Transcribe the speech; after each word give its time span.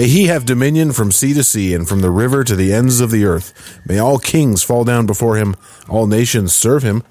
May 0.00 0.08
he 0.08 0.28
have 0.28 0.46
dominion 0.46 0.92
from 0.92 1.12
sea 1.12 1.34
to 1.34 1.44
sea 1.44 1.74
and 1.74 1.86
from 1.86 2.00
the 2.00 2.08
river 2.08 2.42
to 2.42 2.56
the 2.56 2.72
ends 2.72 3.02
of 3.02 3.10
the 3.10 3.26
earth. 3.26 3.52
May 3.84 3.98
all 3.98 4.18
kings 4.18 4.62
fall 4.62 4.82
down 4.82 5.04
before 5.04 5.36
him, 5.36 5.54
all 5.90 6.06
nations 6.06 6.54
serve 6.54 6.82
him. 6.82 7.02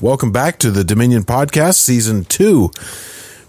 Welcome 0.00 0.32
back 0.32 0.58
to 0.60 0.70
the 0.70 0.82
Dominion 0.82 1.24
Podcast, 1.24 1.74
Season 1.74 2.24
2. 2.24 2.70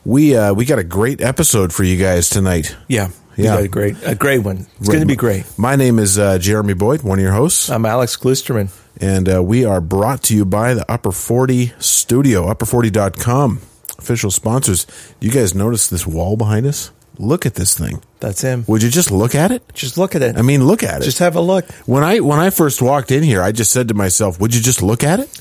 We 0.03 0.35
uh, 0.35 0.53
we 0.53 0.65
got 0.65 0.79
a 0.79 0.83
great 0.83 1.21
episode 1.21 1.71
for 1.71 1.85
you 1.85 1.95
guys 1.95 2.29
tonight. 2.29 2.75
Yeah. 2.89 3.11
Yeah. 3.37 3.55
got 3.55 3.63
a 3.63 3.67
great, 3.69 3.95
a 4.03 4.15
great 4.15 4.39
one. 4.39 4.67
It's 4.81 4.89
going 4.89 4.99
to 4.99 5.05
be 5.05 5.15
great. 5.15 5.45
My 5.57 5.77
name 5.77 5.97
is 5.97 6.19
uh, 6.19 6.37
Jeremy 6.37 6.73
Boyd, 6.73 7.01
one 7.01 7.19
of 7.19 7.23
your 7.23 7.31
hosts, 7.31 7.69
I'm 7.69 7.85
Alex 7.85 8.17
Glusterman. 8.17 8.69
and 8.99 9.33
uh, 9.33 9.41
we 9.41 9.63
are 9.63 9.79
brought 9.79 10.23
to 10.23 10.35
you 10.35 10.43
by 10.43 10.73
the 10.73 10.83
Upper 10.91 11.13
40 11.13 11.71
Studio, 11.79 12.53
upper40.com, 12.53 13.61
official 13.97 14.29
sponsors. 14.29 14.85
You 15.21 15.31
guys 15.31 15.55
notice 15.55 15.87
this 15.87 16.05
wall 16.05 16.35
behind 16.35 16.65
us? 16.65 16.91
Look 17.17 17.45
at 17.45 17.55
this 17.55 17.77
thing. 17.77 18.01
That's 18.19 18.41
him. 18.41 18.65
Would 18.67 18.83
you 18.83 18.89
just 18.89 19.11
look 19.11 19.33
at 19.33 19.51
it? 19.51 19.63
Just 19.73 19.97
look 19.97 20.13
at 20.13 20.21
it. 20.21 20.37
I 20.37 20.41
mean, 20.41 20.65
look 20.65 20.83
at 20.83 21.01
it. 21.01 21.05
just 21.05 21.19
have 21.19 21.35
a 21.35 21.41
look. 21.41 21.65
when 21.85 22.03
I 22.03 22.19
when 22.19 22.39
I 22.39 22.49
first 22.49 22.81
walked 22.81 23.11
in 23.11 23.23
here, 23.23 23.41
I 23.41 23.51
just 23.51 23.71
said 23.71 23.87
to 23.87 23.93
myself, 23.93 24.39
"Would 24.39 24.53
you 24.53 24.61
just 24.61 24.81
look 24.81 25.03
at 25.03 25.19
it?" 25.19 25.39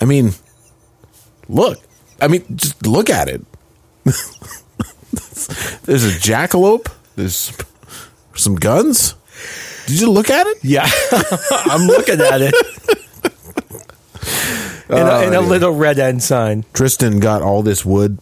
I 0.00 0.06
mean, 0.06 0.32
look. 1.48 1.78
I 2.20 2.28
mean, 2.28 2.44
just 2.54 2.86
look 2.86 3.10
at 3.10 3.28
it. 3.28 3.44
There's 5.84 6.04
a 6.04 6.16
jackalope. 6.18 6.90
There's 7.16 7.52
some 8.34 8.56
guns. 8.56 9.14
Did 9.86 10.00
you 10.00 10.10
look 10.10 10.30
at 10.30 10.46
it? 10.46 10.58
Yeah. 10.62 10.88
I'm 11.50 11.86
looking 11.86 12.20
at 12.20 12.40
it. 12.40 12.54
and, 14.88 15.08
a, 15.08 15.26
and 15.26 15.34
a 15.34 15.38
oh, 15.38 15.42
little 15.42 15.72
red 15.72 15.98
end 15.98 16.22
sign. 16.22 16.64
Tristan 16.72 17.20
got 17.20 17.42
all 17.42 17.62
this 17.62 17.84
wood. 17.84 18.18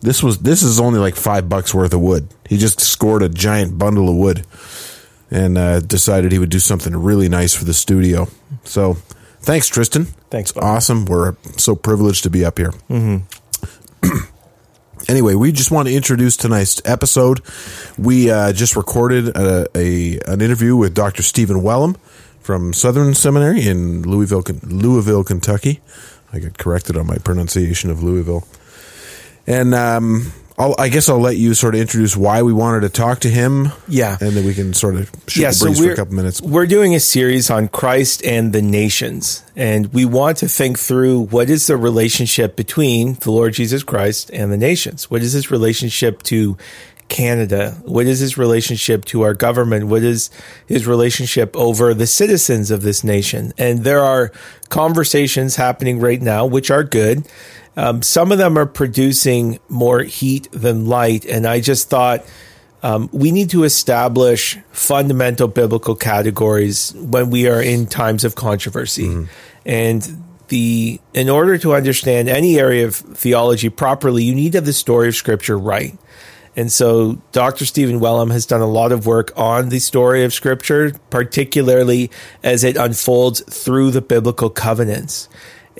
This 0.00 0.22
was 0.22 0.38
this 0.38 0.62
is 0.62 0.80
only 0.80 0.98
like 0.98 1.16
five 1.16 1.48
bucks 1.48 1.74
worth 1.74 1.92
of 1.92 2.00
wood. 2.00 2.28
He 2.48 2.56
just 2.56 2.80
scored 2.80 3.22
a 3.22 3.28
giant 3.28 3.78
bundle 3.78 4.08
of 4.08 4.16
wood 4.16 4.46
and 5.30 5.56
uh, 5.56 5.80
decided 5.80 6.32
he 6.32 6.38
would 6.38 6.50
do 6.50 6.58
something 6.58 6.96
really 6.96 7.28
nice 7.28 7.54
for 7.54 7.64
the 7.64 7.74
studio. 7.74 8.28
So, 8.64 8.94
thanks, 9.40 9.68
Tristan. 9.68 10.06
Thanks, 10.30 10.56
awesome. 10.56 11.04
We're 11.04 11.36
so 11.56 11.76
privileged 11.76 12.22
to 12.24 12.30
be 12.30 12.44
up 12.44 12.58
here. 12.58 12.72
Mm-hmm. 12.88 14.08
anyway, 15.08 15.34
we 15.34 15.52
just 15.52 15.70
want 15.70 15.88
to 15.88 15.94
introduce 15.94 16.36
tonight's 16.36 16.80
episode. 16.84 17.40
We 17.98 18.30
uh, 18.30 18.52
just 18.52 18.76
recorded 18.76 19.36
a, 19.36 19.66
a 19.76 20.18
an 20.26 20.40
interview 20.40 20.76
with 20.76 20.94
Dr. 20.94 21.22
Stephen 21.22 21.62
Wellum 21.62 21.96
from 22.40 22.72
Southern 22.72 23.14
Seminary 23.14 23.66
in 23.66 24.02
Louisville, 24.02 24.42
Louisville, 24.62 25.24
Kentucky. 25.24 25.80
I 26.32 26.38
got 26.38 26.58
corrected 26.58 26.96
on 26.96 27.06
my 27.06 27.18
pronunciation 27.18 27.90
of 27.90 28.02
Louisville. 28.02 28.46
And 29.46 29.74
um, 29.74 30.32
I'll, 30.60 30.74
I 30.78 30.90
guess 30.90 31.08
I'll 31.08 31.18
let 31.18 31.38
you 31.38 31.54
sort 31.54 31.74
of 31.74 31.80
introduce 31.80 32.14
why 32.14 32.42
we 32.42 32.52
wanted 32.52 32.80
to 32.80 32.90
talk 32.90 33.20
to 33.20 33.30
him. 33.30 33.68
Yeah. 33.88 34.18
And 34.20 34.32
then 34.32 34.44
we 34.44 34.52
can 34.52 34.74
sort 34.74 34.96
of 34.96 35.10
shoot 35.26 35.40
yeah, 35.40 35.48
the 35.48 35.54
so 35.54 35.66
breeze 35.66 35.80
we're, 35.80 35.86
for 35.86 35.92
a 35.92 35.96
couple 35.96 36.14
minutes. 36.14 36.42
we're 36.42 36.66
doing 36.66 36.94
a 36.94 37.00
series 37.00 37.50
on 37.50 37.68
Christ 37.68 38.22
and 38.26 38.52
the 38.52 38.60
nations. 38.60 39.42
And 39.56 39.90
we 39.94 40.04
want 40.04 40.36
to 40.38 40.48
think 40.48 40.78
through 40.78 41.26
what 41.28 41.48
is 41.48 41.66
the 41.66 41.78
relationship 41.78 42.56
between 42.56 43.14
the 43.14 43.30
Lord 43.30 43.54
Jesus 43.54 43.82
Christ 43.82 44.30
and 44.34 44.52
the 44.52 44.58
nations? 44.58 45.10
What 45.10 45.22
is 45.22 45.32
his 45.32 45.50
relationship 45.50 46.22
to 46.24 46.58
Canada? 47.08 47.76
What 47.86 48.06
is 48.06 48.20
his 48.20 48.36
relationship 48.36 49.06
to 49.06 49.22
our 49.22 49.34
government? 49.34 49.86
What 49.86 50.02
is 50.02 50.30
his 50.66 50.86
relationship 50.86 51.56
over 51.56 51.94
the 51.94 52.06
citizens 52.06 52.70
of 52.70 52.82
this 52.82 53.02
nation? 53.02 53.54
And 53.56 53.84
there 53.84 54.00
are 54.00 54.30
conversations 54.68 55.56
happening 55.56 56.00
right 56.00 56.20
now, 56.20 56.44
which 56.44 56.70
are 56.70 56.84
good. 56.84 57.26
Um, 57.76 58.02
some 58.02 58.32
of 58.32 58.38
them 58.38 58.58
are 58.58 58.66
producing 58.66 59.58
more 59.68 60.02
heat 60.02 60.48
than 60.52 60.86
light. 60.86 61.24
And 61.24 61.46
I 61.46 61.60
just 61.60 61.88
thought, 61.88 62.24
um, 62.82 63.08
we 63.12 63.30
need 63.30 63.50
to 63.50 63.64
establish 63.64 64.58
fundamental 64.72 65.48
biblical 65.48 65.94
categories 65.94 66.94
when 66.94 67.30
we 67.30 67.48
are 67.48 67.62
in 67.62 67.86
times 67.86 68.24
of 68.24 68.34
controversy. 68.34 69.06
And 69.64 70.24
the 70.48 71.00
in 71.14 71.28
order 71.28 71.58
to 71.58 71.74
understand 71.74 72.28
any 72.28 72.58
area 72.58 72.86
of 72.86 72.96
theology 72.96 73.68
properly, 73.68 74.24
you 74.24 74.34
need 74.34 74.52
to 74.52 74.58
have 74.58 74.66
the 74.66 74.72
story 74.72 75.08
of 75.08 75.14
Scripture 75.14 75.58
right. 75.58 75.96
And 76.56 76.70
so 76.70 77.22
Dr. 77.32 77.64
Stephen 77.64 78.00
Wellum 78.00 78.32
has 78.32 78.44
done 78.44 78.60
a 78.60 78.66
lot 78.66 78.92
of 78.92 79.06
work 79.06 79.32
on 79.36 79.68
the 79.68 79.78
story 79.78 80.24
of 80.24 80.34
Scripture, 80.34 80.92
particularly 81.08 82.10
as 82.42 82.64
it 82.64 82.76
unfolds 82.76 83.40
through 83.42 83.92
the 83.92 84.02
biblical 84.02 84.50
covenants. 84.50 85.28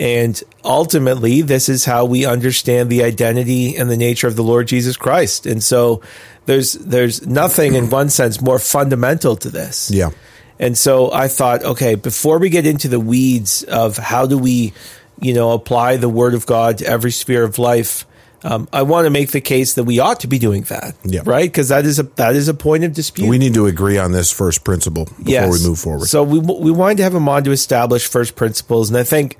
And 0.01 0.43
ultimately, 0.65 1.43
this 1.43 1.69
is 1.69 1.85
how 1.85 2.07
we 2.07 2.25
understand 2.25 2.89
the 2.89 3.05
identity 3.05 3.77
and 3.77 3.91
the 3.91 3.99
nature 3.99 4.27
of 4.27 4.35
the 4.35 4.43
Lord 4.43 4.67
Jesus 4.67 4.97
Christ. 4.97 5.45
And 5.45 5.63
so 5.63 6.01
there's 6.47 6.73
there's 6.73 7.27
nothing 7.27 7.75
in 7.75 7.91
one 7.91 8.09
sense 8.09 8.41
more 8.41 8.59
fundamental 8.59 9.37
to 9.37 9.51
this. 9.51 9.91
Yeah. 9.93 10.11
And 10.59 10.77
so 10.77 11.13
I 11.13 11.29
thought, 11.29 11.63
okay, 11.65 11.95
before 11.97 12.39
we 12.39 12.49
get 12.49 12.67
into 12.67 12.89
the 12.89 12.99
weeds 13.01 13.63
of 13.65 13.99
how 13.99 14.27
do 14.27 14.39
we, 14.39 14.73
you 15.21 15.35
know, 15.35 15.53
apply 15.53 15.97
the 15.99 16.09
Word 16.09 16.33
of 16.35 16.47
God 16.47 16.79
to 16.79 16.87
every 16.87 17.11
sphere 17.13 17.45
of 17.45 17.59
life, 17.59 18.07
um, 18.43 18.69
I 18.73 18.83
want 18.83 19.05
to 19.05 19.11
make 19.11 19.33
the 19.33 19.41
case 19.43 19.75
that 19.75 19.85
we 19.85 19.99
ought 19.99 20.21
to 20.21 20.27
be 20.29 20.39
doing 20.39 20.63
that, 20.65 20.95
Yeah. 21.05 21.21
right? 21.27 21.45
Because 21.51 21.69
that 21.69 21.85
is 21.85 21.99
a 21.99 22.05
that 22.17 22.35
is 22.37 22.49
a 22.49 22.55
point 22.55 22.85
of 22.85 22.95
dispute. 22.95 23.29
We 23.29 23.37
need 23.37 23.53
to 23.53 23.67
agree 23.67 23.99
on 23.99 24.13
this 24.13 24.31
first 24.33 24.65
principle 24.65 25.05
before 25.05 25.25
Yes. 25.27 25.53
we 25.63 25.69
move 25.69 25.79
forward. 25.79 26.09
So 26.09 26.23
we 26.23 26.39
we 26.39 26.71
wanted 26.71 26.97
to 26.99 27.03
have 27.03 27.15
him 27.15 27.29
on 27.29 27.45
to 27.45 27.51
establish 27.53 28.07
first 28.07 28.35
principles, 28.35 28.89
and 28.89 28.97
I 28.99 29.05
think, 29.05 29.37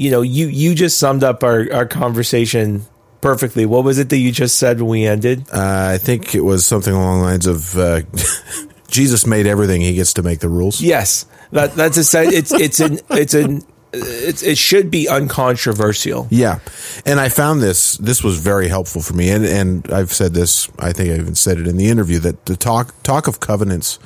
you 0.00 0.10
know, 0.10 0.22
you 0.22 0.46
you 0.46 0.74
just 0.74 0.98
summed 0.98 1.22
up 1.22 1.44
our 1.44 1.70
our 1.72 1.86
conversation 1.86 2.86
perfectly. 3.20 3.66
What 3.66 3.84
was 3.84 3.98
it 3.98 4.08
that 4.08 4.16
you 4.16 4.32
just 4.32 4.56
said 4.58 4.80
when 4.80 4.90
we 4.90 5.06
ended? 5.06 5.46
Uh, 5.52 5.90
I 5.94 5.98
think 5.98 6.34
it 6.34 6.40
was 6.40 6.64
something 6.64 6.94
along 6.94 7.18
the 7.18 7.24
lines 7.24 7.46
of 7.46 7.76
uh, 7.76 8.00
Jesus 8.88 9.26
made 9.26 9.46
everything; 9.46 9.82
he 9.82 9.94
gets 9.94 10.14
to 10.14 10.22
make 10.22 10.40
the 10.40 10.48
rules. 10.48 10.80
Yes, 10.80 11.26
that 11.52 11.74
that's 11.74 12.14
a 12.14 12.22
it's 12.22 12.50
it's 12.50 12.80
an 12.80 13.00
it's 13.10 13.34
an 13.34 13.62
it's, 13.92 14.42
it 14.42 14.56
should 14.56 14.90
be 14.90 15.06
uncontroversial. 15.06 16.28
Yeah, 16.30 16.60
and 17.04 17.20
I 17.20 17.28
found 17.28 17.60
this. 17.60 17.98
This 17.98 18.24
was 18.24 18.38
very 18.38 18.68
helpful 18.68 19.02
for 19.02 19.12
me, 19.12 19.28
and 19.28 19.44
and 19.44 19.90
I've 19.92 20.14
said 20.14 20.32
this. 20.32 20.70
I 20.78 20.92
think 20.92 21.10
I 21.10 21.16
even 21.16 21.34
said 21.34 21.58
it 21.58 21.66
in 21.66 21.76
the 21.76 21.88
interview 21.88 22.20
that 22.20 22.46
the 22.46 22.56
talk 22.56 22.94
talk 23.02 23.28
of 23.28 23.40
covenants 23.40 23.98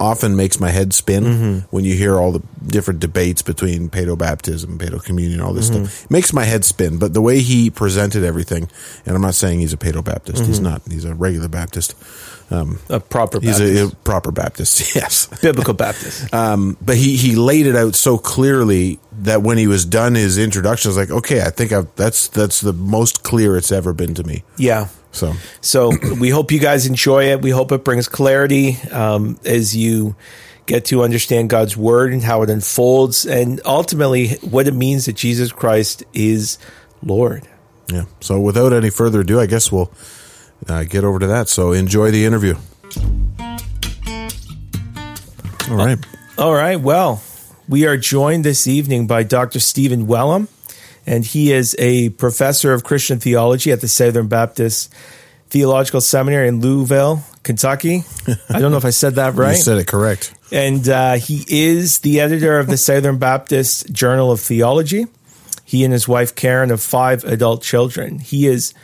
often 0.00 0.36
makes 0.36 0.60
my 0.60 0.70
head 0.70 0.92
spin 0.92 1.24
Mm-hmm. 1.24 1.58
when 1.70 1.84
you 1.84 1.94
hear 1.94 2.16
all 2.16 2.32
the 2.32 2.42
different 2.66 3.00
debates 3.00 3.42
between 3.42 3.88
paedo 3.90 4.16
baptism, 4.16 4.78
paedo 4.78 5.02
communion, 5.02 5.40
all 5.40 5.52
this 5.52 5.70
Mm-hmm. 5.70 5.84
stuff. 5.86 6.04
It 6.04 6.10
makes 6.10 6.32
my 6.32 6.44
head 6.44 6.64
spin. 6.64 6.98
But 6.98 7.14
the 7.14 7.20
way 7.22 7.40
he 7.40 7.70
presented 7.70 8.24
everything, 8.24 8.68
and 9.06 9.16
I'm 9.16 9.22
not 9.22 9.34
saying 9.34 9.60
he's 9.60 9.72
a 9.72 9.76
paedo 9.76 10.04
Baptist. 10.04 10.44
He's 10.46 10.60
not. 10.60 10.82
He's 10.90 11.04
a 11.04 11.14
regular 11.14 11.48
Baptist. 11.48 11.94
A 12.50 12.98
proper 13.00 13.40
He's 13.40 13.58
Baptist. 13.58 13.92
a, 13.92 13.96
a 13.96 13.96
proper 14.04 14.32
Baptist. 14.32 14.94
Yes. 14.94 15.26
biblical 15.42 15.74
Baptist. 15.74 16.32
um, 16.42 16.76
but 16.80 16.96
he 16.96 17.16
he 17.16 17.36
laid 17.36 17.66
it 17.66 17.76
out 17.76 17.94
so 17.94 18.16
clearly 18.16 18.98
that 19.22 19.42
when 19.42 19.58
he 19.58 19.66
was 19.66 19.84
done 19.84 20.14
his 20.14 20.38
introduction, 20.38 20.88
I 20.88 20.90
was 20.90 20.96
like, 20.96 21.10
okay, 21.10 21.42
I 21.42 21.50
think 21.50 21.72
I've, 21.72 21.94
that's 21.96 22.28
that's 22.28 22.60
the 22.62 22.72
most 22.72 23.22
clear 23.22 23.56
it's 23.56 23.70
ever 23.72 23.92
been 23.92 24.14
to 24.14 24.24
me. 24.24 24.44
yeah. 24.56 24.88
So 25.12 25.34
So 25.60 25.92
we 26.20 26.30
hope 26.30 26.52
you 26.52 26.58
guys 26.58 26.86
enjoy 26.86 27.30
it. 27.32 27.42
We 27.42 27.50
hope 27.50 27.72
it 27.72 27.84
brings 27.84 28.08
clarity 28.08 28.76
um, 28.92 29.38
as 29.44 29.76
you 29.76 30.16
get 30.66 30.84
to 30.86 31.02
understand 31.02 31.48
God's 31.48 31.76
word 31.76 32.12
and 32.12 32.22
how 32.22 32.42
it 32.42 32.50
unfolds, 32.50 33.24
and 33.24 33.60
ultimately 33.64 34.28
what 34.42 34.68
it 34.68 34.74
means 34.74 35.06
that 35.06 35.16
Jesus 35.16 35.50
Christ 35.50 36.04
is 36.12 36.58
Lord. 37.02 37.48
yeah. 37.90 38.04
So 38.20 38.38
without 38.38 38.72
any 38.72 38.90
further 38.90 39.20
ado, 39.20 39.40
I 39.40 39.46
guess 39.46 39.72
we'll 39.72 39.90
uh, 40.68 40.84
get 40.84 41.04
over 41.04 41.18
to 41.18 41.26
that. 41.26 41.48
So 41.48 41.72
enjoy 41.72 42.10
the 42.10 42.26
interview. 42.26 42.54
All 45.70 45.76
right. 45.76 45.98
All 46.36 46.54
right. 46.54 46.80
Well, 46.80 47.22
we 47.68 47.86
are 47.86 47.96
joined 47.96 48.44
this 48.44 48.66
evening 48.66 49.06
by 49.06 49.22
Dr. 49.22 49.60
Stephen 49.60 50.06
Wellum, 50.06 50.48
and 51.08 51.24
he 51.24 51.52
is 51.52 51.74
a 51.78 52.10
professor 52.10 52.74
of 52.74 52.84
Christian 52.84 53.18
theology 53.18 53.72
at 53.72 53.80
the 53.80 53.88
Southern 53.88 54.28
Baptist 54.28 54.92
Theological 55.48 56.02
Seminary 56.02 56.48
in 56.48 56.60
Louisville, 56.60 57.24
Kentucky. 57.42 58.04
I 58.50 58.60
don't 58.60 58.70
know 58.70 58.76
if 58.76 58.84
I 58.84 58.90
said 58.90 59.14
that 59.14 59.34
You 59.34 59.40
right. 59.40 59.56
said 59.56 59.78
it 59.78 59.86
correct. 59.86 60.34
And 60.52 60.86
uh, 60.86 61.14
he 61.14 61.46
is 61.48 62.00
the 62.00 62.20
editor 62.20 62.58
of 62.58 62.66
the 62.66 62.76
Southern 62.76 63.16
Baptist 63.16 63.90
Journal 63.90 64.30
of 64.30 64.40
Theology. 64.40 65.06
He 65.64 65.82
and 65.82 65.94
his 65.94 66.06
wife 66.06 66.34
Karen 66.34 66.68
have 66.68 66.82
five 66.82 67.24
adult 67.24 67.62
children. 67.62 68.18
He 68.18 68.46
is 68.46 68.74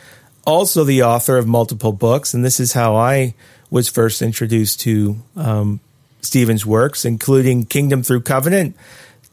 also 0.47 0.83
the 0.83 1.03
author 1.03 1.37
of 1.37 1.45
multiple 1.45 1.93
books, 1.93 2.33
and 2.33 2.43
this 2.43 2.59
is 2.59 2.73
how 2.73 2.95
I 2.95 3.35
was 3.69 3.87
first 3.87 4.23
introduced 4.23 4.79
to 4.81 5.17
um, 5.35 5.79
Stephen's 6.21 6.65
works, 6.65 7.05
including 7.05 7.65
Kingdom 7.65 8.01
Through 8.01 8.21
Covenant, 8.21 8.75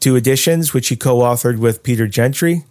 two 0.03 0.17
editions, 0.17 0.73
which 0.73 0.89
he 0.89 0.97
co 0.97 1.19
authored 1.19 1.59
with 1.59 1.81
Peter 1.81 2.07
Gentry, 2.07 2.65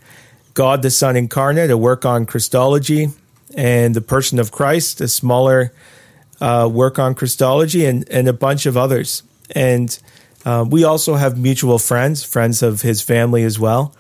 God 0.52 0.82
the 0.82 0.90
Son 0.90 1.17
Incarnate, 1.17 1.70
a 1.70 1.79
work 1.79 2.05
on 2.05 2.26
Christology, 2.26 3.08
and 3.56 3.96
The 3.96 4.02
Person 4.02 4.38
of 4.38 4.52
Christ, 4.52 5.00
a 5.00 5.08
smaller 5.08 5.73
uh, 6.43 6.69
work 6.70 6.99
on 6.99 7.14
Christology, 7.14 7.87
and, 7.87 8.06
and 8.11 8.29
a 8.29 8.34
bunch 8.34 8.67
of 8.67 8.76
others. 8.76 9.23
And 9.52 9.99
uh, 10.44 10.67
we 10.69 10.84
also 10.84 11.14
have 11.14 11.38
mutual 11.38 11.79
friends, 11.79 12.23
friends 12.23 12.62
of 12.62 12.82
his 12.82 13.00
family 13.00 13.44
as 13.44 13.58
well. 13.58 13.94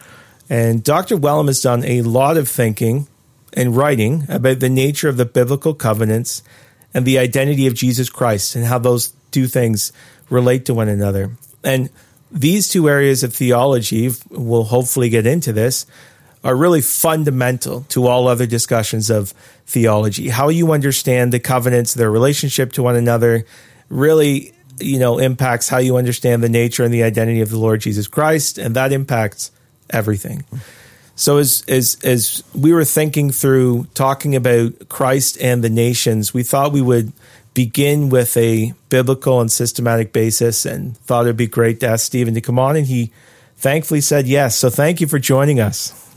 And 0.50 0.84
Dr. 0.84 1.16
Wellum 1.16 1.46
has 1.46 1.62
done 1.62 1.84
a 1.84 2.02
lot 2.02 2.36
of 2.36 2.48
thinking 2.48 3.08
and 3.54 3.74
writing 3.74 4.26
about 4.28 4.60
the 4.60 4.68
nature 4.68 5.08
of 5.08 5.16
the 5.16 5.24
biblical 5.24 5.72
covenants 5.72 6.42
and 6.92 7.06
the 7.06 7.18
identity 7.18 7.66
of 7.66 7.72
Jesus 7.72 8.10
Christ 8.10 8.56
and 8.56 8.66
how 8.66 8.78
those 8.78 9.14
two 9.30 9.46
things 9.46 9.90
relate 10.28 10.66
to 10.66 10.74
one 10.74 10.88
another. 10.88 11.30
And 11.64 11.88
these 12.32 12.68
two 12.68 12.88
areas 12.88 13.22
of 13.22 13.34
theology, 13.34 14.10
we'll 14.30 14.64
hopefully 14.64 15.08
get 15.08 15.26
into 15.26 15.52
this, 15.52 15.86
are 16.42 16.56
really 16.56 16.80
fundamental 16.80 17.82
to 17.88 18.06
all 18.06 18.26
other 18.26 18.46
discussions 18.46 19.10
of 19.10 19.30
theology. 19.66 20.28
How 20.28 20.48
you 20.48 20.72
understand 20.72 21.32
the 21.32 21.38
covenants, 21.38 21.94
their 21.94 22.10
relationship 22.10 22.72
to 22.72 22.82
one 22.82 22.96
another, 22.96 23.44
really, 23.88 24.52
you 24.80 24.98
know, 24.98 25.18
impacts 25.18 25.68
how 25.68 25.78
you 25.78 25.96
understand 25.96 26.42
the 26.42 26.48
nature 26.48 26.82
and 26.82 26.92
the 26.92 27.04
identity 27.04 27.42
of 27.42 27.50
the 27.50 27.58
Lord 27.58 27.80
Jesus 27.80 28.08
Christ, 28.08 28.58
and 28.58 28.74
that 28.74 28.92
impacts 28.92 29.52
everything. 29.90 30.44
So 31.14 31.36
as 31.36 31.62
as 31.68 31.98
as 32.02 32.42
we 32.54 32.72
were 32.72 32.86
thinking 32.86 33.30
through 33.30 33.86
talking 33.94 34.34
about 34.34 34.88
Christ 34.88 35.36
and 35.40 35.62
the 35.62 35.70
nations, 35.70 36.32
we 36.32 36.42
thought 36.42 36.72
we 36.72 36.82
would 36.82 37.12
begin 37.54 38.08
with 38.08 38.36
a 38.36 38.72
biblical 38.88 39.40
and 39.40 39.50
systematic 39.50 40.12
basis 40.12 40.64
and 40.64 40.96
thought 40.98 41.26
it'd 41.26 41.36
be 41.36 41.46
great 41.46 41.80
to 41.80 41.88
ask 41.88 42.06
Stephen 42.06 42.34
to 42.34 42.40
come 42.40 42.58
on 42.58 42.76
and 42.76 42.86
he 42.86 43.12
thankfully 43.56 44.00
said 44.00 44.26
yes. 44.26 44.56
So 44.56 44.70
thank 44.70 45.00
you 45.00 45.06
for 45.06 45.18
joining 45.18 45.60
us. 45.60 46.11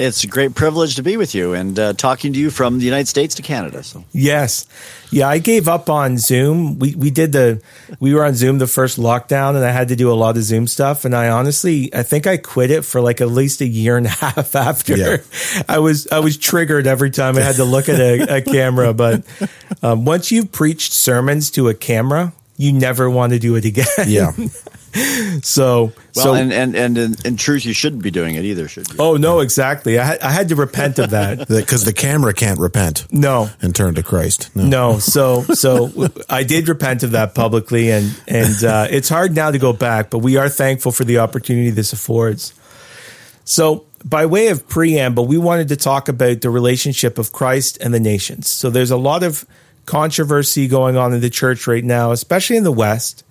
It's 0.00 0.24
a 0.24 0.26
great 0.26 0.54
privilege 0.54 0.96
to 0.96 1.02
be 1.02 1.16
with 1.16 1.34
you 1.34 1.54
and 1.54 1.78
uh, 1.78 1.92
talking 1.92 2.32
to 2.32 2.38
you 2.38 2.50
from 2.50 2.78
the 2.78 2.84
United 2.84 3.08
States 3.08 3.34
to 3.36 3.42
Canada. 3.42 3.82
So 3.82 4.04
yes, 4.12 4.66
yeah, 5.10 5.28
I 5.28 5.38
gave 5.38 5.68
up 5.68 5.90
on 5.90 6.18
Zoom. 6.18 6.78
We 6.78 6.94
we 6.94 7.10
did 7.10 7.32
the 7.32 7.62
we 8.00 8.14
were 8.14 8.24
on 8.24 8.34
Zoom 8.34 8.58
the 8.58 8.66
first 8.66 8.98
lockdown, 8.98 9.56
and 9.56 9.64
I 9.64 9.70
had 9.70 9.88
to 9.88 9.96
do 9.96 10.10
a 10.10 10.14
lot 10.14 10.36
of 10.36 10.42
Zoom 10.42 10.66
stuff. 10.66 11.04
And 11.04 11.14
I 11.14 11.30
honestly, 11.30 11.92
I 11.94 12.02
think 12.02 12.26
I 12.26 12.36
quit 12.36 12.70
it 12.70 12.84
for 12.84 13.00
like 13.00 13.20
at 13.20 13.28
least 13.28 13.60
a 13.60 13.66
year 13.66 13.96
and 13.96 14.06
a 14.06 14.10
half 14.24 14.54
after. 14.54 14.96
Yeah. 14.96 15.16
I 15.68 15.78
was 15.78 16.06
I 16.12 16.20
was 16.20 16.36
triggered 16.36 16.86
every 16.86 17.10
time 17.10 17.36
I 17.36 17.40
had 17.40 17.56
to 17.56 17.64
look 17.64 17.88
at 17.88 18.00
a, 18.00 18.36
a 18.36 18.42
camera. 18.42 18.94
But 18.94 19.24
um, 19.82 20.04
once 20.04 20.30
you've 20.30 20.52
preached 20.52 20.92
sermons 20.92 21.50
to 21.52 21.68
a 21.68 21.74
camera, 21.74 22.32
you 22.56 22.72
never 22.72 23.08
want 23.08 23.32
to 23.32 23.38
do 23.38 23.56
it 23.56 23.64
again. 23.64 23.86
Yeah. 24.06 24.32
so, 25.42 25.92
well, 26.14 26.24
so, 26.24 26.34
and, 26.34 26.52
and, 26.52 26.74
and 26.74 26.98
in, 26.98 27.14
in, 27.24 27.36
truth, 27.36 27.64
you 27.64 27.72
shouldn't 27.72 28.02
be 28.02 28.10
doing 28.10 28.34
it 28.34 28.44
either, 28.44 28.68
should 28.68 28.88
you? 28.90 28.96
Oh, 28.98 29.16
no, 29.16 29.40
exactly. 29.40 29.98
I 29.98 30.04
had, 30.04 30.20
I 30.20 30.30
had 30.30 30.48
to 30.48 30.56
repent 30.56 30.98
of 30.98 31.10
that. 31.10 31.48
Because 31.58 31.84
the 31.84 31.92
camera 31.92 32.32
can't 32.32 32.58
repent. 32.58 33.06
No. 33.12 33.50
And 33.60 33.74
turn 33.74 33.94
to 33.96 34.02
Christ. 34.02 34.54
No. 34.54 34.64
no. 34.64 34.98
So, 34.98 35.42
so 35.42 36.08
I 36.28 36.44
did 36.44 36.68
repent 36.68 37.02
of 37.02 37.12
that 37.12 37.34
publicly 37.34 37.90
and, 37.90 38.20
and, 38.26 38.64
uh, 38.64 38.86
it's 38.90 39.08
hard 39.08 39.34
now 39.34 39.50
to 39.50 39.58
go 39.58 39.72
back, 39.72 40.10
but 40.10 40.18
we 40.18 40.36
are 40.36 40.48
thankful 40.48 40.92
for 40.92 41.04
the 41.04 41.18
opportunity 41.18 41.70
this 41.70 41.92
affords. 41.92 42.54
So, 43.44 43.86
by 44.04 44.26
way 44.26 44.48
of 44.48 44.68
preamble, 44.68 45.26
we 45.26 45.38
wanted 45.38 45.68
to 45.68 45.76
talk 45.76 46.08
about 46.08 46.42
the 46.42 46.50
relationship 46.50 47.18
of 47.18 47.32
Christ 47.32 47.78
and 47.80 47.92
the 47.92 48.00
nations. 48.00 48.46
So, 48.46 48.70
there's 48.70 48.90
a 48.90 48.96
lot 48.96 49.22
of 49.22 49.46
controversy 49.86 50.68
going 50.68 50.98
on 50.98 51.14
in 51.14 51.20
the 51.20 51.30
church 51.30 51.66
right 51.66 51.82
now, 51.82 52.12
especially 52.12 52.58
in 52.58 52.64
the 52.64 52.70
West 52.72 53.24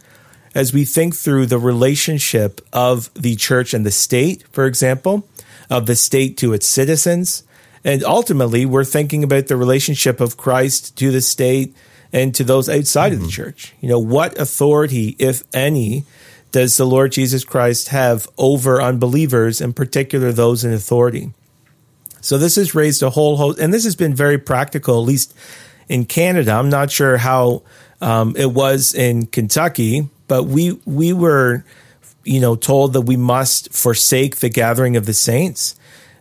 as 0.55 0.73
we 0.73 0.85
think 0.85 1.15
through 1.15 1.45
the 1.45 1.59
relationship 1.59 2.61
of 2.73 3.13
the 3.13 3.35
church 3.35 3.73
and 3.73 3.85
the 3.85 3.91
state, 3.91 4.43
for 4.51 4.65
example, 4.65 5.27
of 5.69 5.85
the 5.85 5.95
state 5.95 6.37
to 6.37 6.53
its 6.53 6.67
citizens. 6.67 7.43
And 7.83 8.03
ultimately, 8.03 8.65
we're 8.65 8.83
thinking 8.83 9.23
about 9.23 9.47
the 9.47 9.57
relationship 9.57 10.19
of 10.19 10.37
Christ 10.37 10.97
to 10.97 11.11
the 11.11 11.21
state 11.21 11.75
and 12.11 12.33
to 12.35 12.43
those 12.43 12.69
outside 12.69 13.11
mm-hmm. 13.11 13.13
of 13.13 13.19
the 13.19 13.25
mm-hmm. 13.27 13.43
church. 13.43 13.73
You 13.81 13.89
know, 13.89 13.99
what 13.99 14.39
authority, 14.39 15.15
if 15.19 15.43
any, 15.53 16.05
does 16.51 16.77
the 16.77 16.85
Lord 16.85 17.11
Jesus 17.11 17.43
Christ 17.43 17.89
have 17.89 18.27
over 18.37 18.81
unbelievers, 18.81 19.61
in 19.61 19.73
particular 19.73 20.31
those 20.31 20.63
in 20.63 20.73
authority? 20.73 21.31
So 22.21 22.37
this 22.37 22.55
has 22.55 22.73
raised 22.73 23.03
a 23.03 23.09
whole 23.09 23.37
host, 23.37 23.59
and 23.59 23.73
this 23.73 23.83
has 23.83 23.95
been 23.95 24.15
very 24.15 24.37
practical, 24.37 24.99
at 24.99 25.07
least 25.07 25.35
in 25.87 26.05
Canada. 26.05 26.51
I'm 26.53 26.69
not 26.69 26.91
sure 26.91 27.17
how 27.17 27.63
um, 28.01 28.35
it 28.35 28.51
was 28.51 28.93
in 28.93 29.27
Kentucky, 29.27 30.09
but 30.27 30.43
we 30.43 30.79
we 30.85 31.13
were 31.13 31.63
you 32.23 32.39
know 32.39 32.55
told 32.55 32.93
that 32.93 33.01
we 33.01 33.17
must 33.17 33.73
forsake 33.73 34.37
the 34.37 34.49
gathering 34.49 34.95
of 34.95 35.05
the 35.05 35.13
saints 35.13 35.75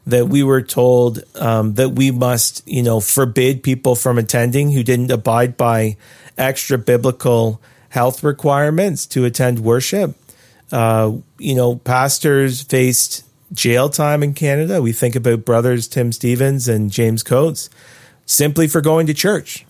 that 0.06 0.28
we 0.28 0.42
were 0.42 0.62
told 0.62 1.22
um, 1.34 1.74
that 1.74 1.90
we 1.90 2.10
must 2.10 2.62
you 2.66 2.82
know 2.82 3.00
forbid 3.00 3.62
people 3.62 3.94
from 3.94 4.18
attending 4.18 4.72
who 4.72 4.82
didn't 4.82 5.10
abide 5.10 5.56
by 5.56 5.96
extra 6.38 6.78
biblical 6.78 7.60
health 7.88 8.22
requirements 8.22 9.06
to 9.06 9.24
attend 9.24 9.58
worship. 9.60 10.14
Uh, 10.70 11.12
you 11.38 11.54
know 11.54 11.76
pastors 11.76 12.62
faced 12.62 13.24
jail 13.52 13.88
time 13.88 14.22
in 14.22 14.34
canada. 14.34 14.80
We 14.82 14.92
think 14.92 15.14
about 15.16 15.44
brothers 15.44 15.86
tim 15.86 16.12
stephens 16.12 16.66
and 16.68 16.90
james 16.90 17.22
coates 17.22 17.70
simply 18.26 18.66
for 18.66 18.80
going 18.80 19.06
to 19.06 19.14
church 19.14 19.65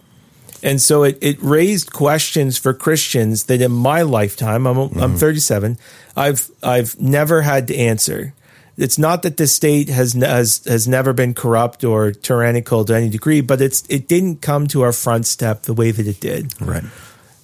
and 0.63 0.81
so 0.81 1.03
it, 1.03 1.19
it 1.21 1.41
raised 1.41 1.93
questions 1.93 2.59
for 2.59 2.73
Christians 2.73 3.45
that 3.45 3.61
in 3.61 3.73
my 3.73 4.03
lifetime, 4.03 4.67
I'm, 4.67 4.77
mm-hmm. 4.77 5.01
I'm 5.01 5.17
37, 5.17 5.79
I've, 6.17 6.51
I've 6.63 6.99
never 7.01 7.43
had 7.43 7.69
to 7.69 7.77
answer. 7.77 8.35
It's 8.77 8.99
not 8.99 9.23
that 9.23 9.39
the 9.39 9.47
state 9.47 9.89
has, 9.89 10.13
has, 10.13 10.63
has 10.67 10.87
never 10.87 11.13
been 11.13 11.35
corrupt 11.35 11.83
or 11.83 12.13
tyrannical 12.13 12.85
to 12.85 12.95
any 12.95 13.09
degree, 13.09 13.41
but 13.41 13.61
it's, 13.61 13.85
it 13.89 14.07
didn't 14.07 14.43
come 14.43 14.67
to 14.69 14.83
our 14.83 14.93
front 14.93 15.27
step 15.27 15.63
the 15.63 15.75
way 15.75 15.91
that 15.91 16.07
it 16.07 16.21
did. 16.21 16.61
Right. 16.61 16.85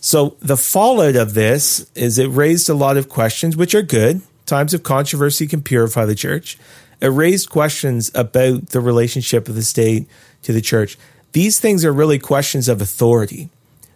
So 0.00 0.36
the 0.40 0.56
fallout 0.56 1.16
of 1.16 1.34
this 1.34 1.90
is 1.94 2.18
it 2.18 2.26
raised 2.26 2.68
a 2.68 2.74
lot 2.74 2.96
of 2.96 3.08
questions, 3.08 3.56
which 3.56 3.74
are 3.74 3.82
good. 3.82 4.20
Times 4.46 4.74
of 4.74 4.82
controversy 4.82 5.46
can 5.46 5.62
purify 5.62 6.04
the 6.04 6.14
church. 6.14 6.58
It 7.00 7.08
raised 7.08 7.48
questions 7.48 8.10
about 8.14 8.70
the 8.70 8.80
relationship 8.80 9.48
of 9.48 9.54
the 9.54 9.62
state 9.62 10.08
to 10.42 10.52
the 10.52 10.60
church. 10.60 10.98
These 11.32 11.60
things 11.60 11.84
are 11.84 11.92
really 11.92 12.18
questions 12.18 12.68
of 12.68 12.80
authority. 12.80 13.48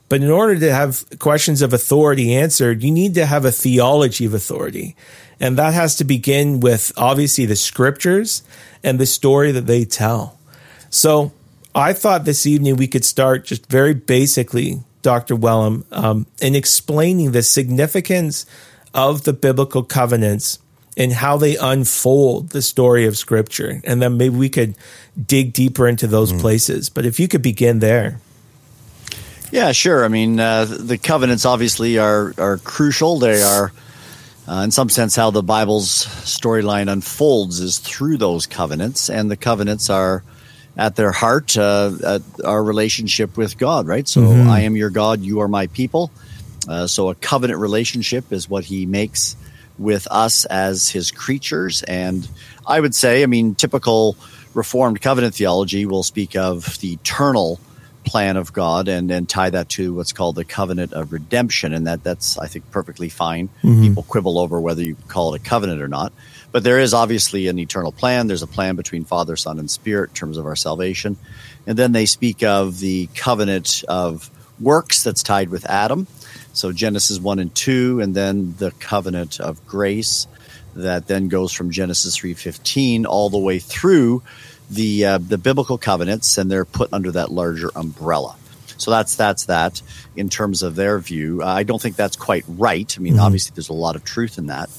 But 0.08 0.22
in 0.22 0.30
order 0.30 0.58
to 0.60 0.72
have 0.72 1.04
questions 1.18 1.62
of 1.62 1.72
authority 1.72 2.34
answered, 2.34 2.82
you 2.82 2.90
need 2.90 3.14
to 3.14 3.26
have 3.26 3.44
a 3.44 3.52
theology 3.52 4.24
of 4.24 4.34
authority. 4.34 4.94
And 5.40 5.58
that 5.58 5.74
has 5.74 5.96
to 5.96 6.04
begin 6.04 6.60
with 6.60 6.92
obviously 6.96 7.44
the 7.44 7.56
scriptures 7.56 8.42
and 8.82 8.98
the 8.98 9.06
story 9.06 9.52
that 9.52 9.66
they 9.66 9.84
tell. 9.84 10.38
So 10.90 11.32
I 11.74 11.92
thought 11.92 12.24
this 12.24 12.46
evening 12.46 12.76
we 12.76 12.86
could 12.86 13.04
start 13.04 13.44
just 13.44 13.66
very 13.66 13.94
basically, 13.94 14.80
Dr. 15.02 15.36
Wellum, 15.36 15.84
um, 15.90 16.26
in 16.40 16.54
explaining 16.54 17.32
the 17.32 17.42
significance 17.42 18.46
of 18.94 19.24
the 19.24 19.32
biblical 19.32 19.82
covenants 19.82 20.58
and 20.96 21.12
how 21.12 21.36
they 21.36 21.56
unfold 21.56 22.50
the 22.50 22.62
story 22.62 23.06
of 23.06 23.18
scripture. 23.18 23.80
And 23.84 24.00
then 24.00 24.16
maybe 24.16 24.36
we 24.36 24.48
could 24.48 24.74
dig 25.26 25.52
deeper 25.52 25.86
into 25.86 26.06
those 26.06 26.32
mm. 26.32 26.40
places. 26.40 26.88
But 26.88 27.04
if 27.04 27.20
you 27.20 27.28
could 27.28 27.42
begin 27.42 27.80
there. 27.80 28.20
Yeah, 29.52 29.72
sure. 29.72 30.04
I 30.04 30.08
mean, 30.08 30.40
uh, 30.40 30.64
the 30.64 30.98
covenants 30.98 31.44
obviously 31.44 31.98
are, 31.98 32.34
are 32.38 32.58
crucial. 32.58 33.18
They 33.18 33.42
are, 33.42 33.72
uh, 34.48 34.62
in 34.64 34.70
some 34.70 34.88
sense, 34.88 35.14
how 35.14 35.30
the 35.30 35.42
Bible's 35.42 36.06
storyline 36.24 36.90
unfolds 36.90 37.60
is 37.60 37.78
through 37.78 38.16
those 38.16 38.46
covenants. 38.46 39.08
And 39.08 39.30
the 39.30 39.36
covenants 39.36 39.90
are 39.90 40.24
at 40.76 40.96
their 40.96 41.12
heart 41.12 41.56
uh, 41.56 41.92
at 42.04 42.22
our 42.44 42.62
relationship 42.62 43.36
with 43.36 43.56
God, 43.56 43.86
right? 43.86 44.06
So 44.08 44.22
mm-hmm. 44.22 44.48
I 44.48 44.60
am 44.62 44.76
your 44.76 44.90
God, 44.90 45.20
you 45.20 45.40
are 45.40 45.48
my 45.48 45.68
people. 45.68 46.10
Uh, 46.68 46.86
so 46.86 47.08
a 47.10 47.14
covenant 47.14 47.60
relationship 47.60 48.32
is 48.32 48.48
what 48.50 48.64
he 48.64 48.84
makes 48.86 49.36
with 49.78 50.06
us 50.10 50.44
as 50.46 50.88
his 50.88 51.10
creatures. 51.10 51.82
And 51.82 52.28
I 52.66 52.80
would 52.80 52.94
say, 52.94 53.22
I 53.22 53.26
mean, 53.26 53.54
typical 53.54 54.16
Reformed 54.54 55.02
covenant 55.02 55.34
theology 55.34 55.84
will 55.84 56.02
speak 56.02 56.34
of 56.34 56.78
the 56.78 56.94
eternal 56.94 57.60
plan 58.06 58.38
of 58.38 58.54
God 58.54 58.88
and, 58.88 59.10
and 59.10 59.28
tie 59.28 59.50
that 59.50 59.68
to 59.70 59.92
what's 59.92 60.12
called 60.12 60.36
the 60.36 60.46
covenant 60.46 60.94
of 60.94 61.12
redemption. 61.12 61.74
And 61.74 61.86
that 61.86 62.02
that's, 62.02 62.38
I 62.38 62.46
think, 62.46 62.70
perfectly 62.70 63.10
fine. 63.10 63.48
Mm-hmm. 63.62 63.82
People 63.82 64.02
quibble 64.04 64.38
over 64.38 64.58
whether 64.58 64.82
you 64.82 64.96
call 65.08 65.34
it 65.34 65.42
a 65.42 65.44
covenant 65.44 65.82
or 65.82 65.88
not. 65.88 66.12
But 66.52 66.64
there 66.64 66.78
is 66.78 66.94
obviously 66.94 67.48
an 67.48 67.58
eternal 67.58 67.92
plan. 67.92 68.28
There's 68.28 68.42
a 68.42 68.46
plan 68.46 68.76
between 68.76 69.04
Father, 69.04 69.36
Son, 69.36 69.58
and 69.58 69.70
Spirit 69.70 70.10
in 70.10 70.14
terms 70.14 70.38
of 70.38 70.46
our 70.46 70.56
salvation. 70.56 71.18
And 71.66 71.76
then 71.76 71.92
they 71.92 72.06
speak 72.06 72.42
of 72.42 72.80
the 72.80 73.08
covenant 73.14 73.84
of 73.88 74.30
works 74.58 75.02
that's 75.02 75.22
tied 75.22 75.50
with 75.50 75.66
Adam. 75.66 76.06
So 76.56 76.72
Genesis 76.72 77.18
1 77.18 77.38
and 77.38 77.54
2, 77.54 78.00
and 78.00 78.14
then 78.14 78.54
the 78.58 78.70
covenant 78.72 79.40
of 79.40 79.66
grace 79.66 80.26
that 80.76 81.06
then 81.06 81.28
goes 81.28 81.52
from 81.52 81.70
Genesis 81.70 82.16
3:15 82.16 83.06
all 83.06 83.30
the 83.30 83.38
way 83.38 83.58
through 83.58 84.22
the 84.70 85.04
uh, 85.04 85.18
the 85.18 85.38
biblical 85.38 85.78
covenants, 85.78 86.38
and 86.38 86.50
they're 86.50 86.64
put 86.64 86.92
under 86.92 87.12
that 87.12 87.30
larger 87.30 87.70
umbrella. 87.74 88.36
So 88.76 88.90
that's 88.90 89.16
that's 89.16 89.46
that 89.46 89.80
in 90.16 90.28
terms 90.28 90.62
of 90.62 90.76
their 90.76 90.98
view. 90.98 91.42
Uh, 91.42 91.46
I 91.46 91.62
don't 91.62 91.80
think 91.80 91.96
that's 91.96 92.16
quite 92.16 92.44
right. 92.48 92.94
I 92.96 93.00
mean, 93.00 93.14
mm-hmm. 93.14 93.22
obviously, 93.22 93.54
there's 93.54 93.70
a 93.70 93.74
lot 93.74 93.96
of 93.96 94.04
truth 94.04 94.38
in 94.38 94.46
that. 94.46 94.70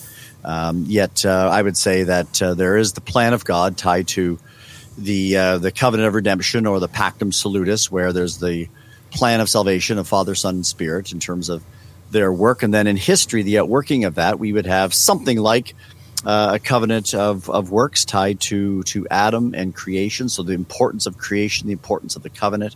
Um, 0.44 0.86
yet, 0.88 1.26
uh, 1.26 1.50
I 1.52 1.62
would 1.62 1.78
say 1.78 2.04
that 2.04 2.42
uh, 2.42 2.54
there 2.54 2.78
is 2.78 2.94
the 2.94 3.02
plan 3.02 3.34
of 3.34 3.44
God 3.44 3.78
tied 3.78 4.08
to 4.10 4.40
the 4.98 5.38
uh, 5.38 5.58
the 5.58 5.72
covenant 5.72 6.08
of 6.08 6.16
redemption 6.16 6.68
or 6.68 6.80
the 6.80 6.90
pactum 6.90 7.34
salutis, 7.34 7.92
where 7.92 8.14
there's 8.14 8.38
the 8.38 8.68
plan 9.12 9.40
of 9.42 9.50
salvation 9.50 9.98
of 9.98 10.08
Father, 10.08 10.36
Son, 10.36 10.56
and 10.56 10.66
Spirit 10.66 11.12
in 11.12 11.20
terms 11.20 11.50
of 11.50 11.64
their 12.12 12.32
work. 12.32 12.64
And 12.64 12.74
then 12.74 12.88
in 12.88 12.98
history, 12.98 13.44
the 13.44 13.60
outworking 13.60 14.06
of 14.06 14.16
that, 14.16 14.40
we 14.40 14.54
would 14.54 14.66
have 14.66 14.94
something 14.94 15.38
like 15.38 15.76
uh, 16.26 16.52
a 16.56 16.60
covenant 16.60 17.14
of, 17.14 17.50
of 17.50 17.72
works 17.72 18.06
tied 18.06 18.40
to, 18.42 18.84
to 18.84 19.08
Adam 19.10 19.54
and 19.54 19.76
creation. 19.76 20.30
So 20.30 20.44
the 20.44 20.54
importance 20.54 21.06
of 21.06 21.18
creation, 21.18 21.68
the 21.68 21.74
importance 21.74 22.16
of 22.16 22.24
the 22.24 22.30
covenant. 22.30 22.76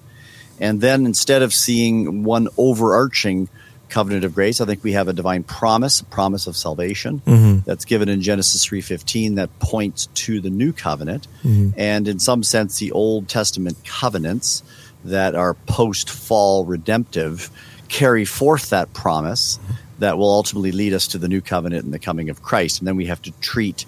And 0.60 0.80
then 0.80 1.06
instead 1.06 1.42
of 1.42 1.54
seeing 1.54 2.24
one 2.24 2.48
overarching 2.58 3.50
covenant 3.90 4.24
of 4.24 4.34
grace, 4.36 4.62
I 4.62 4.66
think 4.66 4.84
we 4.84 4.94
have 4.94 5.08
a 5.08 5.14
divine 5.14 5.44
promise, 5.44 6.00
a 6.02 6.06
promise 6.06 6.48
of 6.48 6.56
salvation 6.56 7.22
Mm-hmm. 7.26 7.60
that's 7.66 7.86
given 7.86 8.10
in 8.10 8.22
Genesis 8.22 8.66
3:15 8.66 9.36
that 9.36 9.60
points 9.60 10.08
to 10.14 10.40
the 10.40 10.50
new 10.50 10.72
covenant. 10.72 11.28
Mm-hmm. 11.44 11.80
And 11.80 12.08
in 12.08 12.20
some 12.20 12.44
sense 12.44 12.78
the 12.78 12.92
Old 12.92 13.28
Testament 13.28 13.78
covenants 13.84 14.64
that 15.06 15.36
are 15.36 15.54
post-fall 15.54 16.66
redemptive 16.66 17.50
carry 17.88 18.26
forth 18.26 18.70
that 18.70 18.94
promise 18.94 19.60
that 20.00 20.18
will 20.18 20.32
ultimately 20.32 20.72
lead 20.72 20.94
us 20.94 21.08
to 21.10 21.18
the 21.18 21.28
new 21.28 21.42
covenant 21.42 21.84
and 21.84 21.94
the 21.94 22.00
coming 22.00 22.30
of 22.30 22.42
Christ. 22.42 22.80
And 22.80 22.88
then 22.88 22.96
we 22.96 23.06
have 23.06 23.22
to 23.24 23.32
treat 23.34 23.86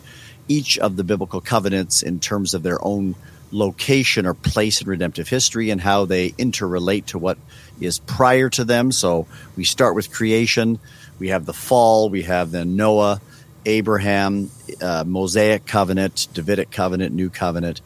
each 0.48 0.78
of 0.78 0.96
the 0.96 1.04
biblical 1.04 1.42
covenants 1.42 2.04
in 2.04 2.20
terms 2.20 2.54
of 2.54 2.64
their 2.64 2.84
own 2.86 3.16
location 3.52 4.26
or 4.26 4.34
place 4.34 4.82
in 4.82 4.88
redemptive 4.88 5.30
history 5.30 5.70
and 5.70 5.80
how 5.80 6.06
they 6.06 6.32
interrelate 6.32 7.06
to 7.08 7.18
what 7.18 7.38
is 7.80 8.00
prior 8.00 8.50
to 8.50 8.64
them. 8.64 8.92
So 8.92 9.28
we 9.56 9.64
start 9.64 9.96
with 9.96 10.12
creation, 10.12 10.80
we 11.20 11.30
have 11.30 11.46
the 11.46 11.54
fall, 11.54 12.10
we 12.10 12.24
have 12.24 12.52
then 12.52 12.76
Noah, 12.76 13.22
Abraham, 13.66 14.52
uh, 14.82 15.04
Mosaic 15.06 15.66
covenant, 15.66 16.28
Davidic 16.34 16.72
covenant, 16.72 17.16
new 17.16 17.30
covenant 17.30 17.82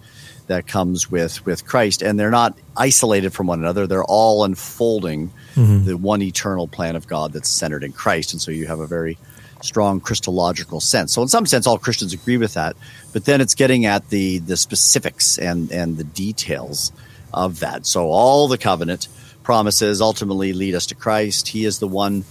that 0.48 0.68
comes 0.68 1.10
with 1.10 1.46
with 1.46 1.66
Christ, 1.66 2.02
and 2.02 2.20
they're 2.20 2.32
not 2.32 2.58
isolated 2.76 3.34
from 3.34 3.48
one 3.48 3.60
another. 3.60 3.88
They're 3.88 4.04
all 4.04 4.44
unfolding 4.44 5.32
mm-hmm. 5.56 5.86
the 5.86 5.98
one 5.98 6.22
eternal 6.22 6.68
plan 6.68 6.96
of 6.96 7.08
God 7.08 7.34
that's 7.34 7.50
centered 7.50 7.84
in 7.84 7.92
Christ, 7.92 8.34
and 8.34 8.42
so 8.42 8.52
you 8.52 8.68
have 8.68 8.80
a 8.80 8.88
very 8.88 9.18
strong 9.62 10.00
Christological 10.00 10.80
sense. 10.80 11.14
So 11.14 11.22
in 11.22 11.28
some 11.28 11.46
sense, 11.46 11.68
all 11.68 11.78
Christians 11.78 12.14
agree 12.14 12.38
with 12.38 12.54
that, 12.54 12.76
but 13.14 13.26
then 13.26 13.42
it's 13.42 13.56
getting 13.56 13.86
at 13.86 14.10
the 14.10 14.40
the 14.40 14.58
specifics 14.58 15.38
and 15.38 15.72
and 15.72 15.98
the 15.98 16.04
details 16.04 16.92
of 17.34 17.60
that. 17.60 17.86
So 17.86 18.10
all 18.10 18.48
the 18.48 18.58
covenant 18.58 19.08
promises 19.44 20.02
ultimately 20.02 20.54
lead 20.54 20.76
us 20.76 20.88
to 20.88 20.96
Christ. 20.96 21.48
He 21.48 21.66
is 21.66 21.80
the 21.80 21.88
one 21.88 22.26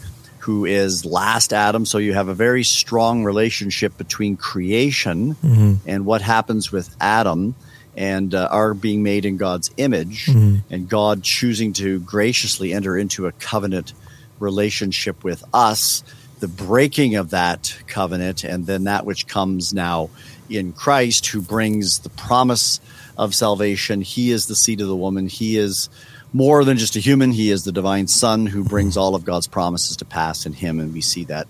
who 0.47 0.65
is 0.65 1.05
last 1.05 1.53
Adam. 1.53 1.85
So 1.85 1.99
you 1.99 2.15
have 2.15 2.29
a 2.29 2.35
very 2.35 2.63
strong 2.63 3.25
relationship 3.25 3.97
between 3.97 4.37
creation 4.37 5.35
mm-hmm. 5.35 5.75
and 5.89 6.07
what 6.07 6.23
happens 6.23 6.71
with 6.71 6.95
Adam 7.01 7.57
and 7.97 8.35
uh, 8.35 8.49
our 8.51 8.75
being 8.75 9.03
made 9.03 9.25
in 9.25 9.37
God's 9.37 9.71
image 9.77 10.27
mm-hmm. 10.27 10.57
and 10.73 10.89
God 10.89 11.23
choosing 11.23 11.73
to 11.75 11.99
graciously 12.01 12.73
enter 12.73 12.97
into 12.97 13.27
a 13.27 13.33
covenant 13.33 13.95
relationship 14.39 15.25
with 15.25 15.43
us, 15.55 16.05
the 16.41 16.49
breaking 16.49 17.17
of 17.17 17.31
that 17.31 17.77
covenant, 17.87 18.45
and 18.45 18.67
then 18.67 18.85
that 18.85 19.07
which 19.07 19.27
comes 19.27 19.73
now 19.73 20.11
in 20.51 20.73
Christ, 20.73 21.27
who 21.29 21.41
brings 21.41 22.01
the 22.01 22.11
promise 22.11 22.81
of 23.17 23.35
salvation. 23.35 24.03
He 24.03 24.31
is 24.31 24.47
the 24.47 24.55
seed 24.55 24.83
of 24.83 24.89
the 24.89 24.97
woman. 24.97 25.27
He 25.27 25.57
is 25.57 25.89
more 26.35 26.65
than 26.65 26.77
just 26.77 26.97
a 26.97 27.01
human. 27.01 27.33
He 27.33 27.51
is 27.51 27.65
the 27.65 27.73
divine 27.73 28.09
Son 28.09 28.45
who 28.45 28.63
brings 28.63 28.93
mm-hmm. 28.93 29.01
all 29.01 29.15
of 29.15 29.25
God's 29.25 29.47
promises 29.47 29.97
to 29.99 30.05
pass 30.05 30.45
in 30.45 30.53
Him, 30.53 30.81
and 30.81 30.93
we 30.93 31.01
see 31.01 31.25
that 31.25 31.49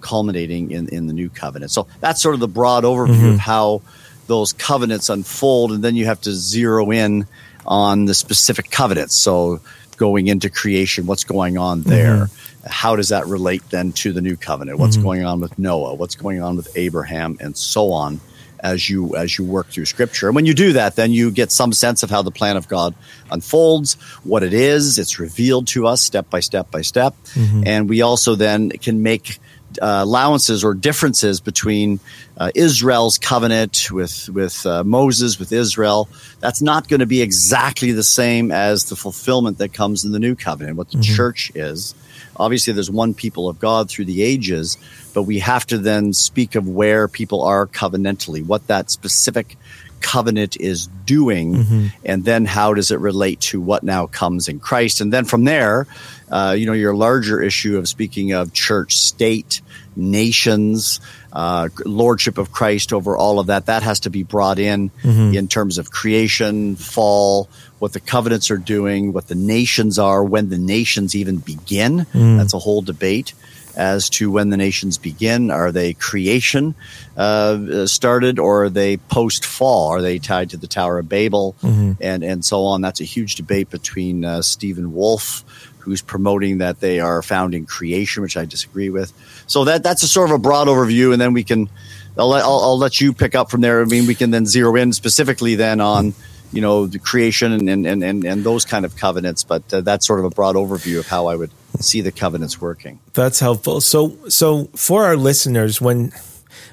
culminating 0.00 0.70
in, 0.70 0.88
in 0.90 1.08
the 1.08 1.12
new 1.12 1.28
covenant. 1.28 1.72
So 1.72 1.88
that's 1.98 2.22
sort 2.22 2.34
of 2.34 2.40
the 2.40 2.46
broad 2.46 2.84
overview 2.84 3.10
of 3.10 3.18
mm-hmm. 3.18 3.36
how 3.36 3.82
those 4.28 4.52
covenants 4.52 5.08
unfold, 5.08 5.72
and 5.72 5.82
then 5.82 5.96
you 5.96 6.06
have 6.06 6.20
to 6.20 6.32
zero 6.32 6.92
in 6.92 7.26
on 7.66 8.04
the 8.04 8.14
specific 8.14 8.70
covenants. 8.70 9.14
So 9.14 9.60
going 9.96 10.28
into 10.28 10.48
creation, 10.48 11.06
what's 11.06 11.24
going 11.24 11.58
on 11.58 11.82
there? 11.82 12.26
Mm-hmm. 12.26 12.66
How 12.70 12.96
does 12.96 13.08
that 13.08 13.26
relate 13.26 13.62
then 13.70 13.92
to 13.92 14.12
the 14.12 14.20
new 14.20 14.36
covenant? 14.36 14.78
What's 14.78 14.96
mm-hmm. 14.96 15.04
going 15.04 15.24
on 15.24 15.40
with 15.40 15.58
Noah? 15.58 15.94
What's 15.94 16.14
going 16.14 16.40
on 16.40 16.56
with 16.56 16.68
Abraham, 16.76 17.36
and 17.40 17.56
so 17.56 17.90
on? 17.92 18.20
As 18.60 18.90
you 18.90 19.14
as 19.14 19.38
you 19.38 19.44
work 19.44 19.68
through 19.68 19.84
Scripture, 19.84 20.26
and 20.26 20.34
when 20.34 20.44
you 20.44 20.52
do 20.52 20.72
that, 20.72 20.96
then 20.96 21.12
you 21.12 21.30
get 21.30 21.52
some 21.52 21.72
sense 21.72 22.02
of 22.02 22.10
how 22.10 22.22
the 22.22 22.32
plan 22.32 22.56
of 22.56 22.66
God 22.66 22.92
unfolds, 23.30 23.94
what 24.24 24.42
it 24.42 24.52
is. 24.52 24.98
It's 24.98 25.20
revealed 25.20 25.68
to 25.68 25.86
us 25.86 26.02
step 26.02 26.28
by 26.28 26.40
step 26.40 26.68
by 26.68 26.82
step, 26.82 27.14
mm-hmm. 27.34 27.62
and 27.64 27.88
we 27.88 28.02
also 28.02 28.34
then 28.34 28.70
can 28.70 29.04
make 29.04 29.38
uh, 29.80 30.04
allowances 30.04 30.64
or 30.64 30.74
differences 30.74 31.40
between 31.40 32.00
uh, 32.36 32.50
Israel's 32.54 33.18
covenant 33.18 33.90
with 33.90 34.28
with 34.28 34.64
uh, 34.66 34.84
Moses 34.84 35.38
with 35.38 35.52
Israel. 35.52 36.08
That's 36.40 36.62
not 36.62 36.88
going 36.88 37.00
to 37.00 37.06
be 37.06 37.22
exactly 37.22 37.92
the 37.92 38.02
same 38.04 38.50
as 38.52 38.84
the 38.84 38.96
fulfillment 38.96 39.58
that 39.58 39.72
comes 39.72 40.04
in 40.04 40.12
the 40.12 40.18
new 40.18 40.34
covenant. 40.34 40.76
What 40.76 40.90
the 40.90 40.98
church 41.02 41.52
is. 41.54 41.94
Obviously, 42.36 42.72
there's 42.72 42.90
one 42.90 43.14
people 43.14 43.48
of 43.48 43.58
God 43.58 43.90
through 43.90 44.04
the 44.04 44.22
ages, 44.22 44.78
but 45.12 45.24
we 45.24 45.40
have 45.40 45.66
to 45.66 45.78
then 45.78 46.12
speak 46.12 46.54
of 46.54 46.68
where 46.68 47.08
people 47.08 47.42
are 47.42 47.66
covenantally, 47.66 48.46
what 48.46 48.68
that 48.68 48.90
specific 48.90 49.56
covenant 50.00 50.56
is 50.60 50.86
doing, 51.04 51.90
and 52.04 52.24
then 52.24 52.44
how 52.44 52.74
does 52.74 52.92
it 52.92 53.00
relate 53.00 53.40
to 53.40 53.60
what 53.60 53.82
now 53.82 54.06
comes 54.06 54.48
in 54.48 54.60
Christ. 54.60 55.00
And 55.00 55.12
then 55.12 55.24
from 55.24 55.44
there, 55.44 55.88
uh, 56.30 56.54
you 56.56 56.66
know, 56.66 56.72
your 56.72 56.94
larger 56.94 57.42
issue 57.42 57.76
of 57.76 57.88
speaking 57.88 58.32
of 58.32 58.52
church 58.52 58.96
state, 58.96 59.60
nations, 59.98 61.00
uh, 61.32 61.68
lordship 61.84 62.38
of 62.38 62.52
Christ 62.52 62.92
over 62.92 63.16
all 63.16 63.38
of 63.40 63.48
that, 63.48 63.66
that 63.66 63.82
has 63.82 64.00
to 64.00 64.10
be 64.10 64.22
brought 64.22 64.58
in 64.58 64.90
in 65.34 65.48
terms 65.48 65.78
of 65.78 65.90
creation, 65.90 66.76
fall, 66.76 67.48
what 67.78 67.92
the 67.92 68.00
covenants 68.00 68.50
are 68.50 68.56
doing, 68.58 69.12
what 69.12 69.28
the 69.28 69.34
nations 69.34 69.98
are, 69.98 70.24
when 70.24 70.48
the 70.48 70.58
nations 70.58 71.14
even 71.14 71.36
begin. 71.38 72.06
That's 72.38 72.54
a 72.54 72.58
whole 72.58 72.80
debate 72.82 73.34
as 73.76 74.08
to 74.10 74.28
when 74.28 74.50
the 74.50 74.56
nations 74.56 74.98
begin. 74.98 75.52
Are 75.52 75.70
they 75.70 75.92
creation 75.94 76.74
uh, 77.16 77.86
started 77.86 78.40
or 78.40 78.64
are 78.64 78.70
they 78.70 78.96
post 78.96 79.46
fall? 79.46 79.88
Are 79.90 80.02
they 80.02 80.18
tied 80.18 80.50
to 80.50 80.56
the 80.56 80.66
Tower 80.66 80.98
of 80.98 81.08
Babel 81.08 81.54
and, 82.00 82.24
and 82.24 82.44
so 82.44 82.64
on? 82.64 82.80
That's 82.80 83.00
a 83.00 83.04
huge 83.04 83.36
debate 83.36 83.70
between 83.70 84.24
uh, 84.24 84.42
Stephen 84.42 84.92
Wolfe, 84.94 85.44
who's 85.88 86.02
promoting 86.02 86.58
that 86.58 86.80
they 86.80 87.00
are 87.00 87.22
found 87.22 87.54
in 87.54 87.66
creation, 87.66 88.22
which 88.22 88.36
I 88.36 88.44
disagree 88.44 88.90
with. 88.90 89.12
So 89.46 89.64
that 89.64 89.82
that's 89.82 90.02
a 90.02 90.08
sort 90.08 90.30
of 90.30 90.36
a 90.36 90.38
broad 90.38 90.68
overview, 90.68 91.12
and 91.12 91.20
then 91.20 91.32
we 91.32 91.44
can. 91.44 91.68
I'll 92.16 92.28
let, 92.28 92.42
I'll, 92.42 92.60
I'll 92.60 92.78
let 92.78 93.00
you 93.00 93.12
pick 93.12 93.34
up 93.34 93.50
from 93.50 93.60
there. 93.60 93.80
I 93.80 93.84
mean, 93.84 94.06
we 94.06 94.14
can 94.14 94.30
then 94.30 94.44
zero 94.44 94.74
in 94.74 94.92
specifically 94.92 95.54
then 95.54 95.80
on 95.80 96.14
you 96.52 96.60
know 96.60 96.86
the 96.86 96.98
creation 96.98 97.52
and 97.52 97.86
and 97.86 98.04
and, 98.04 98.24
and 98.24 98.44
those 98.44 98.64
kind 98.64 98.84
of 98.84 98.96
covenants. 98.96 99.44
But 99.44 99.72
uh, 99.72 99.80
that's 99.80 100.06
sort 100.06 100.18
of 100.18 100.26
a 100.26 100.30
broad 100.30 100.56
overview 100.56 100.98
of 100.98 101.06
how 101.06 101.26
I 101.26 101.36
would 101.36 101.50
see 101.80 102.00
the 102.00 102.12
covenants 102.12 102.60
working. 102.60 102.98
That's 103.12 103.40
helpful. 103.40 103.80
So, 103.80 104.16
so 104.28 104.64
for 104.74 105.04
our 105.04 105.16
listeners, 105.16 105.80
when 105.80 106.12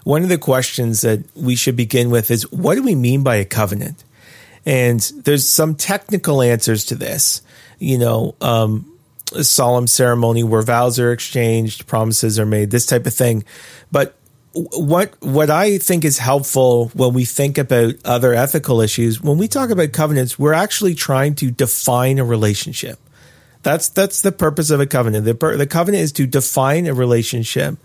one 0.04 0.24
of 0.24 0.30
the 0.30 0.38
questions 0.38 1.02
that 1.02 1.24
we 1.36 1.56
should 1.56 1.76
begin 1.76 2.10
with 2.10 2.32
is, 2.32 2.50
what 2.52 2.76
do 2.76 2.84
we 2.84 2.96
mean 2.96 3.24
by 3.24 3.36
a 3.36 3.46
covenant? 3.46 4.04
And 4.66 5.00
there's 5.00 5.48
some 5.48 5.76
technical 5.76 6.42
answers 6.42 6.86
to 6.86 6.96
this. 6.96 7.42
You 7.78 7.98
know, 7.98 8.36
um, 8.42 8.95
solemn 9.42 9.88
ceremony 9.88 10.44
where 10.44 10.62
vows 10.62 11.00
are 11.00 11.12
exchanged, 11.12 11.88
promises 11.88 12.40
are 12.40 12.46
made, 12.46 12.72
this 12.72 12.86
type 12.86 13.06
of 13.06 13.14
thing. 13.14 13.44
But 13.92 14.16
what 14.54 15.14
what 15.22 15.50
I 15.50 15.78
think 15.78 16.06
is 16.06 16.18
helpful 16.18 16.88
when 16.94 17.14
we 17.14 17.26
think 17.26 17.58
about 17.58 17.96
other 18.06 18.34
ethical 18.34 18.80
issues, 18.82 19.22
when 19.22 19.38
we 19.38 19.48
talk 19.48 19.70
about 19.70 19.92
covenants, 19.92 20.40
we're 20.40 20.54
actually 20.54 20.96
trying 20.96 21.36
to 21.36 21.52
define 21.52 22.20
a 22.20 22.26
relationship. 22.26 23.00
That's 23.64 23.90
that's 23.90 24.22
the 24.22 24.32
purpose 24.32 24.70
of 24.70 24.80
a 24.80 24.86
covenant. 24.86 25.26
The, 25.26 25.34
the 25.58 25.68
covenant 25.68 26.04
is 26.04 26.12
to 26.14 26.28
define 26.28 26.86
a 26.86 26.94
relationship 26.94 27.78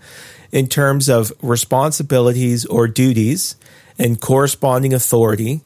in 0.51 0.67
terms 0.67 1.09
of 1.09 1.33
responsibilities 1.41 2.65
or 2.65 2.87
duties 2.87 3.55
and 3.97 4.21
corresponding 4.21 4.93
authority, 4.93 5.61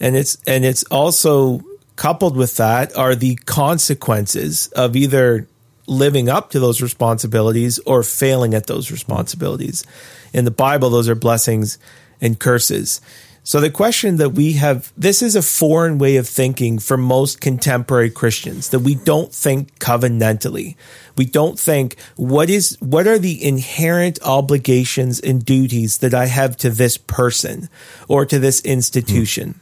and 0.00 0.16
it's 0.16 0.38
and 0.46 0.64
it's 0.64 0.84
also 0.84 1.62
coupled 1.96 2.36
with 2.36 2.56
that 2.56 2.94
are 2.96 3.14
the 3.14 3.36
consequences 3.46 4.68
of 4.68 4.94
either 4.94 5.48
living 5.86 6.28
up 6.28 6.50
to 6.50 6.60
those 6.60 6.82
responsibilities 6.82 7.78
or 7.80 8.02
failing 8.02 8.54
at 8.54 8.66
those 8.66 8.90
responsibilities. 8.90 9.84
In 10.32 10.44
the 10.44 10.50
Bible, 10.50 10.90
those 10.90 11.08
are 11.08 11.14
blessings 11.14 11.78
and 12.20 12.38
curses. 12.38 13.00
So 13.44 13.60
the 13.60 13.70
question 13.70 14.16
that 14.16 14.30
we 14.30 14.54
have, 14.54 14.92
this 14.96 15.22
is 15.22 15.36
a 15.36 15.42
foreign 15.42 15.98
way 15.98 16.16
of 16.16 16.26
thinking 16.26 16.80
for 16.80 16.96
most 16.96 17.40
contemporary 17.40 18.10
Christians 18.10 18.70
that 18.70 18.80
we 18.80 18.96
don't 18.96 19.32
think 19.32 19.78
covenantally. 19.78 20.74
We 21.16 21.26
don't 21.26 21.56
think 21.56 21.96
what 22.16 22.50
is, 22.50 22.76
what 22.80 23.06
are 23.06 23.20
the 23.20 23.42
inherent 23.44 24.18
obligations 24.24 25.20
and 25.20 25.44
duties 25.44 25.98
that 25.98 26.12
I 26.12 26.26
have 26.26 26.56
to 26.56 26.70
this 26.70 26.98
person 26.98 27.68
or 28.08 28.26
to 28.26 28.40
this 28.40 28.60
institution? 28.62 29.60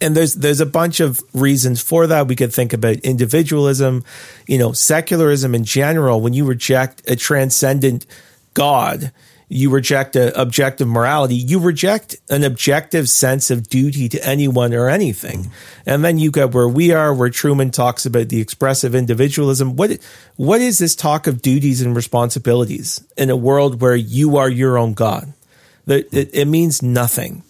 And 0.00 0.16
there's 0.16 0.34
there's 0.34 0.60
a 0.60 0.66
bunch 0.66 1.00
of 1.00 1.20
reasons 1.34 1.82
for 1.82 2.06
that. 2.06 2.28
We 2.28 2.36
could 2.36 2.52
think 2.52 2.72
about 2.72 2.96
individualism, 2.98 4.04
you 4.46 4.58
know, 4.58 4.72
secularism 4.72 5.54
in 5.54 5.64
general. 5.64 6.20
When 6.20 6.34
you 6.34 6.44
reject 6.44 7.08
a 7.10 7.16
transcendent 7.16 8.06
God, 8.54 9.12
you 9.48 9.70
reject 9.70 10.14
a 10.14 10.38
objective 10.40 10.86
morality. 10.86 11.34
You 11.34 11.58
reject 11.58 12.16
an 12.28 12.44
objective 12.44 13.08
sense 13.08 13.50
of 13.50 13.68
duty 13.68 14.08
to 14.10 14.24
anyone 14.24 14.74
or 14.74 14.88
anything. 14.88 15.50
And 15.86 16.04
then 16.04 16.18
you 16.18 16.30
get 16.30 16.52
where 16.52 16.68
we 16.68 16.92
are, 16.92 17.14
where 17.14 17.30
Trueman 17.30 17.72
talks 17.72 18.04
about 18.04 18.28
the 18.28 18.40
expressive 18.40 18.94
individualism. 18.94 19.76
What 19.76 19.98
what 20.36 20.60
is 20.60 20.78
this 20.78 20.94
talk 20.94 21.26
of 21.26 21.42
duties 21.42 21.80
and 21.80 21.96
responsibilities 21.96 23.02
in 23.16 23.30
a 23.30 23.36
world 23.36 23.80
where 23.80 23.96
you 23.96 24.36
are 24.36 24.50
your 24.50 24.76
own 24.76 24.94
God? 24.94 25.32
That 25.86 26.12
it, 26.14 26.30
it 26.34 26.46
means 26.46 26.82
nothing. 26.82 27.42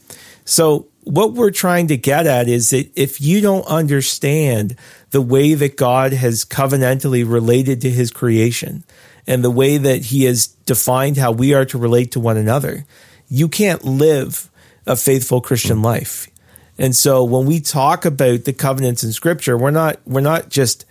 So 0.45 0.88
what 1.09 1.33
we're 1.33 1.51
trying 1.51 1.87
to 1.89 1.97
get 1.97 2.27
at 2.27 2.49
is 2.49 2.69
that 2.71 2.91
if 2.95 3.19
you 3.19 3.41
don't 3.41 3.67
understand 3.67 4.77
the 5.11 5.23
way 5.23 5.55
that 5.55 5.77
God 5.77 6.13
has 6.13 6.45
covenantally 6.45 7.29
related 7.29 7.81
to 7.81 7.91
his 7.91 8.11
creation 8.11 8.85
and 9.27 9.43
the 9.43 9.51
way 9.51 9.79
that 9.79 10.03
he 10.07 10.25
has 10.25 10.49
defined 10.67 11.17
how 11.17 11.33
we 11.33 11.55
are 11.55 11.65
to 11.65 11.79
relate 11.79 12.13
to 12.13 12.21
one 12.21 12.37
another, 12.37 12.85
you 13.27 13.49
can't 13.49 13.85
live 13.85 14.51
a 14.87 14.97
faithful 14.97 15.41
Christian 15.41 15.81
life. 15.81 16.29
And 16.77 16.95
so 16.95 17.25
when 17.25 17.47
we 17.47 17.61
talk 17.61 18.05
about 18.05 18.45
the 18.45 18.53
covenants 18.53 19.03
in 19.03 19.13
scripture, 19.13 19.57
we're 19.57 19.71
not 19.71 20.01
we're 20.05 20.21
not 20.21 20.51
just 20.51 20.85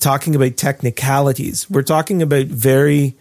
talking 0.00 0.36
about 0.36 0.58
technicalities. 0.58 1.68
We're 1.70 1.82
talking 1.82 2.20
about 2.20 2.46
very 2.46 3.16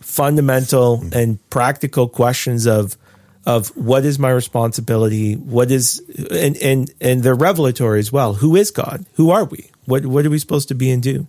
fundamental 0.00 1.02
and 1.12 1.38
practical 1.48 2.06
questions 2.06 2.66
of 2.66 2.98
of 3.46 3.68
what 3.76 4.04
is 4.04 4.18
my 4.18 4.30
responsibility, 4.30 5.34
what 5.34 5.70
is 5.70 6.00
and 6.30 6.56
and 6.58 6.90
and 7.00 7.22
they're 7.22 7.34
revelatory 7.34 7.98
as 7.98 8.12
well. 8.12 8.34
Who 8.34 8.56
is 8.56 8.70
God? 8.70 9.06
Who 9.14 9.30
are 9.30 9.44
we? 9.44 9.70
What 9.86 10.06
what 10.06 10.26
are 10.26 10.30
we 10.30 10.38
supposed 10.38 10.68
to 10.68 10.74
be 10.74 10.90
and 10.90 11.02
do? 11.02 11.26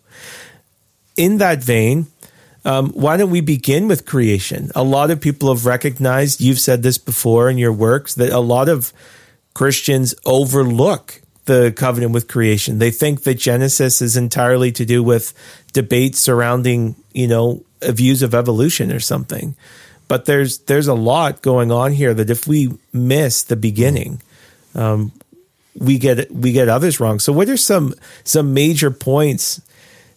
In 1.18 1.38
that 1.38 1.64
vein, 1.64 2.08
um, 2.64 2.90
why 2.92 3.18
don't 3.18 3.32
we 3.32 3.42
begin 3.42 3.88
with 3.88 4.06
creation? 4.06 4.72
A 4.76 4.84
lot 4.84 5.10
of 5.12 5.20
people 5.20 5.50
have 5.54 5.66
recognized, 5.66 6.42
you've 6.42 6.60
said 6.60 6.84
this 6.84 6.98
before 6.98 7.50
in 7.50 7.58
your 7.58 7.74
works, 7.74 8.14
that 8.16 8.32
a 8.32 8.40
lot 8.40 8.70
of 8.70 8.94
Christians 9.54 10.14
overlook 10.26 11.22
the 11.46 11.74
covenant 11.76 12.14
with 12.14 12.28
creation. 12.28 12.78
They 12.78 12.92
think 12.92 13.24
that 13.24 13.36
Genesis 13.36 14.02
is 14.02 14.16
entirely 14.16 14.72
to 14.74 14.86
do 14.86 15.02
with 15.02 15.34
debates 15.74 16.20
surrounding, 16.20 16.96
you 17.14 17.28
know, 17.28 17.64
views 17.82 18.22
of 18.22 18.36
evolution 18.36 18.92
or 18.92 19.00
something. 19.00 19.56
But 20.12 20.26
there's 20.26 20.58
there's 20.58 20.90
a 20.90 20.94
lot 20.94 21.42
going 21.42 21.72
on 21.72 21.94
here 21.94 22.14
that 22.14 22.30
if 22.30 22.46
we 22.46 22.78
miss 22.92 23.44
the 23.44 23.56
beginning, 23.56 24.22
um, 24.76 25.14
we 25.74 26.00
get 26.00 26.30
we 26.30 26.52
get 26.52 26.68
others 26.68 27.00
wrong. 27.00 27.20
So 27.20 27.32
what 27.32 27.48
are 27.48 27.56
some 27.56 27.94
some 28.26 28.54
major 28.54 28.92
points, 28.92 29.62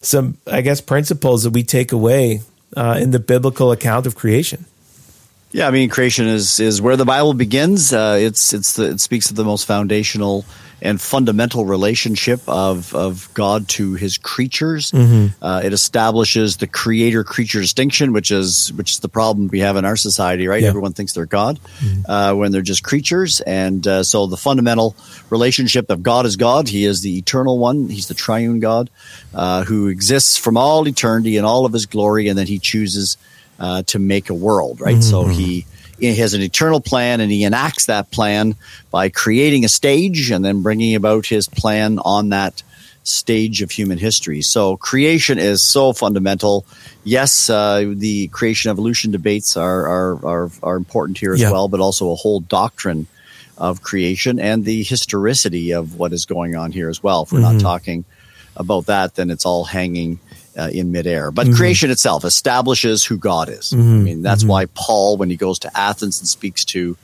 some 0.01 0.37
I 0.51 0.63
guess 0.63 0.81
principles 0.81 1.45
that 1.45 1.51
we 1.51 1.63
take 1.63 1.93
away 1.93 2.41
uh, 2.77 2.99
in 3.01 3.13
the 3.13 3.21
biblical 3.21 3.71
account 3.71 4.09
of 4.09 4.17
creation? 4.17 4.65
Yeah, 5.53 5.69
I 5.69 5.71
mean, 5.71 5.89
creation 5.89 6.27
is 6.27 6.59
is 6.59 6.83
where 6.83 6.97
the 6.97 7.05
Bible 7.05 7.33
begins. 7.33 7.93
Uh, 7.93 8.19
it's 8.21 8.53
it's 8.53 8.73
the, 8.73 8.91
it 8.91 9.01
speaks 9.01 9.31
of 9.31 9.37
the 9.37 9.45
most 9.45 9.65
foundational 9.65 10.45
and 10.85 11.01
fundamental 11.01 11.65
relationship 11.65 12.41
of 12.47 12.95
of 12.95 13.29
God 13.35 13.67
to 13.71 13.95
His 13.95 14.19
creatures. 14.19 14.93
Mm-hmm. 14.93 15.43
Uh, 15.43 15.63
it 15.65 15.73
establishes 15.73 16.59
the 16.59 16.67
creator 16.67 17.25
creature 17.25 17.61
distinction, 17.61 18.13
which 18.13 18.31
is 18.31 18.73
which 18.75 18.93
is 18.93 19.01
the 19.01 19.09
problem 19.09 19.49
we 19.49 19.61
have 19.61 19.77
in 19.77 19.85
our 19.85 19.97
society. 19.97 20.47
Right, 20.47 20.63
yeah. 20.63 20.69
everyone 20.69 20.93
thinks 20.93 21.15
they're 21.15 21.27
God 21.27 21.59
mm-hmm. 21.59 22.09
uh, 22.09 22.35
when 22.35 22.53
they're 22.53 22.63
just 22.63 22.85
creatures, 22.85 23.41
and 23.41 23.87
uh, 23.87 24.03
so 24.05 24.27
the 24.27 24.37
fundamental 24.37 24.95
relationship 25.31 25.91
of 25.91 26.03
God 26.03 26.27
is 26.27 26.37
God. 26.37 26.69
He 26.69 26.85
is 26.85 27.01
the 27.01 27.19
eternal 27.19 27.59
one. 27.59 27.89
He's 27.89 28.09
the 28.09 28.15
triune 28.15 28.61
God 28.61 28.91
uh, 29.35 29.65
who 29.65 29.89
exists 29.89 30.37
from 30.37 30.57
all 30.57 30.87
eternity 30.87 31.39
in 31.39 31.45
all 31.45 31.65
of 31.65 31.73
His 31.73 31.87
glory, 31.87 32.29
and 32.29 32.39
then 32.39 32.47
He 32.47 32.59
chooses 32.59 33.17
uh, 33.59 33.83
to 33.85 33.99
make 33.99 34.31
a 34.31 34.35
world, 34.35 34.81
right? 34.81 34.97
Mm-hmm. 34.97 35.03
So 35.03 35.27
he, 35.27 35.67
he 35.99 36.15
has 36.17 36.35
an 36.35 36.43
eternal 36.43 36.81
plan 36.81 37.21
and 37.21 37.31
he 37.31 37.45
enacts 37.45 37.87
that 37.87 38.11
plan 38.11 38.57
by 38.91 39.09
creating 39.09 39.65
a 39.65 39.69
stage 39.69 40.31
and 40.31 40.45
then 40.45 40.63
bringing 40.63 40.95
about 40.95 41.27
his 41.27 41.49
plan 41.49 41.99
on 41.99 42.31
that 42.31 42.63
stage 43.05 43.63
of 43.63 43.71
human 43.71 43.99
history. 43.99 44.43
So 44.43 44.77
creation 44.77 45.39
is 45.39 45.63
so 45.63 45.93
fundamental. 45.93 46.65
Yes, 47.05 47.51
uh, 47.51 47.93
the 47.95 48.29
creation 48.29 48.71
evolution 48.71 49.11
debates 49.11 49.57
are, 49.57 49.87
are, 49.87 50.27
are, 50.27 50.51
are 50.63 50.77
important 50.77 51.19
here 51.19 51.35
as 51.35 51.41
yeah. 51.41 51.51
well, 51.51 51.69
but 51.69 51.81
also 51.81 52.11
a 52.11 52.15
whole 52.15 52.41
doctrine 52.41 53.07
of 53.57 53.83
creation 53.83 54.41
and 54.41 54.65
the 54.65 54.83
historicity 54.83 55.73
of 55.73 55.97
what 55.97 56.13
is 56.13 56.25
going 56.25 56.57
on 56.57 56.73
here 56.73 56.89
as 56.89 57.03
well. 57.03 57.23
If 57.23 57.33
we're 57.33 57.41
mm-hmm. 57.41 57.59
not 57.59 57.63
talking 57.63 58.05
about 58.57 58.87
that, 58.87 59.15
then 59.15 59.31
it's 59.31 59.47
all 59.47 59.65
hanging 59.65 60.19
uh, 60.59 60.71
in 60.73 60.93
midair. 60.93 61.31
But 61.31 61.47
mm-hmm. 61.47 61.57
creation 61.57 61.91
itself 61.91 62.25
establishes 62.25 63.05
who 63.05 63.17
God 63.17 63.49
is. 63.49 63.71
Mm-hmm. 63.71 63.81
I 63.81 64.03
mean, 64.03 64.23
that's 64.23 64.43
mm-hmm. 64.43 64.51
why 64.51 64.67
Paul, 64.67 65.17
when 65.17 65.31
he 65.31 65.37
goes 65.37 65.59
to 65.61 65.77
Athens 65.77 66.21
and 66.21 66.29
speaks 66.29 66.65
to 66.67 66.97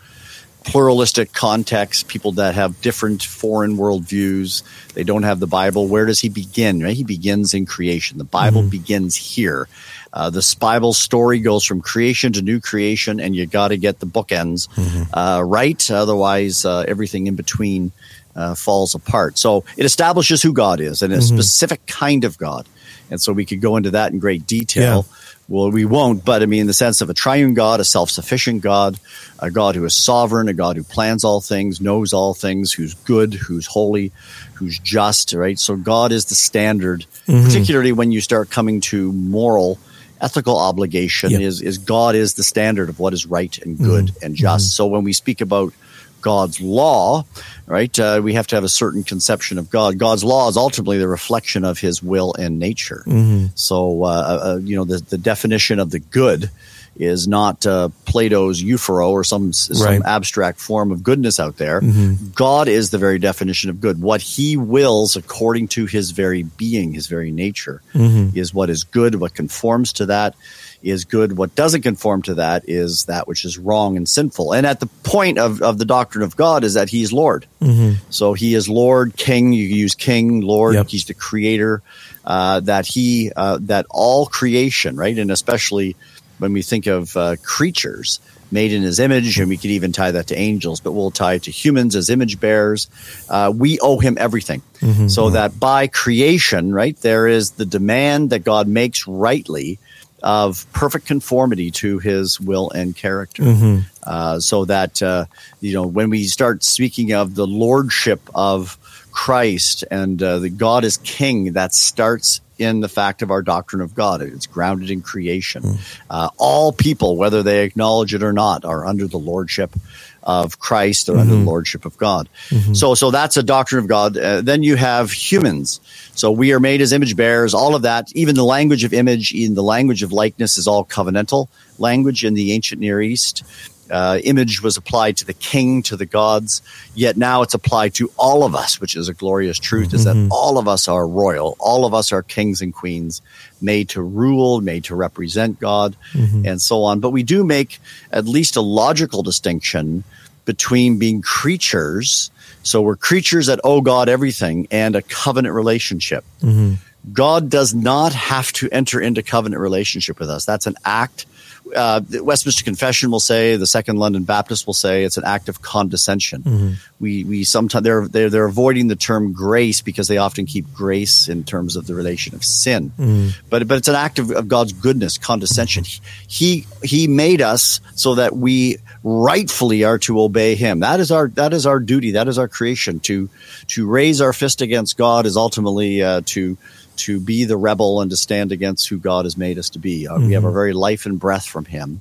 pluralistic 0.64 1.32
contexts, 1.32 2.02
people 2.02 2.32
that 2.32 2.54
have 2.54 2.80
different 2.82 3.22
foreign 3.22 3.76
worldviews, 3.76 4.62
they 4.92 5.04
don't 5.04 5.22
have 5.22 5.40
the 5.40 5.46
Bible. 5.46 5.88
Where 5.88 6.06
does 6.06 6.20
he 6.20 6.28
begin? 6.28 6.82
Right? 6.82 6.96
He 6.96 7.04
begins 7.04 7.54
in 7.54 7.66
creation. 7.66 8.18
The 8.18 8.24
Bible 8.24 8.60
mm-hmm. 8.60 8.70
begins 8.70 9.16
here. 9.16 9.68
Uh, 10.12 10.28
this 10.28 10.54
Bible 10.54 10.92
story 10.92 11.38
goes 11.38 11.64
from 11.64 11.80
creation 11.80 12.32
to 12.32 12.42
new 12.42 12.60
creation, 12.60 13.20
and 13.20 13.34
you 13.34 13.46
got 13.46 13.68
to 13.68 13.76
get 13.76 14.00
the 14.00 14.06
bookends 14.06 14.68
mm-hmm. 14.70 15.14
uh, 15.14 15.40
right. 15.40 15.90
Otherwise, 15.90 16.64
uh, 16.64 16.84
everything 16.86 17.26
in 17.26 17.36
between 17.36 17.92
uh, 18.34 18.54
falls 18.54 18.94
apart. 18.94 19.38
So 19.38 19.64
it 19.76 19.84
establishes 19.84 20.42
who 20.42 20.52
God 20.52 20.80
is 20.80 21.02
and 21.02 21.12
a 21.12 21.18
mm-hmm. 21.18 21.36
specific 21.36 21.86
kind 21.86 22.24
of 22.24 22.38
God. 22.38 22.66
And 23.10 23.20
so 23.20 23.32
we 23.32 23.44
could 23.44 23.60
go 23.60 23.76
into 23.76 23.90
that 23.90 24.12
in 24.12 24.18
great 24.18 24.46
detail. 24.46 25.06
Yeah. 25.08 25.16
Well, 25.48 25.72
we 25.72 25.84
won't, 25.84 26.24
but 26.24 26.42
I 26.44 26.46
mean, 26.46 26.60
in 26.60 26.66
the 26.68 26.72
sense 26.72 27.00
of 27.00 27.10
a 27.10 27.14
triune 27.14 27.54
God, 27.54 27.80
a 27.80 27.84
self 27.84 28.08
sufficient 28.08 28.62
God, 28.62 29.00
a 29.40 29.50
God 29.50 29.74
who 29.74 29.84
is 29.84 29.96
sovereign, 29.96 30.48
a 30.48 30.54
God 30.54 30.76
who 30.76 30.84
plans 30.84 31.24
all 31.24 31.40
things, 31.40 31.80
knows 31.80 32.12
all 32.12 32.34
things, 32.34 32.72
who's 32.72 32.94
good, 32.94 33.34
who's 33.34 33.66
holy, 33.66 34.12
who's 34.54 34.78
just, 34.78 35.32
right? 35.32 35.58
So 35.58 35.74
God 35.74 36.12
is 36.12 36.26
the 36.26 36.36
standard, 36.36 37.04
mm-hmm. 37.26 37.44
particularly 37.44 37.90
when 37.90 38.12
you 38.12 38.20
start 38.20 38.50
coming 38.50 38.80
to 38.82 39.12
moral 39.12 39.80
ethical 40.20 40.58
obligation 40.58 41.30
yep. 41.30 41.40
is 41.40 41.62
is 41.62 41.78
God 41.78 42.14
is 42.14 42.34
the 42.34 42.44
standard 42.44 42.88
of 42.88 43.00
what 43.00 43.12
is 43.12 43.26
right 43.26 43.56
and 43.58 43.78
good 43.78 44.06
mm-hmm. 44.06 44.24
and 44.24 44.36
just. 44.36 44.66
Mm-hmm. 44.66 44.76
So 44.76 44.86
when 44.86 45.02
we 45.02 45.12
speak 45.12 45.40
about 45.40 45.72
God's 46.20 46.60
law, 46.60 47.24
right? 47.66 47.98
Uh, 47.98 48.20
we 48.22 48.34
have 48.34 48.46
to 48.48 48.56
have 48.56 48.64
a 48.64 48.68
certain 48.68 49.04
conception 49.04 49.58
of 49.58 49.70
God. 49.70 49.98
God's 49.98 50.24
law 50.24 50.48
is 50.48 50.56
ultimately 50.56 50.98
the 50.98 51.08
reflection 51.08 51.64
of 51.64 51.78
His 51.78 52.02
will 52.02 52.34
and 52.34 52.58
nature. 52.58 53.02
Mm-hmm. 53.06 53.46
So, 53.54 54.04
uh, 54.04 54.06
uh, 54.06 54.60
you 54.62 54.76
know, 54.76 54.84
the, 54.84 54.98
the 54.98 55.18
definition 55.18 55.78
of 55.78 55.90
the 55.90 56.00
good 56.00 56.50
is 56.96 57.26
not 57.26 57.64
uh, 57.66 57.88
Plato's 58.04 58.62
ephoro 58.62 59.10
or 59.10 59.24
some 59.24 59.52
some 59.52 59.86
right. 59.86 60.02
abstract 60.04 60.60
form 60.60 60.90
of 60.90 61.02
goodness 61.02 61.40
out 61.40 61.56
there. 61.56 61.80
Mm-hmm. 61.80 62.30
God 62.34 62.68
is 62.68 62.90
the 62.90 62.98
very 62.98 63.18
definition 63.18 63.70
of 63.70 63.80
good. 63.80 64.02
What 64.02 64.20
He 64.20 64.56
wills, 64.56 65.16
according 65.16 65.68
to 65.68 65.86
His 65.86 66.10
very 66.10 66.42
being, 66.42 66.92
His 66.92 67.06
very 67.06 67.30
nature, 67.30 67.80
mm-hmm. 67.94 68.36
is 68.36 68.52
what 68.52 68.68
is 68.70 68.84
good. 68.84 69.14
What 69.14 69.34
conforms 69.34 69.92
to 69.94 70.06
that 70.06 70.34
is 70.82 71.04
good. 71.04 71.36
What 71.36 71.54
doesn't 71.54 71.82
conform 71.82 72.22
to 72.22 72.34
that 72.34 72.68
is 72.68 73.04
that 73.04 73.28
which 73.28 73.44
is 73.44 73.58
wrong 73.58 73.96
and 73.96 74.08
sinful. 74.08 74.52
And 74.52 74.66
at 74.66 74.80
the 74.80 74.86
point 74.86 75.38
of, 75.38 75.62
of 75.62 75.78
the 75.78 75.84
doctrine 75.84 76.24
of 76.24 76.36
God 76.36 76.64
is 76.64 76.74
that 76.74 76.88
He's 76.88 77.12
Lord. 77.12 77.46
Mm-hmm. 77.60 78.02
So 78.10 78.32
He 78.32 78.54
is 78.54 78.68
Lord, 78.68 79.16
King. 79.16 79.52
You 79.52 79.64
use 79.64 79.94
King, 79.94 80.40
Lord. 80.40 80.74
Yep. 80.74 80.88
He's 80.88 81.04
the 81.04 81.14
Creator. 81.14 81.82
Uh, 82.24 82.60
that 82.60 82.86
He 82.86 83.32
uh, 83.34 83.58
that 83.62 83.86
all 83.90 84.26
creation, 84.26 84.96
right, 84.96 85.16
and 85.16 85.30
especially 85.30 85.96
when 86.38 86.52
we 86.52 86.62
think 86.62 86.86
of 86.86 87.16
uh, 87.16 87.36
creatures 87.42 88.20
made 88.52 88.72
in 88.72 88.82
His 88.82 88.98
image, 88.98 89.38
and 89.38 89.48
we 89.48 89.56
could 89.56 89.70
even 89.70 89.92
tie 89.92 90.10
that 90.10 90.26
to 90.28 90.36
angels, 90.36 90.80
but 90.80 90.92
we'll 90.92 91.10
tie 91.10 91.34
it 91.34 91.44
to 91.44 91.50
humans 91.50 91.96
as 91.96 92.10
image 92.10 92.40
bearers. 92.40 92.88
Uh, 93.28 93.52
we 93.54 93.78
owe 93.80 93.98
Him 93.98 94.16
everything. 94.18 94.62
Mm-hmm. 94.80 95.08
So 95.08 95.30
that 95.30 95.58
by 95.60 95.86
creation, 95.86 96.72
right, 96.72 96.96
there 97.00 97.26
is 97.26 97.52
the 97.52 97.66
demand 97.66 98.30
that 98.30 98.40
God 98.40 98.68
makes 98.68 99.06
rightly 99.06 99.78
of 100.22 100.66
perfect 100.72 101.06
conformity 101.06 101.70
to 101.70 101.98
his 101.98 102.40
will 102.40 102.70
and 102.70 102.96
character. 102.96 103.42
Mm-hmm. 103.42 103.80
Uh, 104.02 104.40
so 104.40 104.64
that, 104.64 105.02
uh, 105.02 105.26
you 105.60 105.74
know, 105.74 105.86
when 105.86 106.10
we 106.10 106.24
start 106.24 106.64
speaking 106.64 107.12
of 107.12 107.34
the 107.34 107.46
lordship 107.46 108.20
of 108.34 108.78
Christ 109.10 109.84
and 109.90 110.22
uh, 110.22 110.38
the 110.38 110.50
God 110.50 110.84
is 110.84 110.96
king, 110.98 111.52
that 111.54 111.74
starts 111.74 112.40
in 112.58 112.80
the 112.80 112.88
fact 112.88 113.22
of 113.22 113.30
our 113.30 113.42
doctrine 113.42 113.80
of 113.80 113.94
God. 113.94 114.20
It's 114.20 114.46
grounded 114.46 114.90
in 114.90 115.00
creation. 115.00 115.62
Mm. 115.62 116.30
all 116.36 116.72
people, 116.72 117.16
whether 117.16 117.42
they 117.42 117.64
acknowledge 117.64 118.14
it 118.14 118.22
or 118.22 118.32
not, 118.32 118.64
are 118.64 118.84
under 118.84 119.06
the 119.06 119.18
lordship 119.18 119.74
of 120.22 120.58
Christ 120.58 121.08
or 121.08 121.12
mm-hmm. 121.12 121.20
under 121.20 121.32
the 121.32 121.38
mm-hmm. 121.38 121.48
lordship 121.48 121.84
of 121.86 121.96
God. 121.96 122.28
Mm-hmm. 122.50 122.74
So, 122.74 122.94
so 122.94 123.10
that's 123.10 123.36
a 123.36 123.42
doctrine 123.42 123.80
of 123.80 123.88
God. 123.88 124.16
Uh, 124.16 124.42
then 124.42 124.62
you 124.62 124.76
have 124.76 125.10
humans. 125.10 125.80
So 126.14 126.30
we 126.30 126.52
are 126.52 126.60
made 126.60 126.82
as 126.82 126.92
image 126.92 127.16
bearers. 127.16 127.54
All 127.54 127.74
of 127.74 127.82
that, 127.82 128.14
even 128.14 128.34
the 128.34 128.44
language 128.44 128.84
of 128.84 128.92
image, 128.92 129.32
in 129.32 129.54
the 129.54 129.62
language 129.62 130.02
of 130.02 130.12
likeness, 130.12 130.58
is 130.58 130.68
all 130.68 130.84
covenantal 130.84 131.48
language 131.78 132.24
in 132.24 132.34
the 132.34 132.52
ancient 132.52 132.80
Near 132.80 133.00
East 133.00 133.42
uh, 133.90 134.18
image 134.24 134.62
was 134.62 134.76
applied 134.76 135.16
to 135.18 135.26
the 135.26 135.34
king, 135.34 135.82
to 135.84 135.96
the 135.96 136.06
gods, 136.06 136.62
yet 136.94 137.16
now 137.16 137.42
it's 137.42 137.54
applied 137.54 137.94
to 137.94 138.10
all 138.16 138.44
of 138.44 138.54
us, 138.54 138.80
which 138.80 138.96
is 138.96 139.08
a 139.08 139.14
glorious 139.14 139.58
truth, 139.58 139.88
mm-hmm. 139.88 139.96
is 139.96 140.04
that 140.04 140.16
mm-hmm. 140.16 140.32
all 140.32 140.58
of 140.58 140.68
us 140.68 140.88
are 140.88 141.06
royal. 141.06 141.56
All 141.58 141.84
of 141.84 141.94
us 141.94 142.12
are 142.12 142.22
kings 142.22 142.60
and 142.60 142.72
queens, 142.72 143.22
made 143.60 143.88
to 143.90 144.02
rule, 144.02 144.60
made 144.60 144.84
to 144.84 144.94
represent 144.94 145.60
God, 145.60 145.96
mm-hmm. 146.12 146.46
and 146.46 146.60
so 146.60 146.82
on. 146.84 147.00
But 147.00 147.10
we 147.10 147.22
do 147.22 147.44
make 147.44 147.78
at 148.12 148.24
least 148.26 148.56
a 148.56 148.60
logical 148.60 149.22
distinction 149.22 150.04
between 150.44 150.98
being 150.98 151.22
creatures. 151.22 152.30
So 152.62 152.82
we're 152.82 152.96
creatures 152.96 153.46
that 153.46 153.60
owe 153.64 153.80
God 153.80 154.08
everything 154.08 154.68
and 154.70 154.96
a 154.96 155.02
covenant 155.02 155.54
relationship. 155.54 156.24
Mm-hmm. 156.42 156.74
God 157.12 157.48
does 157.50 157.74
not 157.74 158.12
have 158.12 158.52
to 158.54 158.68
enter 158.70 159.00
into 159.00 159.22
covenant 159.22 159.60
relationship 159.60 160.18
with 160.18 160.28
us. 160.28 160.44
That's 160.44 160.66
an 160.66 160.74
act 160.84 161.26
uh, 161.74 162.00
the 162.00 162.22
Westminster 162.22 162.64
Confession 162.64 163.10
will 163.10 163.20
say, 163.20 163.56
the 163.56 163.66
Second 163.66 163.98
London 163.98 164.24
Baptist 164.24 164.66
will 164.66 164.74
say, 164.74 165.04
it's 165.04 165.16
an 165.16 165.24
act 165.24 165.48
of 165.48 165.62
condescension. 165.62 166.42
Mm-hmm. 166.42 166.72
We 166.98 167.24
we 167.24 167.44
sometimes 167.44 167.84
they're, 167.84 168.06
they're 168.08 168.30
they're 168.30 168.44
avoiding 168.44 168.88
the 168.88 168.96
term 168.96 169.32
grace 169.32 169.80
because 169.80 170.08
they 170.08 170.18
often 170.18 170.46
keep 170.46 170.72
grace 170.74 171.28
in 171.28 171.44
terms 171.44 171.76
of 171.76 171.86
the 171.86 171.94
relation 171.94 172.34
of 172.34 172.44
sin. 172.44 172.92
Mm-hmm. 172.98 173.28
But 173.48 173.66
but 173.66 173.78
it's 173.78 173.88
an 173.88 173.94
act 173.94 174.18
of, 174.18 174.30
of 174.30 174.48
God's 174.48 174.72
goodness, 174.72 175.16
condescension. 175.16 175.84
He 176.28 176.66
he 176.82 177.08
made 177.08 177.40
us 177.40 177.80
so 177.94 178.16
that 178.16 178.36
we 178.36 178.76
rightfully 179.02 179.84
are 179.84 179.98
to 179.98 180.20
obey 180.20 180.54
Him. 180.56 180.80
That 180.80 181.00
is 181.00 181.10
our 181.10 181.28
that 181.28 181.54
is 181.54 181.66
our 181.66 181.80
duty. 181.80 182.12
That 182.12 182.28
is 182.28 182.38
our 182.38 182.48
creation. 182.48 183.00
To 183.00 183.30
to 183.68 183.86
raise 183.86 184.20
our 184.20 184.32
fist 184.32 184.60
against 184.60 184.98
God 184.98 185.26
is 185.26 185.36
ultimately 185.36 186.02
uh, 186.02 186.20
to 186.26 186.58
to 187.00 187.20
be 187.20 187.44
the 187.44 187.56
rebel 187.56 188.00
and 188.00 188.10
to 188.10 188.16
stand 188.16 188.52
against 188.52 188.88
who 188.88 188.98
God 188.98 189.24
has 189.24 189.36
made 189.36 189.58
us 189.58 189.70
to 189.70 189.78
be. 189.78 190.06
Uh, 190.08 190.18
We 190.18 190.32
have 190.34 190.44
our 190.44 190.52
very 190.52 190.72
life 190.72 191.06
and 191.06 191.18
breath 191.18 191.46
from 191.46 191.64
Him. 191.64 192.00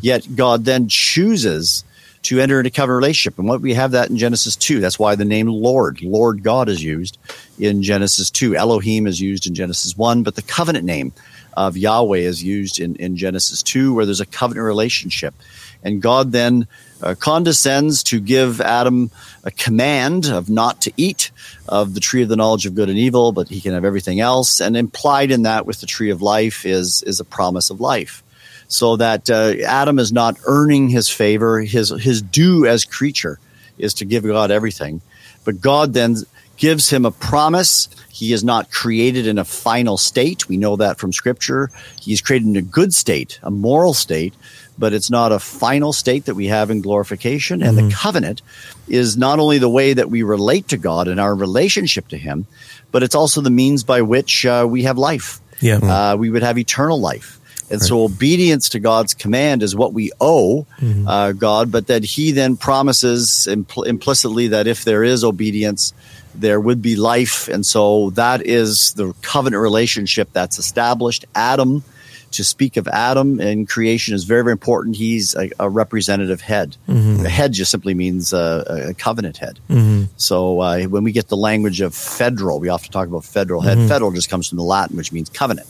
Yet 0.00 0.36
God 0.36 0.64
then 0.64 0.88
chooses 0.88 1.84
to 2.22 2.38
enter 2.38 2.58
into 2.60 2.70
covenant 2.70 2.96
relationship. 2.96 3.38
And 3.38 3.48
what 3.48 3.62
we 3.62 3.72
have 3.74 3.92
that 3.92 4.10
in 4.10 4.18
Genesis 4.18 4.54
2. 4.56 4.80
That's 4.80 4.98
why 4.98 5.14
the 5.14 5.24
name 5.24 5.46
Lord, 5.48 6.02
Lord 6.02 6.42
God 6.42 6.68
is 6.68 6.82
used 6.82 7.16
in 7.58 7.82
Genesis 7.82 8.30
2. 8.30 8.54
Elohim 8.56 9.06
is 9.06 9.20
used 9.20 9.46
in 9.46 9.54
Genesis 9.54 9.96
1, 9.96 10.22
but 10.22 10.34
the 10.34 10.42
covenant 10.42 10.84
name 10.84 11.12
of 11.56 11.76
Yahweh 11.78 12.18
is 12.18 12.44
used 12.44 12.78
in, 12.78 12.94
in 12.96 13.16
Genesis 13.16 13.62
2, 13.62 13.94
where 13.94 14.04
there's 14.04 14.20
a 14.20 14.26
covenant 14.26 14.66
relationship. 14.66 15.34
And 15.82 16.02
God 16.02 16.32
then 16.32 16.66
uh, 17.02 17.14
condescends 17.14 18.02
to 18.04 18.20
give 18.20 18.60
Adam 18.60 19.10
a 19.44 19.50
command 19.50 20.26
of 20.26 20.50
not 20.50 20.80
to 20.82 20.92
eat 20.96 21.30
of 21.68 21.94
the 21.94 22.00
tree 22.00 22.22
of 22.22 22.28
the 22.28 22.36
knowledge 22.36 22.66
of 22.66 22.74
good 22.74 22.88
and 22.88 22.98
evil, 22.98 23.32
but 23.32 23.48
he 23.48 23.60
can 23.60 23.72
have 23.72 23.84
everything 23.84 24.20
else. 24.20 24.60
And 24.60 24.76
implied 24.76 25.30
in 25.30 25.42
that 25.42 25.66
with 25.66 25.80
the 25.80 25.86
tree 25.86 26.10
of 26.10 26.22
life 26.22 26.66
is, 26.66 27.02
is 27.04 27.20
a 27.20 27.24
promise 27.24 27.70
of 27.70 27.80
life. 27.80 28.22
So 28.68 28.96
that 28.96 29.28
uh, 29.28 29.54
Adam 29.66 29.98
is 29.98 30.12
not 30.12 30.38
earning 30.46 30.88
his 30.88 31.08
favor. 31.08 31.60
His, 31.60 31.88
his 31.88 32.22
due 32.22 32.66
as 32.66 32.84
creature 32.84 33.40
is 33.78 33.94
to 33.94 34.04
give 34.04 34.22
God 34.22 34.50
everything. 34.50 35.00
But 35.44 35.60
God 35.60 35.92
then 35.92 36.16
gives 36.56 36.90
him 36.90 37.04
a 37.04 37.10
promise. 37.10 37.88
He 38.10 38.32
is 38.32 38.44
not 38.44 38.70
created 38.70 39.26
in 39.26 39.38
a 39.38 39.44
final 39.44 39.96
state. 39.96 40.48
We 40.48 40.58
know 40.58 40.76
that 40.76 40.98
from 40.98 41.12
scripture. 41.12 41.70
He's 42.00 42.20
created 42.20 42.48
in 42.48 42.56
a 42.56 42.62
good 42.62 42.92
state, 42.92 43.40
a 43.42 43.50
moral 43.50 43.94
state, 43.94 44.34
but 44.80 44.92
it's 44.92 45.10
not 45.10 45.30
a 45.30 45.38
final 45.38 45.92
state 45.92 46.24
that 46.24 46.34
we 46.34 46.46
have 46.46 46.70
in 46.70 46.80
glorification. 46.80 47.62
And 47.62 47.76
the 47.78 47.94
covenant 47.94 48.42
is 48.88 49.16
not 49.16 49.38
only 49.38 49.58
the 49.58 49.68
way 49.68 49.92
that 49.92 50.10
we 50.10 50.22
relate 50.22 50.68
to 50.68 50.78
God 50.78 51.06
and 51.06 51.20
our 51.20 51.34
relationship 51.34 52.08
to 52.08 52.16
Him, 52.16 52.46
but 52.90 53.02
it's 53.02 53.14
also 53.14 53.42
the 53.42 53.50
means 53.50 53.84
by 53.84 54.02
which 54.02 54.44
uh, 54.46 54.66
we 54.68 54.84
have 54.84 54.98
life. 54.98 55.40
Yeah. 55.60 55.76
Uh, 55.76 56.16
we 56.16 56.30
would 56.30 56.42
have 56.42 56.58
eternal 56.58 56.98
life. 56.98 57.36
And 57.70 57.80
so 57.80 58.02
obedience 58.02 58.70
to 58.70 58.80
God's 58.80 59.14
command 59.14 59.62
is 59.62 59.76
what 59.76 59.92
we 59.92 60.10
owe 60.20 60.66
uh, 61.06 61.32
God, 61.32 61.70
but 61.70 61.86
that 61.86 62.02
He 62.02 62.32
then 62.32 62.56
promises 62.56 63.46
impl- 63.48 63.86
implicitly 63.86 64.48
that 64.48 64.66
if 64.66 64.82
there 64.82 65.04
is 65.04 65.22
obedience, 65.22 65.94
there 66.34 66.60
would 66.60 66.82
be 66.82 66.96
life. 66.96 67.46
And 67.46 67.64
so 67.64 68.10
that 68.10 68.44
is 68.44 68.94
the 68.94 69.14
covenant 69.22 69.62
relationship 69.62 70.30
that's 70.32 70.58
established. 70.58 71.26
Adam, 71.34 71.84
to 72.32 72.44
speak 72.44 72.76
of 72.76 72.86
Adam 72.88 73.40
in 73.40 73.66
creation 73.66 74.14
is 74.14 74.24
very, 74.24 74.42
very 74.42 74.52
important. 74.52 74.96
He's 74.96 75.34
a, 75.34 75.50
a 75.58 75.68
representative 75.68 76.40
head. 76.40 76.76
Mm-hmm. 76.88 77.26
A 77.26 77.28
head 77.28 77.52
just 77.52 77.70
simply 77.70 77.94
means 77.94 78.32
a, 78.32 78.86
a 78.90 78.94
covenant 78.94 79.38
head. 79.38 79.58
Mm-hmm. 79.68 80.04
So 80.16 80.60
uh, 80.60 80.82
when 80.84 81.04
we 81.04 81.12
get 81.12 81.28
the 81.28 81.36
language 81.36 81.80
of 81.80 81.94
federal, 81.94 82.60
we 82.60 82.68
often 82.68 82.92
talk 82.92 83.08
about 83.08 83.24
federal 83.24 83.60
head. 83.60 83.78
Mm-hmm. 83.78 83.88
Federal 83.88 84.12
just 84.12 84.30
comes 84.30 84.48
from 84.48 84.58
the 84.58 84.64
Latin, 84.64 84.96
which 84.96 85.12
means 85.12 85.28
covenant. 85.28 85.68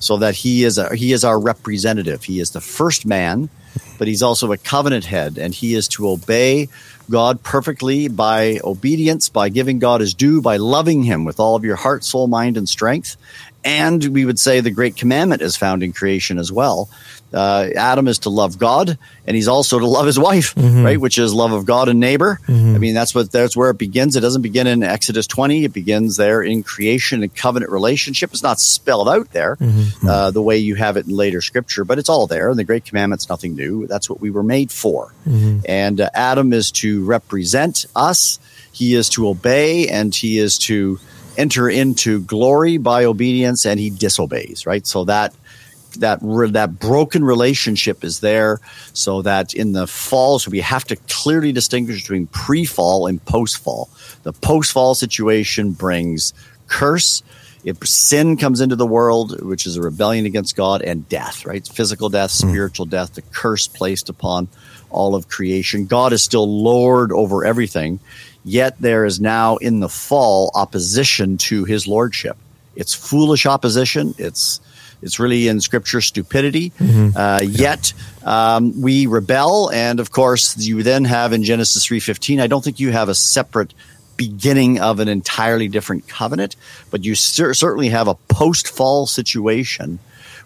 So 0.00 0.16
that 0.18 0.34
he 0.34 0.64
is 0.64 0.78
a, 0.78 0.94
he 0.94 1.12
is 1.12 1.22
our 1.24 1.38
representative. 1.38 2.24
He 2.24 2.40
is 2.40 2.50
the 2.50 2.60
first 2.60 3.06
man, 3.06 3.48
but 3.98 4.08
he's 4.08 4.22
also 4.22 4.50
a 4.50 4.58
covenant 4.58 5.04
head, 5.04 5.38
and 5.38 5.54
he 5.54 5.74
is 5.74 5.86
to 5.88 6.08
obey 6.08 6.68
God 7.08 7.42
perfectly 7.42 8.08
by 8.08 8.58
obedience, 8.64 9.28
by 9.28 9.48
giving 9.48 9.78
God 9.78 10.00
his 10.00 10.14
due, 10.14 10.42
by 10.42 10.56
loving 10.56 11.04
him 11.04 11.24
with 11.24 11.38
all 11.38 11.54
of 11.54 11.64
your 11.64 11.76
heart, 11.76 12.04
soul, 12.04 12.26
mind, 12.26 12.56
and 12.56 12.68
strength. 12.68 13.16
And 13.64 14.02
we 14.04 14.24
would 14.24 14.38
say 14.40 14.60
the 14.60 14.70
great 14.70 14.96
commandment 14.96 15.40
is 15.42 15.56
found 15.56 15.82
in 15.82 15.92
creation 15.92 16.38
as 16.38 16.50
well. 16.50 16.88
Uh, 17.32 17.70
Adam 17.76 18.08
is 18.08 18.18
to 18.18 18.28
love 18.28 18.58
God, 18.58 18.98
and 19.26 19.34
he's 19.34 19.48
also 19.48 19.78
to 19.78 19.86
love 19.86 20.04
his 20.04 20.18
wife, 20.18 20.52
right? 20.56 21.00
Which 21.00 21.16
is 21.16 21.32
love 21.32 21.52
of 21.52 21.64
God 21.64 21.88
and 21.88 21.98
neighbor. 21.98 22.38
I 22.46 22.52
mean, 22.52 22.92
that's 22.92 23.14
what 23.14 23.32
that's 23.32 23.56
where 23.56 23.70
it 23.70 23.78
begins. 23.78 24.16
It 24.16 24.20
doesn't 24.20 24.42
begin 24.42 24.66
in 24.66 24.82
Exodus 24.82 25.26
20. 25.28 25.64
It 25.64 25.72
begins 25.72 26.16
there 26.18 26.42
in 26.42 26.62
creation 26.62 27.22
and 27.22 27.34
covenant 27.34 27.72
relationship. 27.72 28.32
It's 28.32 28.42
not 28.42 28.60
spelled 28.60 29.08
out 29.08 29.30
there 29.32 29.56
uh, 30.06 30.30
the 30.30 30.42
way 30.42 30.58
you 30.58 30.74
have 30.74 30.98
it 30.98 31.06
in 31.06 31.16
later 31.16 31.40
scripture, 31.40 31.84
but 31.84 31.98
it's 31.98 32.10
all 32.10 32.26
there. 32.26 32.50
And 32.50 32.58
the 32.58 32.64
great 32.64 32.84
commandment's 32.84 33.28
nothing 33.30 33.54
new. 33.54 33.86
That's 33.86 34.10
what 34.10 34.20
we 34.20 34.28
were 34.30 34.42
made 34.42 34.70
for. 34.70 35.14
And 35.66 36.02
uh, 36.02 36.10
Adam 36.12 36.52
is 36.52 36.70
to 36.72 37.02
represent 37.04 37.86
us. 37.96 38.40
He 38.72 38.94
is 38.94 39.08
to 39.10 39.28
obey, 39.28 39.88
and 39.88 40.14
he 40.14 40.38
is 40.38 40.58
to 40.68 40.98
enter 41.36 41.68
into 41.68 42.20
glory 42.22 42.76
by 42.78 43.04
obedience 43.04 43.64
and 43.66 43.78
he 43.78 43.90
disobeys 43.90 44.66
right? 44.66 44.86
So 44.86 45.04
that 45.04 45.34
that 45.98 46.20
that 46.52 46.78
broken 46.78 47.24
relationship 47.24 48.04
is 48.04 48.20
there 48.20 48.60
so 48.92 49.22
that 49.22 49.54
in 49.54 49.72
the 49.72 49.86
fall 49.86 50.38
so 50.38 50.50
we 50.50 50.60
have 50.60 50.84
to 50.84 50.96
clearly 51.08 51.52
distinguish 51.52 52.02
between 52.02 52.26
pre-fall 52.28 53.06
and 53.06 53.24
post-fall. 53.24 53.90
The 54.22 54.32
post-fall 54.32 54.94
situation 54.94 55.72
brings 55.72 56.32
curse. 56.66 57.22
If 57.64 57.86
sin 57.86 58.36
comes 58.36 58.60
into 58.60 58.76
the 58.76 58.86
world 58.86 59.40
which 59.42 59.66
is 59.66 59.76
a 59.76 59.82
rebellion 59.82 60.26
against 60.26 60.56
god 60.56 60.82
and 60.82 61.08
death 61.08 61.44
right? 61.46 61.66
Physical 61.66 62.08
death 62.08 62.32
hmm. 62.40 62.48
spiritual 62.48 62.86
death 62.86 63.14
the 63.14 63.22
curse 63.22 63.68
placed 63.68 64.08
upon 64.08 64.48
all 64.90 65.14
of 65.14 65.28
creation. 65.28 65.86
God 65.86 66.12
is 66.12 66.22
still 66.22 66.62
lord 66.62 67.12
over 67.12 67.44
everything 67.44 68.00
Yet 68.44 68.76
there 68.80 69.04
is 69.04 69.20
now 69.20 69.56
in 69.56 69.80
the 69.80 69.88
fall 69.88 70.50
opposition 70.54 71.36
to 71.38 71.64
his 71.64 71.86
lordship. 71.86 72.36
It's 72.74 72.94
foolish 72.94 73.46
opposition. 73.46 74.14
It's 74.18 74.60
it's 75.02 75.18
really 75.18 75.48
in 75.48 75.60
scripture 75.60 76.00
stupidity. 76.00 76.72
Uh, 77.16 77.40
yet 77.44 77.92
um, 78.24 78.80
we 78.80 79.06
rebel, 79.06 79.70
and 79.72 80.00
of 80.00 80.10
course 80.10 80.56
you 80.58 80.82
then 80.82 81.04
have 81.04 81.32
in 81.32 81.42
Genesis 81.44 81.84
three 81.84 82.00
fifteen. 82.00 82.40
I 82.40 82.46
don't 82.46 82.64
think 82.64 82.80
you 82.80 82.92
have 82.92 83.08
a 83.08 83.14
separate 83.14 83.74
beginning 84.16 84.80
of 84.80 85.00
an 85.00 85.08
entirely 85.08 85.68
different 85.68 86.06
covenant, 86.06 86.56
but 86.90 87.04
you 87.04 87.14
cer- 87.14 87.54
certainly 87.54 87.88
have 87.88 88.08
a 88.08 88.14
post 88.14 88.68
fall 88.68 89.06
situation 89.06 89.98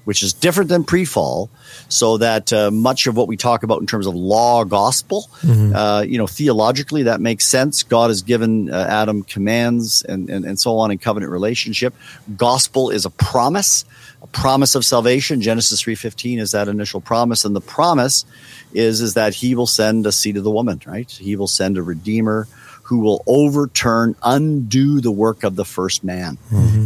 which 0.06 0.22
is 0.22 0.32
different 0.32 0.70
than 0.70 0.84
pre-fall, 0.84 1.50
so 1.88 2.16
that 2.18 2.52
uh, 2.52 2.70
much 2.70 3.08
of 3.08 3.16
what 3.16 3.26
we 3.26 3.36
talk 3.36 3.64
about 3.64 3.80
in 3.80 3.86
terms 3.88 4.06
of 4.06 4.14
law 4.14 4.62
gospel, 4.64 5.28
uh, 5.74 6.04
you 6.06 6.16
know, 6.16 6.28
theologically 6.28 7.02
that 7.02 7.20
makes 7.20 7.44
sense. 7.44 7.82
God 7.82 8.08
has 8.10 8.22
given 8.22 8.70
uh, 8.70 8.86
Adam 8.88 9.24
commands 9.24 10.04
and, 10.08 10.30
and 10.30 10.44
and 10.44 10.60
so 10.60 10.78
on 10.78 10.92
in 10.92 10.98
covenant 10.98 11.32
relationship. 11.32 11.92
Gospel 12.36 12.90
is 12.90 13.04
a 13.04 13.10
promise, 13.10 13.84
a 14.22 14.28
promise 14.28 14.76
of 14.76 14.84
salvation. 14.84 15.42
Genesis 15.42 15.80
three 15.82 15.96
fifteen 15.96 16.38
is 16.38 16.52
that 16.52 16.68
initial 16.68 17.00
promise, 17.00 17.44
and 17.44 17.56
the 17.56 17.60
promise 17.60 18.24
is 18.72 19.00
is 19.00 19.14
that 19.14 19.34
He 19.34 19.56
will 19.56 19.66
send 19.66 20.06
a 20.06 20.12
seed 20.12 20.36
of 20.36 20.44
the 20.44 20.52
woman, 20.52 20.80
right? 20.86 21.10
He 21.10 21.34
will 21.34 21.48
send 21.48 21.76
a 21.76 21.82
redeemer 21.82 22.46
who 22.86 23.00
will 23.00 23.22
overturn, 23.26 24.14
undo 24.22 25.00
the 25.00 25.10
work 25.10 25.42
of 25.42 25.56
the 25.56 25.64
first 25.64 26.04
man. 26.04 26.38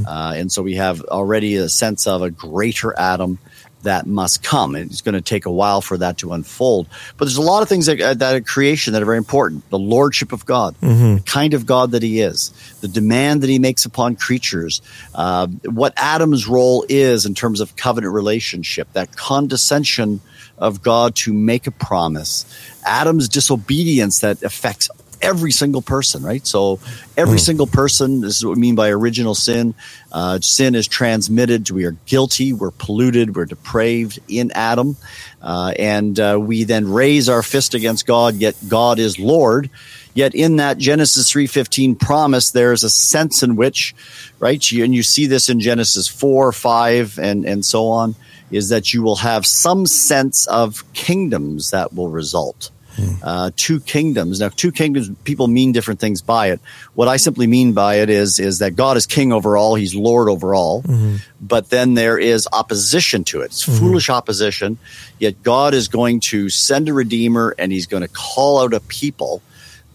Uh, 0.07 0.33
and 0.35 0.51
so 0.51 0.63
we 0.63 0.77
have 0.77 1.03
already 1.03 1.57
a 1.57 1.69
sense 1.69 2.07
of 2.07 2.23
a 2.23 2.31
greater 2.31 2.99
Adam 2.99 3.39
that 3.83 4.07
must 4.07 4.43
come. 4.43 4.77
It's 4.77 5.01
going 5.01 5.15
to 5.15 5.21
take 5.23 5.47
a 5.47 5.51
while 5.51 5.81
for 5.81 5.97
that 5.99 6.19
to 6.19 6.33
unfold. 6.33 6.87
But 7.17 7.25
there's 7.27 7.39
a 7.39 7.43
lot 7.43 7.63
of 7.63 7.69
things 7.69 7.87
that, 7.87 8.01
uh, 8.01 8.15
that 8.15 8.35
are 8.35 8.41
creation 8.41 8.93
that 8.93 9.03
are 9.03 9.07
very 9.07 9.19
important. 9.19 9.69
The 9.71 9.79
lordship 9.79 10.33
of 10.33 10.45
God, 10.45 10.75
the 11.17 11.23
kind 11.25 11.55
of 11.55 11.65
God 11.67 11.93
that 11.93 12.03
he 12.03 12.21
is, 12.21 12.53
the 12.81 12.89
demand 12.89 13.43
that 13.43 13.49
he 13.49 13.59
makes 13.59 13.85
upon 13.87 14.17
creatures, 14.17 14.83
uh, 15.15 15.47
what 15.65 15.95
Adam's 15.97 16.47
role 16.47 16.85
is 16.89 17.25
in 17.27 17.35
terms 17.35 17.61
of 17.61 17.77
covenant 17.77 18.13
relationship, 18.13 18.93
that 18.93 19.17
condescension 19.17 20.21
of 20.59 20.83
God 20.83 21.15
to 21.17 21.33
make 21.33 21.67
a 21.67 21.71
promise, 21.71 22.45
Adam's 22.85 23.29
disobedience 23.29 24.21
that 24.21 24.43
affects 24.43 24.91
every 25.23 25.53
single 25.53 25.83
person, 25.83 26.23
right? 26.23 26.47
So 26.47 26.81
every 27.17 27.39
single 27.39 27.67
person, 27.67 28.21
this 28.21 28.39
is 28.39 28.45
what 28.45 28.57
we 28.57 28.61
mean 28.61 28.75
by 28.75 28.91
original 28.91 29.35
sin. 29.35 29.75
Uh, 30.11 30.41
sin 30.41 30.75
is 30.75 30.89
transmitted. 30.89 31.71
We 31.71 31.85
are 31.85 31.97
guilty. 32.07 32.53
We're 32.53 32.71
polluted. 32.71 33.37
We're 33.37 33.45
depraved 33.45 34.19
in 34.29 34.51
Adam. 34.53 34.97
Uh, 35.43 35.73
and 35.79 36.19
uh, 36.19 36.39
we 36.41 36.65
then 36.65 36.91
raise 36.91 37.29
our 37.29 37.43
fist 37.43 37.75
against 37.75 38.07
God, 38.07 38.37
yet 38.37 38.57
God 38.69 38.99
is 38.99 39.19
Lord. 39.19 39.71
Yet 40.13 40.35
in 40.35 40.57
that 40.57 40.79
Genesis 40.79 41.31
3.15 41.33 41.99
promise, 41.99 42.51
there's 42.51 42.83
a 42.83 42.91
sense 42.91 43.43
in 43.43 43.57
which, 43.57 43.95
right, 44.39 44.71
you, 44.71 44.85
and 44.85 44.95
you 44.95 45.03
see 45.03 45.27
this 45.27 45.49
in 45.49 45.61
Genesis 45.61 46.09
4, 46.09 46.53
5, 46.53 47.19
and, 47.19 47.45
and 47.45 47.65
so 47.65 47.87
on, 47.89 48.17
is 48.51 48.71
that 48.71 48.93
you 48.93 49.03
will 49.03 49.17
have 49.17 49.47
some 49.47 49.87
sense 49.87 50.47
of 50.49 50.91
kingdoms 50.93 51.71
that 51.71 51.93
will 51.95 52.09
result 52.09 52.71
Hmm. 52.97 53.15
uh, 53.23 53.51
two 53.57 53.81
kingdoms. 53.81 54.41
Now, 54.41 54.49
two 54.49 54.73
kingdoms, 54.73 55.11
people 55.25 55.47
mean 55.47 55.73
different 55.73 56.01
things 56.01 56.23
by 56.23 56.51
it. 56.51 56.61
What 56.95 57.09
I 57.09 57.17
simply 57.17 57.47
mean 57.47 57.73
by 57.73 57.97
it 57.97 58.11
is, 58.11 58.41
is 58.41 58.59
that 58.59 58.77
God 58.77 58.97
is 58.97 59.07
king 59.07 59.33
over 59.33 59.57
all, 59.57 59.75
he's 59.75 59.95
Lord 59.95 60.29
over 60.29 60.55
all, 60.55 60.83
mm-hmm. 60.83 61.17
but 61.41 61.71
then 61.71 61.95
there 61.95 62.19
is 62.19 62.49
opposition 62.53 63.25
to 63.25 63.43
it. 63.43 63.47
It's 63.47 63.67
mm-hmm. 63.67 63.79
foolish 63.79 64.11
opposition, 64.11 64.79
yet 65.19 65.43
God 65.43 65.75
is 65.75 65.89
going 65.89 66.21
to 66.21 66.49
send 66.49 66.89
a 66.89 66.93
redeemer 66.93 67.55
and 67.59 67.73
he's 67.73 67.87
going 67.87 68.03
to 68.03 68.09
call 68.09 68.61
out 68.61 68.75
a 68.75 68.81
people 68.81 69.43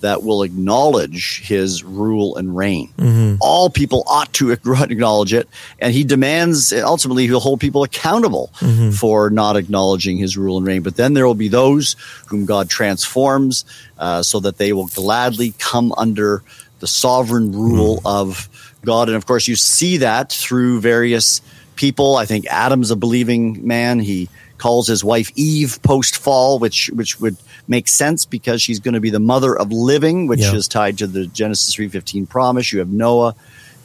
that 0.06 0.22
will 0.22 0.44
acknowledge 0.44 1.42
his 1.42 1.84
rule 1.84 2.36
and 2.38 2.56
reign. 2.56 2.94
Mm-hmm. 2.98 3.38
All 3.42 3.72
people 3.72 4.04
ought 4.06 4.32
to 4.34 4.52
acknowledge 4.52 5.34
it, 5.34 5.50
and 5.80 5.92
he 5.92 6.04
demands 6.04 6.72
ultimately 6.72 7.26
he'll 7.26 7.40
hold 7.40 7.60
people 7.60 7.84
accountable 7.84 8.52
mm-hmm. 8.60 8.92
for 8.92 9.32
not 9.32 9.58
acknowledging 9.58 10.18
his 10.18 10.38
rule 10.38 10.58
and 10.58 10.68
reign. 10.68 10.84
But 10.84 10.96
then 10.96 11.16
there 11.16 11.26
will 11.26 11.34
be 11.34 11.48
those 11.48 11.96
whom 12.28 12.46
God 12.46 12.70
transforms 12.70 13.66
uh, 13.98 14.22
so 14.22 14.40
that 14.42 14.58
they 14.60 14.74
will 14.74 14.88
gladly 14.88 15.54
come 15.58 15.92
under 15.98 16.44
the 16.80 16.88
sovereign 16.88 17.52
rule 17.52 17.98
mm-hmm. 17.98 18.08
of 18.08 18.48
God. 18.86 19.10
And 19.10 19.18
of 19.18 19.26
course, 19.26 19.48
you 19.48 19.56
see 19.56 19.98
that 19.98 20.32
through 20.32 20.82
various 20.82 21.42
people. 21.76 22.16
I 22.16 22.26
think 22.26 22.46
Adam's 22.46 22.92
a 22.92 22.96
believing 22.96 23.66
man. 23.66 24.00
He 24.00 24.30
calls 24.60 24.88
his 24.88 25.04
wife 25.04 25.32
Eve 25.36 25.80
post 25.82 26.18
fall, 26.18 26.60
which 26.60 26.90
which 26.94 27.20
would 27.20 27.38
make 27.68 27.88
sense 27.88 28.26
because 28.26 28.62
she's 28.62 28.80
going 28.80 28.94
to 28.94 29.00
be 29.00 29.10
the 29.10 29.20
mother 29.20 29.58
of 29.58 29.72
living, 29.72 30.28
which 30.28 30.42
Yeah. 30.42 30.56
is 30.56 30.68
tied 30.68 30.98
to 31.00 31.08
the 31.08 31.26
Genesis 31.28 31.74
three 31.74 31.88
fifteen 31.90 32.26
promise. 32.28 32.72
You 32.72 32.80
have 32.80 32.90
Noah, 32.90 33.36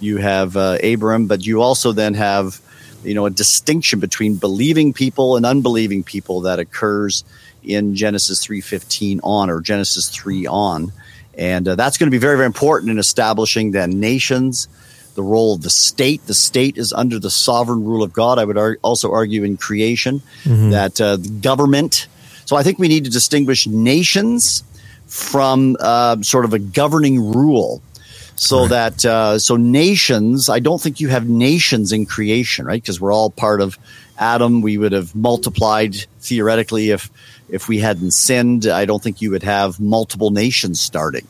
you 0.00 0.18
have 0.18 0.56
uh, 0.56 0.78
Abram, 0.82 1.26
but 1.26 1.44
you 1.46 1.62
also 1.62 1.92
then 1.92 2.14
have 2.14 2.60
you 3.04 3.14
know 3.14 3.26
a 3.26 3.30
distinction 3.30 3.98
between 4.00 4.34
believing 4.36 4.92
people 4.92 5.36
and 5.36 5.46
unbelieving 5.46 6.02
people 6.04 6.42
that 6.42 6.58
occurs 6.58 7.24
in 7.64 7.94
Genesis 7.94 8.42
three 8.44 8.60
fifteen 8.60 9.20
on 9.22 9.50
or 9.50 9.60
Genesis 9.60 10.08
three 10.10 10.46
on, 10.46 10.92
and 11.36 11.66
uh, 11.68 11.74
that's 11.74 11.96
going 11.98 12.08
to 12.08 12.14
be 12.14 12.18
very 12.18 12.36
very 12.36 12.46
important 12.46 12.90
in 12.90 12.98
establishing 12.98 13.70
then 13.72 14.00
nations 14.00 14.68
the 15.16 15.22
role 15.22 15.54
of 15.54 15.62
the 15.62 15.70
state. 15.70 16.24
The 16.26 16.34
state 16.34 16.78
is 16.78 16.92
under 16.92 17.18
the 17.18 17.30
sovereign 17.30 17.84
rule 17.84 18.02
of 18.04 18.12
God. 18.12 18.38
I 18.38 18.44
would 18.44 18.56
ar- 18.56 18.78
also 18.82 19.10
argue 19.10 19.42
in 19.42 19.56
creation 19.56 20.22
that 20.44 21.00
uh, 21.00 21.16
the 21.16 21.28
government. 21.30 22.06
So 22.50 22.56
I 22.56 22.64
think 22.64 22.80
we 22.80 22.88
need 22.88 23.04
to 23.04 23.10
distinguish 23.10 23.68
nations 23.68 24.64
from 25.06 25.76
uh, 25.78 26.20
sort 26.22 26.44
of 26.44 26.52
a 26.52 26.58
governing 26.58 27.32
rule. 27.32 27.80
So 28.34 28.66
that 28.66 29.04
uh, 29.04 29.38
so 29.38 29.54
nations, 29.54 30.48
I 30.48 30.58
don't 30.58 30.80
think 30.80 30.98
you 30.98 31.10
have 31.10 31.28
nations 31.28 31.92
in 31.92 32.06
creation, 32.06 32.66
right? 32.66 32.82
Because 32.82 33.00
we're 33.00 33.12
all 33.12 33.30
part 33.30 33.60
of 33.60 33.78
Adam. 34.18 34.62
We 34.62 34.78
would 34.78 34.90
have 34.90 35.14
multiplied 35.14 35.94
theoretically 36.18 36.90
if 36.90 37.08
if 37.48 37.68
we 37.68 37.78
hadn't 37.78 38.14
sinned. 38.14 38.66
I 38.66 38.84
don't 38.84 39.00
think 39.00 39.22
you 39.22 39.30
would 39.30 39.44
have 39.44 39.78
multiple 39.78 40.30
nations 40.30 40.80
starting. 40.80 41.28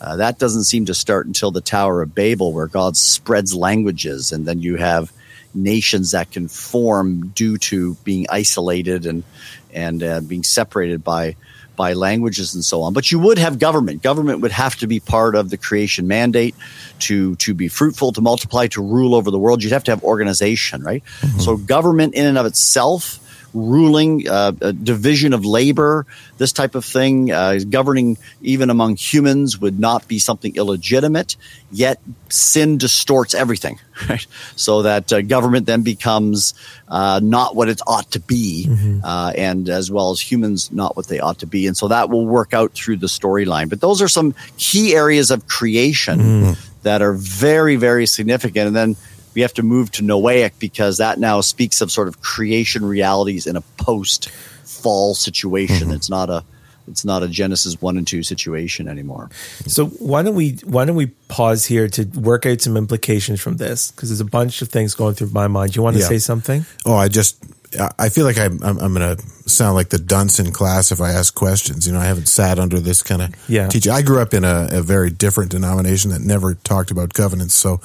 Uh, 0.00 0.16
that 0.18 0.38
doesn't 0.38 0.66
seem 0.66 0.86
to 0.86 0.94
start 0.94 1.26
until 1.26 1.50
the 1.50 1.60
Tower 1.60 2.00
of 2.00 2.14
Babel, 2.14 2.52
where 2.52 2.68
God 2.68 2.96
spreads 2.96 3.56
languages, 3.56 4.30
and 4.30 4.46
then 4.46 4.60
you 4.60 4.76
have 4.76 5.12
nations 5.54 6.12
that 6.12 6.30
can 6.30 6.48
form 6.48 7.28
due 7.28 7.58
to 7.58 7.94
being 8.04 8.26
isolated 8.30 9.06
and 9.06 9.24
and 9.72 10.02
uh, 10.02 10.20
being 10.20 10.42
separated 10.42 11.04
by 11.04 11.36
by 11.76 11.94
languages 11.94 12.54
and 12.54 12.62
so 12.62 12.82
on. 12.82 12.92
But 12.92 13.10
you 13.10 13.18
would 13.18 13.38
have 13.38 13.58
government. 13.58 14.02
Government 14.02 14.40
would 14.40 14.52
have 14.52 14.76
to 14.76 14.86
be 14.86 15.00
part 15.00 15.34
of 15.34 15.48
the 15.48 15.56
creation 15.56 16.06
mandate 16.06 16.54
to 17.00 17.36
to 17.36 17.54
be 17.54 17.68
fruitful, 17.68 18.12
to 18.12 18.20
multiply, 18.20 18.66
to 18.68 18.82
rule 18.82 19.14
over 19.14 19.30
the 19.30 19.38
world. 19.38 19.62
You'd 19.62 19.72
have 19.72 19.84
to 19.84 19.92
have 19.92 20.04
organization, 20.04 20.82
right? 20.82 21.02
So 21.40 21.56
government 21.56 22.14
in 22.14 22.26
and 22.26 22.36
of 22.36 22.46
itself 22.46 23.18
ruling, 23.54 24.28
uh, 24.28 24.52
a 24.60 24.72
division 24.72 25.32
of 25.32 25.44
labor, 25.44 26.06
this 26.38 26.52
type 26.52 26.74
of 26.74 26.84
thing, 26.84 27.30
uh, 27.30 27.58
governing 27.68 28.18
even 28.42 28.70
among 28.70 28.96
humans 28.96 29.58
would 29.60 29.78
not 29.78 30.06
be 30.08 30.18
something 30.18 30.54
illegitimate. 30.56 31.36
Yet 31.72 32.00
sin 32.28 32.78
distorts 32.78 33.34
everything, 33.34 33.78
right? 34.08 34.26
So 34.56 34.82
that 34.82 35.12
uh, 35.12 35.22
government 35.22 35.66
then 35.66 35.82
becomes 35.82 36.54
uh, 36.88 37.20
not 37.22 37.54
what 37.54 37.68
it 37.68 37.80
ought 37.86 38.10
to 38.12 38.20
be, 38.20 38.68
uh, 39.04 39.32
and 39.36 39.68
as 39.68 39.90
well 39.90 40.10
as 40.10 40.20
humans 40.20 40.72
not 40.72 40.96
what 40.96 41.08
they 41.08 41.20
ought 41.20 41.38
to 41.40 41.46
be. 41.46 41.66
And 41.66 41.76
so 41.76 41.88
that 41.88 42.10
will 42.10 42.26
work 42.26 42.52
out 42.54 42.72
through 42.72 42.96
the 42.96 43.06
storyline. 43.06 43.68
But 43.68 43.80
those 43.80 44.02
are 44.02 44.08
some 44.08 44.34
key 44.58 44.94
areas 44.94 45.30
of 45.30 45.46
creation 45.46 46.56
that 46.82 47.02
are 47.02 47.12
very, 47.12 47.76
very 47.76 48.06
significant. 48.06 48.68
And 48.68 48.76
then 48.76 48.96
we 49.34 49.42
have 49.42 49.54
to 49.54 49.62
move 49.62 49.90
to 49.92 50.02
Noahic 50.02 50.52
because 50.58 50.98
that 50.98 51.18
now 51.18 51.40
speaks 51.40 51.80
of 51.80 51.90
sort 51.90 52.08
of 52.08 52.20
creation 52.20 52.84
realities 52.84 53.46
in 53.46 53.56
a 53.56 53.60
post 53.78 54.28
fall 54.64 55.14
situation. 55.14 55.88
Mm-hmm. 55.88 55.92
It's 55.96 56.10
not 56.10 56.30
a 56.30 56.44
it's 56.88 57.04
not 57.04 57.22
a 57.22 57.28
Genesis 57.28 57.80
one 57.80 57.96
and 57.98 58.06
two 58.06 58.22
situation 58.24 58.88
anymore. 58.88 59.30
So 59.66 59.86
why 59.86 60.22
don't 60.22 60.34
we 60.34 60.58
why 60.64 60.84
don't 60.84 60.96
we 60.96 61.06
pause 61.28 61.66
here 61.66 61.86
to 61.88 62.04
work 62.18 62.46
out 62.46 62.60
some 62.60 62.76
implications 62.76 63.40
from 63.40 63.58
this? 63.58 63.90
Because 63.92 64.08
there's 64.08 64.20
a 64.20 64.24
bunch 64.24 64.60
of 64.62 64.68
things 64.70 64.94
going 64.94 65.14
through 65.14 65.30
my 65.30 65.46
mind. 65.46 65.76
You 65.76 65.82
want 65.82 65.94
to 65.96 66.02
Yeah. 66.02 66.08
say 66.08 66.18
something? 66.18 66.64
Oh, 66.84 66.96
I 66.96 67.06
just 67.08 67.36
I- 67.78 67.92
I 67.98 68.08
feel 68.08 68.24
like 68.24 68.38
I'm 68.38 68.60
I'm, 68.64 68.78
I'm 68.78 68.92
going 68.94 69.16
to 69.16 69.22
sound 69.48 69.76
like 69.76 69.90
the 69.90 69.98
dunce 69.98 70.40
in 70.40 70.50
class 70.52 70.90
if 70.90 71.00
I 71.00 71.10
ask 71.12 71.32
questions. 71.34 71.86
You 71.86 71.92
know, 71.92 72.00
I 72.00 72.06
haven't 72.06 72.26
sat 72.26 72.58
under 72.58 72.80
this 72.80 73.02
kind 73.04 73.22
of 73.22 73.34
Yeah. 73.48 73.68
teaching. 73.68 73.92
I 73.92 74.02
grew 74.02 74.18
up 74.20 74.34
in 74.34 74.44
a, 74.44 74.68
a 74.72 74.82
very 74.82 75.10
different 75.10 75.50
denomination 75.52 76.10
that 76.10 76.20
never 76.22 76.54
talked 76.54 76.90
about 76.90 77.14
covenants. 77.14 77.54
So 77.54 77.80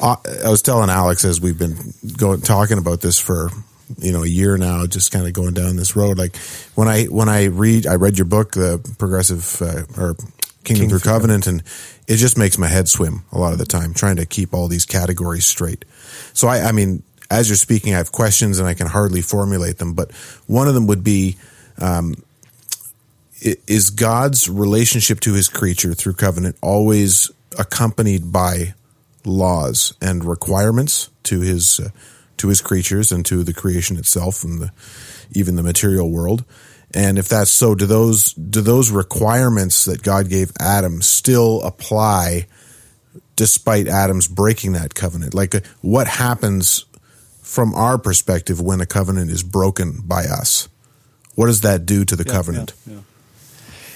I, 0.00 0.16
I 0.44 0.50
was 0.50 0.62
telling 0.62 0.90
Alex 0.90 1.24
as 1.24 1.40
we've 1.40 1.58
been 1.58 1.76
going 2.16 2.40
talking 2.40 2.78
about 2.78 3.00
this 3.00 3.18
for 3.18 3.50
you 3.98 4.12
know 4.12 4.22
a 4.22 4.28
year 4.28 4.56
now, 4.56 4.86
just 4.86 5.12
kind 5.12 5.26
of 5.26 5.32
going 5.32 5.54
down 5.54 5.76
this 5.76 5.96
road. 5.96 6.18
Like 6.18 6.36
when 6.74 6.88
I 6.88 7.04
when 7.04 7.28
I 7.28 7.44
read, 7.44 7.86
I 7.86 7.94
read 7.94 8.18
your 8.18 8.26
book, 8.26 8.52
the 8.52 8.78
Progressive 8.98 9.60
uh, 9.62 10.00
or 10.00 10.16
Kingdom 10.64 10.90
Through 10.90 11.00
Covenant, 11.00 11.46
and 11.46 11.62
it 12.06 12.16
just 12.16 12.36
makes 12.36 12.58
my 12.58 12.68
head 12.68 12.88
swim 12.88 13.24
a 13.32 13.38
lot 13.38 13.52
of 13.52 13.58
the 13.58 13.66
time 13.66 13.94
trying 13.94 14.16
to 14.16 14.26
keep 14.26 14.54
all 14.54 14.68
these 14.68 14.84
categories 14.84 15.46
straight. 15.46 15.84
So 16.32 16.48
I, 16.48 16.68
I 16.68 16.72
mean, 16.72 17.02
as 17.30 17.48
you're 17.48 17.56
speaking, 17.56 17.94
I 17.94 17.98
have 17.98 18.12
questions 18.12 18.58
and 18.58 18.68
I 18.68 18.74
can 18.74 18.86
hardly 18.86 19.22
formulate 19.22 19.78
them. 19.78 19.94
But 19.94 20.12
one 20.46 20.68
of 20.68 20.74
them 20.74 20.86
would 20.86 21.04
be, 21.04 21.36
um, 21.80 22.14
is 23.40 23.90
God's 23.90 24.48
relationship 24.48 25.20
to 25.20 25.34
His 25.34 25.48
creature 25.48 25.94
through 25.94 26.14
covenant 26.14 26.56
always 26.62 27.30
accompanied 27.58 28.32
by 28.32 28.74
laws 29.24 29.94
and 30.00 30.24
requirements 30.24 31.10
to 31.24 31.40
His 31.40 31.80
uh, 31.80 31.90
to 32.38 32.48
His 32.48 32.60
creatures 32.60 33.12
and 33.12 33.24
to 33.26 33.42
the 33.42 33.54
creation 33.54 33.96
itself 33.96 34.44
and 34.44 34.60
the 34.60 34.72
even 35.32 35.56
the 35.56 35.62
material 35.62 36.10
world? 36.10 36.44
And 36.94 37.18
if 37.18 37.28
that's 37.28 37.50
so, 37.50 37.74
do 37.74 37.86
those 37.86 38.32
do 38.32 38.60
those 38.60 38.90
requirements 38.90 39.84
that 39.84 40.02
God 40.02 40.28
gave 40.28 40.52
Adam 40.58 41.02
still 41.02 41.62
apply 41.62 42.46
despite 43.36 43.86
Adam's 43.86 44.26
breaking 44.26 44.72
that 44.72 44.94
covenant? 44.94 45.34
Like, 45.34 45.54
uh, 45.54 45.60
what 45.80 46.06
happens 46.06 46.86
from 47.42 47.74
our 47.74 47.98
perspective 47.98 48.60
when 48.60 48.80
a 48.80 48.86
covenant 48.86 49.30
is 49.30 49.42
broken 49.42 50.00
by 50.04 50.24
us? 50.24 50.68
What 51.34 51.46
does 51.46 51.60
that 51.60 51.86
do 51.86 52.04
to 52.04 52.16
the 52.16 52.24
covenant? 52.24 52.74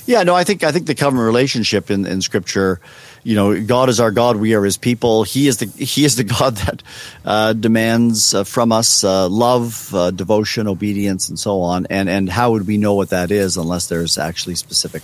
Yeah, 0.07 0.23
no, 0.23 0.35
I 0.35 0.45
think 0.45 0.65
I 0.65 0.73
think 0.73 0.87
the 0.87 0.95
covenant 0.95 1.27
relationship 1.27 1.91
in, 1.91 2.07
in 2.07 2.23
Scripture, 2.23 2.81
you 3.25 3.37
know, 3.37 3.63
God 3.63 3.89
is 3.89 4.01
our 4.01 4.11
God, 4.11 4.37
we 4.37 4.55
are 4.55 4.65
His 4.65 4.77
people. 4.77 5.23
He 5.23 5.47
is 5.47 5.59
the 5.59 5.67
He 5.67 6.05
is 6.05 6.17
the 6.17 6.25
God 6.39 6.57
that 6.57 6.83
uh, 7.25 7.53
demands 7.53 8.35
uh, 8.35 8.45
from 8.45 8.73
us 8.73 9.05
uh, 9.05 9.29
love, 9.29 9.95
uh, 9.95 10.11
devotion, 10.11 10.67
obedience, 10.67 11.29
and 11.29 11.39
so 11.39 11.61
on. 11.61 11.87
And 11.87 12.09
and 12.09 12.29
how 12.29 12.53
would 12.53 12.67
we 12.67 12.79
know 12.79 12.95
what 12.95 13.11
that 13.11 13.31
is 13.31 13.57
unless 13.57 13.89
there's 13.89 14.19
actually 14.19 14.57
specific 14.57 15.03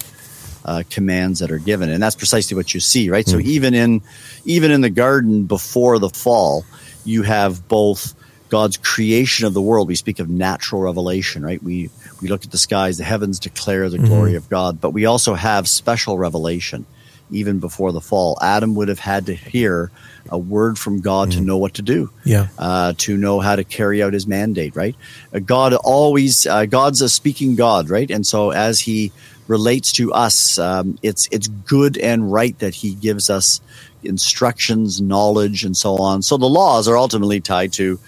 uh, 0.64 0.82
commands 0.90 1.40
that 1.40 1.50
are 1.52 1.58
given? 1.58 1.90
And 1.90 2.02
that's 2.02 2.16
precisely 2.16 2.56
what 2.56 2.74
you 2.74 2.80
see, 2.80 3.08
right? 3.10 3.26
So 3.26 3.38
even 3.38 3.74
in 3.74 4.02
even 4.44 4.70
in 4.70 4.80
the 4.80 4.90
garden 4.90 5.44
before 5.44 5.98
the 5.98 6.10
fall, 6.10 6.64
you 7.04 7.22
have 7.22 7.68
both 7.68 8.14
God's 8.48 8.78
creation 8.78 9.46
of 9.46 9.54
the 9.54 9.62
world. 9.62 9.88
We 9.88 9.94
speak 9.94 10.18
of 10.18 10.28
natural 10.28 10.82
revelation, 10.82 11.44
right? 11.44 11.62
We 11.62 11.90
we 12.20 12.28
look 12.28 12.44
at 12.44 12.50
the 12.50 12.58
skies, 12.58 12.98
the 12.98 13.04
heavens 13.04 13.38
declare 13.38 13.88
the 13.88 13.98
glory 13.98 14.34
of 14.34 14.48
God, 14.48 14.80
but 14.80 14.90
we 14.90 15.06
also 15.06 15.34
have 15.34 15.68
special 15.68 16.18
revelation. 16.18 16.84
Even 17.30 17.58
before 17.58 17.92
the 17.92 18.00
fall, 18.00 18.38
Adam 18.42 18.74
would 18.74 18.88
have 18.88 18.98
had 18.98 19.26
to 19.26 19.34
hear 19.34 19.90
a 20.30 20.38
word 20.38 20.78
from 20.78 21.00
God 21.00 21.30
to 21.32 21.40
know 21.40 21.56
what 21.56 21.74
to 21.74 21.82
do 21.82 22.10
Yeah. 22.24 22.48
uh, 22.58 22.92
to 22.98 23.16
know 23.16 23.40
how 23.40 23.56
to 23.56 23.64
carry 23.64 24.02
out 24.02 24.12
his 24.12 24.26
mandate, 24.26 24.76
right? 24.76 24.94
Uh, 25.34 25.38
God 25.38 25.72
always, 25.74 26.46
uh, 26.46 26.66
God's 26.66 27.00
a 27.00 27.08
speaking 27.08 27.56
God, 27.56 27.88
right? 27.88 28.10
And 28.10 28.26
so 28.26 28.50
as 28.50 28.80
he 28.80 29.10
relates 29.46 29.92
to 29.94 30.12
us, 30.12 30.58
um, 30.58 30.98
it's, 31.02 31.28
it's 31.32 31.48
good 31.48 31.96
and 31.96 32.30
right 32.30 32.58
that 32.58 32.74
he 32.74 32.94
gives 32.94 33.30
us 33.30 33.60
instructions, 34.02 35.00
knowledge, 35.00 35.64
and 35.64 35.76
so 35.76 35.96
on. 35.96 36.22
So 36.22 36.36
the 36.36 36.46
laws 36.48 36.88
are 36.88 36.96
ultimately 36.98 37.40
tied 37.40 37.72
to, 37.74 37.98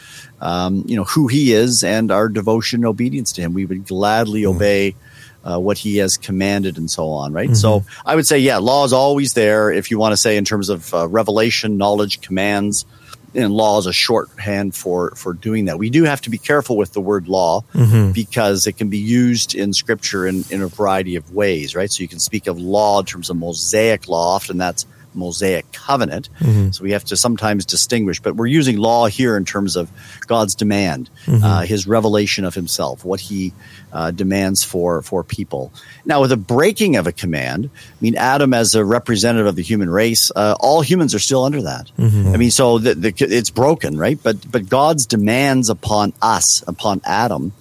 um, 0.40 0.84
you 0.86 0.96
know, 0.96 1.04
who 1.04 1.26
he 1.28 1.52
is 1.52 1.82
and 1.82 2.10
our 2.10 2.28
devotion 2.28 2.80
and 2.80 2.86
obedience 2.86 3.32
to 3.32 3.40
him. 3.42 3.54
We 3.54 3.64
would 3.64 3.86
gladly 3.86 4.44
obey 4.46 4.94
uh, 5.44 5.58
what 5.58 5.78
he 5.78 5.96
has 5.98 6.16
commanded 6.16 6.76
and 6.78 6.90
so 6.90 7.08
on, 7.08 7.32
right? 7.32 7.56
So 7.56 7.84
I 8.04 8.14
would 8.14 8.26
say, 8.26 8.38
yeah, 8.38 8.58
law 8.58 8.84
is 8.84 8.92
always 8.92 9.32
there. 9.34 9.72
If 9.72 9.90
you 9.90 9.98
want 9.98 10.12
to 10.12 10.16
say 10.16 10.36
in 10.36 10.44
terms 10.44 10.68
of 10.68 10.92
uh, 10.92 11.08
revelation, 11.08 11.76
knowledge, 11.76 12.20
commands, 12.20 12.84
and 13.34 13.52
law 13.52 13.78
is 13.78 13.86
a 13.86 13.92
shorthand 13.92 14.74
for 14.74 15.12
for 15.14 15.32
doing 15.32 15.66
that. 15.66 15.78
We 15.78 15.88
do 15.88 16.02
have 16.02 16.20
to 16.22 16.30
be 16.30 16.38
careful 16.38 16.76
with 16.76 16.92
the 16.92 17.00
word 17.00 17.28
law 17.28 17.62
Mm-hmm. 17.74 18.10
because 18.12 18.66
it 18.66 18.76
can 18.76 18.88
be 18.88 18.98
used 18.98 19.54
in 19.54 19.72
scripture 19.72 20.26
in, 20.26 20.44
in 20.50 20.62
a 20.62 20.66
variety 20.66 21.16
of 21.16 21.32
ways, 21.32 21.76
right? 21.76 21.90
So 21.90 22.02
you 22.02 22.08
can 22.08 22.18
speak 22.18 22.48
of 22.48 22.58
law 22.58 22.98
in 22.98 23.06
terms 23.06 23.30
of 23.30 23.36
Mosaic 23.36 24.08
law. 24.08 24.34
Often 24.34 24.58
that's 24.58 24.84
Mosaic 25.14 25.70
covenant. 25.72 26.28
Mm-hmm. 26.40 26.70
So 26.70 26.84
we 26.84 26.92
have 26.92 27.04
to 27.06 27.16
sometimes 27.16 27.64
distinguish, 27.66 28.20
but 28.20 28.36
we're 28.36 28.46
using 28.46 28.76
law 28.78 29.06
here 29.06 29.36
in 29.36 29.44
terms 29.44 29.76
of 29.76 29.90
God's 30.26 30.54
demand, 30.54 31.10
Mm-hmm. 31.26 31.44
uh, 31.44 31.62
His 31.62 31.86
revelation 31.86 32.44
of 32.44 32.54
Himself, 32.54 33.04
what 33.04 33.20
He 33.20 33.52
uh, 33.92 34.10
demands 34.10 34.64
for 34.64 35.02
for 35.02 35.22
people. 35.24 35.72
Now, 36.04 36.20
with 36.20 36.32
a 36.32 36.36
breaking 36.36 36.96
of 36.96 37.06
a 37.06 37.12
command, 37.12 37.70
I 37.74 38.00
mean 38.00 38.16
Adam 38.16 38.54
as 38.54 38.74
a 38.74 38.84
representative 38.84 39.46
of 39.46 39.56
the 39.56 39.62
human 39.62 39.90
race, 39.90 40.30
uh, 40.34 40.54
all 40.60 40.80
humans 40.82 41.14
are 41.14 41.18
still 41.18 41.44
under 41.44 41.62
that. 41.62 41.90
I 41.98 42.36
mean, 42.36 42.50
so 42.50 42.78
the, 42.78 42.94
the, 42.94 43.12
it's 43.18 43.50
broken, 43.50 43.98
right? 43.98 44.18
But 44.22 44.50
but 44.50 44.68
God's 44.68 45.06
demands 45.06 45.70
upon 45.70 46.12
us, 46.22 46.62
upon 46.66 47.00
Adam. 47.04 47.52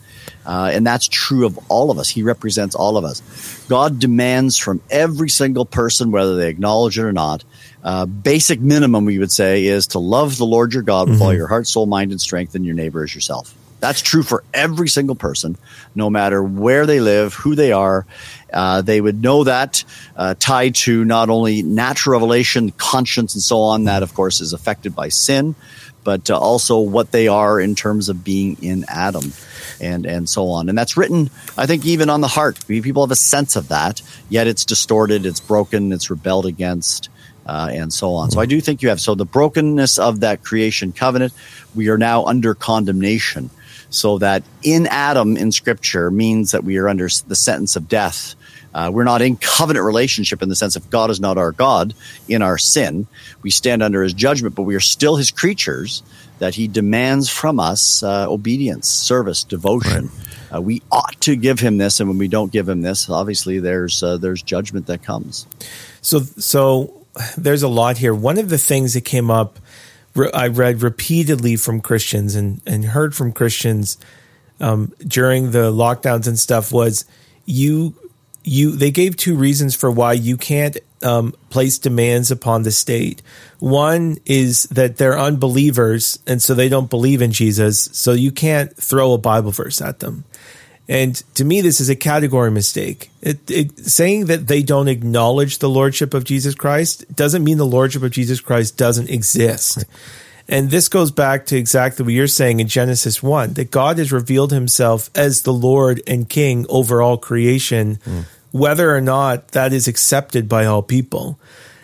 Uh, 0.50 0.72
and 0.74 0.86
that's 0.86 1.08
true 1.08 1.46
of 1.46 1.60
all 1.70 1.92
of 1.92 2.00
us. 2.00 2.10
He 2.10 2.24
represents 2.24 2.74
all 2.74 2.98
of 2.98 3.06
us. 3.06 3.22
God 3.70 4.00
demands 4.00 4.58
from 4.58 4.82
every 4.90 5.30
single 5.30 5.64
person, 5.64 6.10
whether 6.10 6.38
they 6.38 6.50
acknowledge 6.50 6.98
it 6.98 7.04
or 7.04 7.14
not, 7.14 7.44
uh, 7.84 8.08
basic 8.08 8.60
minimum 8.60 9.06
we 9.06 9.20
would 9.20 9.32
say 9.32 9.66
is 9.66 9.86
to 9.88 10.00
love 10.00 10.40
the 10.40 10.48
Lord 10.48 10.74
your 10.74 10.82
God 10.82 11.08
with 11.08 11.22
all 11.22 11.36
your 11.36 11.46
heart, 11.46 11.68
soul, 11.68 11.86
mind, 11.86 12.10
and 12.10 12.20
strength, 12.20 12.56
and 12.56 12.66
your 12.66 12.74
neighbor 12.74 13.04
as 13.04 13.14
yourself. 13.14 13.54
That's 13.80 14.02
true 14.02 14.24
for 14.24 14.44
every 14.54 14.90
single 14.90 15.16
person, 15.16 15.56
no 15.94 16.10
matter 16.10 16.44
where 16.44 16.88
they 16.88 17.00
live, 17.00 17.36
who 17.36 17.54
they 17.54 17.72
are. 17.72 18.08
Uh, 18.52 18.82
they 18.82 19.00
would 19.00 19.22
know 19.22 19.44
that 19.44 19.84
uh, 20.18 20.34
tied 20.38 20.76
to 20.76 21.06
not 21.06 21.30
only 21.30 21.62
natural 21.62 22.14
revelation, 22.14 22.72
conscience, 22.72 23.36
and 23.36 23.44
so 23.44 23.62
on. 23.62 23.84
That, 23.86 24.04
of 24.04 24.14
course, 24.16 24.42
is 24.42 24.52
affected 24.52 24.96
by 24.96 25.10
sin, 25.10 25.56
but 26.04 26.30
uh, 26.30 26.38
also 26.38 26.80
what 26.80 27.12
they 27.12 27.28
are 27.28 27.60
in 27.60 27.76
terms 27.76 28.10
of 28.10 28.24
being 28.24 28.58
in 28.62 28.86
Adam 28.88 29.34
and 29.82 30.06
and 30.06 30.28
so 30.28 30.50
on. 30.50 30.70
And 30.70 30.78
that's 30.78 30.98
written, 30.98 31.30
I 31.58 31.66
think, 31.66 31.86
even 31.86 32.10
on 32.10 32.22
the 32.22 32.28
heart. 32.28 32.60
People 32.68 33.04
have 33.04 33.12
a 33.12 33.16
sense 33.16 33.56
of 33.56 33.70
that, 33.70 34.02
yet 34.30 34.48
it's 34.48 34.66
distorted, 34.66 35.26
it's 35.26 35.40
broken, 35.40 35.92
it's 35.92 36.10
rebelled 36.10 36.46
against, 36.46 37.10
uh, 37.46 37.70
and 37.72 37.92
so 37.94 38.14
on. 38.14 38.32
So 38.32 38.40
I 38.40 38.46
do 38.46 38.62
think 38.62 38.82
you 38.82 38.90
have 38.90 39.02
so 39.02 39.16
the 39.16 39.26
brokenness 39.26 39.98
of 39.98 40.22
that 40.22 40.44
creation 40.44 40.92
covenant. 40.92 41.34
We 41.76 41.90
are 41.90 41.98
now 41.98 42.26
under 42.26 42.56
condemnation, 42.56 43.50
so 43.90 44.18
that 44.20 44.44
in 44.64 44.88
Adam 44.88 45.38
in 45.38 45.52
Scripture 45.52 46.12
means 46.12 46.52
that 46.52 46.64
we 46.64 46.78
are 46.78 46.90
under 46.90 47.10
the 47.28 47.36
sentence 47.36 47.76
of 47.76 47.88
death. 47.88 48.36
Uh, 48.74 48.92
we're 48.94 49.04
not 49.04 49.22
in 49.22 49.36
covenant 49.38 49.86
relationship 49.86 50.42
in 50.42 50.50
the 50.50 50.56
sense 50.56 50.76
of 50.76 50.90
God 50.90 51.10
is 51.10 51.20
not 51.20 51.38
our 51.38 51.52
God 51.52 51.94
in 52.28 52.42
our 52.42 52.58
sin. 52.58 53.08
We 53.42 53.50
stand 53.50 53.82
under 53.82 54.04
his 54.04 54.14
judgment, 54.14 54.56
but 54.56 54.64
we 54.64 54.76
are 54.76 54.80
still 54.80 55.16
his 55.16 55.32
creatures 55.32 56.04
that 56.40 56.56
he 56.56 56.68
demands 56.68 57.30
from 57.30 57.60
us 57.60 58.04
uh, 58.04 58.30
obedience, 58.30 58.88
service, 58.88 59.44
devotion. 59.44 60.10
Uh, 60.54 60.62
we 60.62 60.82
ought 60.92 61.20
to 61.22 61.36
give 61.36 61.60
him 61.60 61.78
this, 61.78 62.00
and 62.00 62.10
when 62.10 62.18
we 62.18 62.28
don't 62.28 62.52
give 62.52 62.68
him 62.68 62.82
this, 62.82 63.10
obviously 63.10 63.60
there's 63.60 64.02
uh, 64.02 64.18
there's 64.18 64.42
judgment 64.42 64.88
that 64.88 65.04
comes. 65.04 65.46
So, 66.02 66.20
so 66.22 67.06
there's 67.38 67.64
a 67.64 67.68
lot 67.68 67.98
here. 67.98 68.14
One 68.14 68.38
of 68.38 68.50
the 68.50 68.58
things 68.58 68.94
that 68.94 69.06
came 69.06 69.30
up, 69.30 69.60
I 70.34 70.48
read 70.48 70.82
repeatedly 70.82 71.56
from 71.56 71.82
Christians 71.82 72.36
and, 72.36 72.62
and 72.66 72.86
heard 72.86 73.16
from 73.16 73.32
Christians 73.32 73.98
um, 74.60 74.94
during 75.06 75.52
the 75.52 75.72
lockdowns 75.72 76.28
and 76.28 76.38
stuff 76.38 76.72
was 76.72 77.06
you, 77.46 77.96
you, 78.44 78.72
they 78.76 78.92
gave 78.92 79.18
two 79.18 79.36
reasons 79.36 79.76
for 79.76 79.92
why 79.92 80.14
you 80.14 80.38
can't 80.38 80.78
um, 81.04 81.34
place 81.50 81.78
demands 81.78 82.32
upon 82.32 82.64
the 82.64 82.72
state. 82.72 83.22
One 83.60 84.18
is 84.26 84.64
that 84.64 84.98
they're 84.98 85.20
unbelievers 85.20 86.20
and 86.28 86.42
so 86.42 86.54
they 86.54 86.70
don't 86.70 86.90
believe 86.90 87.22
in 87.22 87.32
Jesus. 87.32 87.90
So 87.94 88.14
you 88.14 88.32
can't 88.32 88.76
throw 88.76 89.14
a 89.14 89.18
Bible 89.18 89.52
verse 89.52 89.82
at 89.82 90.00
them. 90.00 90.26
And 90.88 91.16
to 91.36 91.46
me, 91.46 91.62
this 91.62 91.80
is 91.80 91.90
a 91.90 91.96
category 91.96 92.50
mistake. 92.50 93.12
It, 93.22 93.50
it, 93.52 93.78
saying 93.78 94.26
that 94.26 94.48
they 94.48 94.64
don't 94.64 94.88
acknowledge 94.88 95.60
the 95.60 95.70
lordship 95.70 96.16
of 96.16 96.24
Jesus 96.24 96.56
Christ 96.56 97.06
doesn't 97.16 97.44
mean 97.44 97.60
the 97.60 97.66
lordship 97.66 98.02
of 98.02 98.10
Jesus 98.10 98.42
Christ 98.42 98.76
doesn't 98.76 99.10
exist. 99.10 99.86
And 100.50 100.72
this 100.72 100.90
goes 100.90 101.12
back 101.12 101.46
to 101.48 101.58
exactly 101.58 102.04
what 102.04 102.14
you're 102.14 102.26
saying 102.26 102.60
in 102.60 102.68
Genesis 102.68 103.22
1 103.22 103.54
that 103.54 103.70
God 103.70 104.00
has 104.00 104.12
revealed 104.12 104.52
himself 104.52 105.12
as 105.14 105.44
the 105.44 105.54
Lord 105.54 106.02
and 106.08 106.28
King 106.28 106.66
over 106.70 107.04
all 107.04 107.18
creation, 107.18 107.98
mm. 107.98 108.26
whether 108.52 108.94
or 108.94 109.00
not 109.00 109.50
that 109.50 109.74
is 109.74 109.88
accepted 109.88 110.50
by 110.50 110.66
all 110.66 110.82
people. 110.82 111.40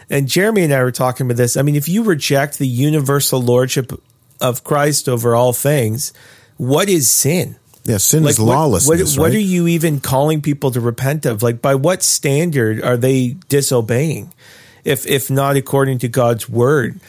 And 0.10 0.28
Jeremy 0.28 0.64
and 0.64 0.74
I 0.74 0.82
were 0.82 0.92
talking 0.92 1.28
about 1.28 1.38
this. 1.38 1.56
I 1.56 1.62
mean, 1.62 1.76
if 1.76 1.88
you 1.88 2.04
reject 2.04 2.58
the 2.58 2.68
universal 2.68 3.40
lordship 3.40 3.92
of 4.42 4.64
Christ 4.64 5.08
over 5.08 5.36
all 5.36 5.54
things, 5.54 6.12
what 6.58 6.90
is 6.90 7.08
sin? 7.08 7.58
Yeah, 7.84 7.98
sin 7.98 8.26
is 8.26 8.40
what- 8.40 8.48
lawlessness. 8.48 9.16
What, 9.16 9.22
what 9.22 9.28
right? 9.30 9.36
are 9.36 9.40
you 9.40 9.68
even 9.68 10.00
calling 10.00 10.42
people 10.42 10.72
to 10.72 10.82
repent 10.82 11.28
of? 11.28 11.44
Like, 11.44 11.62
by 11.62 11.76
what 11.76 12.02
standard 12.02 12.82
are 12.82 12.98
they 12.98 13.36
disobeying, 13.48 14.34
if 14.84 15.06
if 15.06 15.30
not 15.30 15.56
according 15.56 16.00
to 16.00 16.08
God's 16.08 16.50
word? 16.50 17.00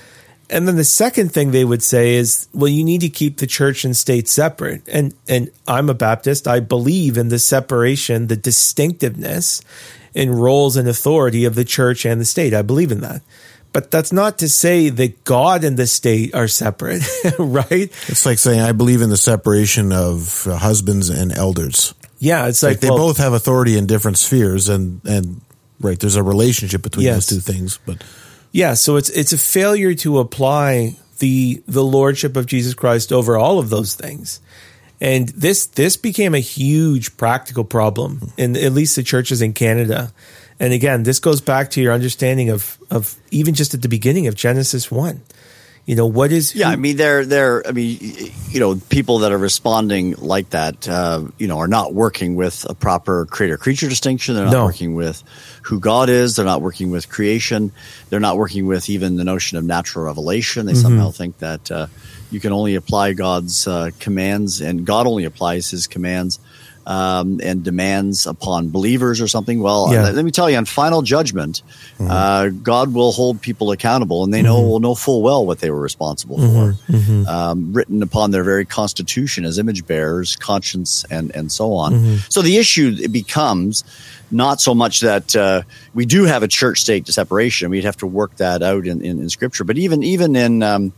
And 0.49 0.69
then 0.69 0.77
the 0.77 0.85
second 0.85 1.33
thing 1.33 1.51
they 1.51 1.65
would 1.65 1.83
say 1.83 2.15
is, 2.15 2.49
well, 2.55 2.69
you 2.69 2.85
need 2.85 3.01
to 3.01 3.09
keep 3.09 3.39
the 3.39 3.47
church 3.47 3.85
and 3.85 3.97
state 3.97 4.29
separate. 4.29 4.83
And 4.89 5.13
and 5.29 5.51
I'm 5.67 5.91
a 5.91 5.95
Baptist. 5.95 6.47
I 6.47 6.61
believe 6.61 7.17
in 7.17 7.29
the 7.29 7.39
separation, 7.39 8.29
the 8.29 8.37
distinctiveness 8.37 9.61
in 10.15 10.31
roles 10.31 10.77
and 10.77 10.89
authority 10.89 11.45
of 11.45 11.55
the 11.55 11.65
church 11.65 12.05
and 12.07 12.21
the 12.21 12.25
state. 12.25 12.55
I 12.55 12.63
believe 12.63 12.93
in 12.93 13.01
that. 13.01 13.23
But 13.73 13.91
that's 13.91 14.13
not 14.13 14.39
to 14.39 14.49
say 14.49 14.89
that 14.89 15.25
God 15.25 15.63
and 15.63 15.77
the 15.77 15.87
state 15.87 16.35
are 16.35 16.49
separate, 16.49 17.03
right? 17.39 17.91
It's 18.09 18.25
like 18.25 18.39
saying 18.39 18.61
I 18.61 18.73
believe 18.73 19.03
in 19.03 19.11
the 19.11 19.19
separation 19.19 19.93
of 19.93 20.45
husbands 20.45 21.11
and 21.11 21.31
elders. 21.37 21.93
Yeah, 22.19 22.47
it's 22.47 22.63
Like, 22.63 22.71
like, 22.77 22.81
they 22.81 22.89
well, 22.89 22.99
both 22.99 23.19
have 23.19 23.35
authority 23.35 23.77
in 23.77 23.85
different 23.87 24.17
spheres, 24.17 24.71
and 24.71 25.03
and 25.05 25.43
right, 25.81 25.99
there's 26.01 26.17
a 26.17 26.23
relationship 26.23 26.81
between 26.83 27.05
Yes. 27.05 27.27
those 27.29 27.45
two 27.45 27.53
things. 27.53 27.79
But 27.85 28.03
Yeah, 28.57 28.73
so 28.73 28.97
it's 28.97 29.11
it's 29.11 29.35
a 29.35 29.39
failure 29.39 29.93
to 29.97 30.19
apply 30.19 30.97
the 31.19 31.63
the 31.69 31.85
lordship 31.85 32.39
of 32.39 32.47
Jesus 32.47 32.73
Christ 32.73 33.13
over 33.13 33.37
all 33.37 33.59
of 33.59 33.69
those 33.69 33.95
things. 33.95 34.41
And 34.99 35.29
this 35.29 35.67
this 35.67 35.99
became 35.99 36.35
a 36.35 36.41
huge 36.41 37.19
practical 37.19 37.65
problem 37.65 38.33
in 38.39 38.57
at 38.57 38.73
least 38.73 38.97
the 38.97 39.03
churches 39.03 39.43
in 39.43 39.53
Canada. 39.53 40.11
And 40.59 40.73
again, 40.73 41.03
this 41.03 41.19
goes 41.19 41.43
back 41.43 41.69
to 41.73 41.83
your 41.83 41.93
understanding 41.93 42.49
of 42.49 42.79
of 42.91 43.17
even 43.31 43.53
just 43.53 43.75
at 43.75 43.83
the 43.83 43.91
beginning 43.91 44.27
of 44.27 44.35
Genesis 44.35 44.91
1. 44.91 45.21
You 45.87 45.95
know, 45.95 46.07
what 46.07 46.33
is 46.33 46.53
Yeah, 46.53 46.67
who- 46.67 46.73
I 46.73 46.77
mean, 46.77 46.97
they're 46.97 47.25
they're. 47.25 47.65
I 47.67 47.71
mean, 47.71 47.97
you 48.51 48.59
know, 48.59 48.75
people 48.89 49.21
that 49.21 49.31
are 49.31 49.39
responding 49.39 50.17
like 50.19 50.51
that, 50.51 50.89
uh, 50.89 51.23
you 51.39 51.47
know, 51.47 51.59
are 51.59 51.69
not 51.69 51.95
working 51.95 52.35
with 52.35 52.67
a 52.69 52.75
proper 52.75 53.25
creator 53.27 53.57
creature 53.57 53.89
distinction. 53.89 54.35
They're 54.35 54.47
not 54.47 54.53
No. 54.53 54.65
working 54.65 54.97
with 54.97 55.23
who 55.63 55.79
God 55.79 56.09
is. 56.11 56.35
They're 56.35 56.45
not 56.45 56.61
working 56.61 56.91
with 56.91 57.09
creation. 57.09 57.71
They're 58.11 58.19
not 58.19 58.37
working 58.37 58.67
with 58.67 58.91
even 58.91 59.17
the 59.17 59.23
notion 59.25 59.59
of 59.59 59.65
natural 59.65 60.05
revelation. 60.07 60.67
They 60.67 60.75
somehow 60.75 61.13
think 61.13 61.39
that 61.39 61.71
uh, 61.71 61.87
you 62.33 62.41
can 62.41 62.53
only 62.53 62.75
apply 62.75 63.13
God's 63.13 63.69
uh, 63.69 63.91
commands, 64.01 64.61
and 64.61 64.85
God 64.85 65.07
only 65.07 65.25
applies 65.25 65.71
His 65.71 65.87
commands 65.87 66.41
um, 66.87 67.41
and 67.43 67.65
demands 67.65 68.27
upon 68.27 68.71
believers 68.71 69.21
or 69.21 69.27
something. 69.29 69.61
Well, 69.61 69.93
Yeah. 69.93 70.11
let 70.11 70.25
me 70.25 70.31
tell 70.31 70.49
you, 70.49 70.57
on 70.57 70.65
final 70.65 71.03
judgment, 71.03 71.63
uh, 72.01 72.49
God 72.49 72.95
will 72.95 73.11
hold 73.13 73.41
people 73.41 73.73
accountable, 73.73 74.23
and 74.25 74.33
they 74.33 74.43
know 74.43 74.61
will 74.61 74.81
know 74.81 74.95
full 74.95 75.21
well 75.23 75.45
what 75.45 75.59
they 75.61 75.71
were 75.71 75.81
responsible 75.81 76.39
for, 76.39 76.77
um, 77.29 77.73
written 77.73 78.03
upon 78.03 78.31
their 78.31 78.45
very 78.45 78.65
constitution 78.65 79.45
as 79.45 79.59
image 79.59 79.87
bearers, 79.87 80.37
conscience, 80.37 81.05
and 81.11 81.31
and 81.35 81.51
so 81.51 81.73
on. 81.73 82.21
So 82.29 82.41
the 82.43 82.57
issue 82.57 82.97
it 83.01 83.11
becomes 83.13 83.83
not 84.31 84.61
so 84.61 84.75
much 84.75 85.01
that 85.01 85.35
uh, 85.37 85.63
we 85.95 86.05
do 86.07 86.25
have 86.25 86.43
a 86.43 86.49
church 86.49 86.81
state 86.81 87.07
separation; 87.09 87.71
we'd 87.71 87.85
have 87.85 87.97
to 87.99 88.07
work 88.07 88.37
that 88.37 88.63
out 88.63 88.87
in, 88.87 89.01
in, 89.01 89.19
in 89.21 89.29
Scripture, 89.29 89.65
but 89.65 89.77
even 89.79 90.03
even 90.03 90.37
in 90.37 90.63
um, 90.63 90.93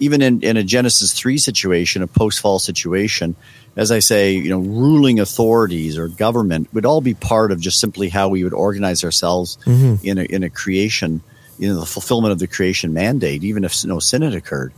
even 0.00 0.22
in, 0.22 0.40
in 0.42 0.56
a 0.56 0.62
Genesis 0.62 1.12
3 1.12 1.38
situation, 1.38 2.02
a 2.02 2.06
post 2.06 2.40
fall 2.40 2.58
situation, 2.58 3.36
as 3.76 3.92
I 3.92 4.00
say, 4.00 4.32
you 4.32 4.50
know, 4.50 4.58
ruling 4.58 5.20
authorities 5.20 5.96
or 5.98 6.08
government 6.08 6.68
would 6.74 6.84
all 6.84 7.00
be 7.00 7.14
part 7.14 7.52
of 7.52 7.60
just 7.60 7.78
simply 7.80 8.08
how 8.08 8.28
we 8.28 8.42
would 8.44 8.54
organize 8.54 9.04
ourselves 9.04 9.58
in, 10.02 10.18
a, 10.18 10.22
in 10.22 10.42
a 10.42 10.50
creation, 10.50 11.20
you 11.58 11.68
know, 11.68 11.80
the 11.80 11.86
fulfillment 11.86 12.32
of 12.32 12.38
the 12.38 12.46
creation 12.46 12.92
mandate, 12.92 13.44
even 13.44 13.64
if 13.64 13.84
no 13.84 13.98
sin 14.00 14.22
had 14.22 14.34
occurred. 14.34 14.72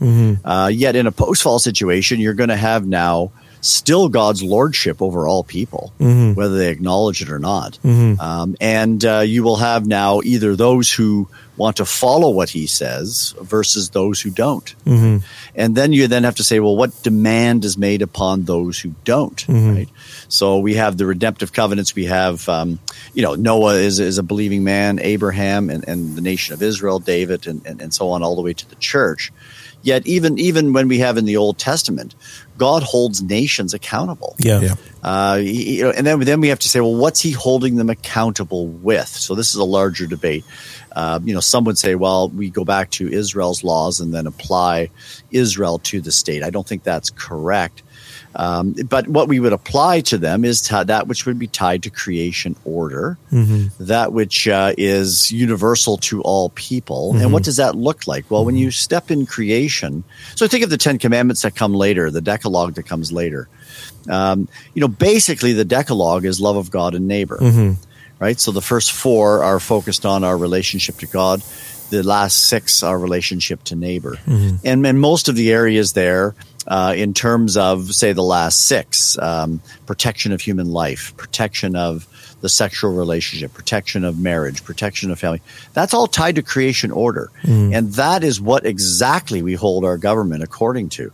Uh, 0.45 0.67
yet 0.67 0.95
in 0.95 1.07
a 1.07 1.11
post 1.11 1.41
fall 1.41 1.59
situation, 1.59 2.19
you're 2.19 2.33
going 2.35 2.49
to 2.49 2.55
have 2.55 2.85
now 2.85 3.31
still 3.61 4.09
God's 4.09 4.41
lordship 4.43 5.01
over 5.01 5.27
all 5.27 5.43
people, 5.43 5.93
whether 6.35 6.57
they 6.57 6.69
acknowledge 6.69 7.21
it 7.21 7.29
or 7.29 7.39
not. 7.39 7.77
Um, 8.19 8.55
and 8.59 9.03
uh, 9.05 9.19
you 9.19 9.43
will 9.43 9.57
have 9.57 9.85
now 9.85 10.21
either 10.23 10.55
those 10.55 10.91
who 10.91 11.27
want 11.57 11.77
to 11.77 11.85
follow 11.85 12.31
what 12.31 12.49
he 12.49 12.65
says 12.65 13.35
versus 13.39 13.89
those 13.91 14.19
who 14.19 14.31
don't. 14.31 14.73
And 15.55 15.75
then 15.75 15.93
you 15.93 16.07
then 16.07 16.23
have 16.23 16.35
to 16.35 16.43
say, 16.43 16.59
well, 16.59 16.75
what 16.75 17.03
demand 17.03 17.63
is 17.65 17.77
made 17.77 18.01
upon 18.01 18.43
those 18.45 18.79
who 18.79 18.95
don't, 19.05 19.45
right? 19.75 19.89
So 20.27 20.59
we 20.59 20.75
have 20.75 20.97
the 20.97 21.05
redemptive 21.05 21.53
covenants. 21.53 21.93
We 21.93 22.05
have, 22.05 22.47
um, 22.49 22.79
you 23.13 23.21
know, 23.21 23.35
Noah 23.35 23.75
is, 23.75 23.99
is 23.99 24.17
a 24.17 24.23
believing 24.23 24.63
man, 24.63 24.97
Abraham 24.99 25.69
and, 25.69 25.87
and 25.87 26.15
the 26.15 26.21
nation 26.21 26.53
of 26.55 26.63
Israel, 26.63 26.99
David, 26.99 27.45
and, 27.45 27.63
and, 27.65 27.81
and 27.81 27.93
so 27.93 28.09
on, 28.11 28.23
all 28.23 28.35
the 28.35 28.41
way 28.41 28.53
to 28.53 28.69
the 28.69 28.75
church. 28.77 29.31
Yet 29.83 30.05
even 30.05 30.37
even 30.37 30.73
when 30.73 30.87
we 30.87 30.99
have 30.99 31.17
in 31.17 31.25
the 31.25 31.37
Old 31.37 31.57
Testament, 31.57 32.15
God 32.57 32.83
holds 32.83 33.21
nations 33.21 33.73
accountable. 33.73 34.35
Yeah. 34.37 34.61
Yeah. 34.61 34.75
Uh, 35.03 35.37
he- 35.37 35.77
you 35.77 35.83
know, 35.83 35.91
and 35.91 36.05
then 36.05 36.19
then 36.19 36.41
we 36.41 36.49
have 36.49 36.59
to 36.59 36.69
say, 36.69 36.79
well, 36.79 36.95
what's 36.95 37.19
he 37.21 37.31
holding 37.31 37.75
them 37.77 37.89
accountable 37.89 38.67
with? 38.67 39.07
So 39.07 39.33
this 39.35 39.49
is 39.49 39.55
a 39.55 39.63
larger 39.63 40.05
debate. 40.05 40.45
Uh, 40.91 41.19
you 41.23 41.33
know, 41.33 41.39
some 41.39 41.63
would 41.63 41.77
say, 41.77 41.95
well, 41.95 42.29
we 42.29 42.49
go 42.49 42.65
back 42.65 42.89
to 42.91 43.11
Israel's 43.11 43.63
laws 43.63 43.99
and 43.99 44.13
then 44.13 44.27
apply 44.27 44.89
Israel 45.31 45.79
to 45.79 46.01
the 46.01 46.11
state. 46.11 46.43
I 46.43 46.49
don't 46.49 46.67
think 46.67 46.83
that's 46.83 47.09
correct. 47.09 47.81
Um, 48.33 48.73
but 48.87 49.07
what 49.09 49.27
we 49.27 49.39
would 49.41 49.51
apply 49.51 50.01
to 50.01 50.17
them 50.17 50.45
is 50.45 50.61
ti- 50.61 50.83
that 50.85 51.07
which 51.07 51.25
would 51.25 51.37
be 51.37 51.47
tied 51.47 51.83
to 51.83 51.89
creation 51.89 52.55
order, 52.63 53.17
that 53.79 54.13
which 54.13 54.47
uh, 54.47 54.73
is 54.77 55.31
universal 55.33 55.97
to 55.97 56.21
all 56.21 56.49
people. 56.49 57.11
And 57.17 57.33
what 57.33 57.43
does 57.43 57.57
that 57.57 57.75
look 57.75 58.07
like? 58.07 58.31
Well, 58.31 58.45
when 58.45 58.55
you 58.55 58.71
step 58.71 59.11
in 59.11 59.25
creation, 59.25 60.03
so 60.35 60.47
think 60.47 60.63
of 60.63 60.69
the 60.69 60.77
Ten 60.77 60.97
Commandments 60.97 61.41
that 61.41 61.55
come 61.55 61.73
later, 61.73 62.09
the 62.09 62.21
Decalogue 62.21 62.75
that 62.75 62.83
comes 62.83 63.11
later. 63.11 63.49
Um, 64.09 64.47
you 64.73 64.79
know, 64.81 64.87
basically, 64.87 65.53
the 65.53 65.65
Decalogue 65.65 66.25
is 66.25 66.39
love 66.39 66.55
of 66.55 66.71
God 66.71 66.95
and 66.95 67.07
neighbor, 67.07 67.37
right? 68.19 68.39
So 68.39 68.51
the 68.51 68.61
first 68.61 68.93
four 68.93 69.43
are 69.43 69.59
focused 69.59 70.05
on 70.05 70.23
our 70.23 70.37
relationship 70.37 70.97
to 70.99 71.05
God. 71.05 71.43
The 71.91 72.01
last 72.03 72.45
six 72.45 72.83
are 72.83 72.97
relationship 72.97 73.63
to 73.65 73.75
neighbor, 73.75 74.17
and 74.63 74.87
and 74.87 75.01
most 75.01 75.27
of 75.27 75.35
the 75.35 75.51
areas 75.51 75.91
there, 75.91 76.33
uh, 76.71 76.93
in 76.95 77.13
terms 77.13 77.57
of 77.57 77.93
say 77.93 78.13
the 78.13 78.23
last 78.23 78.65
six, 78.65 79.17
um, 79.17 79.59
protection 79.85 80.31
of 80.31 80.39
human 80.39 80.71
life, 80.71 81.13
protection 81.17 81.75
of 81.75 82.07
the 82.39 82.47
sexual 82.47 82.93
relationship, 82.93 83.53
protection 83.53 84.05
of 84.05 84.17
marriage, 84.17 84.63
protection 84.63 85.11
of 85.11 85.19
family. 85.19 85.41
That's 85.73 85.93
all 85.93 86.07
tied 86.07 86.35
to 86.35 86.41
creation 86.41 86.91
order. 86.91 87.29
And 87.73 87.91
that 87.95 88.23
is 88.23 88.39
what 88.39 88.65
exactly 88.65 89.41
we 89.41 89.53
hold 89.53 89.83
our 89.83 89.97
government 89.97 90.43
according 90.43 90.89
to. 90.91 91.11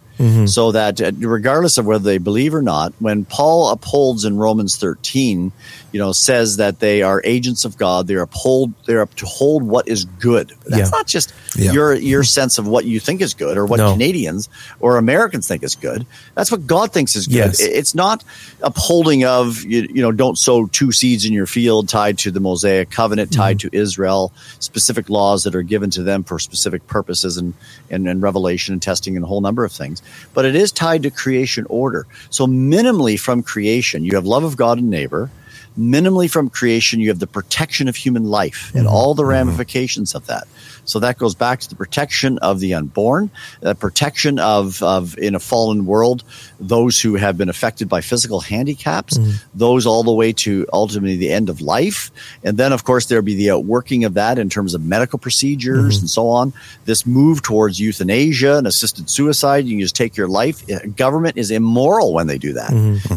So 0.48 0.72
that 0.72 1.00
uh, 1.02 1.12
regardless 1.20 1.78
of 1.78 1.86
whether 1.86 2.04
they 2.04 2.18
believe 2.18 2.56
or 2.56 2.62
not, 2.62 2.94
when 3.00 3.24
Paul 3.26 3.70
upholds 3.70 4.26
in 4.26 4.38
Romans 4.38 4.76
13, 4.78 5.52
you 5.92 6.00
know, 6.00 6.12
says 6.12 6.58
that 6.58 6.80
they 6.80 7.02
are 7.04 7.22
agents 7.24 7.66
of 7.66 7.78
God, 7.78 8.08
they're 8.08 8.22
uphold, 8.22 8.74
they're 8.86 9.02
up 9.02 9.14
to 9.16 9.26
hold 9.26 9.64
what 9.64 9.88
is 9.88 10.06
good. 10.06 10.52
That's 10.66 10.90
Yeah. 10.92 10.98
not 10.98 11.08
just 11.08 11.34
Yeah. 11.56 11.72
your 11.72 11.94
your 11.96 12.24
sense 12.24 12.58
of 12.58 12.68
what 12.68 12.86
you 12.86 13.00
think 13.00 13.22
is 13.22 13.34
good 13.36 13.58
or 13.58 13.66
what 13.66 13.78
No. 13.78 13.92
Canadians 13.94 14.50
or 14.80 14.98
Americans 14.98 15.48
think 15.48 15.64
is 15.64 15.76
good. 15.76 16.06
That's 16.36 16.52
what 16.52 16.66
God 16.68 16.92
thinks 16.92 17.16
is 17.16 17.28
good. 17.28 17.36
Yes. 17.36 17.60
It's 17.60 17.94
not 17.96 18.24
upholding 18.62 19.24
of 19.24 19.64
you, 19.64 19.88
you 19.94 20.02
know 20.02 20.12
don't 20.12 20.38
sow 20.38 20.66
two 20.66 20.92
seeds 20.92 21.26
in 21.26 21.34
your 21.34 21.46
field 21.48 21.90
tied 21.90 22.18
to 22.20 22.32
the 22.32 22.40
Mosaic 22.40 22.90
covenant 22.90 23.32
tied 23.32 23.58
Mm-hmm. 23.60 23.70
to 23.70 23.78
Israel 23.78 24.34
specific 24.60 25.10
laws 25.10 25.44
that 25.44 25.56
are 25.56 25.62
given 25.64 25.90
to 25.92 26.04
them 26.04 26.24
for 26.24 26.38
specific 26.40 26.86
purposes 26.88 27.38
and, 27.38 27.54
and 27.90 28.08
and 28.08 28.22
revelation 28.22 28.74
and 28.74 28.82
testing 28.82 29.16
and 29.16 29.24
a 29.24 29.28
whole 29.28 29.42
number 29.42 29.64
of 29.64 29.72
things. 29.72 30.02
But 30.34 30.46
it 30.46 30.56
is 30.56 30.72
tied 30.72 31.04
to 31.04 31.12
creation 31.12 31.66
order. 31.70 32.06
So 32.30 32.48
minimally 32.48 33.20
from 33.20 33.44
creation 33.44 34.04
you 34.06 34.16
have 34.16 34.26
love 34.26 34.44
of 34.44 34.58
God 34.58 34.78
and 34.78 34.90
neighbor. 34.90 35.30
Minimally 35.78 36.30
from 36.30 36.50
creation 36.50 37.00
you 37.00 37.10
have 37.10 37.20
the 37.20 37.28
protection 37.28 37.88
of 37.88 37.96
human 37.96 38.26
life 38.26 38.72
and 38.74 38.86
mm-hmm. 38.86 38.94
all 38.94 39.14
the 39.14 39.24
mm-hmm. 39.24 39.32
ramifications 39.32 40.16
of 40.16 40.26
that. 40.28 40.48
So 40.86 41.00
that 41.00 41.18
goes 41.18 41.36
back 41.36 41.60
to 41.60 41.70
the 41.70 41.76
protection 41.76 42.38
of 42.40 42.62
the 42.62 42.74
unborn, 42.74 43.30
the 43.60 43.76
protection 43.76 44.40
of, 44.40 44.82
of 44.82 45.18
in 45.18 45.36
a 45.36 45.40
fallen 45.40 45.86
world, 45.86 46.24
those 46.62 47.00
who 47.02 47.16
have 47.16 47.38
been 47.38 47.50
affected 47.50 47.90
by 47.90 48.00
physical 48.00 48.40
handicaps, 48.40 49.18
mm-hmm. 49.18 49.32
those 49.54 49.86
all 49.86 50.04
the 50.04 50.14
way 50.14 50.32
to 50.32 50.66
ultimately 50.72 51.18
the 51.18 51.30
end 51.30 51.50
of 51.50 51.60
life. 51.60 52.10
And 52.44 52.58
then, 52.58 52.72
of 52.72 52.86
course, 52.86 53.08
there'll 53.08 53.24
be 53.24 53.36
the 53.36 53.52
outworking 53.52 54.06
of 54.06 54.14
that 54.14 54.40
in 54.40 54.50
terms 54.50 54.74
of 54.74 54.84
medical 54.84 55.20
procedures 55.20 56.00
and 56.00 56.10
so 56.10 56.30
on. 56.30 56.54
This 56.86 57.06
move 57.06 57.42
towards 57.42 57.80
euthanasia 57.80 58.58
and 58.58 58.66
assisted 58.66 59.10
suicide, 59.10 59.66
you 59.66 59.74
can 59.74 59.82
just 59.82 59.96
take 59.96 60.16
your 60.16 60.30
life. 60.30 60.64
Uh, 60.72 60.80
Government 60.96 61.38
is 61.38 61.52
immoral 61.52 62.14
when 62.14 62.28
they 62.28 62.38
do 62.38 62.54
that. 62.54 62.72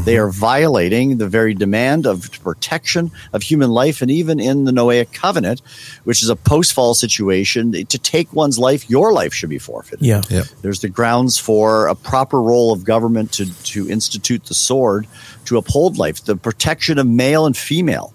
They 0.04 0.18
are 0.18 0.30
violating 0.30 1.18
the 1.18 1.28
very 1.28 1.54
demand 1.54 2.06
of 2.06 2.30
protection 2.50 3.12
of 3.32 3.42
human 3.42 3.70
life. 3.70 4.02
And 4.02 4.10
even 4.10 4.40
in 4.40 4.64
the 4.64 4.72
Noahic 4.72 5.12
covenant, 5.12 5.62
which 6.04 6.22
is 6.22 6.28
a 6.28 6.36
post 6.36 6.72
fall 6.72 6.94
situation, 6.94 7.72
to 7.72 7.98
take 7.98 8.32
one's 8.32 8.58
life, 8.58 8.90
your 8.90 9.12
life 9.12 9.32
should 9.32 9.50
be 9.50 9.58
forfeited. 9.58 10.04
Yeah. 10.04 10.22
Yep. 10.28 10.46
There's 10.62 10.80
the 10.80 10.88
grounds 10.88 11.38
for 11.38 11.86
a 11.86 11.94
proper 11.94 12.42
role 12.42 12.72
of 12.72 12.84
government 12.84 13.32
to, 13.34 13.44
to 13.64 13.88
institute 13.88 14.44
the 14.46 14.54
sword 14.54 15.06
to 15.44 15.58
uphold 15.58 15.98
life, 15.98 16.24
the 16.24 16.36
protection 16.36 16.98
of 16.98 17.06
male 17.06 17.46
and 17.46 17.56
female. 17.56 18.12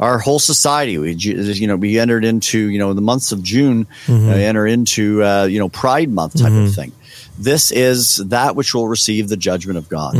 Our 0.00 0.18
whole 0.18 0.40
society, 0.40 0.98
we 0.98 1.12
you 1.12 1.66
know 1.68 1.76
we 1.76 1.98
entered 2.00 2.24
into 2.24 2.58
you 2.58 2.78
know 2.80 2.92
the 2.92 3.00
months 3.00 3.30
of 3.30 3.42
June, 3.42 3.86
uh, 4.08 4.14
enter 4.14 4.66
into 4.66 5.22
uh, 5.22 5.44
you 5.44 5.60
know 5.60 5.68
Pride 5.68 6.10
Month 6.10 6.40
type 6.40 6.52
of 6.52 6.74
thing. 6.74 6.92
This 7.42 7.72
is 7.72 8.16
that 8.28 8.54
which 8.56 8.74
will 8.74 8.88
receive 8.88 9.28
the 9.28 9.36
judgment 9.36 9.78
of 9.78 9.88
God. 9.88 10.14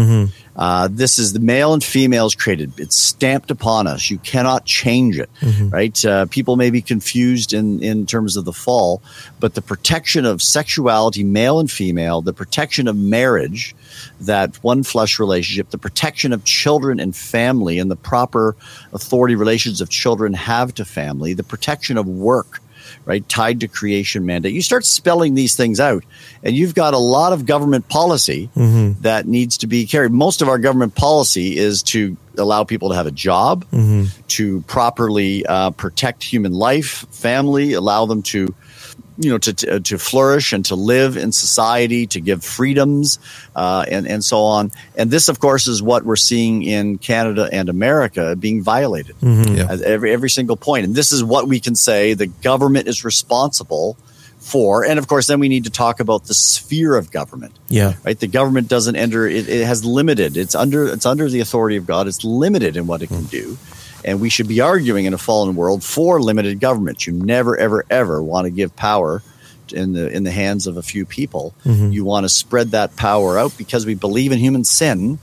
Uh, 0.54 0.88
this 0.90 1.18
is 1.18 1.32
the 1.32 1.40
male 1.40 1.72
and 1.72 1.82
females 1.82 2.34
created. 2.34 2.78
It's 2.78 2.96
stamped 2.96 3.50
upon 3.50 3.86
us. 3.86 4.10
You 4.10 4.18
cannot 4.18 4.66
change 4.66 5.18
it, 5.18 5.30
right? 5.70 6.04
Uh, 6.04 6.26
people 6.26 6.56
may 6.56 6.70
be 6.70 6.82
confused 6.82 7.54
in, 7.54 7.82
in 7.82 8.04
terms 8.06 8.36
of 8.36 8.44
the 8.44 8.52
fall, 8.52 9.00
but 9.40 9.54
the 9.54 9.62
protection 9.62 10.26
of 10.26 10.42
sexuality, 10.42 11.24
male 11.24 11.58
and 11.58 11.70
female, 11.70 12.20
the 12.20 12.34
protection 12.34 12.86
of 12.88 12.96
marriage, 12.96 13.74
that 14.20 14.56
one 14.62 14.82
flesh 14.82 15.18
relationship, 15.18 15.70
the 15.70 15.78
protection 15.78 16.32
of 16.32 16.44
children 16.44 17.00
and 17.00 17.16
family, 17.16 17.78
and 17.78 17.90
the 17.90 17.96
proper 17.96 18.54
authority 18.92 19.34
relations 19.36 19.80
of 19.80 19.88
children 19.88 20.34
have 20.34 20.74
to 20.74 20.84
family, 20.84 21.32
the 21.34 21.42
protection 21.44 21.96
of 21.96 22.06
work, 22.06 22.60
right, 23.04 23.28
tied 23.28 23.60
to 23.60 23.68
creation 23.68 24.24
mandate. 24.26 24.52
You 24.52 24.62
start 24.62 24.84
spelling 24.84 25.34
these 25.34 25.56
things 25.56 25.80
out, 25.80 26.04
and 26.42 26.54
you've 26.56 26.74
got 26.74 26.94
a 26.94 26.98
lot 26.98 27.32
of 27.32 27.46
government 27.46 27.88
policy 27.88 28.48
that 29.02 29.26
needs 29.26 29.58
to 29.58 29.66
be 29.66 29.86
carried. 29.86 30.12
Most 30.12 30.42
of 30.42 30.48
our 30.48 30.58
government 30.58 30.94
policy 30.94 31.56
is 31.56 31.82
to 31.84 32.16
allow 32.38 32.64
people 32.64 32.88
to 32.90 32.94
have 32.94 33.06
a 33.06 33.10
job, 33.12 33.64
to 34.28 34.60
properly 34.62 35.44
uh, 35.46 35.70
protect 35.72 36.22
human 36.22 36.52
life, 36.52 37.06
family, 37.10 37.72
allow 37.74 38.06
them 38.06 38.22
to 38.22 38.54
you 39.18 39.30
know 39.30 39.38
to, 39.38 39.52
to 39.52 39.76
uh, 39.76 39.78
to 39.80 39.98
flourish 39.98 40.52
and 40.52 40.64
to 40.66 40.74
live 40.74 41.16
in 41.16 41.32
society 41.32 42.06
to 42.06 42.20
give 42.20 42.44
freedoms 42.44 43.18
uh, 43.54 43.84
and 43.90 44.06
and 44.06 44.24
so 44.24 44.40
on. 44.40 44.70
And 44.96 45.10
this 45.10 45.28
of 45.28 45.40
course 45.40 45.66
is 45.66 45.82
what 45.82 46.04
we're 46.04 46.16
seeing 46.16 46.62
in 46.62 46.98
Canada 46.98 47.48
and 47.52 47.68
America 47.68 48.36
being 48.36 48.62
violated 48.62 49.16
mm-hmm. 49.20 49.56
Yeah. 49.56 49.72
at 49.72 49.82
every 49.82 50.12
every 50.12 50.30
single 50.30 50.56
point. 50.56 50.84
And 50.84 50.94
this 50.94 51.12
is 51.12 51.22
what 51.22 51.48
we 51.48 51.60
can 51.60 51.74
say 51.74 52.14
the 52.14 52.26
government 52.26 52.88
is 52.88 53.04
responsible 53.04 53.96
for. 54.38 54.84
And 54.84 54.98
of 54.98 55.06
course 55.06 55.26
then 55.26 55.40
we 55.40 55.48
need 55.48 55.64
to 55.64 55.70
talk 55.70 56.00
about 56.00 56.24
the 56.24 56.34
sphere 56.34 56.96
of 56.96 57.10
government. 57.10 57.58
Yeah. 57.68 57.94
right? 58.04 58.18
The 58.18 58.26
government 58.26 58.68
doesn't 58.68 58.96
enter 58.96 59.26
it, 59.26 59.48
it 59.48 59.66
has 59.66 59.84
limited 59.84 60.36
it's 60.36 60.54
under 60.54 60.86
it's 60.86 61.06
under 61.06 61.28
the 61.28 61.40
authority 61.40 61.76
of 61.76 61.86
god. 61.86 62.08
It's 62.08 62.24
limited 62.24 62.76
in 62.76 62.86
what 62.86 63.02
it 63.02 63.08
can 63.08 63.22
mm. 63.22 63.30
do 63.30 63.58
and 64.04 64.20
we 64.20 64.28
should 64.28 64.48
be 64.48 64.60
arguing 64.60 65.04
in 65.04 65.14
a 65.14 65.18
fallen 65.18 65.54
world 65.54 65.82
for 65.82 66.20
limited 66.20 66.60
government 66.60 67.06
you 67.06 67.12
never 67.12 67.56
ever 67.56 67.84
ever 67.90 68.22
want 68.22 68.44
to 68.46 68.50
give 68.50 68.74
power 68.76 69.22
in 69.72 69.92
the 69.92 70.10
in 70.10 70.24
the 70.24 70.30
hands 70.30 70.66
of 70.66 70.76
a 70.76 70.82
few 70.82 71.06
people 71.06 71.54
you 71.92 72.04
want 72.04 72.24
to 72.24 72.28
spread 72.28 72.72
that 72.72 72.96
power 72.96 73.38
out 73.38 73.56
because 73.56 73.86
we 73.86 73.94
believe 73.94 74.32
in 74.32 74.38
human 74.38 74.64
sin 74.64 75.18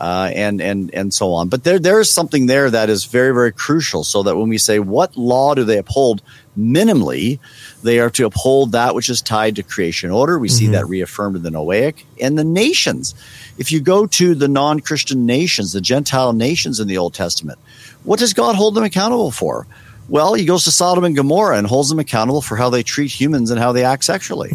uh, 0.00 0.30
and 0.34 0.62
and 0.62 0.94
and 0.94 1.12
so 1.12 1.34
on. 1.34 1.48
But 1.48 1.62
there 1.62 1.78
there 1.78 2.00
is 2.00 2.08
something 2.08 2.46
there 2.46 2.70
that 2.70 2.88
is 2.88 3.04
very 3.04 3.34
very 3.34 3.52
crucial. 3.52 4.02
So 4.02 4.22
that 4.22 4.34
when 4.34 4.48
we 4.48 4.56
say 4.56 4.78
what 4.78 5.14
law 5.16 5.54
do 5.54 5.62
they 5.64 5.76
uphold, 5.76 6.22
minimally, 6.58 7.38
they 7.82 8.00
are 8.00 8.08
to 8.10 8.24
uphold 8.24 8.72
that 8.72 8.94
which 8.94 9.10
is 9.10 9.20
tied 9.20 9.56
to 9.56 9.62
creation 9.62 10.10
order. 10.10 10.38
We 10.38 10.48
see 10.48 10.68
that 10.68 10.86
reaffirmed 10.86 11.36
in 11.36 11.42
the 11.42 11.50
Noahic 11.50 12.04
and 12.18 12.38
the 12.38 12.44
nations. 12.44 13.14
If 13.58 13.72
you 13.72 13.80
go 13.80 14.06
to 14.06 14.34
the 14.34 14.48
non 14.48 14.80
Christian 14.80 15.26
nations, 15.26 15.72
the 15.72 15.82
Gentile 15.82 16.32
nations 16.32 16.80
in 16.80 16.88
the 16.88 16.96
Old 16.96 17.12
Testament, 17.12 17.58
what 18.04 18.18
does 18.18 18.32
God 18.32 18.56
hold 18.56 18.74
them 18.74 18.84
accountable 18.84 19.30
for? 19.30 19.66
Well, 20.08 20.34
he 20.34 20.44
goes 20.44 20.64
to 20.64 20.72
Sodom 20.72 21.04
and 21.04 21.14
Gomorrah 21.14 21.56
and 21.56 21.66
holds 21.66 21.88
them 21.88 22.00
accountable 22.00 22.42
for 22.42 22.56
how 22.56 22.68
they 22.68 22.82
treat 22.82 23.12
humans 23.12 23.50
and 23.52 23.60
how 23.60 23.70
they 23.70 23.84
act 23.84 24.02
sexually. 24.04 24.50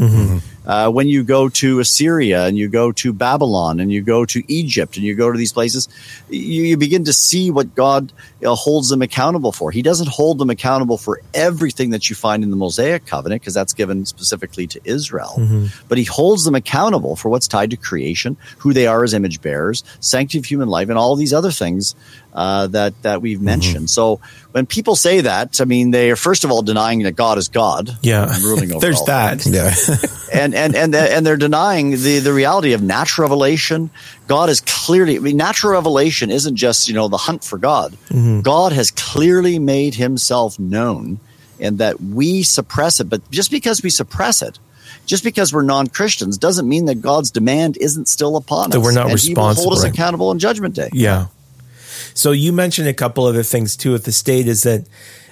Uh, 0.66 0.90
when 0.90 1.08
you 1.08 1.24
go 1.24 1.48
to 1.48 1.80
Assyria 1.80 2.48
and 2.48 2.58
you 2.58 2.68
go 2.68 2.92
to 2.92 3.14
Babylon 3.14 3.80
and 3.80 3.92
you 3.92 4.02
go 4.02 4.26
to 4.26 4.44
Egypt 4.52 4.98
and 4.98 5.06
you 5.06 5.14
go 5.14 5.32
to 5.32 5.38
these 5.38 5.54
places, 5.54 5.88
you, 6.28 6.64
you 6.64 6.76
begin 6.76 7.06
to 7.06 7.14
see 7.14 7.52
what 7.52 7.76
God 7.76 8.12
uh, 8.44 8.56
holds 8.56 8.90
them 8.90 9.04
accountable 9.04 9.52
for. 9.52 9.70
He 9.70 9.84
doesn't 9.84 10.10
hold 10.10 10.40
them 10.40 10.50
accountable 10.50 10.98
for 10.98 11.22
everything 11.36 11.92
that 11.92 12.10
you 12.10 12.16
find 12.16 12.44
in 12.44 12.50
the 12.50 12.58
Mosaic 12.58 13.06
covenant 13.06 13.44
because 13.44 13.54
that's 13.54 13.74
given 13.74 14.06
specifically 14.08 14.66
to 14.68 14.82
Israel, 14.86 15.36
but 15.88 16.00
he 16.00 16.04
holds 16.04 16.46
them 16.46 16.56
accountable 16.56 17.16
for 17.16 17.30
what's 17.30 17.48
tied 17.48 17.70
to 17.70 17.78
creation, 17.78 18.36
who 18.58 18.74
they 18.74 18.88
are 18.88 19.04
as 19.04 19.14
image 19.14 19.42
bearers, 19.42 19.84
sanctity 20.00 20.40
of 20.40 20.46
human 20.46 20.68
life, 20.68 20.90
and 20.90 20.98
all 20.98 21.16
these 21.16 21.32
other 21.32 21.52
things 21.52 21.96
uh, 22.36 22.68
that 22.68 22.94
that 23.02 23.22
we've 23.22 23.42
mentioned. 23.42 23.90
So 23.90 24.20
when 24.52 24.66
people 24.66 24.96
say 24.96 25.22
that, 25.22 25.60
I 25.62 25.66
mean 25.66 25.92
they 25.92 26.12
are 26.12 26.16
first 26.18 26.44
of 26.44 26.52
all 26.52 26.62
denying 26.62 27.04
that 27.04 27.14
God 27.16 27.38
is 27.38 27.48
God, 27.48 27.98
Yeah. 28.04 28.36
ruling 28.44 28.72
over 28.72 28.82
There's 28.82 29.02
that. 29.06 29.42
things 29.42 29.56
Yeah. 29.56 29.74
and 30.34 30.54
and 30.54 30.76
and 30.76 30.94
and 30.94 31.26
they're 31.26 31.38
denying 31.38 31.92
the 31.92 32.20
the 32.20 32.34
reality 32.34 32.74
of 32.74 32.82
natural 32.84 33.26
revelation. 33.30 33.90
God 34.28 34.50
is 34.50 34.60
clearly. 34.62 35.16
I 35.16 35.20
mean, 35.20 35.38
natural 35.38 35.72
revelation 35.74 36.30
isn't 36.30 36.56
just 36.58 36.88
you 36.90 36.94
know 36.94 37.08
the 37.08 37.18
hunt 37.18 37.44
for 37.44 37.58
God. 37.58 37.98
God 38.44 38.72
has 38.74 38.92
clearly 38.92 39.58
made 39.60 39.96
Himself 39.96 40.60
known, 40.60 41.20
and 41.60 41.78
that 41.78 42.02
we 42.02 42.44
suppress 42.44 43.00
it. 43.00 43.10
But 43.10 43.22
just 43.32 43.50
because 43.52 43.82
we 43.84 43.90
suppress 43.90 44.42
it, 44.42 44.60
just 45.06 45.24
because 45.24 45.54
we're 45.54 45.62
non 45.64 45.88
Christians 45.88 46.38
doesn't 46.38 46.68
mean 46.68 46.86
that 46.86 47.02
God's 47.02 47.32
demand 47.32 47.78
isn't 47.78 48.08
still 48.10 48.36
upon 48.36 48.72
That 48.72 48.80
us. 48.80 48.84
we're 48.84 48.92
not 48.94 49.10
and 49.12 49.20
He 49.20 49.34
will 49.34 49.44
hold 49.44 49.52
us 49.54 49.58
responsible. 49.60 49.90
accountable 49.94 50.30
on 50.30 50.40
Judgment 50.40 50.74
Day. 50.76 50.90
Yeah. 50.92 51.28
So 52.16 52.32
you 52.32 52.52
mentioned 52.52 52.88
a 52.88 52.94
couple 52.94 53.26
other 53.26 53.44
things 53.44 53.76
too 53.78 53.92
with 53.92 54.06
the 54.06 54.12
state 54.12 54.48
is 54.48 54.64
that 54.64 54.86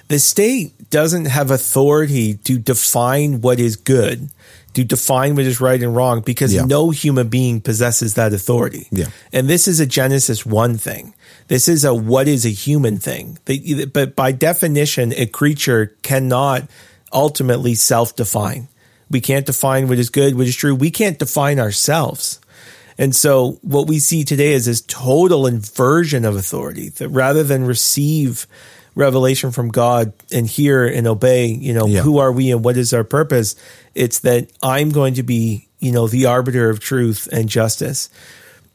the 0.08 0.18
state 0.18 0.90
doesn't 0.90 1.24
have 1.24 1.50
authority 1.50 2.34
to 2.44 2.58
define 2.58 3.40
what 3.40 3.58
is 3.58 3.74
good, 3.74 4.28
to 4.74 4.84
define 4.84 5.34
what 5.34 5.46
is 5.46 5.60
right 5.60 5.82
and 5.82 5.96
wrong, 5.96 6.20
because 6.20 6.52
Yeah. 6.52 6.66
no 6.66 6.90
human 6.90 7.28
being 7.28 7.60
possesses 7.62 8.14
that 8.14 8.34
authority. 8.34 8.86
Yeah. 8.92 9.06
And 9.32 9.48
this 9.48 9.66
is 9.66 9.80
a 9.80 9.86
Genesis 9.86 10.44
1 10.44 10.76
thing. 10.76 11.14
This 11.48 11.68
is 11.68 11.84
a 11.84 11.94
what 11.94 12.28
is 12.28 12.44
a 12.44 12.50
human 12.50 12.98
thing. 12.98 13.38
But 13.92 14.14
by 14.14 14.32
definition, 14.32 15.12
a 15.16 15.26
creature 15.26 15.92
cannot 16.02 16.68
ultimately 17.12 17.74
self 17.74 18.14
define. 18.14 18.68
We 19.10 19.20
can't 19.20 19.46
define 19.46 19.88
what 19.88 19.98
is 19.98 20.10
good, 20.10 20.36
what 20.36 20.46
is 20.46 20.56
true. 20.56 20.74
We 20.74 20.90
can't 20.90 21.18
define 21.18 21.58
ourselves. 21.58 22.40
And 22.98 23.14
so 23.14 23.58
what 23.62 23.88
we 23.88 23.98
see 23.98 24.24
today 24.24 24.52
is 24.52 24.66
this 24.66 24.80
total 24.82 25.46
inversion 25.46 26.24
of 26.24 26.36
authority 26.36 26.90
that 26.90 27.08
rather 27.08 27.42
than 27.42 27.64
receive 27.64 28.46
revelation 28.94 29.50
from 29.50 29.70
God 29.70 30.12
and 30.32 30.46
hear 30.46 30.86
and 30.86 31.06
obey, 31.06 31.46
you 31.46 31.74
know, 31.74 31.86
Yeah. 31.86 32.02
who 32.02 32.18
are 32.18 32.30
we 32.30 32.52
and 32.52 32.64
what 32.64 32.76
is 32.76 32.94
our 32.94 33.02
purpose? 33.04 33.56
It's 33.94 34.20
that 34.20 34.48
I'm 34.62 34.90
going 34.90 35.14
to 35.14 35.22
be, 35.24 35.66
you 35.80 35.90
know, 35.90 36.06
the 36.06 36.26
arbiter 36.26 36.70
of 36.70 36.78
truth 36.78 37.28
and 37.32 37.48
justice. 37.48 38.08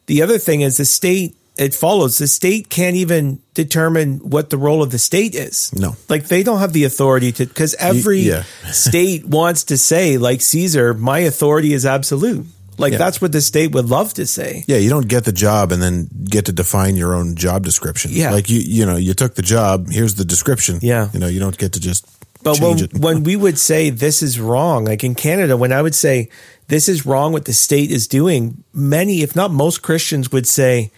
The 0.08 0.22
other 0.22 0.38
thing 0.38 0.62
is 0.62 0.76
the 0.78 0.86
state, 0.86 1.38
it 1.58 1.74
follows. 1.74 2.18
The 2.18 2.28
state 2.28 2.70
can't 2.70 2.96
even 2.98 3.40
determine 3.54 4.18
what 4.18 4.50
the 4.50 4.58
role 4.58 4.84
of 4.84 4.92
the 4.92 5.00
state 5.00 5.36
is. 5.36 5.72
No. 5.74 5.96
Like 6.10 6.28
they 6.28 6.44
don't 6.44 6.60
have 6.60 6.74
the 6.74 6.84
authority 6.84 7.32
to, 7.34 7.46
because 7.46 7.76
every 7.76 8.20
yeah. 8.20 8.44
state 8.72 9.26
wants 9.26 9.66
to 9.66 9.78
say, 9.78 10.18
like 10.18 10.42
Caesar, 10.42 10.94
my 10.94 11.20
authority 11.20 11.74
is 11.74 11.86
absolute. 11.86 12.46
Like 12.80 12.94
Yeah. 12.94 12.98
that's 12.98 13.22
what 13.22 13.32
the 13.32 13.42
state 13.42 13.72
would 13.74 13.86
love 13.90 14.14
to 14.16 14.26
say. 14.26 14.64
Yeah, 14.68 14.78
you 14.78 14.90
don't 14.90 15.08
get 15.08 15.26
the 15.26 15.32
job 15.32 15.72
and 15.72 15.82
then 15.82 16.10
get 16.24 16.46
to 16.46 16.52
define 16.52 16.96
your 16.96 17.14
own 17.14 17.36
job 17.36 17.64
description. 17.64 18.12
Yeah. 18.14 18.32
Like 18.32 18.50
you 18.50 18.60
you 18.60 18.86
know, 18.86 18.96
you 18.96 19.14
took 19.14 19.36
the 19.36 19.42
job, 19.42 19.90
here's 19.90 20.16
the 20.16 20.26
description. 20.26 20.80
Yeah. 20.82 21.10
You 21.14 21.20
know, 21.20 21.28
you 21.28 21.40
don't 21.40 21.58
get 21.58 21.74
to 21.74 21.80
just 21.80 22.06
But 22.42 22.60
when, 22.60 22.78
when 23.02 23.24
we 23.24 23.36
would 23.36 23.58
say 23.60 23.90
this 23.92 24.24
is 24.24 24.40
wrong, 24.40 24.86
like 24.86 25.04
in 25.04 25.14
Canada, 25.16 25.58
when 25.58 25.72
I 25.74 25.82
would 25.82 25.96
say 25.96 26.30
this 26.70 26.88
is 26.88 27.06
wrong 27.06 27.34
what 27.34 27.46
the 27.46 27.54
state 27.54 27.92
is 27.92 28.08
doing, 28.08 28.64
many, 28.74 29.22
if 29.24 29.36
not 29.36 29.52
most 29.52 29.82
Christians 29.82 30.32
would 30.32 30.48
say, 30.48 30.92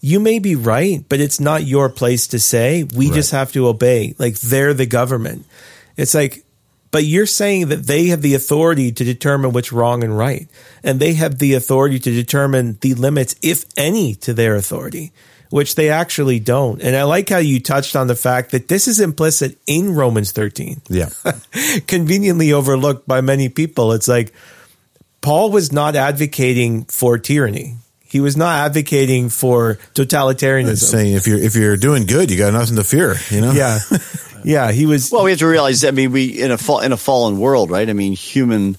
you 0.00 0.20
may 0.20 0.38
be 0.38 0.54
right, 0.56 1.04
but 1.08 1.20
it's 1.20 1.38
not 1.40 1.64
your 1.66 1.88
place 1.88 2.26
to 2.28 2.38
say. 2.38 2.84
We 2.96 3.10
just 3.10 3.30
have 3.32 3.52
to 3.52 3.66
obey. 3.68 4.14
Like 4.18 4.38
they're 4.40 4.74
the 4.74 4.86
government. 4.86 5.44
It's 5.96 6.14
like, 6.14 6.44
but 6.90 7.04
you're 7.04 7.26
saying 7.26 7.68
that 7.68 7.86
they 7.86 8.06
have 8.06 8.22
the 8.22 8.34
authority 8.34 8.92
to 8.92 9.04
determine 9.04 9.52
what's 9.52 9.72
wrong 9.72 10.02
and 10.02 10.16
right. 10.16 10.48
And 10.82 11.00
they 11.00 11.14
have 11.14 11.38
the 11.38 11.54
authority 11.54 11.98
to 11.98 12.10
determine 12.10 12.78
the 12.80 12.94
limits, 12.94 13.36
if 13.42 13.64
any, 13.76 14.14
to 14.16 14.32
their 14.32 14.54
authority, 14.56 15.12
which 15.50 15.74
they 15.74 15.90
actually 15.90 16.40
don't. 16.40 16.80
And 16.82 16.96
I 16.96 17.02
like 17.02 17.28
how 17.28 17.38
you 17.38 17.60
touched 17.60 17.94
on 17.94 18.06
the 18.06 18.16
fact 18.16 18.52
that 18.52 18.68
this 18.68 18.88
is 18.88 19.00
implicit 19.00 19.58
in 19.66 19.94
Romans 19.94 20.32
13 20.32 20.82
yeah. 20.88 21.10
conveniently 21.86 22.52
overlooked 22.52 23.06
by 23.06 23.20
many 23.20 23.48
people. 23.48 23.92
It's 23.92 24.08
like 24.08 24.32
Paul 25.20 25.50
was 25.50 25.72
not 25.72 25.94
advocating 25.94 26.84
for 26.84 27.18
tyranny. 27.18 27.76
He 28.08 28.20
was 28.20 28.36
not 28.36 28.64
advocating 28.66 29.28
for 29.28 29.78
totalitarianism. 29.94 30.76
saying 30.82 31.14
if 31.14 31.26
you're 31.26 31.38
if 31.38 31.54
you're 31.56 31.76
doing 31.76 32.06
good, 32.06 32.30
you 32.30 32.38
got 32.38 32.52
nothing 32.52 32.76
to 32.76 32.84
fear, 32.84 33.16
you 33.30 33.40
know? 33.40 33.52
Yeah. 33.52 33.78
Yeah, 34.44 34.70
he 34.70 34.86
was 34.86 35.10
Well, 35.10 35.24
we 35.24 35.30
have 35.32 35.40
to 35.40 35.48
realize. 35.48 35.84
I 35.84 35.90
mean, 35.90 36.12
we 36.12 36.26
in 36.40 36.52
a 36.52 36.56
fall, 36.56 36.78
in 36.80 36.92
a 36.92 36.96
fallen 36.96 37.40
world, 37.40 37.70
right? 37.72 37.90
I 37.90 37.92
mean, 37.92 38.12
human 38.12 38.78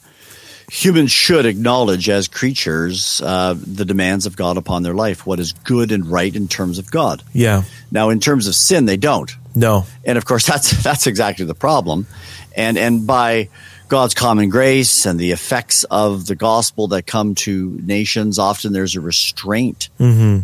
humans 0.72 1.12
should 1.12 1.46
acknowledge 1.46 2.08
as 2.10 2.30
creatures 2.30 3.22
uh, 3.24 3.56
the 3.58 3.84
demands 3.84 4.26
of 4.26 4.38
God 4.38 4.56
upon 4.58 4.84
their 4.84 4.94
life, 4.94 5.28
what 5.28 5.38
is 5.40 5.52
good 5.52 5.92
and 5.92 6.06
right 6.08 6.34
in 6.34 6.48
terms 6.48 6.80
of 6.80 6.90
God. 6.90 7.22
Yeah. 7.34 7.64
Now, 7.92 8.10
in 8.10 8.20
terms 8.22 8.48
of 8.48 8.56
sin, 8.56 8.86
they 8.86 8.98
don't, 8.98 9.30
No. 9.54 9.86
and 10.06 10.18
of 10.18 10.24
course, 10.26 10.46
that's 10.52 10.82
that's 10.82 11.08
exactly 11.08 11.46
the 11.46 11.56
problem. 11.56 12.08
And 12.56 12.78
and 12.78 13.06
by 13.06 13.50
God's 13.90 14.14
common 14.14 14.50
grace 14.50 15.08
and 15.08 15.20
the 15.20 15.32
effects 15.32 15.84
of 15.86 16.28
the 16.28 16.36
gospel 16.36 16.90
that 16.90 17.08
come 17.08 17.34
to 17.34 17.78
nations, 17.84 18.38
often 18.38 18.72
there's 18.72 18.96
a 18.96 19.02
restraint 19.02 19.90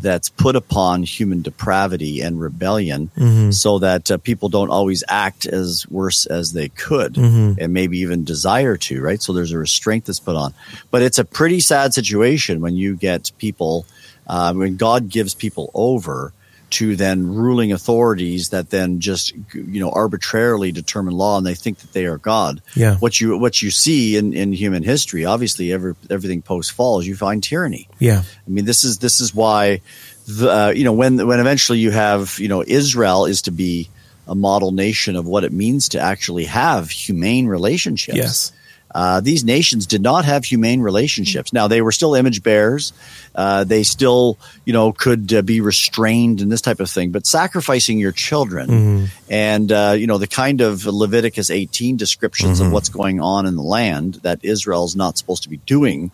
that's 0.01 0.29
put 0.29 0.55
upon 0.55 1.03
human 1.03 1.43
depravity 1.43 2.21
and 2.21 2.41
rebellion, 2.41 3.11
so 3.51 3.79
that 3.79 4.09
uh, 4.09 4.17
people 4.17 4.49
don't 4.49 4.71
always 4.71 5.03
act 5.07 5.45
as 5.45 5.85
worse 5.91 6.25
as 6.25 6.53
they 6.53 6.69
could, 6.69 7.17
and 7.17 7.71
maybe 7.71 7.99
even 7.99 8.23
desire 8.23 8.77
to. 8.77 8.99
Right, 8.99 9.21
so 9.21 9.31
there's 9.31 9.51
a 9.51 9.59
restraint 9.59 10.05
that's 10.05 10.19
put 10.19 10.35
on. 10.35 10.53
But 10.89 11.03
it's 11.03 11.19
a 11.19 11.25
pretty 11.25 11.59
sad 11.59 11.93
situation 11.93 12.61
when 12.61 12.75
you 12.75 12.95
get 12.95 13.31
people, 13.37 13.85
uh, 14.25 14.53
when 14.55 14.75
God 14.75 15.07
gives 15.07 15.35
people 15.35 15.69
over 15.75 16.33
to 16.71 16.95
then 16.95 17.27
ruling 17.33 17.71
authorities 17.71 18.49
that 18.49 18.69
then 18.69 18.99
just 18.99 19.33
you 19.53 19.79
know 19.79 19.91
arbitrarily 19.91 20.71
determine 20.71 21.13
law 21.13 21.37
and 21.37 21.45
they 21.45 21.53
think 21.53 21.79
that 21.79 21.93
they 21.93 22.05
are 22.05 22.17
God. 22.17 22.61
Yeah. 22.75 22.95
What 22.97 23.19
you 23.21 23.37
what 23.37 23.61
you 23.61 23.71
see 23.71 24.17
in, 24.17 24.33
in 24.33 24.51
human 24.53 24.83
history, 24.83 25.25
obviously, 25.25 25.71
every, 25.71 25.95
everything 26.09 26.41
post 26.41 26.71
falls, 26.71 27.05
you 27.05 27.15
find 27.15 27.43
tyranny. 27.43 27.87
Yeah. 27.99 28.23
I 28.25 28.49
mean, 28.49 28.65
this 28.65 28.83
is 28.83 28.99
this 28.99 29.21
is 29.21 29.33
why 29.33 29.81
the 30.27 30.49
uh, 30.49 30.69
you 30.69 30.83
know 30.83 30.93
when 30.93 31.25
when 31.27 31.39
eventually 31.39 31.79
you 31.79 31.91
have 31.91 32.37
you 32.39 32.47
know 32.47 32.63
Israel 32.65 33.25
is 33.25 33.43
to 33.43 33.51
be 33.51 33.89
a 34.27 34.35
model 34.35 34.71
nation 34.71 35.15
of 35.15 35.27
what 35.27 35.43
it 35.43 35.51
means 35.51 35.89
to 35.89 35.99
actually 35.99 36.45
have 36.45 36.89
humane 36.89 37.47
relationships. 37.47 38.17
Yes. 38.17 38.51
Uh, 38.95 39.19
these 39.19 39.43
nations 39.43 39.85
did 39.85 40.01
not 40.01 40.23
have 40.23 40.45
humane 40.45 40.81
relationships. 40.81 41.51
Now 41.51 41.67
they 41.67 41.81
were 41.81 41.91
still 41.91 42.15
image 42.15 42.41
bearers. 42.41 42.93
Uh, 43.35 43.65
they 43.65 43.83
still, 43.83 44.37
you 44.63 44.71
know, 44.71 44.93
could 44.93 45.33
uh, 45.33 45.41
be 45.41 45.59
restrained 45.59 46.39
and 46.39 46.49
this 46.49 46.61
type 46.61 46.79
of 46.79 46.89
thing. 46.89 47.11
But 47.11 47.27
sacrificing 47.27 47.99
your 47.99 48.13
children 48.13 49.09
and 49.29 49.69
uh, 49.71 49.95
you 49.97 50.07
know 50.07 50.17
the 50.17 50.27
kind 50.27 50.61
of 50.61 50.85
Leviticus 50.85 51.49
18 51.49 51.97
descriptions 51.97 52.61
of 52.61 52.71
what's 52.71 52.87
going 52.89 53.19
on 53.19 53.45
in 53.45 53.55
the 53.57 53.67
land 53.79 54.15
that 54.23 54.39
Israel's 54.43 54.95
not 54.95 55.17
supposed 55.17 55.43
to 55.43 55.49
be 55.49 55.57
doing 55.65 56.11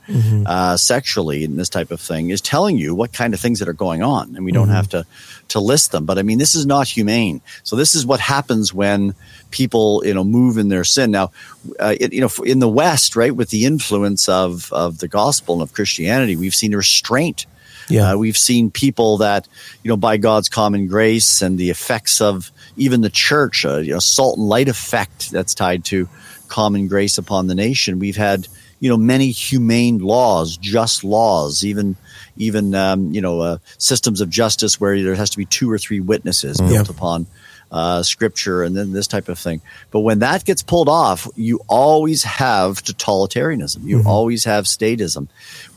uh, 0.47 0.75
sexually 0.75 1.43
and 1.43 1.59
this 1.59 1.69
type 1.69 1.91
of 1.91 2.01
thing 2.01 2.31
is 2.31 2.41
telling 2.41 2.77
you 2.77 2.95
what 2.95 3.13
kind 3.13 3.33
of 3.35 3.39
things 3.39 3.59
that 3.59 3.67
are 3.67 3.73
going 3.73 4.01
on, 4.01 4.35
and 4.35 4.43
we 4.43 4.51
don't 4.51 4.69
have 4.69 4.89
to 4.89 5.05
to 5.51 5.59
list 5.59 5.91
them. 5.91 6.05
But 6.05 6.17
I 6.17 6.23
mean, 6.23 6.37
this 6.37 6.55
is 6.55 6.65
not 6.65 6.87
humane. 6.87 7.41
So 7.63 7.75
this 7.75 7.95
is 7.95 8.05
what 8.05 8.19
happens 8.19 8.73
when 8.73 9.15
people, 9.49 10.03
you 10.05 10.13
know, 10.13 10.23
move 10.23 10.57
in 10.57 10.69
their 10.69 10.83
sin. 10.83 11.11
Now, 11.11 11.31
uh, 11.79 11.95
it, 11.99 12.13
you 12.13 12.21
know, 12.21 12.43
in 12.43 12.59
the 12.59 12.69
West, 12.69 13.15
right, 13.15 13.35
with 13.35 13.49
the 13.49 13.65
influence 13.65 14.27
of 14.29 14.71
of 14.71 14.97
the 14.97 15.07
gospel 15.07 15.55
and 15.55 15.63
of 15.63 15.73
Christianity, 15.73 16.35
we've 16.35 16.55
seen 16.55 16.75
restraint. 16.75 17.45
Yeah. 17.89 18.11
Uh, 18.11 18.17
we've 18.17 18.37
seen 18.37 18.71
people 18.71 19.17
that, 19.17 19.47
you 19.83 19.89
know, 19.89 19.97
by 19.97 20.17
God's 20.17 20.49
common 20.49 20.87
grace 20.87 21.41
and 21.41 21.57
the 21.57 21.69
effects 21.69 22.21
of 22.21 22.51
even 22.77 23.01
the 23.01 23.09
church, 23.09 23.65
uh, 23.65 23.77
you 23.77 23.91
know, 23.93 23.99
salt 23.99 24.37
and 24.37 24.47
light 24.47 24.69
effect 24.69 25.31
that's 25.31 25.53
tied 25.53 25.83
to 25.85 26.07
common 26.47 26.87
grace 26.87 27.17
upon 27.17 27.47
the 27.47 27.55
nation. 27.55 27.99
We've 27.99 28.15
had, 28.15 28.47
you 28.81 28.89
know, 28.89 28.97
many 28.97 29.31
humane 29.31 29.99
laws, 29.99 30.57
just 30.57 31.03
laws, 31.05 31.63
even 31.63 31.95
even 32.35 32.75
um, 32.75 33.13
you 33.13 33.21
know 33.21 33.39
uh, 33.39 33.57
systems 33.77 34.19
of 34.19 34.29
justice 34.29 34.81
where 34.81 35.01
there 35.01 35.15
has 35.15 35.29
to 35.29 35.37
be 35.37 35.45
two 35.45 35.71
or 35.71 35.77
three 35.77 36.01
witnesses 36.01 36.57
built 36.59 36.71
Yeah. 36.89 36.95
upon 36.97 37.27
uh, 37.71 38.03
scripture 38.03 38.63
and 38.63 38.75
then 38.75 38.91
this 38.91 39.07
type 39.07 39.29
of 39.29 39.39
thing. 39.39 39.61
But 39.91 40.01
when 40.01 40.19
that 40.19 40.43
gets 40.43 40.61
pulled 40.61 40.89
off, 40.89 41.25
you 41.37 41.61
always 41.69 42.23
have 42.23 42.83
totalitarianism. 42.83 43.85
You 43.85 44.03
always 44.05 44.43
have 44.43 44.65
statism. 44.65 45.27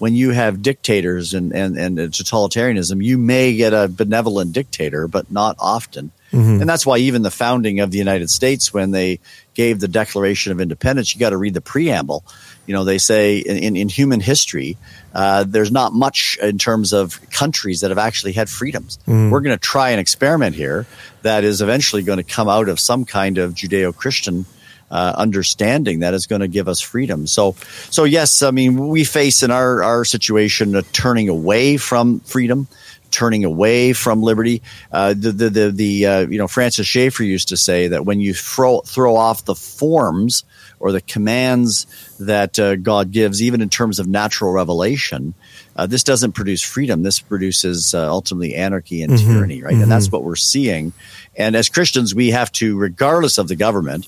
When 0.01 0.15
you 0.17 0.31
have 0.31 0.61
dictators 0.61 1.35
and, 1.35 1.55
and, 1.55 1.79
and 1.79 1.99
totalitarianism, 1.99 3.05
you 3.05 3.17
may 3.17 3.55
get 3.57 3.73
a 3.73 3.87
benevolent 3.87 4.53
dictator, 4.53 5.07
but 5.07 5.31
not 5.31 5.55
often. 5.61 6.11
And 6.33 6.69
that's 6.69 6.85
why 6.85 6.99
even 6.99 7.23
the 7.23 7.31
founding 7.31 7.79
of 7.79 7.93
the 7.93 7.99
United 7.99 8.29
States, 8.29 8.75
when 8.75 8.91
they 8.91 9.21
gave 9.55 9.79
the 9.79 9.87
Declaration 9.87 10.51
of 10.51 10.61
Independence, 10.61 11.15
you 11.15 11.21
got 11.21 11.31
to 11.31 11.37
read 11.37 11.55
the 11.55 11.61
preamble. 11.61 12.25
You 12.67 12.75
know, 12.75 12.85
they 12.85 12.99
say 12.99 13.39
in, 13.39 13.57
in, 13.57 13.77
in 13.77 13.89
human 13.89 14.21
history, 14.21 14.77
uh, 15.15 15.45
there's 15.47 15.71
not 15.71 15.93
much 15.93 16.39
in 16.43 16.59
terms 16.59 16.93
of 16.93 17.21
countries 17.31 17.81
that 17.81 17.91
have 17.91 17.99
actually 17.99 18.33
had 18.33 18.49
freedoms. 18.49 18.99
We're 19.31 19.41
going 19.41 19.57
to 19.57 19.63
try 19.63 19.91
an 19.91 19.99
experiment 19.99 20.57
here 20.57 20.87
that 21.23 21.45
is 21.45 21.61
eventually 21.61 22.03
going 22.03 22.19
to 22.19 22.25
come 22.25 22.49
out 22.49 22.69
of 22.69 22.81
some 22.81 23.05
kind 23.05 23.39
of 23.39 23.55
Judeo 23.55 23.95
Christian 23.95 24.47
uh, 24.91 25.15
understanding 25.17 26.01
that 26.01 26.15
is 26.15 26.27
going 26.27 26.41
to 26.41 26.49
give 26.49 26.69
us 26.69 26.81
freedom. 26.81 27.27
So, 27.27 27.57
so 27.91 28.05
yes, 28.05 28.43
I 28.43 28.51
mean, 28.51 28.89
we 28.89 29.05
face 29.05 29.43
in 29.43 29.51
our, 29.51 29.83
our 29.83 30.05
situation 30.05 30.77
a 30.77 30.83
turning 30.83 31.29
away 31.29 31.77
from 31.77 32.21
freedom 32.21 32.69
turning 33.11 33.45
away 33.45 33.93
from 33.93 34.23
liberty. 34.23 34.61
Uh, 34.91 35.15
the 35.15 35.31
the 35.31 35.49
the, 35.49 35.71
the 35.71 36.07
uh, 36.07 36.21
you 36.27 36.37
know 36.37 36.49
Francis 36.49 36.87
Schaeffer 36.87 37.23
used 37.23 37.49
to 37.49 37.57
say 37.57 37.89
that 37.89 38.05
when 38.05 38.21
you 38.21 38.35
throw 38.35 38.81
throw 38.81 39.15
off 39.15 39.45
the 39.45 39.55
forms 39.55 40.43
or 40.85 40.93
the 40.93 41.01
commands 41.01 41.87
that 42.21 42.59
uh, 42.59 42.77
God 42.77 43.11
gives, 43.11 43.41
even 43.41 43.63
in 43.63 43.71
terms 43.71 43.99
of 43.99 44.07
natural 44.07 44.53
revelation, 44.53 45.33
uh, 45.77 45.87
this 45.87 46.05
doesn't 46.05 46.33
produce 46.33 46.61
freedom. 46.61 47.03
This 47.03 47.21
produces 47.21 47.95
uh, 47.95 48.07
ultimately 48.11 48.55
anarchy 48.55 49.03
and 49.03 49.19
tyranny, 49.19 49.63
right? 49.63 49.73
And 49.73 49.91
that's 49.91 50.13
what 50.13 50.23
we're 50.23 50.37
seeing. 50.37 50.93
And 51.39 51.57
as 51.57 51.71
Christians, 51.71 52.15
we 52.15 52.33
have 52.33 52.53
to, 52.53 52.77
regardless 52.77 53.39
of 53.39 53.49
the 53.49 53.57
government, 53.57 54.07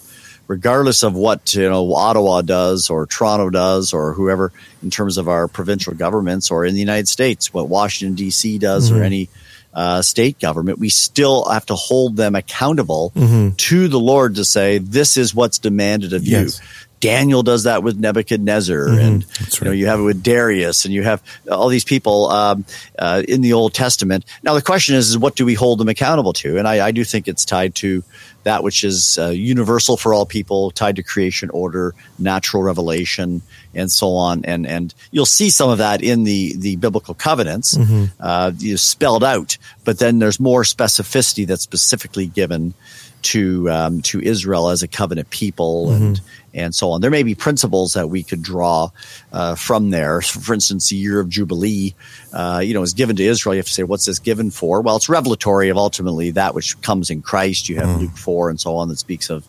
regardless 0.49 1.03
of 1.03 1.15
what 1.15 1.55
you 1.55 1.67
know 1.67 1.95
Ottawa 1.95 2.43
does 2.43 2.91
or 2.91 3.07
Toronto 3.07 3.49
does 3.49 3.95
or 3.95 4.13
whoever 4.13 4.53
in 4.83 4.91
terms 4.91 5.17
of 5.17 5.29
our 5.29 5.49
provincial 5.49 5.95
governments 5.95 6.51
or 6.51 6.67
in 6.67 6.75
the 6.75 6.81
United 6.81 7.09
States, 7.09 7.55
what 7.55 7.71
Washington 7.71 8.17
D.C. 8.17 8.59
does 8.59 8.91
Mm-hmm. 8.91 9.01
or 9.01 9.03
any 9.03 9.29
uh, 9.77 10.01
state 10.01 10.41
government, 10.41 10.79
we 10.79 10.89
still 10.89 11.45
have 11.45 11.67
to 11.67 11.75
hold 11.75 12.17
them 12.17 12.35
accountable 12.35 13.13
to 13.59 13.89
the 13.89 14.01
Lord 14.01 14.37
to 14.37 14.45
say 14.45 14.79
this 14.79 15.19
is 15.19 15.35
what's 15.35 15.59
demanded 15.59 16.13
of 16.13 16.23
Mm-hmm. 16.23 16.33
Yes. 16.33 16.57
Mm-hmm. 16.57 16.65
you. 16.65 16.87
Daniel 17.01 17.43
does 17.43 17.65
that 17.65 17.83
with 17.83 17.99
Nebuchadnezzar, 17.99 18.89
and 18.89 19.27
you 19.61 19.65
know 19.67 19.71
you 19.71 19.87
have 19.87 20.01
it 20.01 20.03
with 20.03 20.23
Darius, 20.23 20.87
and 20.87 20.95
you 20.95 21.03
have 21.03 21.23
all 21.49 21.69
these 21.69 21.85
people 21.85 22.27
um, 22.31 22.65
uh, 22.99 23.23
in 23.29 23.43
the 23.43 23.53
Old 23.53 23.75
Testament. 23.75 24.25
Now 24.43 24.55
the 24.55 24.63
question 24.63 24.97
is, 24.97 25.11
is 25.11 25.19
what 25.19 25.37
do 25.37 25.45
we 25.45 25.53
hold 25.53 25.79
them 25.79 25.89
accountable 25.89 26.33
to? 26.33 26.57
And 26.57 26.67
I, 26.67 26.87
I 26.87 26.91
do 26.93 27.05
think 27.05 27.29
it's 27.29 27.45
tied 27.45 27.75
to 27.77 28.03
that 28.45 28.63
which 28.63 28.83
is 28.83 29.19
uh, 29.19 29.29
universal 29.29 29.97
for 29.97 30.15
all 30.15 30.25
people, 30.25 30.71
tied 30.71 30.97
to 30.97 31.03
creation 31.03 31.51
order, 31.51 31.95
natural 32.19 32.63
revelation, 32.63 33.43
and 33.77 33.91
so 33.93 34.15
on. 34.15 34.45
And 34.45 34.67
and 34.67 34.95
you'll 35.11 35.27
see 35.27 35.51
some 35.51 35.71
of 35.71 35.79
that 35.79 36.03
in 36.03 36.25
the 36.25 36.55
the 36.57 36.77
biblical 36.77 37.15
covenants, 37.15 37.77
uh, 38.21 38.53
you 38.59 38.77
spelled 38.77 39.25
out. 39.25 39.59
But 39.85 39.99
then 39.99 40.19
there's 40.19 40.41
more 40.41 40.63
specificity 40.63 41.47
that's 41.47 41.63
specifically 41.63 42.27
given 42.27 42.75
to 43.23 43.69
um, 43.71 44.03
to 44.03 44.21
Israel 44.21 44.69
as 44.69 44.83
a 44.83 44.89
covenant 44.89 45.31
people 45.31 45.93
and 45.93 46.21
and 46.55 46.75
so 46.75 46.91
on. 46.91 47.01
There 47.03 47.11
may 47.11 47.23
be 47.23 47.35
principles 47.35 47.93
that 47.93 48.09
we 48.09 48.23
could 48.23 48.43
draw 48.43 48.91
uh, 49.33 49.57
from 49.57 49.91
there. 49.91 50.23
For 50.23 50.55
instance, 50.55 50.89
the 50.89 50.97
year 50.97 51.21
of 51.21 51.29
Jubilee, 51.29 51.95
uh, 52.33 52.63
you 52.65 52.73
know, 52.73 52.83
is 52.83 52.95
given 52.95 53.17
to 53.17 53.23
Israel. 53.23 53.55
You 53.55 53.59
have 53.59 53.67
to 53.67 53.73
say, 53.73 53.83
what's 53.83 54.07
this 54.07 54.19
given 54.19 54.51
for? 54.51 54.81
Well, 54.81 54.97
it's 54.97 55.09
revelatory 55.09 55.69
of 55.69 55.77
ultimately 55.77 56.31
that 56.33 56.55
which 56.55 56.81
comes 56.81 57.11
in 57.11 57.21
Christ. 57.21 57.69
You 57.69 57.77
have 57.77 58.01
Luke 58.01 58.17
four 58.17 58.49
and 58.49 58.59
so 58.59 58.77
on 58.77 58.89
that 58.89 58.99
speaks 58.99 59.29
of 59.29 59.47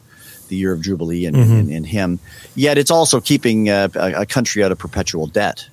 the 0.47 0.55
year 0.55 0.73
of 0.73 0.81
Jubilee 0.81 1.25
and 1.25 1.35
in, 1.35 1.69
in 1.69 1.83
Him. 1.83 2.19
Yet 2.55 2.77
it's 2.77 2.91
also 2.91 3.21
keeping 3.21 3.69
uh, 3.69 3.89
a, 3.95 4.21
a 4.21 4.25
country 4.25 4.63
out 4.63 4.71
of 4.71 4.77
perpetual 4.77 5.27
debt. 5.27 5.67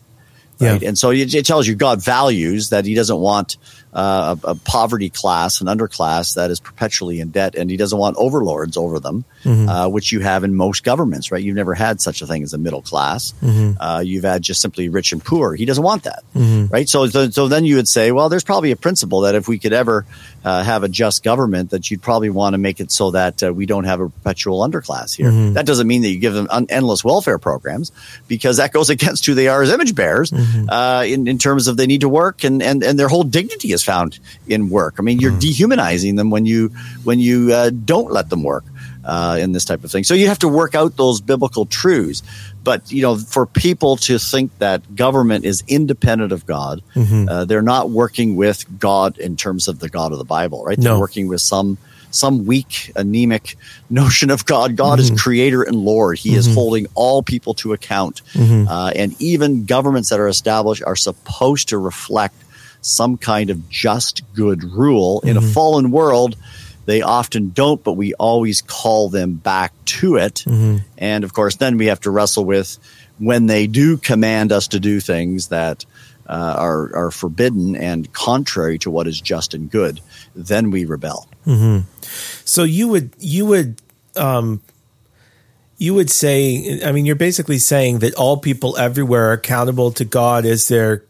Right? 0.61 0.81
Yeah. 0.81 0.89
And 0.89 0.99
so 0.99 1.11
it, 1.11 1.35
it 1.35 1.47
tells 1.47 1.67
you 1.67 1.75
God 1.75 2.03
values 2.03 2.71
that 2.71 2.85
He 2.85 2.95
doesn't 2.95 3.19
want 3.19 3.57
uh, 3.95 4.37
a, 4.45 4.49
a 4.51 4.55
poverty 4.57 5.09
class, 5.09 5.61
an 5.61 5.69
underclass 5.69 6.35
that 6.35 6.51
is 6.51 6.59
perpetually 6.61 7.21
in 7.21 7.31
debt, 7.31 7.55
and 7.55 7.71
He 7.71 7.77
doesn't 7.77 7.99
want 7.99 8.17
overlords 8.19 8.77
over 8.77 8.99
them, 9.01 9.25
uh, 9.45 9.89
which 9.89 10.11
you 10.13 10.21
have 10.21 10.43
in 10.45 10.55
most 10.55 10.83
governments. 10.85 11.31
Right? 11.31 11.43
You've 11.43 11.57
never 11.57 11.75
had 11.75 12.01
such 12.01 12.21
a 12.23 12.27
thing 12.27 12.43
as 12.43 12.53
a 12.55 12.59
middle 12.59 12.83
class. 12.83 13.33
Uh, 13.81 14.01
you've 14.05 14.25
had 14.25 14.43
just 14.43 14.61
simply 14.61 14.89
rich 14.89 15.13
and 15.13 15.25
poor. 15.25 15.55
He 15.55 15.65
doesn't 15.65 15.85
want 15.85 16.05
that. 16.05 16.25
Right? 16.73 16.89
So, 16.89 17.07
so, 17.07 17.49
then 17.49 17.65
you 17.65 17.77
would 17.77 17.89
say, 17.89 18.11
well, 18.11 18.29
there's 18.29 18.45
probably 18.45 18.73
a 18.73 18.77
principle 18.77 19.21
that 19.23 19.35
if 19.35 19.47
we 19.49 19.59
could 19.59 19.73
ever 19.73 20.05
uh, 20.45 20.63
have 20.65 20.83
a 20.83 20.89
just 20.89 21.23
government, 21.23 21.71
that 21.71 21.91
you'd 21.91 22.03
probably 22.03 22.31
want 22.31 22.55
to 22.55 22.59
make 22.59 22.81
it 22.81 22.91
so 22.91 23.13
that 23.13 23.43
uh, 23.43 23.53
we 23.53 23.67
don't 23.67 23.85
have 23.85 24.01
a 24.01 24.09
perpetual 24.09 24.61
underclass 24.61 25.15
here. 25.15 25.31
That 25.55 25.67
doesn't 25.67 25.87
mean 25.87 26.03
that 26.03 26.09
you 26.09 26.19
give 26.19 26.35
them 26.35 26.49
un- 26.51 26.67
endless 26.69 27.05
welfare 27.05 27.39
programs, 27.39 27.93
because 28.29 28.57
that 28.57 28.73
goes 28.73 28.91
against 28.97 29.25
who 29.27 29.35
they 29.35 29.49
are 29.49 29.63
as 29.63 29.71
image 29.71 29.95
bearers 29.95 30.33
uh, 30.33 31.05
in, 31.07 31.29
in 31.29 31.39
terms 31.39 31.69
of 31.69 31.77
they 31.77 31.87
need 31.87 32.01
to 32.01 32.09
work 32.09 32.43
and, 32.45 32.63
and, 32.63 32.83
and 32.83 32.99
their 32.99 33.09
whole 33.09 33.23
dignity 33.25 33.73
is 33.73 33.84
found 33.85 34.19
in 34.47 34.69
work. 34.71 34.97
I 34.99 35.03
mean, 35.03 35.21
you're 35.21 35.39
dehumanizing 35.39 36.17
them 36.17 36.31
when 36.31 36.47
you 36.47 36.71
when 37.05 37.19
you 37.21 37.53
uh, 37.53 37.71
don't 37.71 38.11
let 38.11 38.31
them 38.31 38.43
work 38.43 38.65
uh, 39.05 39.39
in 39.41 39.53
this 39.53 39.65
type 39.65 39.85
of 39.85 39.91
thing. 39.91 40.03
So 40.05 40.15
you 40.15 40.29
have 40.29 40.39
to 40.41 40.49
work 40.49 40.75
out 40.75 40.97
those 40.97 41.21
biblical 41.21 41.67
truths. 41.67 42.23
But 42.63 42.91
you 42.91 43.03
know, 43.03 43.17
for 43.19 43.47
people 43.47 43.97
to 43.99 44.19
think 44.19 44.57
that 44.59 44.97
government 44.97 45.45
is 45.45 45.63
independent 45.69 46.33
of 46.33 46.47
God, 46.47 46.81
uh, 47.29 47.45
they're 47.45 47.63
not 47.63 47.91
working 47.91 48.37
with 48.37 48.65
God 48.79 49.19
in 49.19 49.37
terms 49.37 49.69
of 49.69 49.79
the 49.81 49.89
God 49.91 50.13
of 50.13 50.19
the 50.19 50.25
Bible, 50.25 50.65
right? 50.65 50.79
They're 50.81 50.95
No. 50.95 51.01
working 51.01 51.29
with 51.29 51.43
some 51.43 51.79
some 52.11 52.47
weak, 52.47 52.93
anemic 52.95 53.57
notion 53.91 54.31
of 54.31 54.45
God. 54.47 54.77
God 54.77 55.01
is 55.01 55.11
creator 55.21 55.63
and 55.65 55.77
Lord. 55.77 56.17
He 56.19 56.37
is 56.37 56.47
holding 56.55 56.87
all 56.95 57.23
people 57.25 57.55
to 57.55 57.73
account. 57.73 58.23
Uh, 58.69 58.93
and 58.95 59.15
even 59.21 59.65
governments 59.67 60.11
that 60.11 60.21
are 60.21 60.29
established 60.29 60.83
are 60.87 60.95
supposed 60.97 61.69
to 61.71 61.77
reflect 61.79 62.44
some 62.85 63.17
kind 63.17 63.51
of 63.51 63.69
just 63.71 64.23
good 64.35 64.63
rule. 64.65 65.21
In 65.25 65.37
a 65.37 65.41
fallen 65.41 65.91
world, 65.91 66.37
they 66.87 67.03
often 67.03 67.51
don't, 67.51 67.83
but 67.83 67.95
we 67.95 68.13
always 68.15 68.61
call 68.61 69.09
them 69.09 69.35
back 69.35 69.73
to 69.87 70.17
it. 70.17 70.45
And 70.99 71.25
of 71.25 71.33
course, 71.33 71.57
then 71.57 71.79
we 71.79 71.87
have 71.87 72.01
to 72.01 72.11
wrestle 72.11 72.45
with 72.45 72.79
when 73.19 73.47
they 73.47 73.67
do 73.67 73.97
command 73.97 74.53
us 74.53 74.69
to 74.69 74.81
do 74.81 75.01
things 75.01 75.49
that 75.49 75.87
uh, 76.29 76.57
are, 76.59 76.95
are 76.97 77.11
forbidden 77.11 77.77
and 77.77 78.13
contrary 78.13 78.79
to 78.79 78.91
what 78.91 79.07
is 79.07 79.21
just 79.21 79.55
and 79.55 79.71
good, 79.71 80.01
then 80.35 80.71
we 80.71 80.85
rebel. 80.85 81.27
So 82.45 82.65
you 82.65 82.89
would 82.89 83.11
you 83.19 83.47
would 83.47 83.81
um 84.17 84.61
you 85.79 85.95
would 85.95 86.11
say 86.11 86.81
I 86.85 86.93
mean 86.93 87.05
you're 87.05 87.17
basically 87.17 87.59
saying 87.59 87.99
that 88.01 88.15
all 88.15 88.37
people 88.39 88.77
everywhere 88.79 89.31
are 89.31 89.33
accountable 89.33 89.91
to 89.93 90.05
God 90.05 90.47
as 90.47 90.69
their 90.69 91.05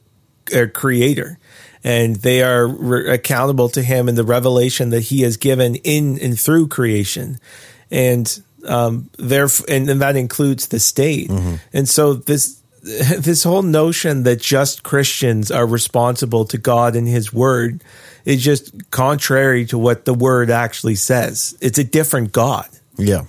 their 0.47 0.68
creator 0.68 1.39
and 1.85 2.16
they 2.16 2.43
are 2.43 2.66
re- 2.66 3.11
accountable 3.12 3.68
to 3.68 3.82
him 3.82 4.09
in 4.09 4.14
the 4.16 4.24
revelation 4.24 4.91
that 4.91 5.03
he 5.03 5.22
has 5.22 5.37
given 5.37 5.76
in 5.76 6.18
and 6.18 6.41
through 6.41 6.66
creation 6.66 7.39
and 7.91 8.43
um 8.66 9.11
there 9.18 9.47
and, 9.68 9.89
and 9.91 10.01
that 10.01 10.16
includes 10.16 10.68
the 10.68 10.80
state 10.80 11.30
and 11.72 11.89
so 11.89 12.14
this 12.14 12.61
this 12.85 13.43
whole 13.45 13.62
notion 13.62 14.24
that 14.24 14.43
just 14.43 14.82
Christians 14.82 15.51
are 15.51 15.66
responsible 15.66 16.45
to 16.47 16.59
God 16.59 16.97
and 16.97 17.09
his 17.09 17.32
word 17.32 17.82
is 18.26 18.45
just 18.45 18.91
contrary 18.91 19.64
to 19.66 19.78
what 19.78 20.05
the 20.05 20.12
word 20.12 20.51
actually 20.51 20.97
says. 20.97 21.57
It's 21.62 21.78
a 21.78 21.85
different 21.85 22.32
God. 22.32 22.68
Yeah. 22.99 23.24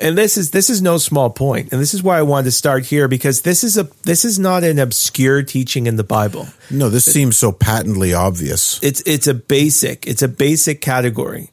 And 0.00 0.16
this 0.16 0.36
is 0.36 0.50
this 0.50 0.70
is 0.70 0.80
no 0.80 0.98
small. 0.98 1.30
And 1.52 1.68
this 1.68 1.94
is 1.94 2.02
why 2.02 2.18
I 2.18 2.22
wanted 2.22 2.44
to 2.44 2.52
start 2.52 2.86
here 2.86 3.06
because 3.06 3.42
this 3.42 3.62
is 3.62 3.76
a 3.76 3.84
this 4.02 4.24
is 4.24 4.38
not 4.38 4.64
an 4.64 4.78
obscure 4.78 5.42
teaching 5.42 5.86
in 5.86 5.96
the 5.96 6.04
Bible. 6.04 6.48
No, 6.70 6.88
this 6.88 7.04
seems 7.04 7.36
so 7.36 7.52
patently 7.52 8.14
obvious. 8.14 8.80
It's 8.82 9.02
it's 9.06 9.26
a 9.26 9.34
basic, 9.34 10.06
it's 10.06 10.22
a 10.22 10.28
basic 10.28 10.80
category 10.80 11.50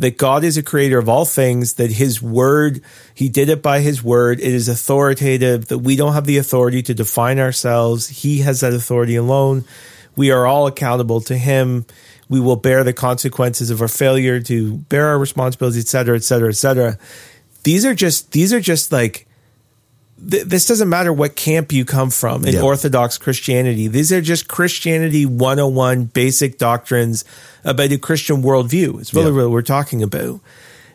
that 0.00 0.16
God 0.16 0.44
is 0.44 0.56
a 0.56 0.62
creator 0.62 0.98
of 0.98 1.08
all 1.08 1.26
things, 1.26 1.74
that 1.74 1.92
his 1.92 2.22
word, 2.22 2.80
he 3.14 3.28
did 3.28 3.50
it 3.50 3.62
by 3.62 3.80
his 3.80 4.02
word. 4.02 4.40
It 4.40 4.54
is 4.54 4.68
authoritative, 4.68 5.68
that 5.68 5.78
we 5.78 5.94
don't 5.94 6.14
have 6.14 6.24
the 6.24 6.38
authority 6.38 6.82
to 6.84 6.94
define 6.94 7.38
ourselves. 7.38 8.08
He 8.08 8.38
has 8.38 8.60
that 8.60 8.72
authority 8.72 9.16
alone. 9.16 9.64
We 10.16 10.30
are 10.30 10.46
all 10.46 10.66
accountable 10.66 11.20
to 11.22 11.36
him. 11.36 11.84
We 12.30 12.40
will 12.40 12.56
bear 12.56 12.82
the 12.82 12.92
consequences 12.92 13.70
of 13.70 13.82
our 13.82 13.88
failure 13.88 14.40
to 14.40 14.78
bear 14.78 15.08
our 15.08 15.18
responsibilities, 15.18 15.84
et 15.84 15.88
cetera, 15.88 16.16
et 16.16 16.24
cetera, 16.24 16.48
et 16.48 16.56
cetera. 16.56 16.98
These 17.62 17.84
are 17.84 17.94
just, 17.94 18.32
these 18.32 18.52
are 18.52 18.60
just 18.60 18.90
like, 18.92 19.26
th- 20.30 20.44
this 20.44 20.66
doesn't 20.66 20.88
matter 20.88 21.12
what 21.12 21.36
camp 21.36 21.72
you 21.72 21.84
come 21.84 22.10
from 22.10 22.44
in 22.44 22.54
Yeah. 22.54 22.62
Orthodox 22.62 23.18
Christianity. 23.18 23.88
These 23.88 24.12
are 24.12 24.20
just 24.20 24.48
Christianity 24.48 25.26
101 25.26 26.04
basic 26.06 26.58
doctrines 26.58 27.24
about 27.64 27.92
a 27.92 27.98
Christian 27.98 28.42
worldview. 28.42 29.00
It's 29.00 29.12
really 29.14 29.30
Yeah. 29.32 29.42
what 29.44 29.50
we're 29.50 29.62
talking 29.62 30.02
about. 30.02 30.40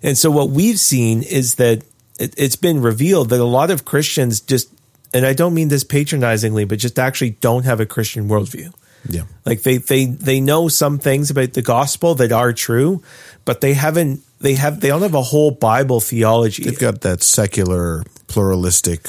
And 0.04 0.18
so 0.18 0.30
what 0.32 0.50
we've 0.52 0.80
seen 0.80 1.22
is 1.24 1.56
that 1.56 1.84
it, 2.20 2.34
it's 2.38 2.56
been 2.56 2.82
revealed 2.82 3.30
that 3.30 3.40
a 3.40 3.46
lot 3.46 3.72
of 3.72 3.86
Christians 3.86 4.40
just, 4.40 4.70
and 5.14 5.26
I 5.26 5.34
don't 5.34 5.54
mean 5.54 5.68
this 5.70 5.84
patronizingly, 5.84 6.66
but 6.66 6.80
just 6.80 6.98
actually 7.00 7.32
don't 7.42 7.66
have 7.66 7.80
a 7.80 7.86
Christian 7.86 8.28
worldview. 8.30 8.72
Yeah. 9.08 9.24
Like 9.46 9.62
they 9.62 9.78
they 9.78 10.06
they 10.06 10.40
know 10.42 10.68
some 10.68 10.98
things 10.98 11.30
about 11.30 11.54
the 11.54 11.62
gospel 11.62 12.16
that 12.16 12.32
are 12.32 12.52
true, 12.54 13.04
but 13.46 13.62
they 13.62 13.74
haven't 13.74 14.22
they 14.40 14.56
have 14.56 14.80
they 14.80 14.90
don't 14.90 15.02
have 15.02 15.14
a 15.16 15.22
whole 15.22 15.52
Bible 15.52 16.00
theology. 16.00 16.64
They've 16.64 16.78
got 16.80 17.02
that 17.02 17.24
secular, 17.24 18.04
pluralistic, 18.28 19.08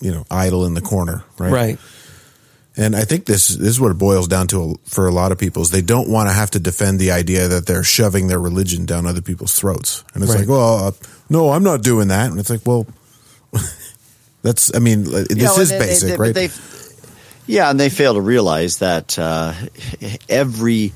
you 0.00 0.12
know, 0.12 0.24
idol 0.30 0.66
in 0.66 0.74
the 0.74 0.80
corner, 0.80 1.24
right? 1.38 1.52
right. 1.52 1.78
And 2.76 2.94
I 2.96 3.02
think 3.02 3.26
this, 3.26 3.48
this 3.48 3.68
is 3.68 3.80
what 3.80 3.90
it 3.90 3.98
boils 3.98 4.28
down 4.28 4.46
to 4.48 4.76
for 4.84 5.06
a 5.06 5.10
lot 5.12 5.32
of 5.32 5.38
people 5.38 5.60
is 5.62 5.70
they 5.70 5.82
don't 5.82 6.08
want 6.08 6.28
to 6.28 6.32
have 6.32 6.52
to 6.52 6.60
defend 6.60 6.98
the 7.00 7.10
idea 7.10 7.48
that 7.48 7.66
they're 7.66 7.82
shoving 7.84 8.28
their 8.28 8.38
religion 8.38 8.86
down 8.86 9.06
other 9.06 9.20
people's 9.20 9.58
throats. 9.58 10.04
And 10.14 10.22
it's 10.22 10.32
Right. 10.32 10.40
like, 10.40 10.48
well, 10.48 10.84
uh, 10.86 10.92
no, 11.28 11.50
I'm 11.50 11.64
not 11.64 11.82
doing 11.82 12.08
that. 12.08 12.30
And 12.30 12.38
it's 12.38 12.48
like, 12.48 12.60
well, 12.64 12.86
that's, 14.42 14.74
I 14.74 14.78
mean, 14.78 15.04
this 15.04 15.26
You 15.30 15.36
know, 15.44 15.58
is 15.58 15.70
and 15.72 15.80
they- 15.80 15.86
basic, 15.86 16.08
they- 16.10 16.16
but 16.16 16.22
right? 16.22 16.34
they- 16.34 16.50
yeah, 17.46 17.68
and 17.70 17.78
they 17.80 17.88
fail 17.90 18.14
to 18.14 18.20
realize 18.20 18.78
that 18.78 19.18
uh, 19.18 19.52
every 20.28 20.92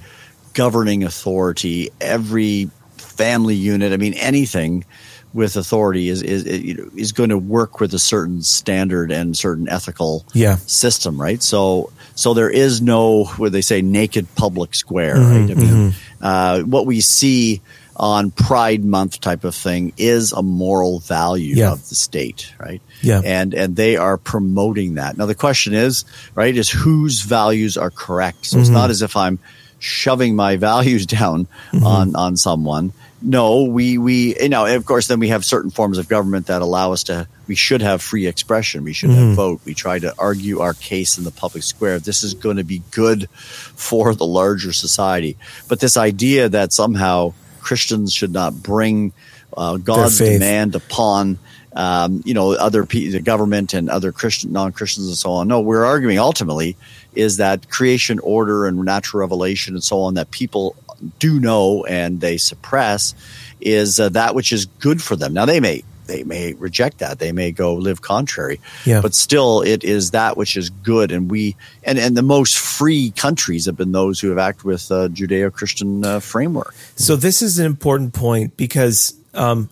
governing 0.55 1.03
authority, 1.03 1.91
every 2.01 2.71
family 3.17 3.55
unit, 3.55 3.93
I 3.93 3.97
mean, 3.97 4.15
anything 4.15 4.85
with 5.33 5.57
authority 5.57 6.09
is 6.09 6.23
is 6.23 6.45
is 6.45 7.13
going 7.13 7.31
to 7.31 7.39
work 7.39 7.81
with 7.81 7.93
a 7.95 7.99
certain 7.99 8.41
standard 8.43 9.11
and 9.11 9.37
certain 9.37 9.69
ethical 9.69 10.25
Yeah. 10.33 10.57
system, 10.67 11.21
right? 11.21 11.43
So 11.43 11.91
so 12.15 12.35
there 12.35 12.51
is 12.51 12.81
no 12.81 13.25
what 13.39 13.51
they 13.53 13.63
say 13.63 13.83
naked 13.83 14.27
public 14.37 14.75
square, 14.77 15.17
Mm-hmm, 15.17 15.33
right? 15.47 15.51
I 15.51 15.55
mean, 15.55 15.95
uh, 16.21 16.61
what 16.61 16.87
we 16.87 17.01
see 17.01 17.61
on 17.97 18.31
Pride 18.31 18.85
Month 18.85 19.21
type 19.21 19.45
of 19.45 19.55
thing 19.55 19.93
is 19.97 20.33
a 20.33 20.43
moral 20.43 21.01
value 21.01 21.57
Yeah. 21.57 21.73
of 21.73 21.89
the 21.89 21.95
state, 21.97 22.53
right? 22.61 22.81
Yeah. 23.03 23.21
and 23.25 23.55
and 23.55 23.75
they 23.77 23.97
are 23.97 24.17
promoting 24.17 24.95
that. 24.95 25.17
Now 25.19 25.27
the 25.27 25.35
question 25.35 25.75
is, 25.75 26.05
right, 26.37 26.57
is 26.57 26.71
whose 26.71 27.23
values 27.23 27.77
are 27.77 27.91
correct? 27.91 28.47
So 28.47 28.59
it's 28.59 28.69
Mm-hmm. 28.69 28.75
not 28.79 28.91
as 28.91 29.03
if 29.03 29.17
I'm 29.17 29.39
shoving 29.81 30.37
my 30.37 30.57
values 30.71 31.07
down 31.07 31.47
mm-hmm. 31.73 31.85
on 31.85 32.15
on 32.15 32.37
someone. 32.37 32.93
No, 33.27 33.63
we 33.63 33.97
we 33.97 34.39
you 34.39 34.51
know 34.51 34.67
of 34.67 34.85
course 34.85 35.07
then 35.07 35.19
we 35.19 35.29
have 35.29 35.47
certain 35.47 35.71
forms 35.71 35.97
of 35.97 36.11
government 36.11 36.49
that 36.49 36.61
allow 36.61 36.93
us 36.93 37.05
to 37.05 37.27
we 37.47 37.55
should 37.55 37.81
have 37.81 38.03
free 38.03 38.27
expression. 38.27 38.85
We 38.85 38.93
should 38.93 39.11
mm-hmm. 39.11 39.29
have 39.29 39.37
vote. 39.37 39.61
We 39.65 39.73
try 39.73 39.99
to 39.99 40.15
argue 40.19 40.61
our 40.61 40.75
case 40.75 41.17
in 41.17 41.25
the 41.25 41.31
public 41.31 41.63
square. 41.63 41.99
This 41.99 42.23
is 42.23 42.35
going 42.35 42.59
to 42.59 42.65
be 42.65 42.83
good 42.91 43.31
for 43.31 44.15
the 44.15 44.27
larger 44.27 44.75
society. 44.75 45.39
But 45.69 45.81
this 45.81 45.97
idea 45.97 46.51
that 46.51 46.75
somehow 46.75 47.33
Christians 47.61 48.13
should 48.13 48.33
not 48.33 48.63
bring 48.63 49.15
uh, 49.57 49.79
God's 49.79 50.19
demand 50.19 50.75
upon 50.75 51.39
um, 51.73 52.23
you 52.27 52.35
know 52.35 52.53
other 52.53 52.85
pe- 52.85 53.09
the 53.09 53.21
government 53.21 53.73
and 53.73 53.89
other 53.89 54.13
Christian 54.13 54.53
non 54.53 54.73
Christians 54.73 55.09
and 55.09 55.17
so 55.17 55.33
on. 55.33 55.49
No, 55.49 55.61
we're 55.61 55.85
arguing 55.85 56.19
ultimately 56.19 56.77
is 57.15 57.39
that 57.39 57.71
creation 57.71 58.19
order 58.19 58.67
and 58.67 58.85
natural 58.85 59.21
revelation 59.21 59.75
and 59.75 59.83
so 59.83 60.01
on 60.01 60.15
that 60.15 60.31
people 60.31 60.77
do 61.19 61.41
know 61.41 61.85
and 61.85 62.21
they 62.21 62.37
suppress 62.37 63.15
is 63.61 63.99
uh, 63.99 64.09
that 64.11 64.35
which 64.35 64.53
is 64.53 64.67
good 64.67 65.03
for 65.03 65.17
them. 65.17 65.33
Now 65.33 65.47
they 65.47 65.61
may 65.61 65.83
they 66.07 66.23
may 66.23 66.53
reject 66.53 66.99
that. 66.99 67.19
They 67.19 67.33
may 67.33 67.51
go 67.51 67.75
live 67.75 68.03
contrary. 68.03 68.61
Yeah. 68.85 69.01
But 69.01 69.15
still 69.15 69.63
it 69.63 69.85
is 69.85 70.11
that 70.11 70.37
which 70.37 70.57
is 70.57 70.71
good 70.71 71.13
and 71.13 71.31
we 71.31 71.57
and 71.83 71.99
and 71.99 72.17
the 72.17 72.23
most 72.23 72.59
free 72.59 73.11
countries 73.11 73.67
have 73.67 73.77
been 73.77 73.93
those 73.93 74.21
who 74.21 74.29
have 74.29 74.39
acted 74.39 74.65
with 74.65 74.91
a 74.91 75.09
Judeo-Christian 75.09 76.05
uh, 76.05 76.21
framework. 76.21 76.75
So 76.97 77.17
this 77.17 77.43
is 77.43 77.59
an 77.59 77.67
important 77.67 78.13
point 78.13 78.57
because 78.57 79.15
um, 79.33 79.71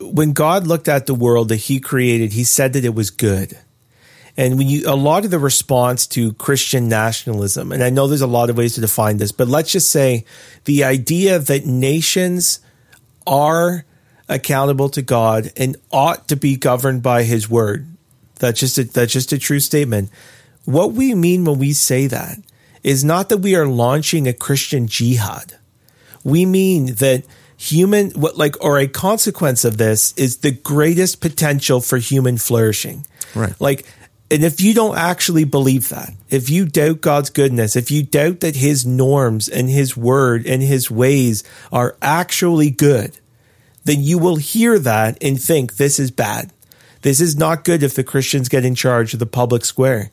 when 0.00 0.32
God 0.32 0.66
looked 0.66 0.88
at 0.88 1.06
the 1.06 1.14
world 1.14 1.48
that 1.48 1.56
he 1.56 1.80
created, 1.80 2.32
he 2.32 2.44
said 2.44 2.72
that 2.72 2.84
it 2.84 2.94
was 2.94 3.10
good. 3.10 3.58
And 4.38 4.56
when 4.56 4.68
you, 4.68 4.84
a 4.86 4.94
lot 4.94 5.24
of 5.24 5.32
the 5.32 5.38
response 5.40 6.06
to 6.08 6.32
Christian 6.34 6.88
nationalism, 6.88 7.72
and 7.72 7.82
I 7.82 7.90
know 7.90 8.06
there's 8.06 8.20
a 8.20 8.26
lot 8.28 8.50
of 8.50 8.56
ways 8.56 8.76
to 8.76 8.80
define 8.80 9.16
this, 9.16 9.32
but 9.32 9.48
let's 9.48 9.72
just 9.72 9.90
say 9.90 10.24
the 10.64 10.84
idea 10.84 11.40
that 11.40 11.66
nations 11.66 12.60
are 13.26 13.84
accountable 14.28 14.90
to 14.90 15.02
God 15.02 15.50
and 15.56 15.76
ought 15.90 16.28
to 16.28 16.36
be 16.36 16.56
governed 16.56 17.02
by 17.02 17.24
his 17.24 17.50
word. 17.50 17.88
That's 18.36 18.60
just 18.60 18.78
a, 18.78 18.84
that's 18.84 19.12
just 19.12 19.32
a 19.32 19.38
true 19.38 19.58
statement. 19.58 20.08
What 20.64 20.92
we 20.92 21.16
mean 21.16 21.44
when 21.44 21.58
we 21.58 21.72
say 21.72 22.06
that 22.06 22.38
is 22.84 23.02
not 23.02 23.30
that 23.30 23.38
we 23.38 23.56
are 23.56 23.66
launching 23.66 24.28
a 24.28 24.32
Christian 24.32 24.86
jihad. 24.86 25.58
We 26.22 26.46
mean 26.46 26.94
that 26.96 27.24
human 27.56 28.10
what 28.12 28.36
like 28.36 28.54
or 28.62 28.78
a 28.78 28.86
consequence 28.86 29.64
of 29.64 29.78
this 29.78 30.12
is 30.12 30.38
the 30.38 30.52
greatest 30.52 31.20
potential 31.20 31.80
for 31.80 31.98
human 31.98 32.38
flourishing. 32.38 33.04
Right. 33.34 33.60
Like 33.60 33.84
and 34.30 34.44
if 34.44 34.60
you 34.60 34.74
don't 34.74 34.96
actually 34.96 35.44
believe 35.44 35.88
that, 35.88 36.12
if 36.28 36.50
you 36.50 36.66
doubt 36.66 37.00
God's 37.00 37.30
goodness, 37.30 37.76
if 37.76 37.90
you 37.90 38.02
doubt 38.02 38.40
that 38.40 38.56
his 38.56 38.84
norms 38.84 39.48
and 39.48 39.70
his 39.70 39.96
word 39.96 40.46
and 40.46 40.62
his 40.62 40.90
ways 40.90 41.44
are 41.72 41.96
actually 42.02 42.70
good, 42.70 43.18
then 43.84 44.02
you 44.02 44.18
will 44.18 44.36
hear 44.36 44.78
that 44.78 45.16
and 45.22 45.40
think 45.40 45.76
this 45.76 45.98
is 45.98 46.10
bad. 46.10 46.52
This 47.02 47.20
is 47.20 47.36
not 47.36 47.64
good 47.64 47.82
if 47.82 47.94
the 47.94 48.04
Christians 48.04 48.50
get 48.50 48.64
in 48.64 48.74
charge 48.74 49.14
of 49.14 49.20
the 49.20 49.26
public 49.26 49.64
square. 49.64 50.10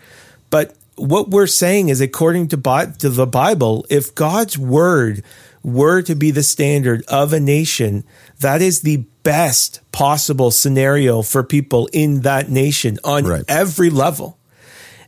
But 0.49 0.75
what 0.95 1.29
we're 1.29 1.47
saying 1.47 1.89
is 1.89 1.99
according 1.99 2.47
to, 2.49 2.93
to 2.99 3.09
the 3.09 3.27
Bible, 3.27 3.85
if 3.89 4.15
God's 4.15 4.57
word 4.57 5.23
were 5.65 6.03
to 6.03 6.13
be 6.13 6.29
the 6.29 6.43
standard 6.43 7.03
of 7.07 7.33
a 7.33 7.39
nation, 7.39 8.03
that 8.39 8.61
is 8.61 8.81
the 8.81 8.97
best 9.23 9.81
possible 9.91 10.51
scenario 10.51 11.23
for 11.23 11.43
people 11.43 11.89
in 11.91 12.21
that 12.21 12.49
nation 12.49 12.99
on 13.03 13.25
right. 13.25 13.43
every 13.47 13.89
level. 13.89 14.37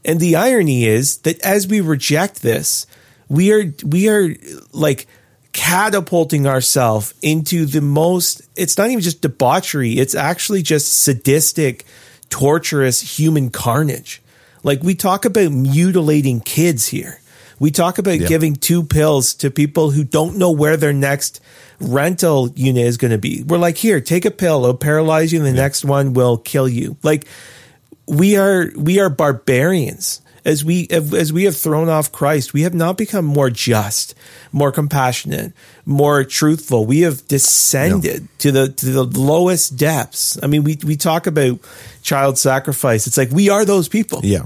And 0.03 0.19
the 0.19 0.35
irony 0.35 0.85
is 0.85 1.19
that 1.19 1.39
as 1.41 1.67
we 1.67 1.79
reject 1.79 2.41
this, 2.41 2.87
we 3.29 3.53
are 3.53 3.71
we 3.85 4.09
are 4.09 4.35
like 4.71 5.05
catapulting 5.53 6.47
ourselves 6.47 7.13
into 7.21 7.65
the 7.65 7.81
most 7.81 8.41
it's 8.55 8.77
not 8.77 8.89
even 8.89 9.01
just 9.01 9.21
debauchery, 9.21 9.99
it's 9.99 10.15
actually 10.15 10.63
just 10.63 11.03
sadistic, 11.03 11.85
torturous 12.29 13.19
human 13.19 13.51
carnage. 13.51 14.23
Like 14.63 14.81
we 14.81 14.95
talk 14.95 15.23
about 15.23 15.51
mutilating 15.51 16.41
kids 16.41 16.87
here. 16.87 17.21
We 17.59 17.71
talk 17.71 17.97
about 17.97 18.19
yeah. 18.19 18.27
giving 18.27 18.55
two 18.55 18.83
pills 18.83 19.33
to 19.35 19.49
people 19.49 19.91
who 19.91 20.03
don't 20.03 20.37
know 20.37 20.51
where 20.51 20.77
their 20.77 20.93
next 20.93 21.41
rental 21.79 22.49
unit 22.55 22.85
is 22.85 22.97
going 22.97 23.11
to 23.11 23.17
be. 23.17 23.43
We're 23.43 23.57
like, 23.57 23.77
here, 23.77 24.01
take 24.01 24.25
a 24.25 24.31
pill. 24.31 24.63
It'll 24.63 24.77
paralyze 24.77 25.31
you. 25.31 25.39
And 25.39 25.47
the 25.47 25.51
yeah. 25.51 25.63
next 25.63 25.85
one 25.85 26.13
will 26.13 26.37
kill 26.37 26.67
you. 26.67 26.97
Like 27.03 27.27
we 28.07 28.37
are, 28.37 28.71
we 28.75 28.99
are 28.99 29.09
barbarians. 29.09 30.21
As 30.45 30.63
we 30.63 30.87
as 30.89 31.33
we 31.33 31.43
have 31.43 31.57
thrown 31.57 31.89
off 31.89 32.13
Christ, 32.13 32.53
we 32.53 32.61
have 32.61 32.73
not 32.73 32.97
become 32.97 33.25
more 33.25 33.49
just, 33.49 34.15
more 34.53 34.71
compassionate, 34.71 35.51
more 35.85 36.23
truthful. 36.23 36.85
We 36.85 37.01
have 37.01 37.27
descended 37.27 38.21
yeah. 38.21 38.27
to 38.37 38.51
the 38.53 38.69
to 38.69 38.85
the 38.85 39.03
lowest 39.03 39.75
depths. 39.75 40.41
I 40.41 40.47
mean, 40.47 40.63
we 40.63 40.77
we 40.85 40.95
talk 40.95 41.27
about 41.27 41.59
child 42.01 42.37
sacrifice. 42.37 43.07
It's 43.07 43.17
like 43.17 43.29
we 43.29 43.49
are 43.49 43.65
those 43.65 43.89
people. 43.89 44.21
Yeah. 44.23 44.45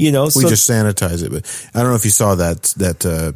You 0.00 0.12
know, 0.12 0.24
we 0.24 0.30
so, 0.30 0.48
just 0.48 0.68
sanitize 0.68 1.22
it. 1.22 1.30
But 1.30 1.70
I 1.74 1.82
don't 1.82 1.90
know 1.90 1.96
if 1.96 2.06
you 2.06 2.10
saw 2.10 2.34
that 2.36 2.62
that 2.78 3.04
uh, 3.04 3.32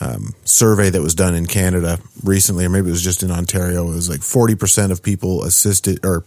um, 0.00 0.32
survey 0.44 0.90
that 0.90 1.02
was 1.02 1.14
done 1.14 1.34
in 1.34 1.46
Canada 1.46 1.98
recently, 2.22 2.64
or 2.64 2.68
maybe 2.68 2.86
it 2.86 2.92
was 2.92 3.02
just 3.02 3.24
in 3.24 3.32
Ontario. 3.32 3.90
It 3.90 3.94
was 3.96 4.08
like 4.08 4.22
forty 4.22 4.54
percent 4.54 4.92
of 4.92 5.02
people 5.02 5.42
assisted 5.42 6.04
or 6.04 6.24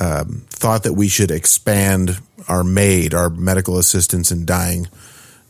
um, 0.00 0.46
thought 0.48 0.84
that 0.84 0.94
we 0.94 1.08
should 1.08 1.30
expand 1.30 2.18
our 2.48 2.64
MAID, 2.64 3.12
our 3.12 3.28
medical 3.28 3.76
assistance 3.76 4.32
in 4.32 4.46
dying, 4.46 4.88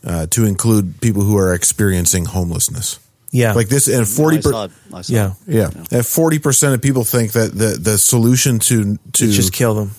uh, 0.05 0.25
to 0.27 0.43
include 0.43 0.99
people 0.99 1.21
who 1.21 1.37
are 1.37 1.53
experiencing 1.53 2.25
homelessness. 2.25 2.99
Yeah, 3.31 3.53
like 3.53 3.69
this, 3.69 3.87
and 3.87 4.05
forty. 4.05 4.41
No, 4.43 4.67
yeah, 5.05 5.33
yeah, 5.47 5.69
and 5.91 6.05
forty 6.05 6.39
percent 6.39 6.75
of 6.75 6.81
people 6.81 7.05
think 7.05 7.31
that 7.31 7.53
the 7.53 7.77
the 7.79 7.97
solution 7.97 8.59
to 8.59 8.97
to 9.13 9.31
just 9.31 9.53
kill 9.53 9.75
them 9.75 9.91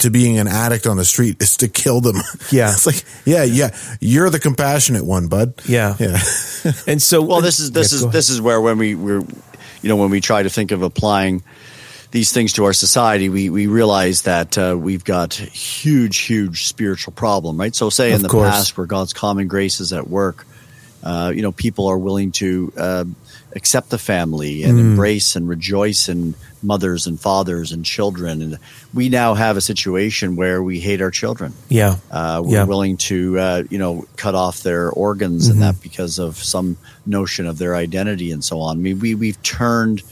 to 0.00 0.10
being 0.10 0.38
an 0.38 0.48
addict 0.48 0.86
on 0.86 0.96
the 0.96 1.04
street 1.04 1.40
is 1.40 1.56
to 1.58 1.68
kill 1.68 2.00
them. 2.00 2.16
Yeah. 2.50 2.72
it's 2.72 2.86
like, 2.86 3.04
yeah, 3.24 3.44
yeah, 3.44 3.76
you're 4.00 4.28
the 4.28 4.40
compassionate 4.40 5.04
one, 5.04 5.28
bud. 5.28 5.54
Yeah. 5.66 5.94
Yeah. 6.00 6.18
and 6.86 7.00
so, 7.00 7.22
well, 7.22 7.40
this 7.40 7.60
is, 7.60 7.70
this 7.70 7.92
yeah, 7.92 8.06
is, 8.06 8.12
this 8.12 8.30
is 8.30 8.40
where 8.40 8.60
when 8.60 8.76
we, 8.78 8.94
we're, 8.96 9.20
you 9.20 9.88
know, 9.88 9.96
when 9.96 10.10
we 10.10 10.20
try 10.20 10.42
to 10.42 10.50
think 10.50 10.72
of 10.72 10.82
applying 10.82 11.44
these 12.10 12.32
things 12.32 12.54
to 12.54 12.64
our 12.64 12.72
society, 12.72 13.28
we, 13.28 13.50
we 13.50 13.66
realize 13.68 14.22
that 14.22 14.58
uh, 14.58 14.76
we've 14.76 15.04
got 15.04 15.34
huge, 15.34 16.18
huge 16.18 16.66
spiritual 16.66 17.12
problem, 17.12 17.58
right? 17.58 17.74
So 17.74 17.88
say 17.88 18.10
of 18.10 18.16
in 18.16 18.22
the 18.22 18.28
course. 18.28 18.50
past 18.50 18.76
where 18.76 18.86
God's 18.86 19.12
common 19.12 19.46
grace 19.46 19.80
is 19.80 19.92
at 19.92 20.08
work, 20.08 20.46
uh, 21.02 21.32
you 21.34 21.42
know, 21.42 21.52
people 21.52 21.86
are 21.86 21.98
willing 21.98 22.32
to, 22.32 22.72
uh, 22.76 23.04
accept 23.52 23.90
the 23.90 23.98
family 23.98 24.62
and 24.62 24.78
mm. 24.78 24.80
embrace 24.80 25.34
and 25.34 25.48
rejoice 25.48 26.08
in 26.08 26.34
mothers 26.62 27.06
and 27.06 27.20
fathers 27.20 27.72
and 27.72 27.84
children. 27.84 28.42
And 28.42 28.58
we 28.94 29.08
now 29.08 29.34
have 29.34 29.56
a 29.56 29.60
situation 29.60 30.36
where 30.36 30.62
we 30.62 30.78
hate 30.78 31.00
our 31.00 31.10
children. 31.10 31.52
Yeah. 31.68 31.96
Uh, 32.10 32.42
we're 32.44 32.58
yeah. 32.58 32.64
willing 32.64 32.96
to, 32.98 33.38
uh, 33.38 33.62
you 33.70 33.78
know, 33.78 34.06
cut 34.16 34.34
off 34.34 34.62
their 34.62 34.90
organs 34.90 35.44
mm-hmm. 35.44 35.52
and 35.52 35.62
that 35.62 35.82
because 35.82 36.18
of 36.18 36.36
some 36.36 36.76
notion 37.06 37.46
of 37.46 37.58
their 37.58 37.74
identity 37.74 38.30
and 38.30 38.44
so 38.44 38.60
on. 38.60 38.76
I 38.76 38.80
mean, 38.80 39.00
we, 39.00 39.14
we've 39.14 39.42
turned, 39.42 40.02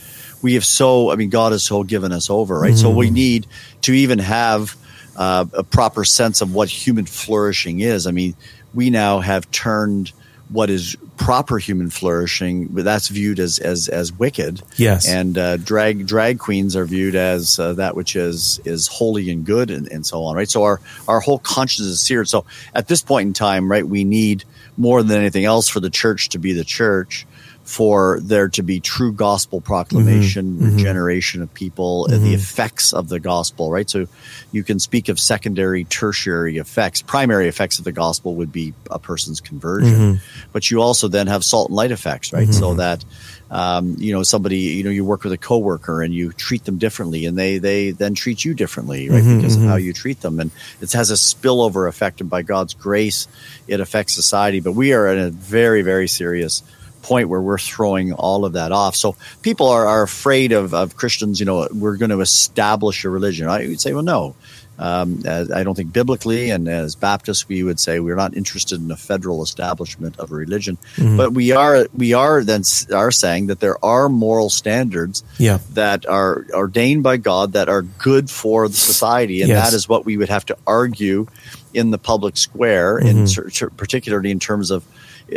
we 0.42 0.54
have 0.54 0.64
so, 0.64 1.12
I 1.12 1.16
mean, 1.16 1.30
God 1.30 1.52
has 1.52 1.62
so 1.62 1.84
given 1.84 2.12
us 2.12 2.30
over, 2.30 2.58
right? 2.58 2.72
Mm-hmm. 2.72 2.80
So 2.80 2.90
we 2.90 3.10
need 3.10 3.46
to 3.82 3.92
even 3.92 4.18
have 4.18 4.76
uh, 5.16 5.44
a 5.52 5.62
proper 5.62 6.04
sense 6.04 6.40
of 6.40 6.54
what 6.54 6.68
human 6.68 7.04
flourishing 7.06 7.80
is. 7.80 8.06
I 8.06 8.10
mean, 8.10 8.34
we 8.74 8.90
now 8.90 9.20
have 9.20 9.50
turned 9.50 10.12
what 10.50 10.70
is 10.70 10.96
proper 11.16 11.58
human 11.58 11.90
flourishing, 11.90 12.66
but 12.68 12.84
that's 12.84 13.08
viewed 13.08 13.38
as 13.38 13.58
as 13.58 13.88
as 13.88 14.12
wicked. 14.12 14.62
Yes, 14.76 15.08
and 15.08 15.36
uh, 15.36 15.56
drag 15.58 16.06
drag 16.06 16.38
queens 16.38 16.76
are 16.76 16.84
viewed 16.84 17.14
as 17.14 17.58
uh, 17.58 17.74
that 17.74 17.96
which 17.96 18.16
is 18.16 18.60
is 18.64 18.86
holy 18.86 19.30
and 19.30 19.44
good, 19.44 19.70
and, 19.70 19.86
and 19.88 20.06
so 20.06 20.22
on. 20.24 20.36
Right. 20.36 20.48
So 20.48 20.62
our 20.62 20.80
our 21.06 21.20
whole 21.20 21.38
conscience 21.38 21.86
is 21.86 22.00
seared. 22.00 22.28
So 22.28 22.44
at 22.74 22.88
this 22.88 23.02
point 23.02 23.26
in 23.26 23.32
time, 23.32 23.70
right, 23.70 23.86
we 23.86 24.04
need 24.04 24.44
more 24.76 25.02
than 25.02 25.18
anything 25.18 25.44
else 25.44 25.68
for 25.68 25.80
the 25.80 25.90
church 25.90 26.30
to 26.30 26.38
be 26.38 26.52
the 26.52 26.64
church 26.64 27.26
for 27.68 28.18
there 28.22 28.48
to 28.48 28.62
be 28.62 28.80
true 28.80 29.12
gospel 29.12 29.60
proclamation, 29.60 30.54
mm-hmm. 30.54 30.76
regeneration 30.76 31.42
of 31.42 31.52
people, 31.52 32.06
mm-hmm. 32.08 32.24
the 32.24 32.32
effects 32.32 32.94
of 32.94 33.10
the 33.10 33.20
gospel, 33.20 33.70
right? 33.70 33.90
So 33.90 34.06
you 34.52 34.64
can 34.64 34.78
speak 34.78 35.10
of 35.10 35.20
secondary, 35.20 35.84
tertiary 35.84 36.56
effects. 36.56 37.02
Primary 37.02 37.46
effects 37.46 37.78
of 37.78 37.84
the 37.84 37.92
gospel 37.92 38.36
would 38.36 38.50
be 38.50 38.72
a 38.90 38.98
person's 38.98 39.42
conversion, 39.42 40.16
mm-hmm. 40.16 40.48
but 40.50 40.70
you 40.70 40.80
also 40.80 41.08
then 41.08 41.26
have 41.26 41.44
salt 41.44 41.68
and 41.68 41.76
light 41.76 41.90
effects, 41.90 42.32
right? 42.32 42.48
So 42.48 42.68
mm-hmm. 42.68 42.78
that, 42.78 43.04
um, 43.50 43.96
you 43.98 44.14
know, 44.14 44.22
somebody, 44.22 44.56
you 44.56 44.82
know, 44.82 44.90
you 44.90 45.04
work 45.04 45.22
with 45.22 45.34
a 45.34 45.38
coworker 45.38 46.00
and 46.00 46.14
you 46.14 46.32
treat 46.32 46.64
them 46.64 46.78
differently 46.78 47.26
and 47.26 47.36
they, 47.36 47.58
they 47.58 47.90
then 47.90 48.14
treat 48.14 48.46
you 48.46 48.54
differently, 48.54 49.10
right? 49.10 49.22
Mm-hmm, 49.22 49.36
because 49.36 49.56
of 49.56 49.62
how 49.64 49.76
mm-hmm. 49.76 49.84
you 49.84 49.92
treat 49.92 50.22
them. 50.22 50.40
And 50.40 50.50
it 50.80 50.90
has 50.92 51.10
a 51.10 51.14
spillover 51.14 51.86
effect 51.86 52.22
and 52.22 52.30
by 52.30 52.40
God's 52.40 52.72
grace, 52.72 53.28
it 53.66 53.78
affects 53.80 54.14
society. 54.14 54.60
But 54.60 54.72
we 54.72 54.94
are 54.94 55.06
in 55.12 55.18
a 55.18 55.28
very, 55.28 55.82
very 55.82 56.08
serious 56.08 56.62
point 57.02 57.28
where 57.28 57.40
we're 57.40 57.58
throwing 57.58 58.12
all 58.12 58.44
of 58.44 58.54
that 58.54 58.72
off. 58.72 58.96
So 58.96 59.16
people 59.42 59.68
are, 59.68 59.86
are 59.86 60.02
afraid 60.02 60.52
of, 60.52 60.74
of 60.74 60.96
Christians, 60.96 61.40
you 61.40 61.46
know, 61.46 61.68
we're 61.72 61.96
going 61.96 62.10
to 62.10 62.20
establish 62.20 63.04
a 63.04 63.10
religion. 63.10 63.48
I 63.48 63.66
would 63.66 63.80
say, 63.80 63.92
well, 63.92 64.02
no. 64.02 64.34
Um, 64.80 65.24
I 65.26 65.64
don't 65.64 65.74
think 65.74 65.92
biblically, 65.92 66.50
and 66.50 66.68
as 66.68 66.94
Baptists, 66.94 67.48
we 67.48 67.64
would 67.64 67.80
say 67.80 67.98
we're 67.98 68.14
not 68.14 68.36
interested 68.36 68.80
in 68.80 68.88
a 68.92 68.96
federal 68.96 69.42
establishment 69.42 70.20
of 70.20 70.30
a 70.30 70.36
religion, 70.36 70.78
mm-hmm. 70.94 71.16
but 71.16 71.32
we 71.32 71.50
are 71.50 71.88
we 71.96 72.12
are 72.12 72.44
then 72.44 72.62
are 72.94 73.10
saying 73.10 73.48
that 73.48 73.58
there 73.58 73.84
are 73.84 74.08
moral 74.08 74.50
standards 74.50 75.24
yeah. 75.36 75.58
that 75.72 76.06
are 76.06 76.46
ordained 76.52 77.02
by 77.02 77.16
God 77.16 77.54
that 77.54 77.68
are 77.68 77.82
good 77.82 78.30
for 78.30 78.68
the 78.68 78.76
society, 78.76 79.40
and 79.42 79.48
yes. 79.48 79.68
that 79.68 79.76
is 79.76 79.88
what 79.88 80.04
we 80.04 80.16
would 80.16 80.28
have 80.28 80.46
to 80.46 80.56
argue 80.64 81.26
in 81.74 81.90
the 81.90 81.98
public 81.98 82.36
square, 82.36 83.00
mm-hmm. 83.00 83.66
in 83.66 83.70
particularly 83.76 84.30
in 84.30 84.38
terms 84.38 84.70
of 84.70 84.84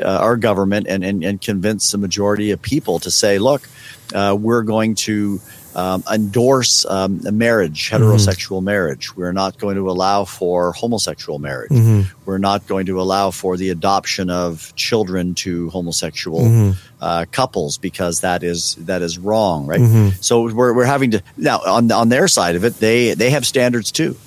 uh, 0.01 0.05
our 0.05 0.37
government, 0.37 0.87
and, 0.87 1.03
and 1.03 1.23
and 1.23 1.41
convince 1.41 1.91
the 1.91 1.97
majority 1.97 2.51
of 2.51 2.61
people 2.61 2.99
to 2.99 3.11
say, 3.11 3.39
look, 3.39 3.67
uh, 4.13 4.35
we're 4.39 4.63
going 4.63 4.95
to 4.95 5.39
um, 5.75 6.03
endorse 6.11 6.85
um, 6.85 7.21
marriage, 7.37 7.89
heterosexual 7.89 8.57
mm-hmm. 8.57 8.65
marriage. 8.65 9.15
We're 9.15 9.31
not 9.31 9.57
going 9.57 9.75
to 9.75 9.89
allow 9.89 10.25
for 10.25 10.73
homosexual 10.73 11.39
marriage. 11.39 11.71
Mm-hmm. 11.71 12.13
We're 12.25 12.37
not 12.37 12.67
going 12.67 12.87
to 12.87 12.99
allow 12.99 13.31
for 13.31 13.57
the 13.57 13.69
adoption 13.69 14.29
of 14.29 14.73
children 14.75 15.35
to 15.35 15.69
homosexual 15.69 16.41
mm-hmm. 16.41 16.71
uh, 16.99 17.25
couples 17.31 17.77
because 17.77 18.21
that 18.21 18.43
is 18.43 18.75
that 18.75 19.01
is 19.01 19.17
wrong, 19.17 19.65
right? 19.65 19.79
Mm-hmm. 19.79 20.21
So 20.21 20.53
we're 20.53 20.73
we're 20.73 20.85
having 20.85 21.11
to 21.11 21.23
now 21.37 21.59
on 21.59 21.91
on 21.91 22.09
their 22.09 22.27
side 22.27 22.55
of 22.55 22.65
it, 22.65 22.75
they 22.75 23.13
they 23.13 23.29
have 23.29 23.45
standards 23.45 23.91
too 23.91 24.17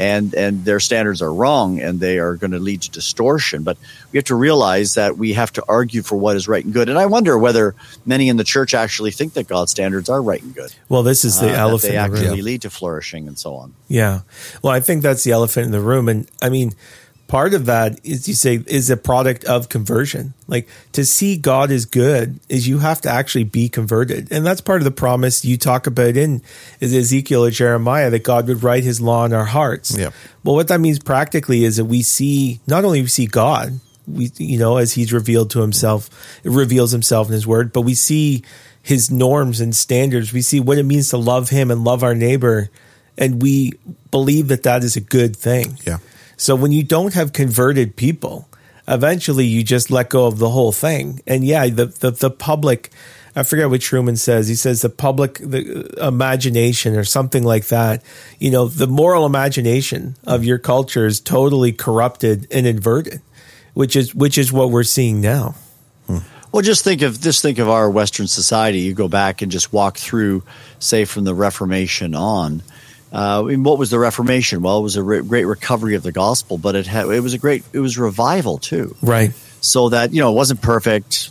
and 0.00 0.32
and 0.34 0.64
their 0.64 0.80
standards 0.80 1.20
are 1.20 1.32
wrong 1.32 1.78
and 1.78 2.00
they 2.00 2.18
are 2.18 2.34
going 2.34 2.52
to 2.52 2.58
lead 2.58 2.80
to 2.82 2.90
distortion. 2.90 3.62
But 3.62 3.76
we 4.10 4.16
have 4.16 4.24
to 4.24 4.34
realize 4.34 4.94
that 4.94 5.18
we 5.18 5.34
have 5.34 5.52
to 5.52 5.64
argue 5.68 6.02
for 6.02 6.16
what 6.16 6.36
is 6.36 6.48
right 6.48 6.64
and 6.64 6.72
good. 6.72 6.88
And 6.88 6.98
i 6.98 7.04
wonder 7.04 7.36
whether 7.36 7.74
many 8.06 8.30
in 8.30 8.38
the 8.38 8.44
church 8.44 8.72
actually 8.72 9.10
think 9.10 9.34
that 9.34 9.46
god's 9.46 9.70
standards 9.72 10.08
are 10.08 10.22
right 10.22 10.42
and 10.42 10.54
good. 10.54 10.74
Well 10.88 11.02
this 11.02 11.22
is 11.24 11.38
the 11.38 11.52
uh, 11.52 11.56
elephant 11.56 11.92
they 11.92 11.98
actually 11.98 12.36
the 12.36 12.42
lead 12.42 12.62
to 12.62 12.70
flourishing 12.70 13.28
and 13.28 13.38
so 13.38 13.54
on. 13.56 13.74
Yeah. 13.88 14.22
Well 14.62 14.72
i 14.72 14.80
think 14.80 15.02
that's 15.02 15.22
the 15.22 15.32
elephant 15.32 15.66
in 15.66 15.72
the 15.72 15.82
room. 15.82 16.08
And 16.08 16.30
i 16.40 16.48
mean 16.48 16.72
part 17.30 17.54
of 17.54 17.66
that 17.66 18.00
is 18.04 18.26
you 18.26 18.34
say 18.34 18.60
is 18.66 18.90
a 18.90 18.96
product 18.96 19.44
of 19.44 19.68
conversion. 19.68 20.34
Like 20.48 20.68
to 20.92 21.04
see 21.04 21.36
God 21.36 21.70
is 21.70 21.86
good 21.86 22.40
is 22.48 22.66
you 22.66 22.80
have 22.80 23.00
to 23.02 23.08
actually 23.08 23.44
be 23.44 23.68
converted. 23.68 24.32
And 24.32 24.44
that's 24.44 24.60
part 24.60 24.80
of 24.80 24.84
the 24.84 24.90
promise 24.90 25.44
you 25.44 25.56
talk 25.56 25.86
about 25.86 26.16
in 26.16 26.42
is 26.80 26.92
Ezekiel 26.92 27.44
or 27.44 27.52
Jeremiah 27.52 28.10
that 28.10 28.24
God 28.24 28.48
would 28.48 28.64
write 28.64 28.82
his 28.82 29.00
law 29.00 29.24
in 29.24 29.32
our 29.32 29.44
hearts. 29.44 29.96
Yeah. 29.96 30.10
Well, 30.42 30.56
what 30.56 30.66
that 30.68 30.80
means 30.80 30.98
practically 30.98 31.62
is 31.62 31.76
that 31.76 31.84
we 31.84 32.02
see 32.02 32.58
not 32.66 32.84
only 32.84 33.00
we 33.00 33.06
see 33.06 33.26
God, 33.26 33.78
we 34.08 34.32
you 34.36 34.58
know, 34.58 34.78
as 34.78 34.94
he's 34.94 35.12
revealed 35.12 35.50
to 35.50 35.60
himself, 35.60 36.10
reveals 36.42 36.90
himself 36.90 37.28
in 37.28 37.34
his 37.34 37.46
word, 37.46 37.72
but 37.72 37.82
we 37.82 37.94
see 37.94 38.42
his 38.82 39.08
norms 39.08 39.60
and 39.60 39.72
standards. 39.76 40.32
We 40.32 40.42
see 40.42 40.58
what 40.58 40.78
it 40.78 40.82
means 40.82 41.10
to 41.10 41.16
love 41.16 41.50
him 41.50 41.70
and 41.70 41.84
love 41.84 42.02
our 42.02 42.16
neighbor. 42.16 42.70
And 43.16 43.40
we 43.40 43.74
believe 44.10 44.48
that 44.48 44.64
that 44.64 44.82
is 44.82 44.96
a 44.96 45.00
good 45.00 45.36
thing. 45.36 45.78
Yeah. 45.86 45.98
So 46.40 46.56
when 46.56 46.72
you 46.72 46.82
don't 46.82 47.12
have 47.12 47.34
converted 47.34 47.96
people, 47.96 48.48
eventually 48.88 49.44
you 49.44 49.62
just 49.62 49.90
let 49.90 50.08
go 50.08 50.24
of 50.24 50.38
the 50.38 50.48
whole 50.48 50.72
thing. 50.72 51.20
And 51.26 51.44
yeah, 51.44 51.66
the 51.68 51.84
the, 51.84 52.12
the 52.12 52.30
public, 52.30 52.88
I 53.36 53.42
forget 53.42 53.68
what 53.68 53.82
Trueman 53.82 54.16
says. 54.16 54.48
He 54.48 54.54
says 54.54 54.80
the 54.80 54.88
public 54.88 55.34
the 55.34 55.94
uh, 56.00 56.08
imagination 56.08 56.96
or 56.96 57.04
something 57.04 57.44
like 57.44 57.66
that. 57.66 58.02
You 58.38 58.50
know, 58.50 58.68
the 58.68 58.86
moral 58.86 59.26
imagination 59.26 60.16
of 60.24 60.42
your 60.42 60.56
culture 60.56 61.04
is 61.04 61.20
totally 61.20 61.72
corrupted 61.72 62.46
and 62.50 62.66
inverted, 62.66 63.20
which 63.74 63.94
is 63.94 64.14
which 64.14 64.38
is 64.38 64.50
what 64.50 64.70
we're 64.70 64.82
seeing 64.82 65.20
now. 65.20 65.56
Well, 66.52 66.62
just 66.62 66.82
think 66.82 67.02
of 67.02 67.20
just 67.20 67.42
think 67.42 67.58
of 67.58 67.68
our 67.68 67.90
Western 67.90 68.26
society. 68.26 68.80
You 68.80 68.94
go 68.94 69.08
back 69.08 69.42
and 69.42 69.52
just 69.52 69.74
walk 69.74 69.98
through, 69.98 70.42
say, 70.78 71.04
from 71.04 71.24
the 71.24 71.34
Reformation 71.34 72.14
on 72.14 72.62
uh, 73.12 73.42
I 73.42 73.48
mean, 73.48 73.62
what 73.62 73.78
was 73.78 73.90
the 73.90 73.98
Reformation? 73.98 74.62
Well, 74.62 74.78
it 74.78 74.82
was 74.82 74.96
a 74.96 75.02
re- 75.02 75.22
great 75.22 75.44
recovery 75.44 75.96
of 75.96 76.02
the 76.02 76.12
gospel, 76.12 76.58
but 76.58 76.76
it 76.76 76.86
had, 76.86 77.06
it 77.06 77.20
was 77.20 77.34
a 77.34 77.38
great 77.38 77.64
it 77.72 77.80
was 77.80 77.98
revival 77.98 78.58
too. 78.58 78.94
Right. 79.02 79.32
So 79.60 79.88
that 79.90 80.12
you 80.12 80.20
know 80.20 80.30
it 80.30 80.34
wasn't 80.34 80.62
perfect, 80.62 81.30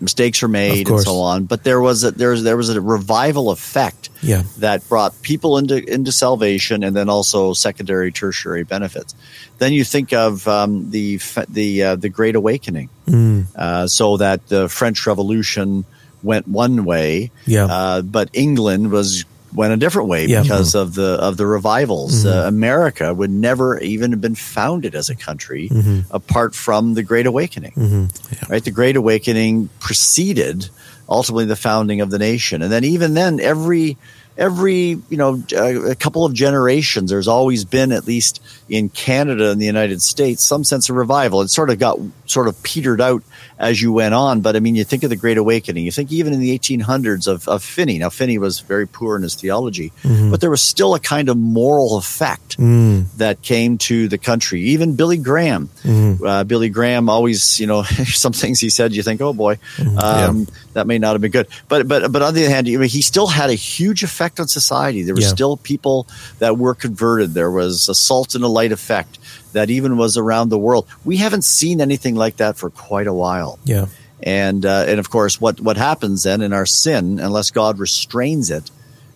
mistakes 0.00 0.42
were 0.42 0.48
made 0.48 0.88
and 0.88 1.00
so 1.00 1.16
on, 1.16 1.44
but 1.44 1.64
there 1.64 1.80
was 1.80 2.04
a, 2.04 2.12
there 2.12 2.30
was 2.30 2.44
there 2.44 2.56
was 2.56 2.70
a 2.70 2.80
revival 2.80 3.50
effect 3.50 4.10
yeah. 4.22 4.44
that 4.58 4.88
brought 4.88 5.20
people 5.22 5.58
into 5.58 5.76
into 5.92 6.12
salvation 6.12 6.84
and 6.84 6.94
then 6.94 7.08
also 7.08 7.52
secondary 7.52 8.12
tertiary 8.12 8.62
benefits. 8.62 9.14
Then 9.58 9.72
you 9.72 9.84
think 9.84 10.12
of 10.12 10.46
um, 10.46 10.90
the 10.90 11.20
the 11.48 11.82
uh, 11.82 11.96
the 11.96 12.08
Great 12.08 12.36
Awakening, 12.36 12.90
mm. 13.06 13.46
uh, 13.56 13.88
so 13.88 14.18
that 14.18 14.46
the 14.48 14.68
French 14.68 15.06
Revolution 15.06 15.84
went 16.22 16.46
one 16.46 16.84
way, 16.84 17.30
yeah. 17.46 17.66
Uh, 17.66 18.02
but 18.02 18.30
England 18.32 18.90
was 18.90 19.24
went 19.52 19.72
a 19.72 19.76
different 19.76 20.08
way 20.08 20.26
yeah. 20.26 20.42
because 20.42 20.70
mm-hmm. 20.70 20.78
of 20.78 20.94
the 20.94 21.18
of 21.20 21.36
the 21.36 21.46
revivals. 21.46 22.24
Mm-hmm. 22.24 22.28
Uh, 22.28 22.48
America 22.48 23.12
would 23.12 23.30
never 23.30 23.78
even 23.80 24.12
have 24.12 24.20
been 24.20 24.34
founded 24.34 24.94
as 24.94 25.08
a 25.08 25.16
country 25.16 25.68
mm-hmm. 25.68 26.00
apart 26.14 26.54
from 26.54 26.94
the 26.94 27.02
Great 27.02 27.26
Awakening. 27.26 27.72
Mm-hmm. 27.72 28.34
Yeah. 28.34 28.48
Right, 28.48 28.64
the 28.64 28.70
Great 28.70 28.96
Awakening 28.96 29.70
preceded 29.80 30.68
ultimately 31.08 31.46
the 31.46 31.56
founding 31.56 32.00
of 32.00 32.10
the 32.10 32.18
nation, 32.18 32.62
and 32.62 32.70
then 32.70 32.84
even 32.84 33.14
then, 33.14 33.40
every 33.40 33.96
every 34.38 35.00
you 35.08 35.16
know 35.16 35.42
a 35.56 35.96
couple 35.96 36.24
of 36.24 36.32
generations 36.32 37.10
there's 37.10 37.26
always 37.26 37.64
been 37.64 37.90
at 37.90 38.06
least 38.06 38.40
in 38.68 38.88
canada 38.88 39.50
and 39.50 39.60
the 39.60 39.66
united 39.66 40.00
states 40.00 40.44
some 40.44 40.62
sense 40.62 40.88
of 40.88 40.94
revival 40.94 41.42
it 41.42 41.48
sort 41.48 41.70
of 41.70 41.78
got 41.80 41.98
sort 42.30 42.48
of 42.48 42.62
petered 42.62 43.00
out 43.00 43.22
as 43.58 43.80
you 43.80 43.92
went 43.92 44.14
on 44.14 44.40
but 44.40 44.56
i 44.56 44.60
mean 44.60 44.74
you 44.74 44.84
think 44.84 45.02
of 45.02 45.10
the 45.10 45.16
great 45.16 45.38
awakening 45.38 45.84
you 45.84 45.90
think 45.90 46.12
even 46.12 46.32
in 46.32 46.40
the 46.40 46.56
1800s 46.58 47.26
of, 47.26 47.48
of 47.48 47.62
finney 47.62 47.98
now 47.98 48.08
finney 48.08 48.38
was 48.38 48.60
very 48.60 48.86
poor 48.86 49.16
in 49.16 49.22
his 49.22 49.34
theology 49.34 49.92
mm-hmm. 50.02 50.30
but 50.30 50.40
there 50.40 50.50
was 50.50 50.62
still 50.62 50.94
a 50.94 51.00
kind 51.00 51.28
of 51.28 51.36
moral 51.36 51.96
effect 51.96 52.58
mm. 52.58 53.04
that 53.16 53.42
came 53.42 53.78
to 53.78 54.08
the 54.08 54.18
country 54.18 54.60
even 54.60 54.96
billy 54.96 55.18
graham 55.18 55.68
mm-hmm. 55.82 56.24
uh, 56.24 56.44
billy 56.44 56.68
graham 56.68 57.08
always 57.08 57.58
you 57.58 57.66
know 57.66 57.82
some 58.06 58.32
things 58.32 58.60
he 58.60 58.70
said 58.70 58.92
you 58.92 59.02
think 59.02 59.20
oh 59.20 59.32
boy 59.32 59.56
mm-hmm. 59.76 59.98
um, 59.98 60.40
yeah. 60.40 60.44
that 60.74 60.86
may 60.86 60.98
not 60.98 61.12
have 61.12 61.20
been 61.20 61.30
good 61.30 61.48
but 61.68 61.88
but 61.88 62.10
but 62.12 62.22
on 62.22 62.34
the 62.34 62.44
other 62.44 62.54
hand 62.54 62.66
he 62.66 63.02
still 63.02 63.26
had 63.26 63.50
a 63.50 63.54
huge 63.54 64.02
effect 64.02 64.40
on 64.40 64.48
society. 64.48 65.02
There 65.02 65.14
were 65.14 65.20
yeah. 65.20 65.28
still 65.28 65.56
people 65.56 66.06
that 66.38 66.58
were 66.58 66.74
converted. 66.74 67.34
There 67.34 67.50
was 67.50 67.88
a 67.88 67.94
salt 67.94 68.34
and 68.34 68.44
a 68.44 68.48
light 68.48 68.72
effect 68.72 69.18
that 69.52 69.70
even 69.70 69.96
was 69.96 70.16
around 70.16 70.48
the 70.48 70.58
world. 70.58 70.86
We 71.04 71.16
haven't 71.18 71.44
seen 71.44 71.80
anything 71.80 72.14
like 72.14 72.36
that 72.36 72.56
for 72.56 72.70
quite 72.70 73.06
a 73.06 73.14
while. 73.14 73.58
Yeah. 73.64 73.86
And 74.22 74.66
uh, 74.66 74.84
and 74.88 74.98
of 74.98 75.10
course, 75.10 75.40
what 75.40 75.60
what 75.60 75.76
happens 75.76 76.24
then 76.24 76.42
in 76.42 76.52
our 76.52 76.66
sin, 76.66 77.20
unless 77.20 77.50
God 77.52 77.78
restrains 77.78 78.50
it, 78.50 78.70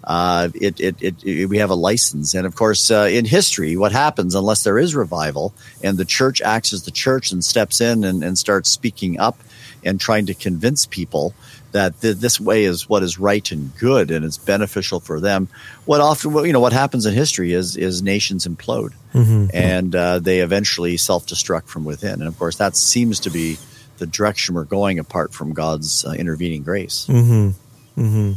uh, 0.04 0.48
it, 0.54 0.80
it, 0.80 1.02
it, 1.02 1.24
it, 1.24 1.46
we 1.46 1.58
have 1.58 1.70
a 1.70 1.74
license. 1.74 2.34
And 2.34 2.46
of 2.46 2.54
course, 2.54 2.90
uh, 2.90 3.08
in 3.10 3.24
history, 3.24 3.76
what 3.76 3.92
happens 3.92 4.34
unless 4.34 4.64
there 4.64 4.78
is 4.78 4.94
revival 4.94 5.54
and 5.82 5.96
the 5.98 6.04
church 6.04 6.40
acts 6.40 6.72
as 6.72 6.84
the 6.84 6.90
church 6.90 7.32
and 7.32 7.44
steps 7.44 7.80
in 7.80 8.04
and, 8.04 8.22
and 8.22 8.38
starts 8.38 8.70
speaking 8.70 9.18
up 9.18 9.38
and 9.84 10.00
trying 10.00 10.26
to 10.26 10.34
convince 10.34 10.86
people 10.86 11.34
that 11.72 12.00
th- 12.00 12.16
this 12.16 12.40
way 12.40 12.64
is 12.64 12.88
what 12.88 13.02
is 13.02 13.18
right 13.18 13.50
and 13.50 13.76
good 13.78 14.10
and 14.10 14.24
it's 14.24 14.38
beneficial 14.38 15.00
for 15.00 15.20
them. 15.20 15.48
What 15.84 16.00
often, 16.00 16.32
you 16.44 16.52
know, 16.52 16.60
what 16.60 16.72
happens 16.72 17.06
in 17.06 17.14
history 17.14 17.52
is 17.52 17.76
is 17.76 18.02
nations 18.02 18.46
implode 18.46 18.92
mm-hmm. 19.12 19.46
and 19.52 19.94
uh, 19.94 20.18
they 20.18 20.40
eventually 20.40 20.96
self 20.96 21.26
destruct 21.26 21.66
from 21.66 21.84
within. 21.84 22.14
And 22.14 22.28
of 22.28 22.38
course, 22.38 22.56
that 22.56 22.76
seems 22.76 23.20
to 23.20 23.30
be 23.30 23.58
the 23.98 24.06
direction 24.06 24.54
we're 24.54 24.64
going 24.64 24.98
apart 24.98 25.32
from 25.32 25.52
God's 25.52 26.04
uh, 26.04 26.12
intervening 26.12 26.62
grace. 26.62 27.06
Mm-hmm. 27.08 28.00
Mm-hmm. 28.00 28.32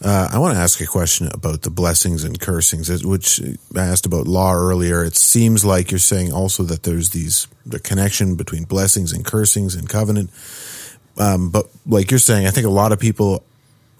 Uh, 0.00 0.28
I 0.32 0.38
want 0.38 0.54
to 0.54 0.60
ask 0.60 0.80
a 0.80 0.86
question 0.86 1.28
about 1.34 1.62
the 1.62 1.70
blessings 1.70 2.22
and 2.22 2.38
cursings, 2.38 3.04
which 3.04 3.40
I 3.74 3.80
asked 3.80 4.06
about 4.06 4.28
law 4.28 4.54
earlier. 4.54 5.02
It 5.02 5.16
seems 5.16 5.64
like 5.64 5.90
you're 5.90 5.98
saying 5.98 6.32
also 6.32 6.62
that 6.64 6.84
there's 6.84 7.10
these 7.10 7.48
the 7.66 7.80
connection 7.80 8.36
between 8.36 8.64
blessings 8.64 9.12
and 9.12 9.24
cursings 9.24 9.74
and 9.74 9.88
covenant. 9.88 10.30
Um, 11.18 11.50
but 11.50 11.66
like 11.86 12.10
you're 12.10 12.18
saying, 12.18 12.46
I 12.46 12.50
think 12.50 12.66
a 12.66 12.70
lot 12.70 12.92
of 12.92 13.00
people 13.00 13.44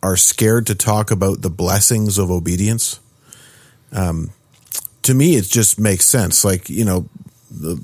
are 0.02 0.16
scared 0.16 0.66
to 0.68 0.74
talk 0.74 1.10
about 1.10 1.42
the 1.42 1.50
blessings 1.50 2.18
of 2.18 2.30
obedience. 2.30 3.00
Um, 3.92 4.30
to 5.02 5.14
me, 5.14 5.36
it 5.36 5.44
just 5.44 5.80
makes 5.80 6.04
sense. 6.04 6.44
Like, 6.44 6.70
you 6.70 6.84
know, 6.84 7.08
the, 7.50 7.80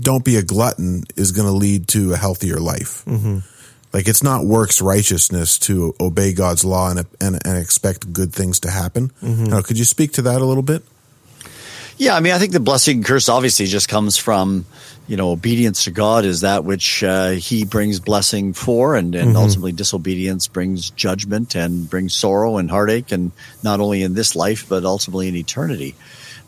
don't 0.00 0.24
be 0.24 0.36
a 0.36 0.42
glutton 0.42 1.04
is 1.16 1.32
going 1.32 1.48
to 1.48 1.52
lead 1.52 1.88
to 1.88 2.12
a 2.12 2.16
healthier 2.16 2.56
life. 2.56 3.04
Mm-hmm. 3.04 3.38
Like, 3.92 4.08
it's 4.08 4.22
not 4.22 4.44
works 4.44 4.80
righteousness 4.80 5.58
to 5.60 5.94
obey 6.00 6.32
God's 6.32 6.64
law 6.64 6.90
and, 6.90 7.06
and, 7.20 7.38
and 7.44 7.58
expect 7.58 8.12
good 8.12 8.32
things 8.32 8.60
to 8.60 8.70
happen. 8.70 9.10
Mm-hmm. 9.22 9.44
Now, 9.44 9.62
could 9.62 9.78
you 9.78 9.84
speak 9.84 10.12
to 10.12 10.22
that 10.22 10.40
a 10.40 10.44
little 10.44 10.62
bit? 10.62 10.82
Yeah, 11.98 12.14
I 12.14 12.20
mean, 12.20 12.34
I 12.34 12.38
think 12.38 12.52
the 12.52 12.60
blessing 12.60 12.98
and 12.98 13.04
curse 13.04 13.28
obviously 13.28 13.66
just 13.66 13.88
comes 13.88 14.16
from 14.16 14.66
you 15.08 15.16
know, 15.16 15.30
obedience 15.30 15.84
to 15.84 15.90
God 15.90 16.24
is 16.24 16.40
that 16.40 16.64
which 16.64 17.04
uh, 17.04 17.30
He 17.30 17.64
brings 17.64 18.00
blessing 18.00 18.52
for, 18.52 18.96
and, 18.96 19.14
and 19.14 19.28
mm-hmm. 19.28 19.36
ultimately 19.36 19.72
disobedience 19.72 20.48
brings 20.48 20.90
judgment 20.90 21.54
and 21.54 21.88
brings 21.88 22.14
sorrow 22.14 22.56
and 22.58 22.70
heartache, 22.70 23.12
and 23.12 23.30
not 23.62 23.80
only 23.80 24.02
in 24.02 24.14
this 24.14 24.34
life 24.34 24.68
but 24.68 24.84
ultimately 24.84 25.28
in 25.28 25.36
eternity. 25.36 25.94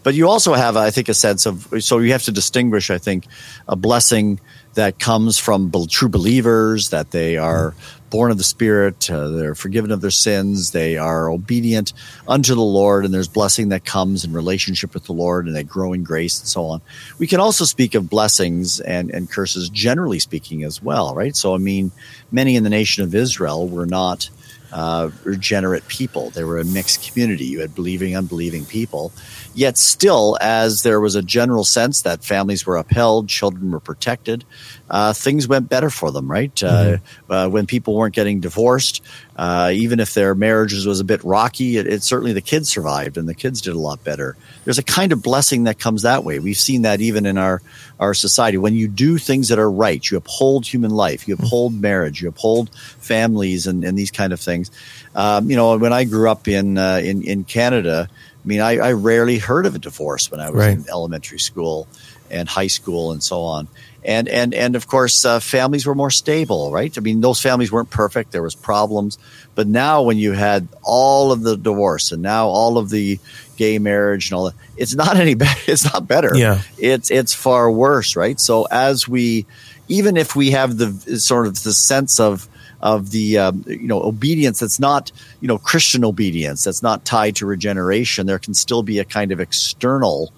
but 0.02 0.14
you 0.14 0.28
also 0.28 0.54
have, 0.54 0.76
I 0.76 0.90
think, 0.90 1.08
a 1.08 1.14
sense 1.14 1.46
of 1.46 1.68
so 1.80 1.98
you 1.98 2.12
have 2.12 2.24
to 2.24 2.32
distinguish. 2.32 2.90
I 2.90 2.98
think 2.98 3.26
a 3.68 3.76
blessing 3.76 4.40
that 4.74 4.98
comes 4.98 5.38
from 5.38 5.72
true 5.88 6.08
believers 6.08 6.90
that 6.90 7.10
they 7.10 7.36
are 7.36 7.74
born 8.10 8.30
of 8.30 8.38
the 8.38 8.44
Spirit, 8.44 9.10
uh, 9.10 9.28
they're 9.28 9.54
forgiven 9.54 9.90
of 9.90 10.00
their 10.00 10.10
sins, 10.10 10.70
they 10.70 10.96
are 10.96 11.30
obedient 11.30 11.92
unto 12.26 12.54
the 12.54 12.60
Lord, 12.60 13.04
and 13.04 13.12
there's 13.12 13.28
blessing 13.28 13.68
that 13.70 13.84
comes 13.84 14.24
in 14.24 14.32
relationship 14.32 14.94
with 14.94 15.04
the 15.04 15.12
Lord, 15.12 15.46
and 15.46 15.54
they 15.54 15.62
grow 15.62 15.92
in 15.92 16.02
grace 16.02 16.40
and 16.40 16.48
so 16.48 16.66
on. 16.66 16.80
We 17.18 17.26
can 17.26 17.40
also 17.40 17.64
speak 17.64 17.94
of 17.94 18.08
blessings 18.08 18.80
and, 18.80 19.10
and 19.10 19.30
curses, 19.30 19.68
generally 19.68 20.18
speaking, 20.18 20.64
as 20.64 20.82
well, 20.82 21.14
right? 21.14 21.36
So, 21.36 21.54
I 21.54 21.58
mean, 21.58 21.92
many 22.32 22.56
in 22.56 22.64
the 22.64 22.70
nation 22.70 23.04
of 23.04 23.14
Israel 23.14 23.68
were 23.68 23.86
not 23.86 24.30
uh, 24.72 25.10
regenerate 25.24 25.86
people. 25.88 26.30
They 26.30 26.44
were 26.44 26.58
a 26.58 26.64
mixed 26.64 27.10
community. 27.10 27.44
You 27.44 27.60
had 27.60 27.74
believing, 27.74 28.16
unbelieving 28.16 28.64
people. 28.66 29.12
Yet, 29.58 29.76
still, 29.76 30.38
as 30.40 30.84
there 30.84 31.00
was 31.00 31.16
a 31.16 31.20
general 31.20 31.64
sense 31.64 32.02
that 32.02 32.22
families 32.22 32.64
were 32.64 32.76
upheld, 32.76 33.28
children 33.28 33.72
were 33.72 33.80
protected, 33.80 34.44
uh, 34.88 35.12
things 35.12 35.48
went 35.48 35.68
better 35.68 35.90
for 35.90 36.12
them, 36.12 36.30
right? 36.30 36.54
Mm-hmm. 36.54 37.32
Uh, 37.32 37.48
when 37.48 37.66
people 37.66 37.96
weren't 37.96 38.14
getting 38.14 38.38
divorced, 38.38 39.02
uh, 39.36 39.72
even 39.74 39.98
if 39.98 40.14
their 40.14 40.36
marriages 40.36 40.86
was 40.86 41.00
a 41.00 41.04
bit 41.04 41.24
rocky, 41.24 41.76
it, 41.76 41.88
it, 41.88 42.04
certainly 42.04 42.32
the 42.32 42.40
kids 42.40 42.68
survived 42.68 43.16
and 43.16 43.28
the 43.28 43.34
kids 43.34 43.60
did 43.60 43.74
a 43.74 43.78
lot 43.80 44.04
better. 44.04 44.36
There's 44.62 44.78
a 44.78 44.84
kind 44.84 45.10
of 45.10 45.24
blessing 45.24 45.64
that 45.64 45.80
comes 45.80 46.02
that 46.02 46.22
way. 46.22 46.38
We've 46.38 46.56
seen 46.56 46.82
that 46.82 47.00
even 47.00 47.26
in 47.26 47.36
our 47.36 47.60
our 47.98 48.14
society. 48.14 48.58
When 48.58 48.74
you 48.74 48.86
do 48.86 49.18
things 49.18 49.48
that 49.48 49.58
are 49.58 49.70
right, 49.70 50.08
you 50.08 50.16
uphold 50.16 50.66
human 50.66 50.92
life, 50.92 51.26
you 51.26 51.34
uphold 51.34 51.74
marriage, 51.74 52.22
you 52.22 52.28
uphold 52.28 52.72
families, 53.00 53.66
and, 53.66 53.82
and 53.82 53.98
these 53.98 54.12
kind 54.12 54.32
of 54.32 54.38
things. 54.38 54.70
Um, 55.16 55.50
you 55.50 55.56
know, 55.56 55.76
when 55.78 55.92
I 55.92 56.04
grew 56.04 56.30
up 56.30 56.46
in 56.46 56.78
uh, 56.78 57.00
in 57.02 57.22
in 57.22 57.44
Canada, 57.44 58.08
mean, 58.48 58.60
I, 58.60 58.78
I, 58.78 58.92
rarely 58.92 59.38
heard 59.38 59.66
of 59.66 59.74
a 59.74 59.78
divorce 59.78 60.30
when 60.30 60.40
I 60.40 60.50
was 60.50 60.58
right. 60.58 60.76
in 60.76 60.88
elementary 60.88 61.38
school 61.38 61.86
and 62.30 62.48
high 62.48 62.66
school 62.66 63.12
and 63.12 63.22
so 63.22 63.42
on. 63.42 63.68
And 64.04 64.28
and 64.28 64.54
and 64.54 64.76
of 64.76 64.86
course 64.86 65.24
uh, 65.24 65.40
families 65.40 65.84
were 65.84 65.94
more 65.94 66.10
stable 66.10 66.70
right? 66.72 66.96
I 66.96 67.00
mean 67.00 67.20
those 67.20 67.40
families 67.40 67.70
weren't 67.70 67.90
perfect. 67.90 68.32
There 68.32 68.42
was 68.42 68.54
problems. 68.54 69.18
But 69.54 69.66
now 69.66 70.02
when 70.02 70.18
you 70.18 70.32
had 70.32 70.68
all 70.82 71.32
of 71.32 71.42
the 71.42 71.56
divorce 71.56 72.12
and 72.12 72.22
now 72.22 72.48
all 72.48 72.78
of 72.78 72.90
the 72.90 73.18
gay 73.56 73.78
marriage 73.78 74.30
and 74.30 74.38
all 74.38 74.44
that 74.46 74.54
it's 74.76 74.94
not 74.94 75.16
any 75.16 75.34
better 75.44 75.60
it's 75.66 75.84
not 75.92 76.06
better. 76.06 76.30
Yeah. 76.34 76.62
It's 76.78 77.10
it's 77.10 77.34
far 77.34 77.70
worse 77.70 78.16
right? 78.16 78.38
So 78.40 78.66
as 78.70 79.06
we 79.08 79.46
even 79.88 80.16
if 80.16 80.34
we 80.36 80.52
have 80.52 80.78
the 80.78 81.18
sort 81.18 81.46
of 81.46 81.62
the 81.62 81.72
sense 81.72 82.20
of 82.20 82.48
of 82.80 83.10
the 83.10 83.38
um, 83.38 83.64
you 83.66 83.86
know 83.86 84.02
obedience 84.02 84.60
that's 84.60 84.80
not 84.80 85.10
you 85.40 85.48
know 85.48 85.58
Christian 85.58 86.04
obedience 86.04 86.64
that's 86.64 86.82
not 86.82 87.04
tied 87.04 87.36
to 87.36 87.46
regeneration. 87.46 88.26
There 88.26 88.38
can 88.38 88.54
still 88.54 88.82
be 88.82 88.98
a 88.98 89.04
kind 89.04 89.32
of 89.32 89.40
external 89.40 90.32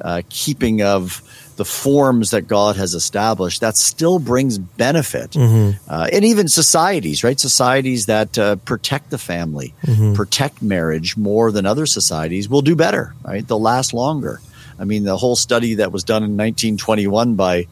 uh, 0.00 0.22
keeping 0.28 0.82
of 0.82 1.22
the 1.56 1.64
forms 1.64 2.30
that 2.30 2.42
God 2.42 2.76
has 2.76 2.94
established, 2.94 3.62
that 3.62 3.76
still 3.76 4.18
brings 4.18 4.58
benefit. 4.58 5.30
Mm-hmm. 5.30 5.90
Uh, 5.90 6.08
and 6.12 6.24
even 6.24 6.48
societies, 6.48 7.24
right? 7.24 7.40
Societies 7.40 8.06
that 8.06 8.38
uh, 8.38 8.56
protect 8.56 9.10
the 9.10 9.18
family, 9.18 9.74
mm-hmm. 9.82 10.14
protect 10.14 10.60
marriage 10.62 11.16
more 11.16 11.50
than 11.50 11.64
other 11.64 11.86
societies 11.86 12.48
will 12.48 12.62
do 12.62 12.76
better, 12.76 13.14
right? 13.24 13.46
They'll 13.46 13.60
last 13.60 13.94
longer. 13.94 14.40
I 14.78 14.84
mean, 14.84 15.04
the 15.04 15.16
whole 15.16 15.36
study 15.36 15.76
that 15.76 15.92
was 15.92 16.04
done 16.04 16.22
in 16.22 16.36
1921 16.36 17.34
by 17.34 17.66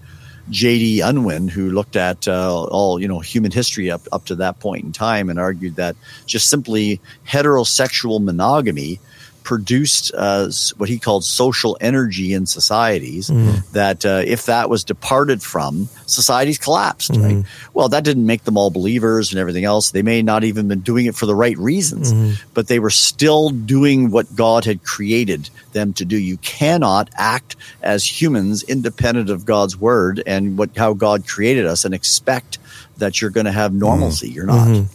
J.D. 0.51 1.01
Unwin, 1.01 1.49
who 1.49 1.71
looked 1.71 1.97
at 1.97 2.29
uh, 2.29 2.65
all 2.65 3.01
you 3.01 3.09
know 3.09 3.21
human 3.21 3.51
history 3.51 3.91
up 3.91 4.03
up 4.13 4.27
to 4.27 4.35
that 4.37 4.61
point 4.61 4.85
in 4.85 4.93
time, 4.93 5.31
and 5.31 5.39
argued 5.39 5.77
that 5.77 5.97
just 6.27 6.51
simply 6.51 7.01
heterosexual 7.27 8.23
monogamy 8.23 9.01
produced 9.45 10.11
uh, 10.17 10.51
what 10.79 10.89
he 10.89 10.99
called 10.99 11.23
social 11.23 11.77
energy 11.81 12.33
in 12.33 12.47
societies. 12.47 13.31
Mm-hmm. 13.31 13.73
That 13.73 14.05
uh, 14.05 14.23
if 14.27 14.47
that 14.47 14.69
was 14.69 14.83
departed 14.83 15.43
from, 15.43 15.89
societies 16.07 16.59
collapsed. 16.59 17.13
Mm-hmm. 17.13 17.23
Right? 17.23 17.45
Well, 17.73 17.91
that 17.91 18.03
didn't 18.03 18.27
make 18.27 18.43
them 18.43 18.57
all 18.57 18.71
believers 18.71 19.31
and 19.31 19.39
everything 19.39 19.65
else. 19.65 19.93
They 19.93 20.03
may 20.03 20.23
not 20.23 20.43
even 20.43 20.67
been 20.67 20.81
doing 20.81 21.07
it 21.07 21.15
for 21.15 21.27
the 21.27 21.35
right 21.35 21.57
reasons, 21.59 22.13
mm-hmm. 22.13 22.33
but 22.55 22.67
they 22.67 22.81
were 22.81 22.91
still 22.91 23.51
doing 23.51 24.11
what 24.11 24.35
God 24.35 24.65
had 24.65 24.83
created 24.83 25.51
them 25.73 25.93
to 25.95 26.05
do. 26.05 26.17
You 26.17 26.39
cannot 26.39 27.11
act 27.15 27.55
as 27.83 28.05
humans 28.05 28.65
independent 28.65 29.31
of 29.31 29.45
God's 29.45 29.77
word 29.77 30.23
and 30.27 30.59
what 30.59 30.77
how 30.77 30.95
God 30.95 31.29
created 31.29 31.67
us 31.67 31.85
and 31.85 31.95
expect 31.95 32.59
that 32.97 33.21
you're 33.21 33.31
going 33.31 33.47
to 33.47 33.53
have 33.53 33.73
normalcy. 33.73 34.29
Mm-hmm. 34.29 34.35
You're 34.35 34.47
not. 34.47 34.69
Mm-hmm. 34.69 34.94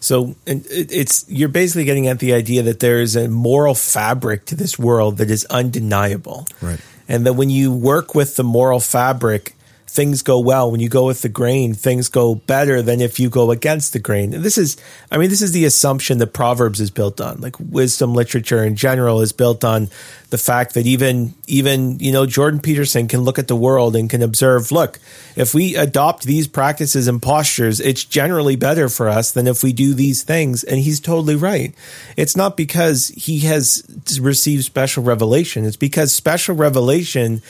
So 0.00 0.36
it's 0.46 1.24
you're 1.28 1.48
basically 1.48 1.84
getting 1.84 2.06
at 2.06 2.18
the 2.18 2.32
idea 2.32 2.62
that 2.62 2.80
there 2.80 3.00
is 3.00 3.16
a 3.16 3.28
moral 3.28 3.74
fabric 3.74 4.44
to 4.46 4.54
this 4.54 4.78
world 4.78 5.18
that 5.18 5.30
is 5.30 5.44
undeniable, 5.46 6.46
right? 6.60 6.80
And 7.08 7.26
that 7.26 7.34
when 7.34 7.50
you 7.50 7.72
work 7.72 8.14
with 8.14 8.36
the 8.36 8.44
moral 8.44 8.80
fabric, 8.80 9.54
things 9.88 10.22
go 10.22 10.38
well. 10.38 10.70
When 10.70 10.80
you 10.80 10.88
go 10.88 11.06
with 11.06 11.22
the 11.22 11.28
grain, 11.28 11.74
things 11.74 12.08
go 12.08 12.34
better 12.34 12.82
than 12.82 13.00
if 13.00 13.18
you 13.18 13.30
go 13.30 13.50
against 13.50 13.92
the 13.92 13.98
grain. 13.98 14.34
And 14.34 14.44
this 14.44 14.58
is, 14.58 14.76
I 15.10 15.16
mean, 15.16 15.30
this 15.30 15.42
is 15.42 15.52
the 15.52 15.64
assumption 15.64 16.18
that 16.18 16.32
Proverbs 16.32 16.80
is 16.80 16.90
built 16.90 17.20
on. 17.20 17.40
Like 17.40 17.56
wisdom 17.58 18.14
literature 18.14 18.62
in 18.62 18.76
general 18.76 19.20
is 19.22 19.32
built 19.32 19.64
on 19.64 19.88
the 20.30 20.38
fact 20.38 20.74
that 20.74 20.86
even, 20.86 21.34
even, 21.46 21.98
you 22.00 22.12
know, 22.12 22.26
Jordan 22.26 22.60
Peterson 22.60 23.08
can 23.08 23.22
look 23.22 23.38
at 23.38 23.48
the 23.48 23.56
world 23.56 23.96
and 23.96 24.10
can 24.10 24.22
observe, 24.22 24.70
look, 24.70 25.00
if 25.36 25.54
we 25.54 25.74
adopt 25.74 26.24
these 26.24 26.46
practices 26.46 27.08
and 27.08 27.22
postures, 27.22 27.80
it's 27.80 28.04
generally 28.04 28.56
better 28.56 28.90
for 28.90 29.08
us 29.08 29.32
than 29.32 29.46
if 29.46 29.62
we 29.62 29.72
do 29.72 29.94
these 29.94 30.22
things. 30.22 30.64
And 30.64 30.80
he's 30.80 31.00
totally 31.00 31.36
right. 31.36 31.74
It's 32.16 32.36
not 32.36 32.58
because 32.58 33.08
he 33.08 33.40
has 33.40 33.82
received 34.20 34.64
special 34.64 35.02
revelation. 35.02 35.64
It's 35.64 35.76
because 35.76 36.12
special 36.12 36.54
revelation 36.54 37.40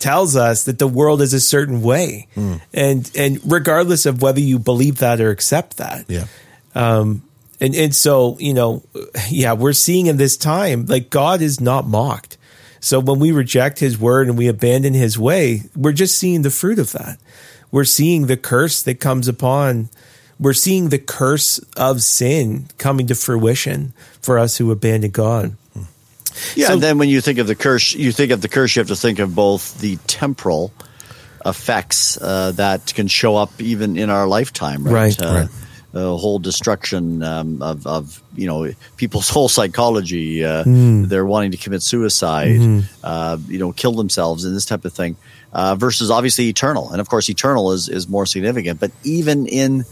tells 0.00 0.34
us 0.34 0.64
that 0.64 0.78
the 0.78 0.88
world 0.88 1.22
is 1.22 1.32
a 1.32 1.40
certain 1.40 1.82
way, 1.82 2.26
mm. 2.34 2.60
and 2.72 3.10
and 3.16 3.40
regardless 3.50 4.06
of 4.06 4.22
whether 4.22 4.40
you 4.40 4.58
believe 4.58 4.98
that 4.98 5.20
or 5.20 5.30
accept 5.30 5.76
that, 5.76 6.06
yeah. 6.08 6.26
Um, 6.74 7.22
and 7.60 7.74
and 7.74 7.94
so 7.94 8.36
you 8.40 8.54
know, 8.54 8.82
yeah, 9.28 9.52
we're 9.52 9.72
seeing 9.72 10.06
in 10.06 10.16
this 10.16 10.36
time 10.36 10.86
like 10.86 11.10
God 11.10 11.42
is 11.42 11.60
not 11.60 11.86
mocked. 11.86 12.36
So 12.80 12.98
when 12.98 13.18
we 13.18 13.30
reject 13.30 13.78
His 13.78 13.98
word 13.98 14.28
and 14.28 14.38
we 14.38 14.48
abandon 14.48 14.94
His 14.94 15.18
way, 15.18 15.62
we're 15.76 15.92
just 15.92 16.18
seeing 16.18 16.42
the 16.42 16.50
fruit 16.50 16.78
of 16.78 16.92
that. 16.92 17.18
We're 17.70 17.84
seeing 17.84 18.26
the 18.26 18.36
curse 18.36 18.82
that 18.82 18.98
comes 19.00 19.28
upon. 19.28 19.90
We're 20.38 20.54
seeing 20.54 20.88
the 20.88 20.98
curse 20.98 21.58
of 21.76 22.02
sin 22.02 22.66
coming 22.78 23.06
to 23.08 23.14
fruition 23.14 23.92
for 24.22 24.38
us 24.38 24.56
who 24.56 24.70
abandon 24.70 25.10
God. 25.10 25.56
Yeah, 26.54 26.68
so, 26.68 26.74
and 26.74 26.82
then 26.82 26.98
when 26.98 27.08
you 27.08 27.20
think 27.20 27.38
of 27.38 27.46
the 27.46 27.54
curse, 27.54 27.94
you 27.94 28.12
think 28.12 28.32
of 28.32 28.40
the 28.40 28.48
curse, 28.48 28.74
you 28.74 28.80
have 28.80 28.88
to 28.88 28.96
think 28.96 29.18
of 29.18 29.34
both 29.34 29.78
the 29.80 29.96
temporal 30.06 30.72
effects 31.44 32.18
uh, 32.20 32.52
that 32.52 32.94
can 32.94 33.08
show 33.08 33.36
up 33.36 33.60
even 33.60 33.96
in 33.96 34.10
our 34.10 34.26
lifetime, 34.26 34.84
right? 34.84 34.92
Right. 34.92 35.22
Uh, 35.22 35.34
right. 35.34 35.48
The 35.92 36.16
whole 36.16 36.38
destruction 36.38 37.20
um, 37.24 37.62
of, 37.62 37.84
of, 37.84 38.22
you 38.36 38.46
know 38.46 38.70
people's 38.96 39.28
whole 39.36 39.48
psychology. 39.48 40.44
Uh, 40.44 40.62
mm. 40.62 41.08
They're 41.08 41.26
wanting 41.26 41.50
to 41.50 41.56
commit 41.56 41.82
suicide, 41.82 42.60
mm-hmm. 42.60 43.52
you 43.52 43.58
know, 43.58 43.72
kill 43.72 43.92
themselves, 43.92 44.44
and 44.44 44.54
this 44.54 44.66
type 44.66 44.84
of 44.84 44.92
thing. 44.92 45.16
Uh, 45.52 45.74
versus 45.74 46.12
obviously 46.12 46.48
eternal, 46.48 46.92
and 46.92 47.00
of 47.00 47.08
course, 47.08 47.28
eternal 47.28 47.72
is 47.72 47.88
is 47.88 48.08
more 48.08 48.24
significant. 48.24 48.78
But 48.78 48.92
even 49.02 49.46
in 49.46 49.84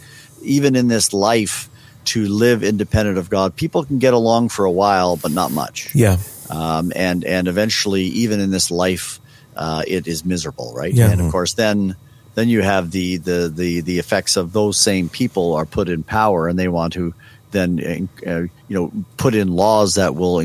even 0.43 0.77
in 0.77 0.87
this 0.87 1.13
life, 1.13 1.69
to 2.09 2.27
live 2.27 2.63
independent 2.63 3.19
of 3.19 3.31
God. 3.31 3.55
People 3.55 3.85
can 3.85 3.99
get 3.99 4.15
along 4.15 4.49
for 4.49 4.65
a 4.65 4.71
while, 4.71 5.17
but 5.17 5.31
not 5.31 5.51
much. 5.51 5.95
Yeah. 5.95 6.19
Um, 6.51 6.93
and 6.97 7.25
and 7.25 7.49
eventually, 7.49 8.05
even 8.05 8.41
in 8.41 8.51
this 8.51 8.71
life, 8.71 9.21
uh, 9.57 9.83
it 9.87 10.07
is 10.07 10.25
miserable, 10.25 10.73
right? 10.75 10.93
Yeah. 10.93 11.11
And 11.11 11.21
of 11.21 11.31
course, 11.31 11.55
then 11.55 11.97
then 12.35 12.49
you 12.49 12.63
have 12.63 12.91
the, 12.91 13.17
the 13.19 13.53
the 13.55 13.81
the 13.81 13.99
effects 13.99 14.37
of 14.37 14.53
those 14.53 14.79
same 14.79 15.09
people 15.09 15.55
are 15.55 15.67
put 15.67 15.89
in 15.89 16.03
power, 16.03 16.49
and 16.49 16.59
they 16.59 16.69
want 16.69 16.93
to 16.95 17.13
then 17.51 18.09
uh, 18.27 18.31
you 18.31 18.51
know 18.69 18.93
put 19.17 19.35
in 19.35 19.49
laws 19.49 19.95
that 19.97 20.15
will 20.15 20.43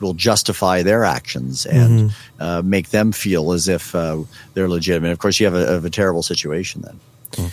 will 0.00 0.14
justify 0.14 0.82
their 0.82 1.04
actions 1.04 1.66
and 1.66 2.10
mm-hmm. 2.10 2.42
uh, 2.42 2.62
make 2.62 2.90
them 2.90 3.12
feel 3.12 3.52
as 3.52 3.68
if 3.68 3.94
uh, 3.94 4.22
they're 4.54 4.68
legitimate. 4.68 5.12
Of 5.12 5.18
course, 5.18 5.38
you 5.38 5.46
have 5.46 5.54
a, 5.54 5.66
have 5.66 5.84
a 5.84 5.90
terrible 5.90 6.22
situation 6.22 6.82
then. 6.82 7.00
Mm. 7.32 7.50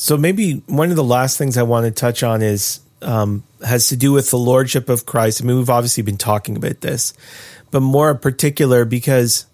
So 0.00 0.16
maybe 0.16 0.62
one 0.66 0.88
of 0.88 0.96
the 0.96 1.04
last 1.04 1.36
things 1.36 1.58
I 1.58 1.62
want 1.62 1.84
to 1.84 1.90
touch 1.90 2.22
on 2.22 2.40
is 2.40 2.80
um, 3.02 3.44
has 3.62 3.90
to 3.90 3.96
do 3.96 4.12
with 4.12 4.30
the 4.30 4.38
lordship 4.38 4.88
of 4.88 5.04
Christ. 5.04 5.42
I 5.42 5.44
mean, 5.44 5.58
we've 5.58 5.68
obviously 5.68 6.02
been 6.02 6.16
talking 6.16 6.56
about 6.56 6.80
this, 6.80 7.12
but 7.70 7.80
more 7.80 8.12
in 8.12 8.16
particular 8.16 8.86
because 8.86 9.44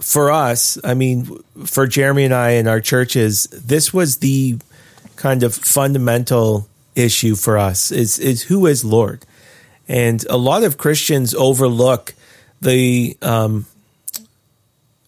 for 0.00 0.30
us, 0.30 0.78
I 0.82 0.94
mean, 0.94 1.26
for 1.66 1.86
Jeremy 1.86 2.24
and 2.24 2.32
I 2.32 2.52
and 2.52 2.66
our 2.66 2.80
churches, 2.80 3.44
this 3.52 3.92
was 3.92 4.20
the 4.20 4.56
kind 5.16 5.42
of 5.42 5.54
fundamental 5.54 6.66
issue 6.94 7.34
for 7.34 7.58
us 7.58 7.92
is 7.92 8.18
is 8.18 8.44
who 8.44 8.64
is 8.64 8.86
Lord, 8.86 9.26
and 9.86 10.24
a 10.30 10.38
lot 10.38 10.62
of 10.64 10.78
Christians 10.78 11.34
overlook 11.34 12.14
the 12.62 13.18
um, 13.20 13.66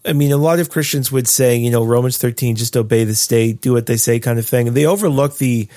I 0.04 0.12
mean, 0.12 0.32
a 0.32 0.36
lot 0.36 0.60
of 0.60 0.70
Christians 0.70 1.10
would 1.12 1.28
say, 1.28 1.56
you 1.56 1.70
know, 1.70 1.84
Romans 1.84 2.18
13, 2.18 2.56
just 2.56 2.76
obey 2.76 3.04
the 3.04 3.14
state, 3.14 3.60
do 3.60 3.72
what 3.72 3.86
they 3.86 3.96
say 3.96 4.20
kind 4.20 4.38
of 4.38 4.46
thing. 4.46 4.68
And 4.68 4.76
they 4.76 4.86
overlook 4.86 5.36
the, 5.38 5.68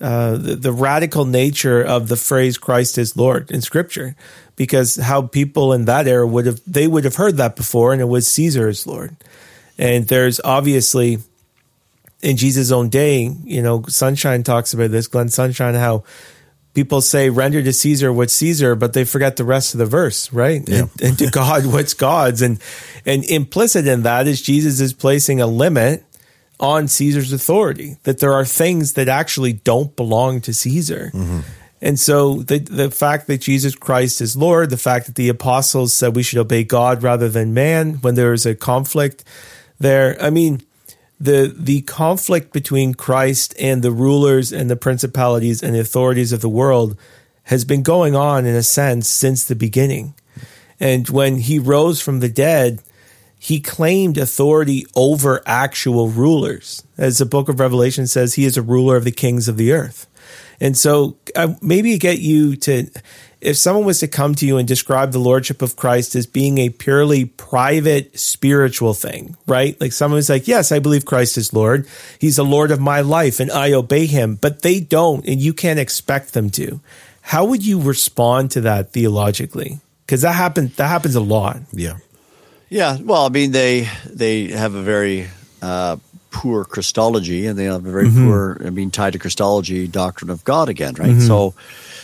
uh, 0.00 0.36
the, 0.36 0.56
the, 0.56 0.72
radical 0.72 1.24
nature 1.24 1.82
of 1.82 2.08
the 2.08 2.16
phrase 2.16 2.56
Christ 2.56 2.98
is 2.98 3.16
Lord 3.16 3.50
in 3.50 3.60
scripture. 3.60 4.16
because 4.58 4.96
how 4.96 5.22
people 5.22 5.72
in 5.72 5.84
that 5.84 6.08
era 6.08 6.26
would 6.26 6.44
have 6.44 6.60
they 6.66 6.86
would 6.88 7.04
have 7.04 7.14
heard 7.14 7.36
that 7.36 7.54
before 7.54 7.92
and 7.92 8.02
it 8.02 8.06
was 8.06 8.26
Caesar 8.28 8.68
is 8.68 8.86
Lord. 8.86 9.16
And 9.78 10.08
there's 10.08 10.40
obviously 10.44 11.18
in 12.20 12.36
Jesus' 12.36 12.72
own 12.72 12.88
day, 12.88 13.30
you 13.44 13.62
know, 13.62 13.84
Sunshine 13.86 14.42
talks 14.42 14.74
about 14.74 14.90
this, 14.90 15.06
Glenn 15.06 15.28
Sunshine, 15.28 15.74
how 15.74 16.02
people 16.74 17.00
say 17.00 17.30
render 17.30 17.62
to 17.62 17.72
Caesar 17.72 18.12
what's 18.12 18.32
Caesar, 18.34 18.74
but 18.74 18.92
they 18.92 19.04
forget 19.04 19.36
the 19.36 19.44
rest 19.44 19.74
of 19.74 19.78
the 19.78 19.86
verse, 19.86 20.32
right? 20.32 20.62
Yeah. 20.66 20.80
And, 20.80 21.02
and 21.02 21.18
to 21.18 21.30
God 21.32 21.66
what's 21.66 21.94
God's. 21.94 22.42
And 22.42 22.60
and 23.04 23.24
implicit 23.24 23.86
in 23.86 24.02
that 24.02 24.26
is 24.26 24.42
Jesus 24.42 24.80
is 24.80 24.92
placing 24.92 25.40
a 25.40 25.46
limit 25.46 26.04
on 26.60 26.88
Caesar's 26.88 27.32
authority, 27.32 27.96
that 28.02 28.18
there 28.18 28.32
are 28.32 28.44
things 28.44 28.94
that 28.94 29.08
actually 29.08 29.52
don't 29.52 29.94
belong 29.94 30.40
to 30.40 30.52
Caesar. 30.52 31.12
Mm-hmm. 31.14 31.40
And 31.80 31.98
so 31.98 32.42
the 32.42 32.58
the 32.58 32.90
fact 32.90 33.28
that 33.28 33.40
Jesus 33.40 33.74
Christ 33.74 34.20
is 34.20 34.36
Lord, 34.36 34.70
the 34.70 34.76
fact 34.76 35.06
that 35.06 35.14
the 35.14 35.28
apostles 35.28 35.92
said 35.92 36.16
we 36.16 36.22
should 36.22 36.38
obey 36.38 36.64
God 36.64 37.02
rather 37.02 37.28
than 37.28 37.54
man 37.54 37.94
when 37.94 38.14
there 38.14 38.32
is 38.32 38.46
a 38.46 38.54
conflict 38.54 39.24
there, 39.80 40.20
I 40.20 40.30
mean, 40.30 40.62
the 41.20 41.52
the 41.56 41.82
conflict 41.82 42.52
between 42.52 42.94
Christ 42.94 43.54
and 43.58 43.82
the 43.82 43.90
rulers 43.90 44.52
and 44.52 44.70
the 44.70 44.76
principalities 44.76 45.62
and 45.62 45.74
the 45.74 45.80
authorities 45.80 46.32
of 46.32 46.40
the 46.40 46.48
world 46.48 46.96
has 47.44 47.64
been 47.64 47.82
going 47.82 48.14
on 48.14 48.46
in 48.46 48.54
a 48.54 48.62
sense 48.62 49.08
since 49.08 49.44
the 49.44 49.56
beginning. 49.56 50.14
And 50.78 51.08
when 51.08 51.38
he 51.38 51.58
rose 51.58 52.00
from 52.00 52.20
the 52.20 52.28
dead, 52.28 52.82
he 53.38 53.60
claimed 53.60 54.18
authority 54.18 54.84
over 54.94 55.42
actual 55.46 56.08
rulers. 56.08 56.84
As 56.96 57.18
the 57.18 57.26
book 57.26 57.48
of 57.48 57.58
Revelation 57.58 58.06
says, 58.06 58.34
he 58.34 58.44
is 58.44 58.56
a 58.56 58.62
ruler 58.62 58.96
of 58.96 59.04
the 59.04 59.12
kings 59.12 59.48
of 59.48 59.56
the 59.56 59.72
earth. 59.72 60.06
And 60.60 60.76
so 60.76 61.16
uh, 61.36 61.54
maybe 61.62 61.96
get 61.98 62.18
you 62.18 62.56
to, 62.56 62.90
if 63.40 63.56
someone 63.56 63.84
was 63.84 64.00
to 64.00 64.08
come 64.08 64.34
to 64.36 64.46
you 64.46 64.56
and 64.56 64.66
describe 64.66 65.12
the 65.12 65.18
lordship 65.18 65.62
of 65.62 65.76
Christ 65.76 66.16
as 66.16 66.26
being 66.26 66.58
a 66.58 66.70
purely 66.70 67.24
private 67.24 68.18
spiritual 68.18 68.94
thing, 68.94 69.36
right? 69.46 69.80
Like 69.80 69.92
someone 69.92 70.16
was 70.16 70.28
like, 70.28 70.48
yes, 70.48 70.72
I 70.72 70.80
believe 70.80 71.04
Christ 71.04 71.38
is 71.38 71.52
Lord. 71.52 71.86
He's 72.18 72.36
the 72.36 72.44
Lord 72.44 72.70
of 72.70 72.80
my 72.80 73.00
life 73.00 73.38
and 73.40 73.50
I 73.50 73.72
obey 73.72 74.06
him, 74.06 74.34
but 74.34 74.62
they 74.62 74.80
don't 74.80 75.26
and 75.26 75.40
you 75.40 75.52
can't 75.52 75.78
expect 75.78 76.34
them 76.34 76.50
to. 76.50 76.80
How 77.20 77.44
would 77.44 77.64
you 77.64 77.80
respond 77.80 78.50
to 78.52 78.62
that 78.62 78.92
theologically? 78.92 79.80
Because 80.04 80.22
that 80.22 80.32
happens, 80.32 80.76
that 80.76 80.88
happens 80.88 81.14
a 81.14 81.20
lot. 81.20 81.58
Yeah. 81.72 81.98
Yeah, 82.70 82.98
well, 83.00 83.24
I 83.24 83.30
mean, 83.30 83.52
they 83.52 83.88
they 84.04 84.48
have 84.48 84.74
a 84.74 84.82
very 84.82 85.28
uh, 85.62 85.96
poor 86.30 86.64
Christology, 86.64 87.46
and 87.46 87.58
they 87.58 87.64
have 87.64 87.86
a 87.86 87.90
very 87.90 88.10
poor, 88.10 88.60
I 88.64 88.70
mean, 88.70 88.90
tied 88.90 89.14
to 89.14 89.18
Christology 89.18 89.88
doctrine 89.88 90.30
of 90.30 90.44
God 90.44 90.68
again, 90.68 90.94
right? 90.94 91.18
So, 91.20 91.54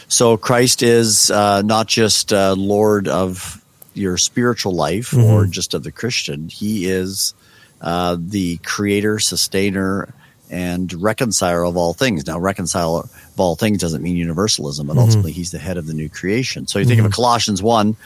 so 0.09 0.37
Christ 0.37 0.83
is 0.83 1.31
uh, 1.31 1.63
not 1.63 1.87
just 1.87 2.33
uh, 2.33 2.55
Lord 2.57 3.09
of 3.09 3.63
your 3.95 4.17
spiritual 4.19 4.75
life 4.75 5.15
or 5.15 5.47
just 5.47 5.75
of 5.75 5.83
the 5.83 5.93
Christian; 5.93 6.49
He 6.49 6.87
is 6.87 7.35
uh, 7.81 8.17
the 8.19 8.57
Creator, 8.59 9.19
Sustainer, 9.19 10.13
and 10.51 10.93
Reconciler 10.93 11.65
of 11.65 11.77
all 11.77 11.95
things. 11.95 12.27
Now, 12.27 12.39
reconciler 12.39 13.05
of 13.05 13.35
all 13.41 13.57
things 13.57 13.79
doesn't 13.79 14.03
mean 14.03 14.17
universalism, 14.17 14.87
but 14.87 14.97
ultimately, 14.99 15.33
He's 15.33 15.51
the 15.51 15.59
head 15.59 15.77
of 15.77 15.87
the 15.87 15.95
new 15.95 16.09
creation. 16.09 16.67
So, 16.67 16.79
you 16.79 16.85
think 16.85 17.01
of 17.01 17.13
Colossians 17.13 17.63
one. 17.63 17.97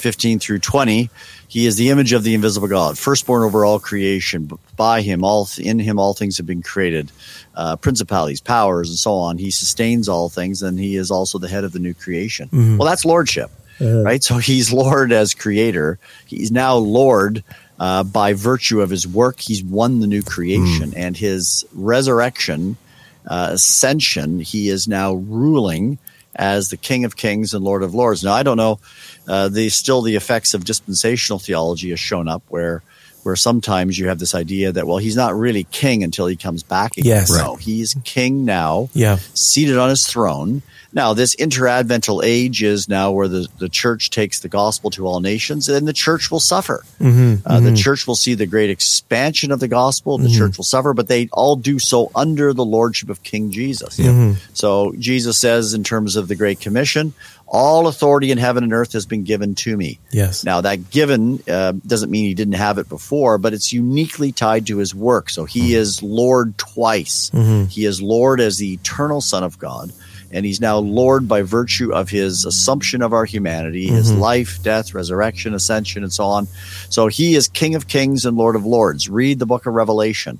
15 0.00 0.38
through 0.38 0.58
20 0.58 1.10
he 1.48 1.66
is 1.66 1.76
the 1.76 1.90
image 1.90 2.12
of 2.12 2.22
the 2.22 2.34
invisible 2.34 2.68
god 2.68 2.96
firstborn 2.96 3.42
over 3.42 3.64
all 3.64 3.80
creation. 3.80 4.50
By 4.76 5.02
him 5.02 5.24
all 5.24 5.48
in 5.58 5.78
him 5.78 5.98
all 5.98 6.14
things 6.14 6.36
have 6.36 6.46
been 6.46 6.62
created 6.62 7.10
uh, 7.56 7.76
principalities 7.76 8.40
powers 8.40 8.88
and 8.88 8.98
so 8.98 9.14
on. 9.14 9.36
He 9.38 9.50
sustains 9.50 10.08
all 10.08 10.28
things 10.28 10.62
and 10.62 10.78
he 10.78 10.96
is 10.96 11.10
also 11.10 11.38
the 11.38 11.48
head 11.48 11.64
of 11.64 11.72
the 11.72 11.80
new 11.80 11.92
creation. 11.94 12.48
Well 12.78 12.88
that's 12.88 13.04
lordship 13.04 13.50
right? 14.04 14.22
So 14.22 14.36
he's 14.38 14.72
lord 14.72 15.10
as 15.12 15.34
creator. 15.34 15.98
He's 16.26 16.52
now 16.52 16.76
lord 16.76 17.42
uh, 17.78 18.04
by 18.04 18.34
virtue 18.34 18.80
of 18.82 18.90
his 18.90 19.08
work. 19.08 19.40
He's 19.40 19.64
won 19.64 20.00
the 20.00 20.06
new 20.06 20.22
creation 20.22 20.92
and 20.96 21.16
his 21.16 21.64
resurrection 21.74 22.76
uh, 23.26 23.48
ascension 23.52 24.38
he 24.40 24.68
is 24.68 24.86
now 24.88 25.14
ruling 25.14 25.98
as 26.36 26.68
the 26.70 26.76
King 26.76 27.04
of 27.04 27.16
Kings 27.16 27.54
and 27.54 27.64
Lord 27.64 27.82
of 27.82 27.94
Lords. 27.94 28.22
Now, 28.22 28.32
I 28.32 28.42
don't 28.42 28.56
know. 28.56 28.78
Uh, 29.28 29.48
the 29.48 29.68
still 29.68 30.02
the 30.02 30.16
effects 30.16 30.54
of 30.54 30.64
dispensational 30.64 31.38
theology 31.38 31.90
has 31.90 32.00
shown 32.00 32.28
up 32.28 32.42
where 32.48 32.82
where 33.22 33.36
sometimes 33.36 33.98
you 33.98 34.08
have 34.08 34.18
this 34.18 34.34
idea 34.34 34.72
that 34.72 34.86
well 34.86 34.96
he's 34.96 35.16
not 35.16 35.36
really 35.36 35.64
king 35.64 36.02
until 36.02 36.26
he 36.26 36.36
comes 36.36 36.62
back 36.62 36.92
again. 36.96 37.04
Yes. 37.16 37.30
No, 37.30 37.56
he's 37.56 37.94
king 38.04 38.44
now, 38.46 38.88
Yeah. 38.94 39.18
seated 39.34 39.76
on 39.76 39.90
his 39.90 40.06
throne. 40.06 40.62
Now, 40.92 41.14
this 41.14 41.36
interadvental 41.36 42.22
age 42.24 42.62
is 42.62 42.88
now 42.88 43.12
where 43.12 43.28
the, 43.28 43.46
the 43.58 43.68
church 43.68 44.10
takes 44.10 44.40
the 44.40 44.48
gospel 44.48 44.90
to 44.90 45.06
all 45.06 45.20
nations, 45.20 45.68
and 45.68 45.86
the 45.86 45.92
church 45.92 46.30
will 46.30 46.40
suffer. 46.40 46.84
Mm-hmm, 47.00 47.46
uh, 47.46 47.60
The 47.60 47.66
mm-hmm. 47.66 47.74
church 47.76 48.06
will 48.06 48.16
see 48.16 48.34
the 48.34 48.46
great 48.46 48.70
expansion 48.70 49.52
of 49.52 49.60
the 49.60 49.68
gospel. 49.68 50.18
The 50.18 50.28
mm-hmm. 50.28 50.38
church 50.38 50.56
will 50.56 50.64
suffer, 50.64 50.92
but 50.92 51.06
they 51.06 51.28
all 51.32 51.56
do 51.56 51.78
so 51.78 52.10
under 52.14 52.52
the 52.52 52.64
lordship 52.64 53.08
of 53.08 53.22
King 53.22 53.50
Jesus. 53.50 53.98
So 54.52 54.92
Jesus 54.98 55.38
says, 55.38 55.74
in 55.74 55.84
terms 55.84 56.16
of 56.16 56.26
the 56.26 56.34
Great 56.34 56.60
Commission, 56.60 57.12
all 57.46 57.88
authority 57.88 58.30
in 58.30 58.38
heaven 58.38 58.62
and 58.62 58.72
earth 58.72 58.92
has 58.92 59.06
been 59.06 59.24
given 59.24 59.56
to 59.56 59.76
me. 59.76 59.98
Yes. 60.12 60.44
Now, 60.44 60.60
that 60.60 60.90
given 60.90 61.42
uh, 61.48 61.72
doesn't 61.84 62.10
mean 62.10 62.26
he 62.26 62.34
didn't 62.34 62.54
have 62.54 62.78
it 62.78 62.88
before, 62.88 63.38
but 63.38 63.52
it's 63.52 63.72
uniquely 63.72 64.30
tied 64.30 64.68
to 64.68 64.78
his 64.78 64.94
work. 64.94 65.30
So 65.30 65.44
he 65.46 65.74
is 65.74 66.00
Lord 66.00 66.56
twice. 66.58 67.30
He 67.68 67.84
is 67.84 68.00
Lord 68.00 68.40
as 68.40 68.58
the 68.58 68.72
eternal 68.74 69.20
Son 69.20 69.42
of 69.42 69.58
God, 69.58 69.92
and 70.30 70.46
he's 70.46 70.60
now 70.60 70.78
Lord 70.78 71.26
by 71.28 71.42
virtue 71.42 71.92
of 71.92 72.08
his 72.08 72.44
assumption 72.44 73.02
of 73.02 73.12
our 73.12 73.24
humanity, 73.24 73.88
his 73.88 74.12
life, 74.12 74.62
death, 74.62 74.94
resurrection, 74.94 75.54
ascension, 75.54 76.02
and 76.02 76.12
so 76.12 76.24
on. 76.24 76.46
So 76.88 77.08
he 77.08 77.34
is 77.34 77.48
King 77.48 77.74
of 77.74 77.88
Kings 77.88 78.24
and 78.24 78.36
Lord 78.36 78.56
of 78.56 78.64
Lords. 78.64 79.08
Read 79.08 79.38
the 79.38 79.46
book 79.46 79.66
of 79.66 79.74
Revelation. 79.74 80.38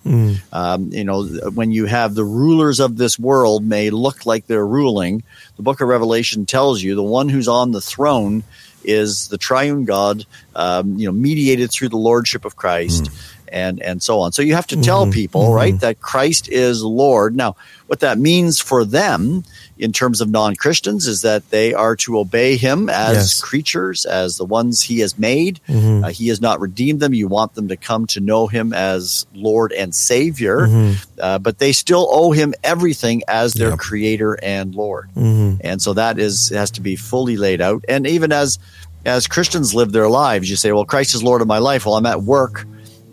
Um, 0.52 0.90
you 0.92 1.04
know, 1.04 1.24
when 1.24 1.72
you 1.72 1.86
have 1.86 2.14
the 2.14 2.24
rulers 2.24 2.80
of 2.80 2.96
this 2.96 3.18
world 3.18 3.64
may 3.64 3.90
look 3.90 4.26
like 4.26 4.46
they're 4.46 4.66
ruling, 4.66 5.22
the 5.56 5.62
book 5.62 5.80
of 5.80 5.88
Revelation 5.88 6.46
tells 6.46 6.82
you 6.82 6.94
the 6.94 7.02
one 7.02 7.28
who's 7.28 7.48
on 7.48 7.72
the 7.72 7.80
throne 7.80 8.44
is 8.82 9.28
the 9.28 9.36
triune 9.36 9.84
God, 9.84 10.24
um, 10.54 10.96
you 10.98 11.06
know, 11.06 11.12
mediated 11.12 11.70
through 11.70 11.90
the 11.90 11.98
lordship 11.98 12.44
of 12.46 12.56
Christ. 12.56 13.10
And, 13.52 13.82
and 13.82 14.02
so 14.02 14.20
on. 14.20 14.32
So 14.32 14.42
you 14.42 14.54
have 14.54 14.68
to 14.68 14.80
tell 14.80 15.02
mm-hmm. 15.04 15.12
people, 15.12 15.42
mm-hmm. 15.42 15.54
right, 15.54 15.80
that 15.80 16.00
Christ 16.00 16.48
is 16.48 16.82
Lord. 16.84 17.34
Now, 17.34 17.56
what 17.88 18.00
that 18.00 18.16
means 18.18 18.60
for 18.60 18.84
them 18.84 19.42
in 19.76 19.92
terms 19.92 20.20
of 20.20 20.30
non 20.30 20.54
Christians 20.54 21.06
is 21.08 21.22
that 21.22 21.50
they 21.50 21.74
are 21.74 21.96
to 21.96 22.18
obey 22.18 22.56
him 22.56 22.88
as 22.88 23.16
Yes. 23.16 23.40
creatures, 23.40 24.04
as 24.04 24.36
the 24.36 24.44
ones 24.44 24.82
he 24.82 25.00
has 25.00 25.18
made. 25.18 25.58
Mm-hmm. 25.68 26.04
Uh, 26.04 26.08
he 26.10 26.28
has 26.28 26.40
not 26.40 26.60
redeemed 26.60 27.00
them. 27.00 27.12
You 27.14 27.26
want 27.26 27.54
them 27.54 27.68
to 27.68 27.76
come 27.76 28.06
to 28.08 28.20
know 28.20 28.46
him 28.46 28.72
as 28.72 29.26
Lord 29.34 29.72
and 29.72 29.92
Savior, 29.94 30.94
uh, 31.18 31.38
but 31.38 31.58
they 31.58 31.72
still 31.72 32.06
owe 32.10 32.30
him 32.30 32.54
everything 32.62 33.22
as 33.26 33.54
their 33.54 33.70
Yep. 33.70 33.78
creator 33.78 34.38
and 34.42 34.74
Lord. 34.74 35.08
And 35.16 35.82
so 35.82 35.94
that 35.94 36.18
is 36.18 36.50
has 36.50 36.70
to 36.72 36.80
be 36.80 36.94
fully 36.96 37.36
laid 37.36 37.60
out. 37.60 37.84
And 37.88 38.06
even 38.06 38.30
as 38.32 38.58
as 39.04 39.26
Christians 39.26 39.74
live 39.74 39.92
their 39.92 40.08
lives, 40.10 40.50
you 40.50 40.56
say, 40.56 40.72
"Well, 40.72 40.84
Christ 40.84 41.14
is 41.14 41.22
Lord 41.22 41.40
of 41.40 41.48
my 41.48 41.58
life." 41.58 41.86
Well, 41.86 41.96
I'm 41.96 42.06
at 42.06 42.22
work, 42.22 42.66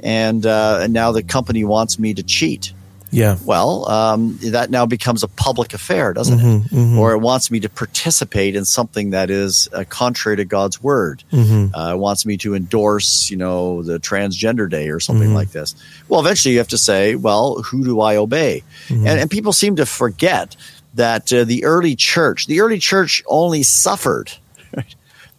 and 0.08 0.46
uh, 0.46 0.80
and 0.84 0.94
now 0.94 1.12
the 1.12 1.24
company 1.24 1.64
wants 1.66 2.00
me 2.00 2.14
to 2.14 2.24
cheat. 2.24 2.74
Yeah. 3.10 3.38
Well, 3.46 3.90
um, 3.90 4.38
that 4.52 4.70
now 4.70 4.86
becomes 4.86 5.24
a 5.24 5.30
public 5.30 5.74
affair, 5.74 6.12
doesn't 6.14 6.40
it? 6.74 6.98
Or 7.00 7.14
it 7.14 7.20
wants 7.20 7.50
me 7.50 7.62
to 7.62 7.70
participate 7.70 8.54
in 8.56 8.66
something 8.66 9.12
that 9.12 9.30
is 9.30 9.70
uh, 9.72 9.86
contrary 9.88 10.36
to 10.38 10.46
God's 10.46 10.84
word. 10.84 11.24
Uh, 11.32 11.94
it 11.94 11.98
wants 11.98 12.26
me 12.26 12.36
to 12.38 12.54
endorse, 12.54 13.30
you 13.32 13.38
know, 13.38 13.82
the 13.82 13.98
transgender 13.98 14.70
day 14.70 14.90
or 14.90 15.00
something 15.00 15.34
like 15.34 15.52
this. 15.52 15.74
Well, 16.10 16.20
eventually 16.20 16.52
you 16.54 16.58
have 16.60 16.68
to 16.70 16.78
say, 16.78 17.16
well, 17.16 17.62
who 17.62 17.86
do 17.86 18.02
I 18.02 18.18
obey? 18.18 18.64
And, 18.90 19.08
and 19.08 19.32
people 19.32 19.54
seem 19.54 19.78
to 19.78 19.86
forget 19.86 20.58
that 20.96 21.32
uh, 21.32 21.46
the 21.46 21.64
early 21.64 21.96
church, 21.96 22.48
the 22.48 22.60
early 22.60 22.78
church 22.80 23.24
only 23.28 23.64
suffered 23.64 24.32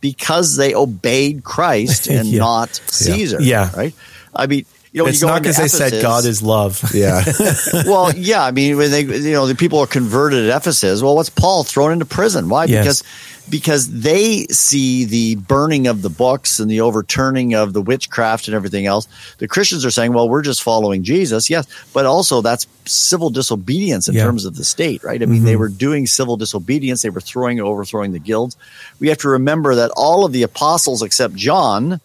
because 0.00 0.56
they 0.56 0.74
obeyed 0.74 1.44
Christ 1.44 2.06
and 2.16 2.26
Yeah. 2.28 2.38
not 2.38 2.74
Caesar. 2.86 3.42
Yeah. 3.42 3.70
Right. 3.76 3.94
I 4.38 4.46
mean, 4.46 4.64
you 4.92 5.02
know, 5.02 5.08
It's 5.08 5.20
you 5.20 5.26
go 5.26 5.32
not 5.34 5.42
because 5.42 5.56
they 5.58 5.68
said 5.68 6.00
God 6.00 6.24
is 6.24 6.42
love. 6.42 6.82
Yeah. 6.94 7.22
well, 7.84 8.14
yeah, 8.16 8.42
I 8.42 8.52
mean, 8.52 8.78
when 8.78 8.90
they, 8.90 9.02
you 9.02 9.32
know, 9.32 9.46
the 9.46 9.54
people 9.54 9.80
are 9.80 9.86
converted 9.86 10.48
at 10.48 10.56
Ephesus. 10.56 11.02
Well, 11.02 11.14
what's 11.14 11.28
Paul 11.28 11.62
thrown 11.64 11.92
into 11.92 12.06
prison? 12.06 12.48
Why? 12.48 12.64
Yes. 12.64 13.02
Because 13.02 13.38
because 13.50 14.00
they 14.00 14.46
see 14.50 15.04
the 15.06 15.36
burning 15.36 15.86
of 15.86 16.02
the 16.02 16.10
books 16.10 16.58
and 16.60 16.70
the 16.70 16.82
overturning 16.82 17.54
of 17.54 17.72
the 17.72 17.80
witchcraft 17.80 18.46
and 18.46 18.54
everything 18.54 18.84
else. 18.86 19.08
The 19.38 19.48
Christians 19.48 19.86
are 19.86 19.90
saying, 19.90 20.12
well, 20.12 20.28
we're 20.28 20.42
just 20.42 20.62
following 20.62 21.02
Jesus, 21.02 21.48
yes, 21.48 21.66
but 21.94 22.04
also 22.04 22.42
that's 22.42 22.66
civil 22.84 23.30
disobedience 23.30 24.06
in 24.06 24.14
Yeah. 24.14 24.24
terms 24.24 24.44
of 24.44 24.56
the 24.56 24.64
state, 24.64 25.02
right? 25.02 25.22
I 25.22 25.26
mean, 25.26 25.44
they 25.44 25.56
were 25.56 25.70
doing 25.70 26.06
civil 26.06 26.36
disobedience. 26.36 27.00
They 27.00 27.08
were 27.10 27.22
throwing 27.22 27.58
and 27.58 27.66
overthrowing 27.66 28.12
the 28.12 28.18
guilds. 28.18 28.56
We 29.00 29.08
have 29.08 29.18
to 29.18 29.28
remember 29.30 29.74
that 29.76 29.92
all 29.96 30.26
of 30.26 30.32
the 30.32 30.42
apostles 30.42 31.02
except 31.02 31.34
John 31.34 32.02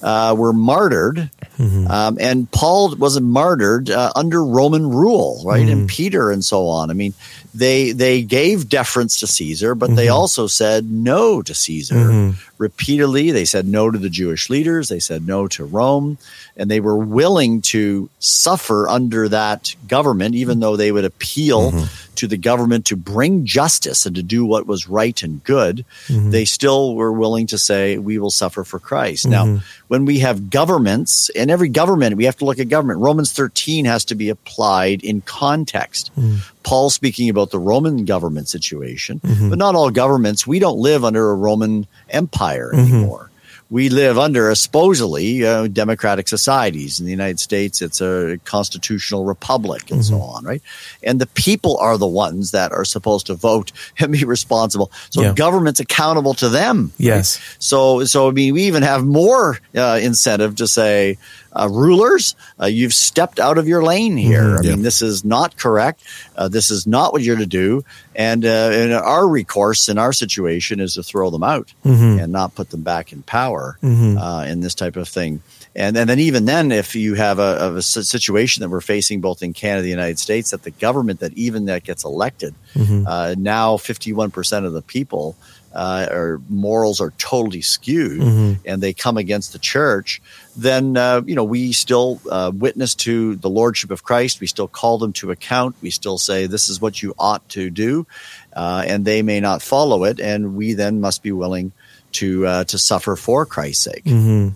uh, 0.00 0.34
were 0.38 0.52
martyred 0.52 1.30
Mm-hmm. 1.58 1.86
Um, 1.88 2.18
and 2.20 2.50
Paul 2.50 2.96
wasn't 2.96 3.26
martyred 3.26 3.90
uh, 3.90 4.12
under 4.16 4.44
Roman 4.44 4.90
rule, 4.90 5.42
right? 5.44 5.62
Mm-hmm. 5.62 5.78
And 5.78 5.88
Peter 5.88 6.30
and 6.30 6.44
so 6.44 6.66
on. 6.66 6.90
I 6.90 6.94
mean, 6.94 7.14
they 7.54 7.92
they 7.92 8.22
gave 8.22 8.68
deference 8.68 9.20
to 9.20 9.26
Caesar, 9.26 9.74
but 9.74 9.86
mm-hmm. 9.86 9.96
they 9.96 10.08
also 10.08 10.46
said 10.46 10.90
no 10.90 11.42
to 11.42 11.54
Caesar 11.54 11.94
mm-hmm. 11.94 12.53
Repeatedly. 12.64 13.30
They 13.30 13.44
said 13.44 13.66
no 13.66 13.90
to 13.90 13.98
the 13.98 14.08
Jewish 14.08 14.48
leaders. 14.48 14.88
They 14.88 14.98
said 14.98 15.26
no 15.26 15.46
to 15.48 15.64
Rome, 15.66 16.16
and 16.56 16.70
they 16.70 16.80
were 16.80 16.96
willing 16.96 17.60
to 17.74 18.08
suffer 18.18 18.88
under 18.88 19.28
that 19.28 19.76
government, 19.86 20.34
even 20.34 20.60
though 20.60 20.76
they 20.76 20.90
would 20.90 21.04
appeal 21.04 21.70
mm-hmm. 21.70 22.14
to 22.16 22.26
the 22.26 22.38
government 22.38 22.86
to 22.86 22.96
bring 22.96 23.44
justice 23.44 24.06
and 24.06 24.16
to 24.16 24.22
do 24.22 24.46
what 24.46 24.66
was 24.66 24.88
right 24.88 25.22
and 25.22 25.44
good. 25.44 25.84
Mm-hmm. 26.08 26.30
They 26.30 26.46
still 26.46 26.96
were 26.96 27.12
willing 27.12 27.46
to 27.48 27.58
say, 27.58 27.98
"We 27.98 28.16
will 28.18 28.32
suffer 28.32 28.64
for 28.64 28.80
Christ." 28.80 29.28
Now, 29.28 29.44
mm-hmm. 29.44 29.64
when 29.92 30.06
we 30.06 30.20
have 30.20 30.48
governments, 30.48 31.30
and 31.36 31.50
every 31.50 31.68
government, 31.68 32.16
we 32.16 32.24
have 32.24 32.38
to 32.38 32.46
look 32.46 32.58
at 32.58 32.70
government. 32.72 33.00
Romans 33.00 33.30
thirteen 33.32 33.84
has 33.84 34.06
to 34.06 34.14
be 34.14 34.30
applied 34.30 35.04
in 35.04 35.20
context. 35.20 36.10
Mm. 36.16 36.38
Paul 36.64 36.88
speaking 36.88 37.28
about 37.28 37.50
the 37.50 37.58
Roman 37.58 38.06
government 38.06 38.48
situation, 38.48 39.20
mm-hmm. 39.20 39.50
but 39.50 39.58
not 39.58 39.74
all 39.74 39.90
governments. 39.90 40.46
We 40.46 40.58
don't 40.58 40.78
live 40.78 41.04
under 41.04 41.30
a 41.30 41.36
Roman 41.36 41.86
Empire 42.08 42.53
mm-hmm. 42.60 42.94
anymore. 42.94 43.30
We 43.74 43.88
live 43.88 44.20
under 44.20 44.50
a 44.50 44.54
supposedly 44.54 45.44
uh, 45.44 45.66
democratic 45.66 46.28
societies. 46.28 47.00
In 47.00 47.06
the 47.06 47.10
United 47.10 47.40
States, 47.40 47.82
it's 47.82 48.00
a 48.00 48.38
constitutional 48.44 49.24
republic 49.24 49.90
and 49.90 49.98
mm-hmm. 49.98 50.14
so 50.14 50.20
on, 50.20 50.44
right? 50.44 50.62
And 51.02 51.20
the 51.20 51.26
people 51.26 51.76
are 51.78 51.98
the 51.98 52.06
ones 52.06 52.52
that 52.52 52.70
are 52.70 52.84
supposed 52.84 53.26
to 53.26 53.34
vote 53.34 53.72
and 53.98 54.12
be 54.12 54.24
responsible. 54.24 54.92
So 55.10 55.22
yeah. 55.22 55.32
government's 55.32 55.80
accountable 55.80 56.34
to 56.34 56.48
them. 56.48 56.92
Yes. 56.98 57.36
Right? 57.36 57.56
So, 57.58 58.04
so 58.04 58.28
I 58.28 58.30
mean, 58.30 58.54
we 58.54 58.62
even 58.62 58.84
have 58.84 59.04
more 59.04 59.58
uh, 59.74 59.98
incentive 60.00 60.54
to 60.54 60.68
say, 60.68 61.18
uh, 61.54 61.68
rulers, 61.70 62.34
uh, 62.60 62.66
you've 62.66 62.94
stepped 62.94 63.38
out 63.38 63.58
of 63.58 63.68
your 63.68 63.82
lane 63.82 64.16
here. 64.16 64.42
Mm-hmm, 64.42 64.58
I 64.58 64.68
yeah. 64.68 64.74
mean, 64.74 64.82
this 64.82 65.02
is 65.02 65.24
not 65.24 65.56
correct. 65.56 66.02
Uh, 66.36 66.48
this 66.48 66.70
is 66.70 66.86
not 66.86 67.12
what 67.12 67.22
you're 67.22 67.36
to 67.36 67.46
do. 67.46 67.84
And, 68.14 68.44
uh, 68.44 68.70
and, 68.72 68.92
our 68.92 69.28
recourse 69.28 69.88
in 69.88 69.98
our 69.98 70.12
situation 70.12 70.80
is 70.80 70.94
to 70.94 71.02
throw 71.02 71.30
them 71.30 71.42
out 71.42 71.72
mm-hmm. 71.84 72.20
and 72.20 72.32
not 72.32 72.54
put 72.54 72.70
them 72.70 72.82
back 72.82 73.12
in 73.12 73.22
power 73.22 73.63
mm-hmm. 73.82 74.18
Uh, 74.18 74.44
in 74.44 74.60
this 74.60 74.74
type 74.74 74.96
of 74.96 75.08
thing. 75.08 75.42
And, 75.76 75.96
and 75.96 76.08
then 76.08 76.20
even 76.20 76.44
then, 76.44 76.70
if 76.70 76.94
you 76.94 77.14
have 77.14 77.38
a, 77.38 77.76
a, 77.76 77.82
situation 77.82 78.60
that 78.60 78.68
we're 78.68 78.80
facing 78.80 79.20
both 79.20 79.42
in 79.42 79.52
Canada 79.52 79.78
and 79.78 79.86
the 79.86 79.90
United 79.90 80.18
States, 80.18 80.50
that 80.52 80.62
the 80.62 80.70
government 80.70 81.20
that 81.20 81.32
even 81.34 81.64
that 81.64 81.82
gets 81.82 82.04
elected, 82.04 82.54
mm-hmm. 82.74 83.06
uh, 83.06 83.34
now 83.36 83.76
51% 83.76 84.64
of 84.64 84.72
the 84.72 84.82
people 84.82 85.36
uh, 85.74 86.06
or 86.10 86.40
morals 86.48 87.00
are 87.00 87.10
totally 87.18 87.60
skewed 87.60 88.20
mm-hmm. 88.20 88.52
and 88.64 88.80
they 88.80 88.92
come 88.92 89.16
against 89.16 89.52
the 89.52 89.58
church, 89.58 90.22
then 90.56 90.96
uh, 90.96 91.20
you 91.26 91.34
know 91.34 91.42
we 91.42 91.72
still 91.72 92.20
uh, 92.30 92.52
witness 92.54 92.94
to 92.94 93.34
the 93.36 93.50
lordship 93.50 93.90
of 93.90 94.04
Christ. 94.04 94.40
We 94.40 94.46
still 94.46 94.68
call 94.68 94.98
them 94.98 95.12
to 95.14 95.32
account. 95.32 95.74
We 95.82 95.90
still 95.90 96.16
say 96.16 96.46
this 96.46 96.68
is 96.68 96.80
what 96.80 97.02
you 97.02 97.14
ought 97.18 97.46
to 97.50 97.70
do, 97.70 98.06
uh, 98.52 98.84
and 98.86 99.04
they 99.04 99.22
may 99.22 99.40
not 99.40 99.62
follow 99.62 100.04
it, 100.04 100.20
and 100.20 100.54
we 100.54 100.74
then 100.74 101.00
must 101.00 101.24
be 101.24 101.32
willing 101.32 101.72
to 102.14 102.46
uh, 102.46 102.64
to 102.64 102.78
suffer 102.78 103.16
for 103.16 103.46
Christ's 103.46 103.84
sake. 103.84 104.04
Mm-hmm. 104.04 104.48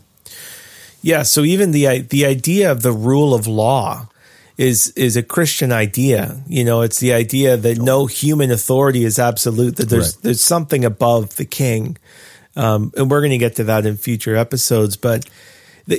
Yeah. 1.02 1.22
So 1.22 1.42
even 1.42 1.70
the 1.70 2.00
the 2.00 2.26
idea 2.26 2.72
of 2.72 2.82
the 2.82 2.92
rule 2.92 3.34
of 3.34 3.46
law 3.46 4.08
is 4.56 4.88
is 4.96 5.16
a 5.16 5.22
Christian 5.22 5.72
idea. 5.72 6.42
You 6.46 6.64
know, 6.64 6.82
it's 6.82 6.98
the 6.98 7.12
idea 7.12 7.56
that 7.56 7.78
no 7.78 8.06
human 8.06 8.50
authority 8.50 9.04
is 9.04 9.18
absolute. 9.18 9.76
That 9.76 9.88
there's 9.88 10.16
there's 10.16 10.42
something 10.42 10.84
above 10.84 11.36
the 11.36 11.44
king, 11.44 11.96
um, 12.56 12.92
and 12.96 13.10
we're 13.10 13.20
going 13.20 13.30
to 13.30 13.38
get 13.38 13.56
to 13.56 13.64
that 13.64 13.86
in 13.86 13.96
future 13.96 14.36
episodes. 14.36 14.96
But 14.96 15.28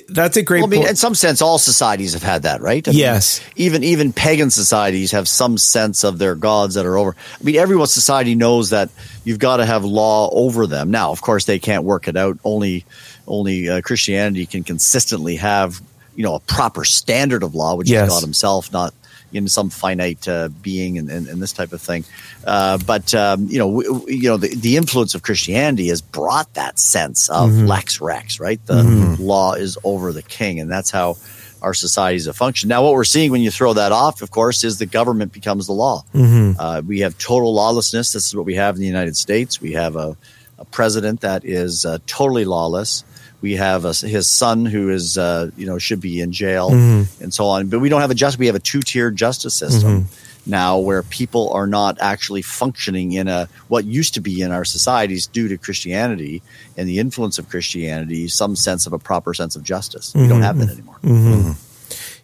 that's 0.07 0.37
a 0.37 0.43
great. 0.43 0.59
Well, 0.59 0.67
I 0.67 0.69
mean, 0.69 0.87
in 0.87 0.95
some 0.95 1.15
sense, 1.15 1.41
all 1.41 1.57
societies 1.57 2.13
have 2.13 2.21
had 2.21 2.43
that, 2.43 2.61
right? 2.61 2.87
I 2.87 2.91
yes. 2.91 3.41
Mean, 3.41 3.53
even 3.55 3.83
even 3.83 4.13
pagan 4.13 4.51
societies 4.51 5.11
have 5.11 5.27
some 5.27 5.57
sense 5.57 6.03
of 6.03 6.19
their 6.19 6.35
gods 6.35 6.75
that 6.75 6.85
are 6.85 6.97
over. 6.97 7.15
I 7.39 7.43
mean, 7.43 7.55
every 7.55 7.83
society 7.87 8.35
knows 8.35 8.69
that 8.69 8.89
you've 9.23 9.39
got 9.39 9.57
to 9.57 9.65
have 9.65 9.83
law 9.83 10.29
over 10.31 10.67
them. 10.67 10.91
Now, 10.91 11.11
of 11.11 11.21
course, 11.21 11.45
they 11.45 11.57
can't 11.57 11.83
work 11.83 12.07
it 12.07 12.15
out. 12.15 12.37
Only 12.43 12.85
only 13.27 13.67
uh, 13.67 13.81
Christianity 13.81 14.45
can 14.45 14.63
consistently 14.63 15.37
have 15.37 15.81
you 16.15 16.23
know 16.23 16.35
a 16.35 16.39
proper 16.39 16.85
standard 16.85 17.41
of 17.41 17.55
law, 17.55 17.75
which 17.75 17.89
yes. 17.89 18.07
is 18.07 18.13
God 18.13 18.21
Himself, 18.23 18.71
not 18.71 18.93
in 19.33 19.47
some 19.47 19.69
finite 19.69 20.27
uh, 20.27 20.49
being 20.61 20.97
and, 20.97 21.09
and, 21.09 21.27
and, 21.27 21.41
this 21.41 21.53
type 21.53 21.73
of 21.73 21.81
thing. 21.81 22.03
Uh, 22.45 22.77
but 22.85 23.13
um, 23.13 23.47
you 23.47 23.59
know, 23.59 23.81
w- 23.81 24.05
you 24.07 24.29
know, 24.29 24.37
the, 24.37 24.53
the, 24.55 24.77
influence 24.77 25.15
of 25.15 25.23
Christianity 25.23 25.87
has 25.89 26.01
brought 26.01 26.53
that 26.53 26.79
sense 26.79 27.29
of 27.29 27.49
mm-hmm. 27.49 27.65
lex 27.65 28.01
rex, 28.01 28.39
right? 28.39 28.63
The 28.65 28.81
mm-hmm. 28.81 29.21
law 29.21 29.53
is 29.53 29.77
over 29.83 30.11
the 30.11 30.21
king, 30.21 30.59
and 30.59 30.69
that's 30.69 30.91
how 30.91 31.17
our 31.61 31.73
societies 31.73 32.25
have 32.25 32.35
functioned. 32.35 32.69
Now, 32.69 32.83
what 32.83 32.93
we're 32.93 33.03
seeing 33.03 33.31
when 33.31 33.41
you 33.41 33.51
throw 33.51 33.73
that 33.73 33.91
off, 33.91 34.21
of 34.21 34.31
course, 34.31 34.63
is 34.63 34.77
the 34.77 34.85
government 34.85 35.33
becomes 35.33 35.67
the 35.67 35.73
law. 35.73 36.03
Mm-hmm. 36.13 36.59
Uh, 36.59 36.81
we 36.85 36.99
have 37.01 37.17
total 37.17 37.53
lawlessness. 37.53 38.13
This 38.13 38.27
is 38.27 38.35
what 38.35 38.45
we 38.45 38.55
have 38.55 38.75
in 38.75 38.81
the 38.81 38.87
United 38.87 39.17
States. 39.17 39.59
We 39.59 39.73
have 39.73 39.95
a, 39.95 40.15
a 40.57 40.65
president 40.65 41.21
that 41.21 41.45
is 41.45 41.85
uh, 41.85 41.99
totally 42.07 42.45
lawless. 42.45 43.03
We 43.41 43.53
have 43.55 43.85
a, 43.85 43.93
his 43.93 44.27
son 44.27 44.65
who 44.65 44.89
is, 44.89 45.17
uh, 45.17 45.51
you 45.55 45.65
know, 45.65 45.77
should 45.77 46.01
be 46.01 46.19
in 46.19 46.31
jail 46.31 46.71
mm-hmm. 46.71 47.23
and 47.23 47.33
so 47.33 47.45
on. 47.45 47.67
But 47.67 47.79
we 47.79 47.89
don't 47.89 48.01
have 48.01 48.11
a 48.11 48.15
just. 48.15 48.37
We 48.37 48.47
have 48.47 48.55
a 48.55 48.59
two 48.59 48.81
tier 48.81 49.11
justice 49.11 49.55
system 49.55 50.03
mm-hmm. 50.03 50.49
now, 50.49 50.79
where 50.79 51.03
people 51.03 51.51
are 51.53 51.67
not 51.67 51.97
actually 52.01 52.41
functioning 52.41 53.13
in 53.13 53.27
a 53.27 53.47
what 53.67 53.85
used 53.85 54.15
to 54.15 54.21
be 54.21 54.41
in 54.41 54.51
our 54.51 54.65
societies 54.65 55.27
due 55.27 55.47
to 55.47 55.57
Christianity 55.57 56.41
and 56.75 56.87
the 56.87 56.99
influence 56.99 57.39
of 57.39 57.47
Christianity, 57.49 58.27
some 58.27 58.55
sense 58.55 58.85
of 58.87 58.93
a 58.93 58.99
proper 58.99 59.33
sense 59.33 59.55
of 59.55 59.63
justice. 59.63 60.09
Mm-hmm. 60.09 60.21
We 60.21 60.27
don't 60.27 60.41
have 60.41 60.57
that 60.59 60.69
anymore. 60.69 60.97
Mm-hmm. 61.03 61.33
Mm-hmm. 61.33 61.51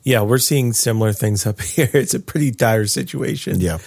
Yeah, 0.04 0.22
we're 0.22 0.38
seeing 0.38 0.74
similar 0.74 1.14
things 1.14 1.46
up 1.46 1.62
here. 1.62 1.90
It's 1.94 2.14
a 2.14 2.20
pretty 2.20 2.52
dire 2.52 2.88
situation. 2.88 3.60
Yeah. 3.60 3.80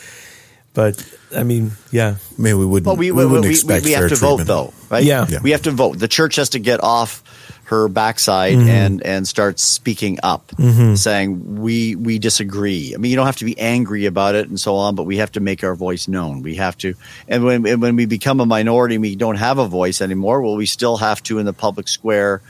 But 0.78 1.18
I 1.36 1.42
mean, 1.42 1.72
yeah. 1.90 2.14
I 2.38 2.40
mean, 2.40 2.56
we 2.56 2.64
wouldn't. 2.64 2.84
But 2.84 2.98
we, 2.98 3.10
we, 3.10 3.24
we 3.24 3.26
wouldn't 3.26 3.46
we, 3.46 3.50
expect 3.50 3.84
we, 3.84 3.90
we 3.90 3.94
have 3.94 4.10
to 4.10 4.14
treatment. 4.14 4.38
vote, 4.38 4.44
though, 4.46 4.72
right? 4.88 5.02
Yeah. 5.02 5.26
yeah. 5.28 5.40
we 5.42 5.50
have 5.50 5.62
to 5.62 5.72
vote. 5.72 5.98
The 5.98 6.06
church 6.06 6.36
has 6.36 6.50
to 6.50 6.60
get 6.60 6.84
off 6.84 7.24
her 7.64 7.88
backside 7.88 8.54
mm-hmm. 8.54 8.68
and 8.68 9.02
and 9.02 9.26
start 9.26 9.58
speaking 9.58 10.20
up, 10.22 10.46
mm-hmm. 10.52 10.94
saying 10.94 11.56
we 11.56 11.96
we 11.96 12.20
disagree. 12.20 12.94
I 12.94 12.98
mean, 12.98 13.10
you 13.10 13.16
don't 13.16 13.26
have 13.26 13.38
to 13.38 13.44
be 13.44 13.58
angry 13.58 14.06
about 14.06 14.36
it 14.36 14.48
and 14.48 14.60
so 14.60 14.76
on, 14.76 14.94
but 14.94 15.02
we 15.02 15.16
have 15.16 15.32
to 15.32 15.40
make 15.40 15.64
our 15.64 15.74
voice 15.74 16.06
known. 16.06 16.42
We 16.42 16.54
have 16.54 16.78
to, 16.78 16.94
and 17.26 17.42
when 17.42 17.66
and 17.66 17.82
when 17.82 17.96
we 17.96 18.06
become 18.06 18.38
a 18.38 18.46
minority, 18.46 18.94
and 18.94 19.02
we 19.02 19.16
don't 19.16 19.34
have 19.34 19.58
a 19.58 19.66
voice 19.66 20.00
anymore. 20.00 20.42
Well, 20.42 20.54
we 20.54 20.66
still 20.66 20.96
have 20.98 21.20
to 21.24 21.40
in 21.40 21.44
the 21.44 21.52
public 21.52 21.88
square. 21.88 22.40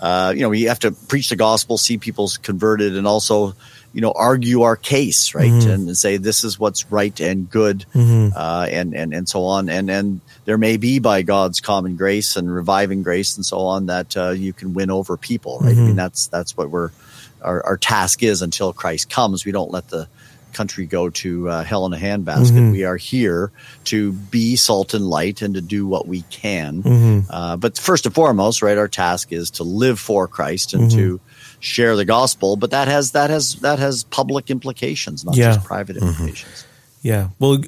Uh, 0.00 0.32
you 0.34 0.42
know, 0.42 0.48
we 0.48 0.64
have 0.64 0.80
to 0.80 0.90
preach 0.90 1.28
the 1.28 1.36
gospel, 1.36 1.78
see 1.78 1.98
people's 1.98 2.36
converted, 2.36 2.96
and 2.96 3.06
also 3.06 3.54
you 3.96 4.02
know 4.02 4.12
argue 4.14 4.60
our 4.60 4.76
case 4.76 5.34
right 5.34 5.50
mm-hmm. 5.50 5.70
and 5.70 5.96
say 5.96 6.18
this 6.18 6.44
is 6.44 6.58
what's 6.58 6.92
right 6.92 7.18
and 7.18 7.48
good 7.48 7.86
mm-hmm. 7.94 8.28
uh, 8.36 8.66
and 8.70 8.94
and 8.94 9.14
and 9.14 9.26
so 9.26 9.46
on 9.46 9.70
and 9.70 9.90
and 9.90 10.20
there 10.44 10.58
may 10.58 10.76
be 10.76 10.98
by 10.98 11.22
God's 11.22 11.62
common 11.62 11.96
grace 11.96 12.36
and 12.36 12.54
reviving 12.54 13.02
grace 13.02 13.36
and 13.36 13.46
so 13.46 13.60
on 13.60 13.86
that 13.86 14.14
uh, 14.14 14.30
you 14.32 14.52
can 14.52 14.74
win 14.74 14.90
over 14.90 15.16
people 15.16 15.60
right 15.60 15.70
mm-hmm. 15.70 15.70
I 15.70 15.80
mean 15.80 15.86
mm-hmm. 15.86 15.96
that's 15.96 16.26
that's 16.26 16.54
what 16.58 16.68
we're 16.68 16.90
our, 17.40 17.64
our, 17.64 17.76
task 17.78 18.22
is 18.22 18.42
until 18.42 18.74
Christ 18.74 19.08
comes 19.08 19.46
we 19.46 19.52
don't 19.52 19.70
let 19.70 19.88
the 19.88 20.08
country 20.52 20.84
go 20.84 21.08
to 21.08 21.48
uh, 21.48 21.64
hell 21.64 21.86
in 21.86 21.94
a 21.94 21.96
handbasket 21.96 22.52
mm-hmm. 22.52 22.72
we 22.72 22.84
are 22.84 22.96
here 22.98 23.50
to 23.84 24.12
be 24.12 24.56
salt 24.56 24.92
and 24.92 25.08
light 25.08 25.40
and 25.40 25.54
to 25.54 25.62
do 25.62 25.86
what 25.86 26.06
we 26.06 26.20
can 26.22 26.82
mm-hmm. 26.82 27.30
uh, 27.30 27.56
but 27.56 27.78
first 27.78 28.04
and 28.04 28.14
foremost 28.14 28.60
right 28.60 28.76
our 28.76 28.88
task 28.88 29.32
is 29.32 29.52
to 29.52 29.62
live 29.62 29.98
for 29.98 30.28
Christ 30.28 30.74
and 30.74 30.90
to 30.90 31.18
share 31.66 31.96
the 31.96 32.04
gospel, 32.04 32.56
but 32.56 32.70
that 32.70 32.88
has 32.88 33.12
that 33.12 33.30
has 33.30 33.56
that 33.56 33.78
has 33.78 34.04
public 34.04 34.50
implications, 34.50 35.24
not 35.24 35.36
yeah. 35.36 35.54
just 35.54 35.66
private 35.66 35.96
mm-hmm. 35.96 36.08
implications. 36.08 36.66
Yeah. 37.02 37.28
Well, 37.38 37.60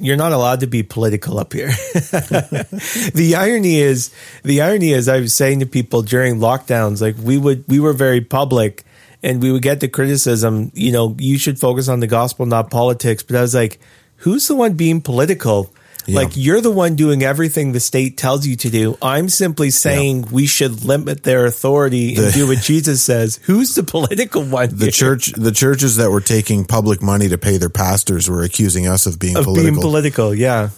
you're 0.00 0.16
not 0.16 0.32
allowed 0.32 0.60
to 0.60 0.66
be 0.66 0.82
political 0.82 1.38
up 1.38 1.52
here. 1.52 1.68
the 1.94 3.34
irony 3.38 3.78
is, 3.78 4.12
the 4.42 4.62
irony 4.62 4.90
is, 4.90 5.08
I 5.08 5.20
was 5.20 5.32
saying 5.32 5.60
to 5.60 5.66
people 5.66 6.02
during 6.02 6.40
lockdowns, 6.40 7.00
like 7.00 7.14
we 7.16 7.38
would, 7.38 7.64
we 7.68 7.78
were 7.78 7.92
very 7.92 8.20
public, 8.20 8.82
and 9.22 9.40
we 9.40 9.52
would 9.52 9.62
get 9.62 9.78
the 9.78 9.86
criticism. 9.86 10.72
You 10.74 10.90
know, 10.90 11.14
you 11.20 11.38
should 11.38 11.60
focus 11.60 11.88
on 11.88 12.00
the 12.00 12.08
gospel, 12.08 12.46
not 12.46 12.72
politics. 12.72 13.22
But 13.22 13.36
I 13.36 13.42
was 13.42 13.54
like, 13.54 13.78
who's 14.16 14.48
the 14.48 14.56
one 14.56 14.72
being 14.72 15.00
political? 15.00 15.72
Yeah. 16.10 16.16
Like 16.16 16.36
you're 16.36 16.60
the 16.60 16.70
one 16.70 16.96
doing 16.96 17.22
everything 17.22 17.72
the 17.72 17.80
state 17.80 18.16
tells 18.16 18.46
you 18.46 18.56
to 18.56 18.70
do. 18.70 18.98
I'm 19.00 19.28
simply 19.28 19.70
saying 19.70 20.24
yeah. 20.24 20.28
we 20.30 20.46
should 20.46 20.84
limit 20.84 21.22
their 21.22 21.46
authority 21.46 22.14
the, 22.14 22.26
and 22.26 22.34
do 22.34 22.48
what 22.48 22.58
Jesus 22.58 23.02
says. 23.02 23.36
Who's 23.44 23.74
the 23.74 23.82
political 23.82 24.42
one? 24.42 24.70
The 24.70 24.86
here? 24.86 24.90
church, 24.90 25.32
the 25.32 25.52
churches 25.52 25.96
that 25.96 26.10
were 26.10 26.20
taking 26.20 26.64
public 26.64 27.02
money 27.02 27.28
to 27.28 27.38
pay 27.38 27.56
their 27.56 27.70
pastors 27.70 28.28
were 28.28 28.42
accusing 28.42 28.86
us 28.86 29.06
of 29.06 29.18
being 29.18 29.36
of 29.36 29.44
political. 29.44 29.70
being 29.70 29.80
political. 29.80 30.34
Yeah. 30.34 30.70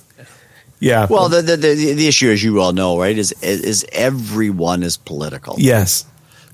Yeah. 0.81 1.07
Well, 1.09 1.29
the, 1.29 1.43
the, 1.43 1.57
the 1.57 1.95
the 1.95 2.09
issue, 2.09 2.31
as 2.31 2.43
you 2.43 2.61
all 2.61 2.73
know, 2.73 2.99
right, 2.99 3.17
is 3.17 3.33
is 3.41 3.87
everyone 3.93 4.83
is 4.83 4.97
political. 4.97 5.55
Yes. 5.57 6.05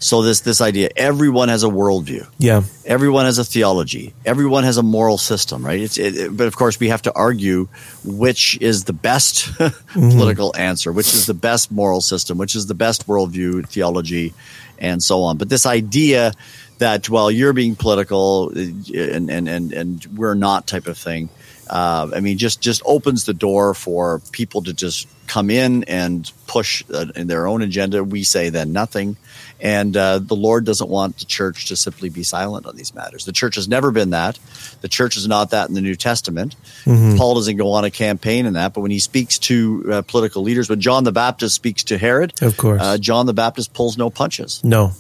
So 0.00 0.22
this 0.22 0.40
this 0.40 0.60
idea, 0.60 0.90
everyone 0.96 1.48
has 1.48 1.64
a 1.64 1.68
worldview. 1.68 2.26
Yeah. 2.38 2.62
Everyone 2.84 3.24
has 3.24 3.38
a 3.38 3.44
theology. 3.44 4.14
Everyone 4.24 4.62
has 4.62 4.76
a 4.76 4.82
moral 4.82 5.18
system, 5.18 5.66
right? 5.66 5.80
It's, 5.80 5.98
it, 5.98 6.36
but 6.36 6.46
of 6.46 6.56
course, 6.56 6.78
we 6.78 6.88
have 6.88 7.02
to 7.02 7.12
argue 7.14 7.68
which 8.04 8.58
is 8.60 8.84
the 8.84 8.92
best 8.92 9.36
mm-hmm. 9.46 10.10
political 10.10 10.54
answer, 10.56 10.92
which 10.92 11.12
is 11.14 11.26
the 11.26 11.34
best 11.34 11.72
moral 11.72 12.00
system, 12.00 12.38
which 12.38 12.54
is 12.54 12.66
the 12.66 12.74
best 12.74 13.08
worldview 13.08 13.68
theology, 13.68 14.34
and 14.78 15.02
so 15.02 15.22
on. 15.24 15.36
But 15.36 15.48
this 15.48 15.66
idea 15.66 16.32
that 16.78 17.08
well, 17.08 17.30
you're 17.30 17.52
being 17.52 17.74
political 17.74 18.52
uh, 18.54 18.60
and 18.60 19.30
and 19.30 19.48
and 19.48 19.72
and 19.72 20.06
we're 20.16 20.34
not 20.34 20.66
type 20.66 20.86
of 20.86 20.96
thing. 20.96 21.28
Uh, 21.68 22.10
I 22.14 22.20
mean, 22.20 22.38
just 22.38 22.60
just 22.60 22.82
opens 22.86 23.24
the 23.24 23.34
door 23.34 23.74
for 23.74 24.20
people 24.32 24.62
to 24.62 24.72
just 24.72 25.08
come 25.26 25.50
in 25.50 25.84
and 25.84 26.30
push 26.46 26.84
uh, 26.92 27.06
in 27.14 27.26
their 27.26 27.46
own 27.46 27.62
agenda. 27.62 28.02
We 28.02 28.24
say 28.24 28.48
then 28.48 28.72
nothing, 28.72 29.16
and 29.60 29.96
uh, 29.96 30.18
the 30.18 30.36
Lord 30.36 30.64
doesn't 30.64 30.88
want 30.88 31.18
the 31.18 31.24
church 31.24 31.66
to 31.66 31.76
simply 31.76 32.08
be 32.08 32.22
silent 32.22 32.66
on 32.66 32.76
these 32.76 32.94
matters. 32.94 33.24
The 33.24 33.32
church 33.32 33.56
has 33.56 33.68
never 33.68 33.90
been 33.90 34.10
that. 34.10 34.38
The 34.80 34.88
church 34.88 35.16
is 35.16 35.26
not 35.26 35.50
that 35.50 35.68
in 35.68 35.74
the 35.74 35.80
New 35.80 35.96
Testament. 35.96 36.56
Mm-hmm. 36.84 37.16
Paul 37.16 37.34
doesn't 37.34 37.56
go 37.56 37.72
on 37.72 37.84
a 37.84 37.90
campaign 37.90 38.46
in 38.46 38.54
that, 38.54 38.74
but 38.74 38.80
when 38.80 38.90
he 38.90 38.98
speaks 38.98 39.38
to 39.40 39.84
uh, 39.90 40.02
political 40.02 40.42
leaders, 40.42 40.68
when 40.68 40.80
John 40.80 41.04
the 41.04 41.12
Baptist 41.12 41.54
speaks 41.54 41.84
to 41.84 41.98
Herod, 41.98 42.40
of 42.42 42.56
course, 42.56 42.80
uh, 42.80 42.98
John 42.98 43.26
the 43.26 43.34
Baptist 43.34 43.74
pulls 43.74 43.98
no 43.98 44.10
punches. 44.10 44.62
No, 44.62 44.92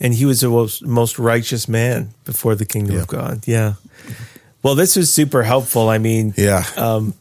and 0.00 0.14
he 0.14 0.24
was 0.24 0.40
the 0.40 0.48
most, 0.48 0.84
most 0.84 1.18
righteous 1.18 1.68
man 1.68 2.10
before 2.24 2.54
the 2.54 2.66
kingdom 2.66 2.96
yeah. 2.96 3.02
of 3.02 3.08
God. 3.08 3.46
Yeah. 3.46 3.74
Well, 4.62 4.74
this 4.74 4.96
was 4.96 5.12
super 5.12 5.42
helpful. 5.42 5.88
I 5.88 5.98
mean, 5.98 6.34
yeah. 6.36 6.64
Um, 6.76 7.14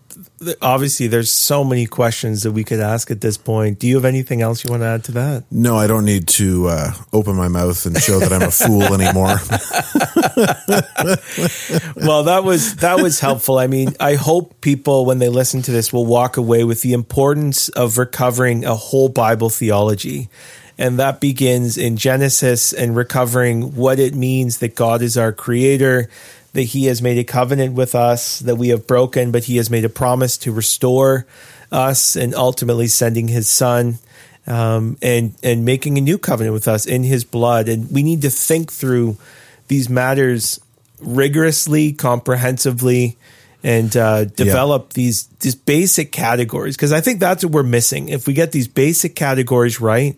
obviously, 0.61 1.07
there's 1.07 1.31
so 1.31 1.63
many 1.63 1.85
questions 1.85 2.43
that 2.43 2.51
we 2.51 2.63
could 2.63 2.79
ask 2.79 3.11
at 3.11 3.21
this 3.21 3.37
point. 3.37 3.79
Do 3.79 3.87
you 3.87 3.95
have 3.95 4.05
anything 4.05 4.41
else 4.41 4.63
you 4.63 4.71
want 4.71 4.81
to 4.81 4.87
add 4.87 5.03
to 5.05 5.11
that? 5.13 5.43
No, 5.51 5.77
I 5.77 5.87
don't 5.87 6.05
need 6.05 6.27
to 6.29 6.67
uh, 6.67 6.91
open 7.13 7.35
my 7.35 7.47
mouth 7.47 7.85
and 7.85 7.97
show 7.97 8.19
that 8.19 8.33
I'm 8.33 8.41
a 8.41 8.51
fool 8.51 8.83
anymore. 8.83 9.39
well, 12.05 12.23
that 12.23 12.43
was 12.43 12.77
that 12.77 13.01
was 13.01 13.19
helpful. 13.19 13.57
I 13.57 13.67
mean, 13.67 13.95
I 13.99 14.15
hope 14.15 14.61
people 14.61 15.05
when 15.05 15.19
they 15.19 15.29
listen 15.29 15.61
to 15.63 15.71
this 15.71 15.93
will 15.93 16.05
walk 16.05 16.37
away 16.37 16.63
with 16.63 16.81
the 16.81 16.93
importance 16.93 17.69
of 17.69 17.97
recovering 17.97 18.65
a 18.65 18.75
whole 18.75 19.09
Bible 19.09 19.49
theology 19.49 20.29
and 20.77 20.99
that 20.99 21.21
begins 21.21 21.77
in 21.77 21.97
Genesis 21.97 22.73
and 22.73 22.95
recovering 22.95 23.75
what 23.75 23.99
it 23.99 24.13
means 24.13 24.57
that 24.59 24.75
God 24.75 25.01
is 25.01 25.17
our 25.17 25.31
creator, 25.31 26.09
that 26.55 26.63
he 26.63 26.85
has 26.85 27.01
made 27.01 27.17
a 27.17 27.23
covenant 27.25 27.73
with 27.73 27.93
us 27.95 28.39
that 28.39 28.55
we 28.55 28.69
have 28.69 28.87
broken, 28.87 29.29
but 29.29 29.43
he 29.43 29.57
has 29.57 29.69
made 29.69 29.83
a 29.83 29.89
promise 29.89 30.37
to 30.37 30.53
restore 30.53 31.27
us 31.69 32.15
and 32.15 32.33
ultimately 32.33 32.87
sending 32.87 33.27
his 33.27 33.49
son 33.49 33.99
um, 34.47 34.97
and 35.01 35.35
and 35.43 35.65
making 35.65 35.97
a 35.97 36.01
new 36.01 36.17
covenant 36.17 36.53
with 36.53 36.69
us 36.69 36.85
in 36.85 37.03
his 37.03 37.25
blood. 37.25 37.67
And 37.67 37.91
we 37.91 38.03
need 38.03 38.21
to 38.21 38.29
think 38.29 38.71
through 38.71 39.17
these 39.67 39.89
matters 39.89 40.61
rigorously, 41.01 41.91
comprehensively, 41.91 43.17
and 43.61 43.95
uh, 43.97 44.23
develop 44.23 44.91
yeah. 44.91 44.93
these 44.93 45.25
these 45.41 45.55
basic 45.55 46.13
categories 46.13 46.77
because 46.77 46.93
I 46.93 47.01
think 47.01 47.19
that's 47.19 47.43
what 47.43 47.51
we're 47.51 47.63
missing. 47.63 48.07
If 48.07 48.27
we 48.27 48.33
get 48.33 48.53
these 48.53 48.69
basic 48.69 49.13
categories 49.13 49.81
right, 49.81 50.15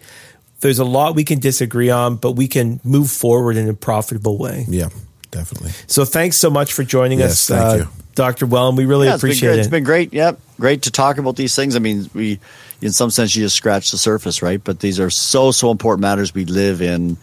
there's 0.60 0.78
a 0.78 0.86
lot 0.86 1.16
we 1.16 1.24
can 1.24 1.40
disagree 1.40 1.90
on, 1.90 2.18
but 2.18 2.34
we 2.34 2.48
can 2.48 2.80
move 2.84 3.10
forward 3.10 3.58
in 3.58 3.68
a 3.68 3.74
profitable 3.74 4.38
way. 4.38 4.68
Yeah 4.70 4.90
definitely. 5.38 5.72
So 5.88 6.06
thanks 6.06 6.38
so 6.38 6.50
much 6.50 6.74
for 6.74 6.84
joining 6.84 7.20
yes, 7.20 7.52
us, 7.52 7.82
uh, 7.82 7.86
Dr. 8.16 8.48
Wellum. 8.48 8.76
We 8.76 8.86
really 8.86 9.08
yeah, 9.08 9.16
appreciate 9.16 9.54
it. 9.54 9.60
It's 9.60 9.68
been 9.68 9.84
great. 9.84 10.14
Yep. 10.14 10.40
Great 10.60 10.84
to 10.84 10.92
talk 10.92 11.18
about 11.18 11.36
these 11.36 11.56
things. 11.56 11.76
I 11.76 11.80
mean, 11.80 12.10
we, 12.14 12.40
in 12.82 12.92
some 12.92 13.12
sense, 13.12 13.36
you 13.36 13.44
just 13.44 13.56
scratch 13.56 13.92
the 13.92 13.98
surface, 13.98 14.42
right? 14.42 14.62
But 14.64 14.80
these 14.80 15.00
are 15.00 15.10
so, 15.10 15.52
so 15.52 15.70
important 15.70 16.02
matters. 16.02 16.34
We 16.34 16.46
live 16.46 16.82
in 16.82 17.18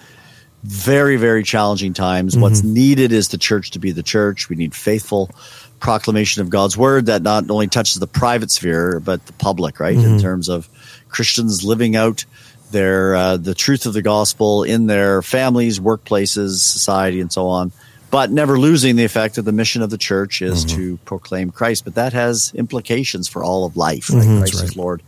very, 0.63 1.17
very 1.17 1.43
challenging 1.43 1.93
times. 1.93 2.33
Mm-hmm. 2.33 2.43
What's 2.43 2.63
needed 2.63 3.13
is 3.13 3.29
the 3.29 3.39
church 3.39 3.73
to 3.73 3.79
be 3.79 3.91
the 3.91 4.03
church. 4.03 4.49
We 4.49 4.57
need 4.57 4.75
faithful 4.75 5.31
proclamation 5.81 6.43
of 6.43 6.49
God's 6.49 6.77
word 6.77 7.07
that 7.07 7.23
not 7.23 7.51
only 7.51 7.67
touches 7.67 7.97
the 7.97 8.07
private 8.07 8.51
sphere, 8.51 9.01
but 9.01 9.27
the 9.27 9.35
public, 9.35 9.81
right? 9.81 9.97
Mm-hmm. 9.97 10.15
In 10.15 10.21
terms 10.21 10.49
of 10.49 10.69
Christians 11.09 11.65
living 11.65 11.97
out 11.97 12.25
their, 12.71 13.15
uh, 13.17 13.37
the 13.37 13.55
truth 13.55 13.85
of 13.85 13.93
the 13.93 14.01
gospel 14.03 14.63
in 14.63 14.87
their 14.87 15.23
families, 15.23 15.81
workplaces, 15.81 16.61
society, 16.61 17.21
and 17.21 17.33
so 17.33 17.49
on 17.49 17.73
but 18.15 18.31
never 18.31 18.57
losing 18.57 18.95
the 18.95 19.03
effect 19.03 19.39
of 19.39 19.45
the 19.45 19.51
mission 19.51 19.83
of 19.83 19.91
the 19.91 19.99
church 19.99 20.41
is 20.41 20.65
mm-hmm. 20.65 20.77
to 20.77 20.97
proclaim 20.99 21.51
Christ. 21.51 21.83
But 21.83 21.97
that 21.97 22.13
has 22.13 22.53
implications 22.55 23.27
for 23.27 23.43
all 23.43 23.67
of 23.67 23.77
life. 23.77 24.09
Right? 24.09 24.23
Mm-hmm, 24.23 24.39
Christ 24.39 24.55
right. 24.55 24.63
is 24.63 24.77
Lord 24.77 25.03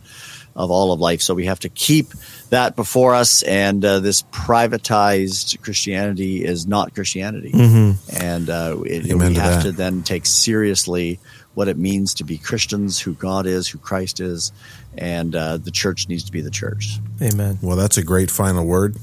of 0.57 0.71
all 0.71 0.91
of 0.91 0.99
life. 0.99 1.21
So 1.21 1.33
we 1.33 1.45
have 1.45 1.61
to 1.61 1.69
keep 1.69 2.07
that 2.49 2.75
before 2.75 3.15
us. 3.15 3.43
And 3.43 3.85
uh, 3.85 4.01
this 4.01 4.23
privatized 4.23 5.61
Christianity 5.61 6.43
is 6.43 6.67
not 6.67 6.93
Christianity. 6.93 7.53
Mm-hmm. 7.53 8.17
And 8.21 8.49
uh, 8.49 8.81
it, 8.85 9.03
we 9.03 9.09
to 9.35 9.39
have 9.39 9.63
that. 9.63 9.63
to 9.63 9.71
then 9.71 10.03
take 10.03 10.25
seriously 10.25 11.21
what 11.53 11.69
it 11.69 11.77
means 11.77 12.15
to 12.15 12.25
be 12.25 12.37
Christians, 12.37 12.99
who 12.99 13.13
God 13.13 13.45
is, 13.45 13.69
who 13.69 13.77
Christ 13.77 14.19
is, 14.19 14.51
and 14.97 15.33
uh, 15.33 15.55
the 15.55 15.71
church 15.71 16.09
needs 16.09 16.25
to 16.25 16.33
be 16.33 16.41
the 16.41 16.51
church. 16.51 16.99
Amen. 17.21 17.57
Well, 17.61 17.77
that's 17.77 17.97
a 17.97 18.03
great 18.03 18.29
final 18.29 18.65
word. 18.65 18.97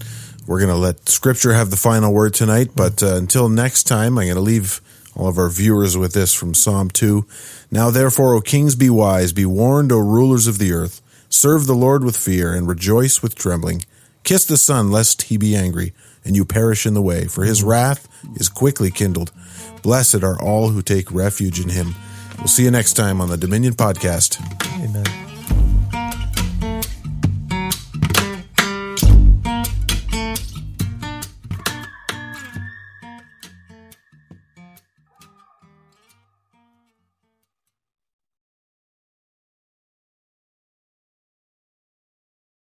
We're 0.47 0.59
going 0.59 0.71
to 0.71 0.77
let 0.77 1.09
Scripture 1.09 1.55
have 1.55 1.71
the 1.71 1.77
final 1.77 2.13
word 2.13 2.35
tonight. 2.35 2.71
But 2.75 3.03
uh, 3.03 3.17
until 3.17 3.49
next 3.49 3.85
time, 3.85 4.19
I'm 4.19 4.27
going 4.27 4.35
to 4.35 4.41
leave 4.41 4.81
all 5.17 5.29
of 5.29 5.39
our 5.39 5.49
viewers 5.49 5.97
with 5.97 6.13
this 6.13 6.35
from 6.35 6.55
Psalm 6.55 6.91
2. 6.91 7.27
Now, 7.71 7.91
therefore, 7.91 8.35
O 8.35 8.41
kings, 8.41 8.75
be 8.75 8.91
wise, 8.91 9.33
be 9.33 9.47
warned, 9.47 9.93
O 9.93 9.99
rulers 9.99 10.47
of 10.47 10.59
the 10.59 10.73
earth. 10.73 11.01
Serve 11.29 11.67
the 11.67 11.75
Lord 11.75 12.05
with 12.05 12.17
fear 12.17 12.53
and 12.53 12.69
rejoice 12.69 13.23
with 13.23 13.35
trembling. 13.35 13.85
Kiss 14.23 14.45
the 14.45 14.57
Son, 14.57 14.91
lest 14.91 15.23
he 15.23 15.37
be 15.37 15.55
angry, 15.55 15.93
and 16.25 16.35
you 16.35 16.45
perish 16.45 16.87
in 16.87 16.95
the 16.95 17.03
way, 17.03 17.27
for 17.27 17.45
his 17.45 17.63
wrath 17.63 18.09
is 18.37 18.49
quickly 18.49 18.91
kindled. 18.91 19.33
Blessed 19.83 20.23
are 20.23 20.41
all 20.41 20.71
who 20.71 20.81
take 20.81 21.13
refuge 21.13 21.61
in 21.61 21.69
him. 21.69 21.95
We'll 22.39 22.49
see 22.49 22.65
you 22.65 22.71
next 22.71 22.95
time 22.95 23.21
on 23.21 23.29
the 23.29 23.37
Dominion 23.37 23.75
Podcast. 23.75 25.24